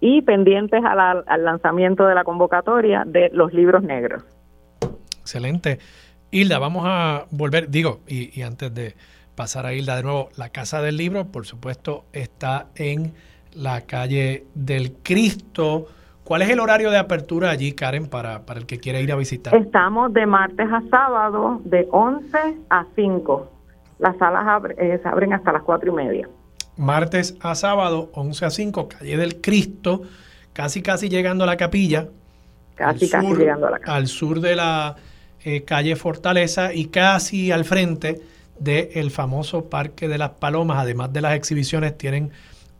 y 0.00 0.22
pendientes 0.22 0.82
al 0.84 1.44
lanzamiento 1.44 2.06
de 2.06 2.14
la 2.14 2.24
convocatoria 2.24 3.04
de 3.06 3.30
los 3.32 3.52
libros 3.52 3.84
negros. 3.84 4.24
Excelente. 5.20 5.78
Hilda, 6.34 6.58
vamos 6.58 6.84
a 6.86 7.26
volver, 7.30 7.68
digo, 7.68 8.00
y, 8.08 8.40
antes 8.40 8.74
de 8.74 8.94
pasar 9.34 9.66
a 9.66 9.74
Hilda 9.74 9.96
de 9.96 10.02
nuevo, 10.02 10.30
la 10.38 10.48
Casa 10.48 10.80
del 10.80 10.96
Libro, 10.96 11.26
por 11.26 11.44
supuesto, 11.44 12.06
está 12.14 12.68
en 12.74 13.12
la 13.52 13.82
calle 13.82 14.46
del 14.54 14.94
Cristo. 15.02 15.88
¿Cuál 16.24 16.40
es 16.40 16.48
el 16.48 16.60
horario 16.60 16.90
de 16.90 16.96
apertura 16.96 17.50
allí, 17.50 17.72
Karen, 17.72 18.06
para, 18.06 18.46
para 18.46 18.60
el 18.60 18.64
que 18.64 18.78
quiera 18.78 18.98
ir 19.00 19.12
a 19.12 19.16
visitar? 19.16 19.54
Estamos 19.54 20.14
de 20.14 20.24
martes 20.24 20.66
a 20.72 20.80
sábado 20.90 21.60
de 21.64 21.86
11 21.90 22.38
a 22.70 22.86
5. 22.96 23.52
Las 23.98 24.16
salas 24.16 24.62
eh, 24.78 25.00
se 25.02 25.08
abren 25.08 25.34
hasta 25.34 25.52
las 25.52 25.62
4 25.62 25.92
y 25.92 25.94
media. 25.94 26.28
Martes 26.78 27.36
a 27.42 27.54
sábado, 27.54 28.10
11 28.14 28.46
a 28.46 28.50
5, 28.50 28.88
calle 28.88 29.18
del 29.18 29.42
Cristo, 29.42 30.00
casi 30.54 30.80
casi 30.80 31.10
llegando 31.10 31.44
a 31.44 31.46
la 31.46 31.58
capilla. 31.58 32.08
Casi 32.74 33.10
casi 33.10 33.34
llegando 33.34 33.66
a 33.66 33.72
la 33.72 33.78
capilla. 33.80 33.96
Al 33.96 34.06
sur 34.06 34.40
de 34.40 34.56
la 34.56 34.96
eh, 35.44 35.62
calle 35.64 35.96
Fortaleza 35.96 36.72
y 36.72 36.86
casi 36.86 37.50
al 37.50 37.64
frente 37.64 38.20
del 38.58 39.10
famoso 39.10 39.68
Parque 39.68 40.08
de 40.08 40.18
las 40.18 40.30
Palomas. 40.30 40.78
Además 40.78 41.12
de 41.12 41.20
las 41.20 41.34
exhibiciones, 41.34 41.98
tienen 41.98 42.30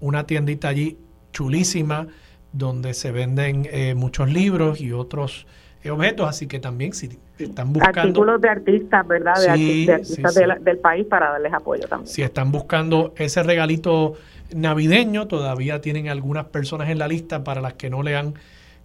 una 0.01 0.26
tiendita 0.26 0.68
allí 0.68 0.97
chulísima 1.32 2.06
donde 2.52 2.94
se 2.94 3.10
venden 3.10 3.66
eh, 3.70 3.94
muchos 3.94 4.30
libros 4.30 4.80
y 4.80 4.93
otros 4.93 5.47
objetos, 5.90 6.28
así 6.28 6.47
que 6.47 6.60
también 6.60 6.93
si 6.93 7.18
están 7.39 7.72
buscando... 7.72 8.01
Artículos 8.01 8.40
de 8.40 8.48
artistas, 8.48 9.09
¿verdad? 9.09 9.34
De, 9.34 9.56
Sí, 9.56 9.90
artistas 9.90 10.34
sí, 10.34 10.40
del 10.60 10.78
país 10.78 11.06
para 11.06 11.30
darles 11.30 11.52
apoyo 11.52 11.89
también. 11.89 12.06
Si 12.06 12.22
están 12.22 12.52
buscando 12.52 13.14
ese 13.16 13.43
regalito 13.43 14.14
navideño, 14.55 15.26
todavía 15.26 15.80
tienen 15.80 16.09
algunas 16.09 16.44
personas 16.47 16.90
en 16.90 16.98
la 16.98 17.09
lista 17.09 17.43
para 17.43 17.60
las 17.60 17.74
que 17.74 17.90
no 17.90 18.02
le 18.02 18.16
han 18.16 18.34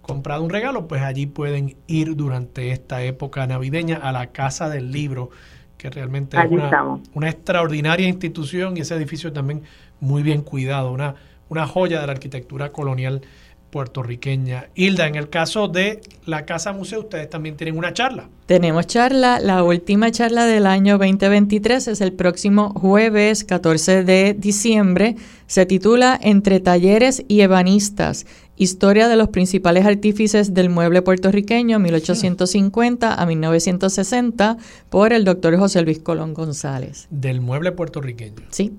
comprado 0.08 0.42
un 0.44 0.50
regalo, 0.50 0.88
pues 0.88 1.02
allí 1.04 1.28
pueden 1.28 1.76
ir 1.86 2.16
durante 2.16 2.72
esta 2.72 3.04
época 3.04 3.46
navideña 3.46 3.98
a 3.98 4.12
la 4.12 4.28
Casa 4.28 4.70
del 4.70 4.92
Libro, 4.92 5.30
que 5.78 5.90
realmente 5.90 6.38
es 6.38 6.50
una, 6.50 7.00
una 7.14 7.30
extraordinaria 7.30 8.08
institución 8.08 8.78
y 8.78 8.80
ese 8.80 8.96
edificio 8.96 9.32
también 9.32 9.62
muy 10.00 10.24
bien 10.24 10.42
cuidado, 10.42 10.92
una, 10.92 11.16
una 11.50 11.68
joya 11.68 12.02
de 12.02 12.08
la 12.08 12.14
arquitectura 12.14 12.72
colonial 12.72 13.22
puertorriqueña. 13.70 14.70
Hilda, 14.76 15.08
en 15.08 15.16
el 15.16 15.30
caso 15.30 15.68
de 15.68 16.02
la 16.26 16.46
Casa 16.46 16.74
Museo, 16.74 17.02
ustedes 17.02 17.30
también 17.30 17.58
tienen 17.58 17.78
una 17.78 17.94
charla. 17.94 18.30
Tenemos 18.46 18.88
charla, 18.88 19.40
la 19.40 19.64
última 19.64 20.12
charla 20.12 20.46
del 20.46 20.66
año 20.66 20.98
2023 20.98 21.88
es 21.90 22.02
el 22.02 22.14
próximo 22.14 22.70
jueves 22.70 23.44
14 23.44 24.04
de 24.04 24.36
diciembre. 24.38 25.16
Se 25.48 25.66
titula 25.66 26.18
Entre 26.22 26.60
talleres 26.60 27.24
y 27.28 27.42
ebanistas, 27.42 28.26
historia 28.56 29.08
de 29.08 29.16
los 29.16 29.30
principales 29.30 29.86
artífices 29.86 30.54
del 30.54 30.70
mueble 30.70 31.02
puertorriqueño 31.02 31.80
1850 31.80 33.14
a 33.14 33.26
1960 33.26 34.58
por 34.90 35.14
el 35.14 35.26
doctor 35.26 35.58
José 35.58 35.82
Luis 35.82 36.00
Colón 36.00 36.34
González. 36.34 37.08
Del 37.10 37.42
mueble 37.42 37.72
puertorriqueño. 37.74 38.44
Sí. 38.50 38.74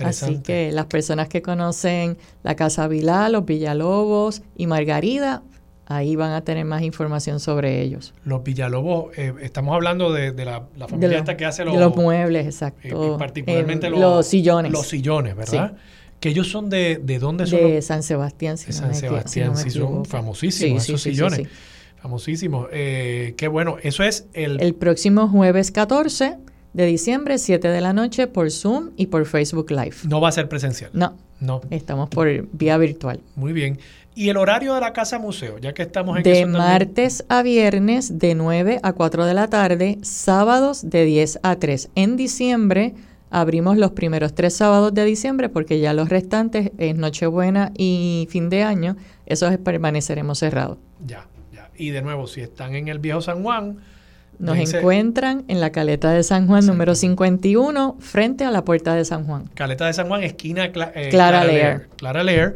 Así 0.00 0.38
que 0.38 0.72
las 0.72 0.86
personas 0.86 1.28
que 1.28 1.42
conocen 1.42 2.16
la 2.42 2.54
Casa 2.56 2.88
Vilá, 2.88 3.28
los 3.28 3.44
Villalobos 3.44 4.42
y 4.56 4.66
Margarida, 4.66 5.42
ahí 5.86 6.16
van 6.16 6.32
a 6.32 6.42
tener 6.42 6.64
más 6.64 6.82
información 6.82 7.40
sobre 7.40 7.82
ellos. 7.82 8.14
Los 8.24 8.42
Villalobos, 8.42 9.16
eh, 9.18 9.34
estamos 9.42 9.74
hablando 9.74 10.12
de, 10.12 10.32
de 10.32 10.44
la, 10.44 10.62
la 10.76 10.88
familia 10.88 11.10
De, 11.10 11.16
esta 11.18 11.36
que 11.36 11.44
hace 11.44 11.64
de 11.64 11.72
los, 11.78 11.94
muebles, 11.96 12.44
eh, 12.46 12.48
exacto. 12.48 13.14
y 13.14 13.18
particularmente 13.18 13.88
Eh, 13.88 13.90
los, 13.90 14.00
los 14.00 14.26
sillones. 14.26 14.72
Los 14.72 14.88
sillones, 14.88 15.36
¿verdad? 15.36 15.74
Que 16.20 16.28
ellos 16.30 16.48
son 16.48 16.70
de, 16.70 17.00
¿de 17.02 17.18
dónde 17.18 17.46
son? 17.46 17.58
de 17.60 17.74
los- 17.76 17.84
San 17.84 18.02
Sebastián, 18.02 18.56
si 18.56 18.66
de 18.66 18.72
no 18.72 18.78
San 18.78 18.88
me 18.88 18.94
equi- 18.94 18.98
si 19.00 19.06
no 19.06 19.10
Sebastián, 19.10 19.56
sí, 19.56 19.70
son 19.70 20.04
famosísimos 20.04 20.82
Sí, 20.82 20.86
sí, 20.86 20.92
esos 20.92 21.02
sillones. 21.02 21.38
sí. 21.40 21.46
Famosísimos. 22.00 22.66
Eh, 22.72 23.34
qué 23.36 23.46
bueno. 23.48 23.76
Eso 23.82 24.02
es 24.02 24.26
el, 24.32 24.60
El 24.60 24.74
próximo 24.74 25.28
jueves 25.28 25.70
14 25.70 26.36
de 26.72 26.86
diciembre, 26.86 27.38
7 27.38 27.68
de 27.68 27.80
la 27.80 27.92
noche, 27.92 28.26
por 28.26 28.50
Zoom 28.50 28.90
y 28.96 29.06
por 29.06 29.26
Facebook 29.26 29.70
Live. 29.70 29.96
No 30.08 30.20
va 30.20 30.28
a 30.28 30.32
ser 30.32 30.48
presencial. 30.48 30.90
No, 30.94 31.14
No. 31.40 31.60
estamos 31.70 32.08
por 32.08 32.28
vía 32.52 32.78
virtual. 32.78 33.20
Muy 33.36 33.52
bien. 33.52 33.78
Y 34.14 34.28
el 34.28 34.36
horario 34.36 34.74
de 34.74 34.80
la 34.80 34.92
Casa 34.92 35.18
Museo, 35.18 35.58
ya 35.58 35.72
que 35.72 35.82
estamos 35.82 36.18
en 36.18 36.22
De 36.22 36.40
eso 36.42 36.48
martes 36.48 37.24
a 37.28 37.42
viernes, 37.42 38.18
de 38.18 38.34
9 38.34 38.78
a 38.82 38.92
4 38.92 39.24
de 39.24 39.32
la 39.34 39.48
tarde, 39.48 39.98
sábados 40.02 40.88
de 40.88 41.04
10 41.04 41.40
a 41.42 41.56
3. 41.56 41.88
En 41.94 42.16
diciembre 42.16 42.94
abrimos 43.30 43.78
los 43.78 43.92
primeros 43.92 44.34
tres 44.34 44.54
sábados 44.54 44.92
de 44.92 45.06
diciembre 45.06 45.48
porque 45.48 45.80
ya 45.80 45.94
los 45.94 46.10
restantes 46.10 46.72
es 46.76 46.94
Nochebuena 46.94 47.72
y 47.76 48.26
fin 48.30 48.50
de 48.50 48.62
año, 48.62 48.96
esos 49.24 49.56
permaneceremos 49.56 50.38
cerrados. 50.38 50.76
Ya, 51.06 51.26
ya. 51.50 51.70
Y 51.78 51.88
de 51.90 52.02
nuevo, 52.02 52.26
si 52.26 52.42
están 52.42 52.74
en 52.74 52.88
el 52.88 52.98
viejo 52.98 53.22
San 53.22 53.42
Juan, 53.42 53.78
Nos 54.42 54.56
encuentran 54.78 55.44
en 55.48 55.60
la 55.60 55.70
caleta 55.70 56.10
de 56.12 56.22
San 56.22 56.46
Juan 56.46 56.66
número 56.66 56.94
51 56.94 57.96
frente 58.00 58.44
a 58.44 58.50
la 58.50 58.64
puerta 58.64 58.94
de 58.94 59.04
San 59.04 59.24
Juan. 59.24 59.48
Caleta 59.54 59.86
de 59.86 59.92
San 59.92 60.08
Juan, 60.08 60.22
esquina 60.24 60.72
Cla- 60.72 60.92
eh, 60.94 61.08
Clara 61.10 61.44
Lear. 61.44 61.86
Clara 61.96 62.22
Lear. 62.24 62.54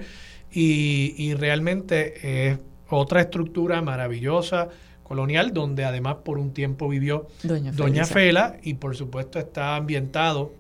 Y, 0.53 1.15
y 1.17 1.35
realmente 1.35 2.49
es 2.51 2.59
otra 2.89 3.21
estructura 3.21 3.83
maravillosa, 3.83 4.69
colonial, 5.03 5.53
donde 5.53 5.85
además 5.85 6.17
por 6.25 6.39
un 6.39 6.53
tiempo 6.53 6.89
vivió 6.89 7.29
Doña. 7.43 8.05
Fela 8.05 8.57
y 8.63 8.75
por 8.75 8.97
supuesto 8.97 9.39
está 9.39 9.77
ambientado 9.77 10.53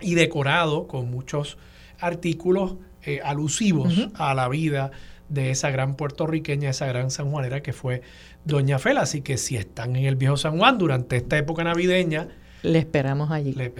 y 0.00 0.14
decorado 0.14 0.86
con 0.86 1.10
muchos 1.10 1.58
artículos 1.98 2.74
eh, 3.04 3.20
alusivos 3.24 4.08
a 4.14 4.34
la 4.34 4.48
vida 4.48 4.90
de 5.30 5.50
esa 5.50 5.70
gran 5.70 5.94
puertorriqueña, 5.94 6.68
esa 6.70 6.86
gran 6.86 7.10
sanjuanera 7.10 7.62
que 7.62 7.72
fue 7.72 8.02
Doña 8.44 8.78
Fela. 8.78 9.00
Así 9.02 9.22
que 9.22 9.38
si 9.38 9.56
están 9.56 9.96
en 9.96 10.04
el 10.04 10.16
viejo 10.16 10.36
San 10.36 10.58
Juan 10.58 10.76
durante 10.76 11.16
esta 11.16 11.38
época 11.38 11.64
navideña, 11.64 12.28
Le 12.62 12.78
esperamos 12.80 13.30
allí. 13.30 13.52
le- 13.54 13.72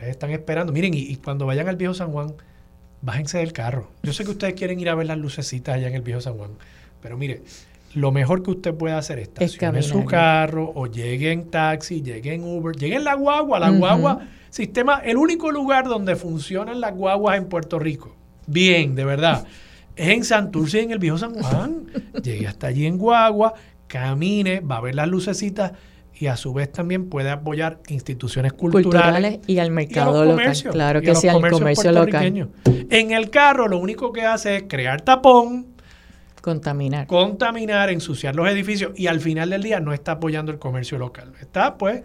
les 0.00 0.08
están 0.10 0.30
esperando. 0.30 0.72
Miren, 0.72 0.94
y, 0.94 0.98
y 0.98 1.16
cuando 1.16 1.46
vayan 1.46 1.68
al 1.68 1.76
viejo 1.76 1.94
San 1.94 2.12
Juan, 2.12 2.34
bájense 3.02 3.38
del 3.38 3.52
carro. 3.52 3.90
Yo 4.02 4.12
sé 4.12 4.24
que 4.24 4.30
ustedes 4.30 4.54
quieren 4.54 4.78
ir 4.78 4.88
a 4.90 4.94
ver 4.94 5.06
las 5.06 5.18
lucecitas 5.18 5.74
allá 5.76 5.88
en 5.88 5.94
el 5.94 6.02
viejo 6.02 6.20
San 6.20 6.34
Juan, 6.36 6.50
pero 7.02 7.16
mire, 7.16 7.42
lo 7.94 8.10
mejor 8.12 8.42
que 8.42 8.50
usted 8.50 8.74
puede 8.74 8.94
hacer 8.94 9.18
es 9.20 9.28
estacione 9.28 9.82
su 9.82 9.90
caminar. 10.04 10.10
carro 10.10 10.72
o 10.74 10.86
llegue 10.86 11.30
en 11.32 11.48
taxi, 11.50 12.02
llegue 12.02 12.34
en 12.34 12.42
Uber, 12.44 12.74
llegue 12.76 12.96
en 12.96 13.04
la 13.04 13.14
guagua, 13.14 13.58
la 13.60 13.70
guagua, 13.70 14.20
sistema, 14.50 14.98
el 15.04 15.16
único 15.16 15.50
lugar 15.52 15.84
donde 15.84 16.16
funcionan 16.16 16.80
las 16.80 16.92
guaguas 16.94 17.38
en 17.38 17.44
Puerto 17.46 17.78
Rico. 17.78 18.14
Bien, 18.46 18.94
de 18.96 19.04
verdad. 19.04 19.46
Es 19.96 20.08
en 20.08 20.24
Santurce, 20.24 20.82
en 20.82 20.90
el 20.90 20.98
viejo 20.98 21.18
San 21.18 21.34
Juan. 21.34 21.86
Llegue 22.22 22.46
hasta 22.46 22.66
allí 22.68 22.86
en 22.86 22.98
guagua, 22.98 23.54
camine, 23.86 24.60
va 24.60 24.78
a 24.78 24.80
ver 24.80 24.94
las 24.94 25.08
lucecitas 25.08 25.72
y 26.16 26.26
a 26.26 26.36
su 26.36 26.52
vez 26.52 26.70
también 26.70 27.08
puede 27.08 27.30
apoyar 27.30 27.80
instituciones 27.88 28.52
culturales, 28.52 28.84
Culturales 28.84 29.40
y 29.46 29.58
al 29.58 29.70
mercado 29.70 30.24
local. 30.24 30.52
Claro 30.70 31.00
que 31.00 31.14
sí, 31.14 31.28
al 31.28 31.48
comercio 31.50 31.92
local. 31.92 32.50
En 32.90 33.12
el 33.12 33.30
carro 33.30 33.68
lo 33.68 33.78
único 33.78 34.12
que 34.12 34.22
hace 34.22 34.56
es 34.56 34.64
crear 34.68 35.00
tapón, 35.00 35.74
Contaminar. 36.40 37.06
contaminar, 37.06 37.88
ensuciar 37.90 38.36
los 38.36 38.48
edificios 38.48 38.92
y 38.96 39.06
al 39.06 39.20
final 39.20 39.50
del 39.50 39.62
día 39.62 39.80
no 39.80 39.94
está 39.94 40.12
apoyando 40.12 40.52
el 40.52 40.58
comercio 40.58 40.98
local. 40.98 41.32
Está 41.40 41.78
pues 41.78 42.02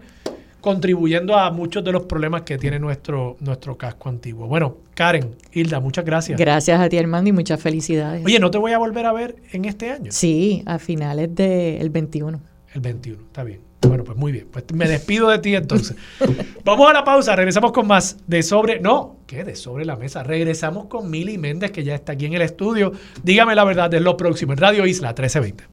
contribuyendo 0.60 1.36
a 1.36 1.50
muchos 1.50 1.84
de 1.84 1.92
los 1.92 2.04
problemas 2.04 2.42
que 2.42 2.58
tiene 2.58 2.78
nuestro, 2.78 3.36
nuestro 3.40 3.76
casco 3.76 4.08
antiguo. 4.08 4.46
Bueno, 4.46 4.78
Karen, 4.94 5.36
Hilda, 5.52 5.80
muchas 5.80 6.04
gracias. 6.04 6.38
Gracias 6.38 6.80
a 6.80 6.88
ti, 6.88 6.98
Armando, 6.98 7.30
y 7.30 7.32
muchas 7.32 7.60
felicidades. 7.60 8.24
Oye, 8.24 8.38
¿no 8.38 8.50
te 8.50 8.58
voy 8.58 8.72
a 8.72 8.78
volver 8.78 9.06
a 9.06 9.12
ver 9.12 9.36
en 9.52 9.64
este 9.64 9.90
año? 9.90 10.12
Sí, 10.12 10.62
a 10.66 10.78
finales 10.78 11.34
del 11.34 11.90
21. 11.90 12.40
El 12.74 12.80
21, 12.80 13.22
está 13.22 13.44
bien. 13.44 13.70
Bueno, 13.82 14.04
pues 14.04 14.16
muy 14.16 14.30
bien. 14.30 14.46
Pues 14.50 14.64
me 14.74 14.86
despido 14.86 15.28
de 15.30 15.38
ti 15.38 15.54
entonces. 15.54 15.96
Vamos 16.64 16.88
a 16.88 16.92
la 16.92 17.02
pausa, 17.02 17.34
regresamos 17.34 17.72
con 17.72 17.86
más 17.86 18.18
de 18.26 18.42
sobre. 18.42 18.78
No, 18.78 19.16
¿qué? 19.26 19.42
De 19.42 19.56
sobre 19.56 19.84
la 19.84 19.96
mesa. 19.96 20.22
Regresamos 20.22 20.86
con 20.86 21.10
Mili 21.10 21.38
Méndez, 21.38 21.70
que 21.70 21.82
ya 21.82 21.94
está 21.94 22.12
aquí 22.12 22.26
en 22.26 22.34
el 22.34 22.42
estudio. 22.42 22.92
Dígame 23.22 23.54
la 23.54 23.64
verdad 23.64 23.90
de 23.90 24.00
lo 24.00 24.16
próximo 24.16 24.52
en 24.52 24.58
Radio 24.58 24.86
Isla 24.86 25.08
1320. 25.08 25.64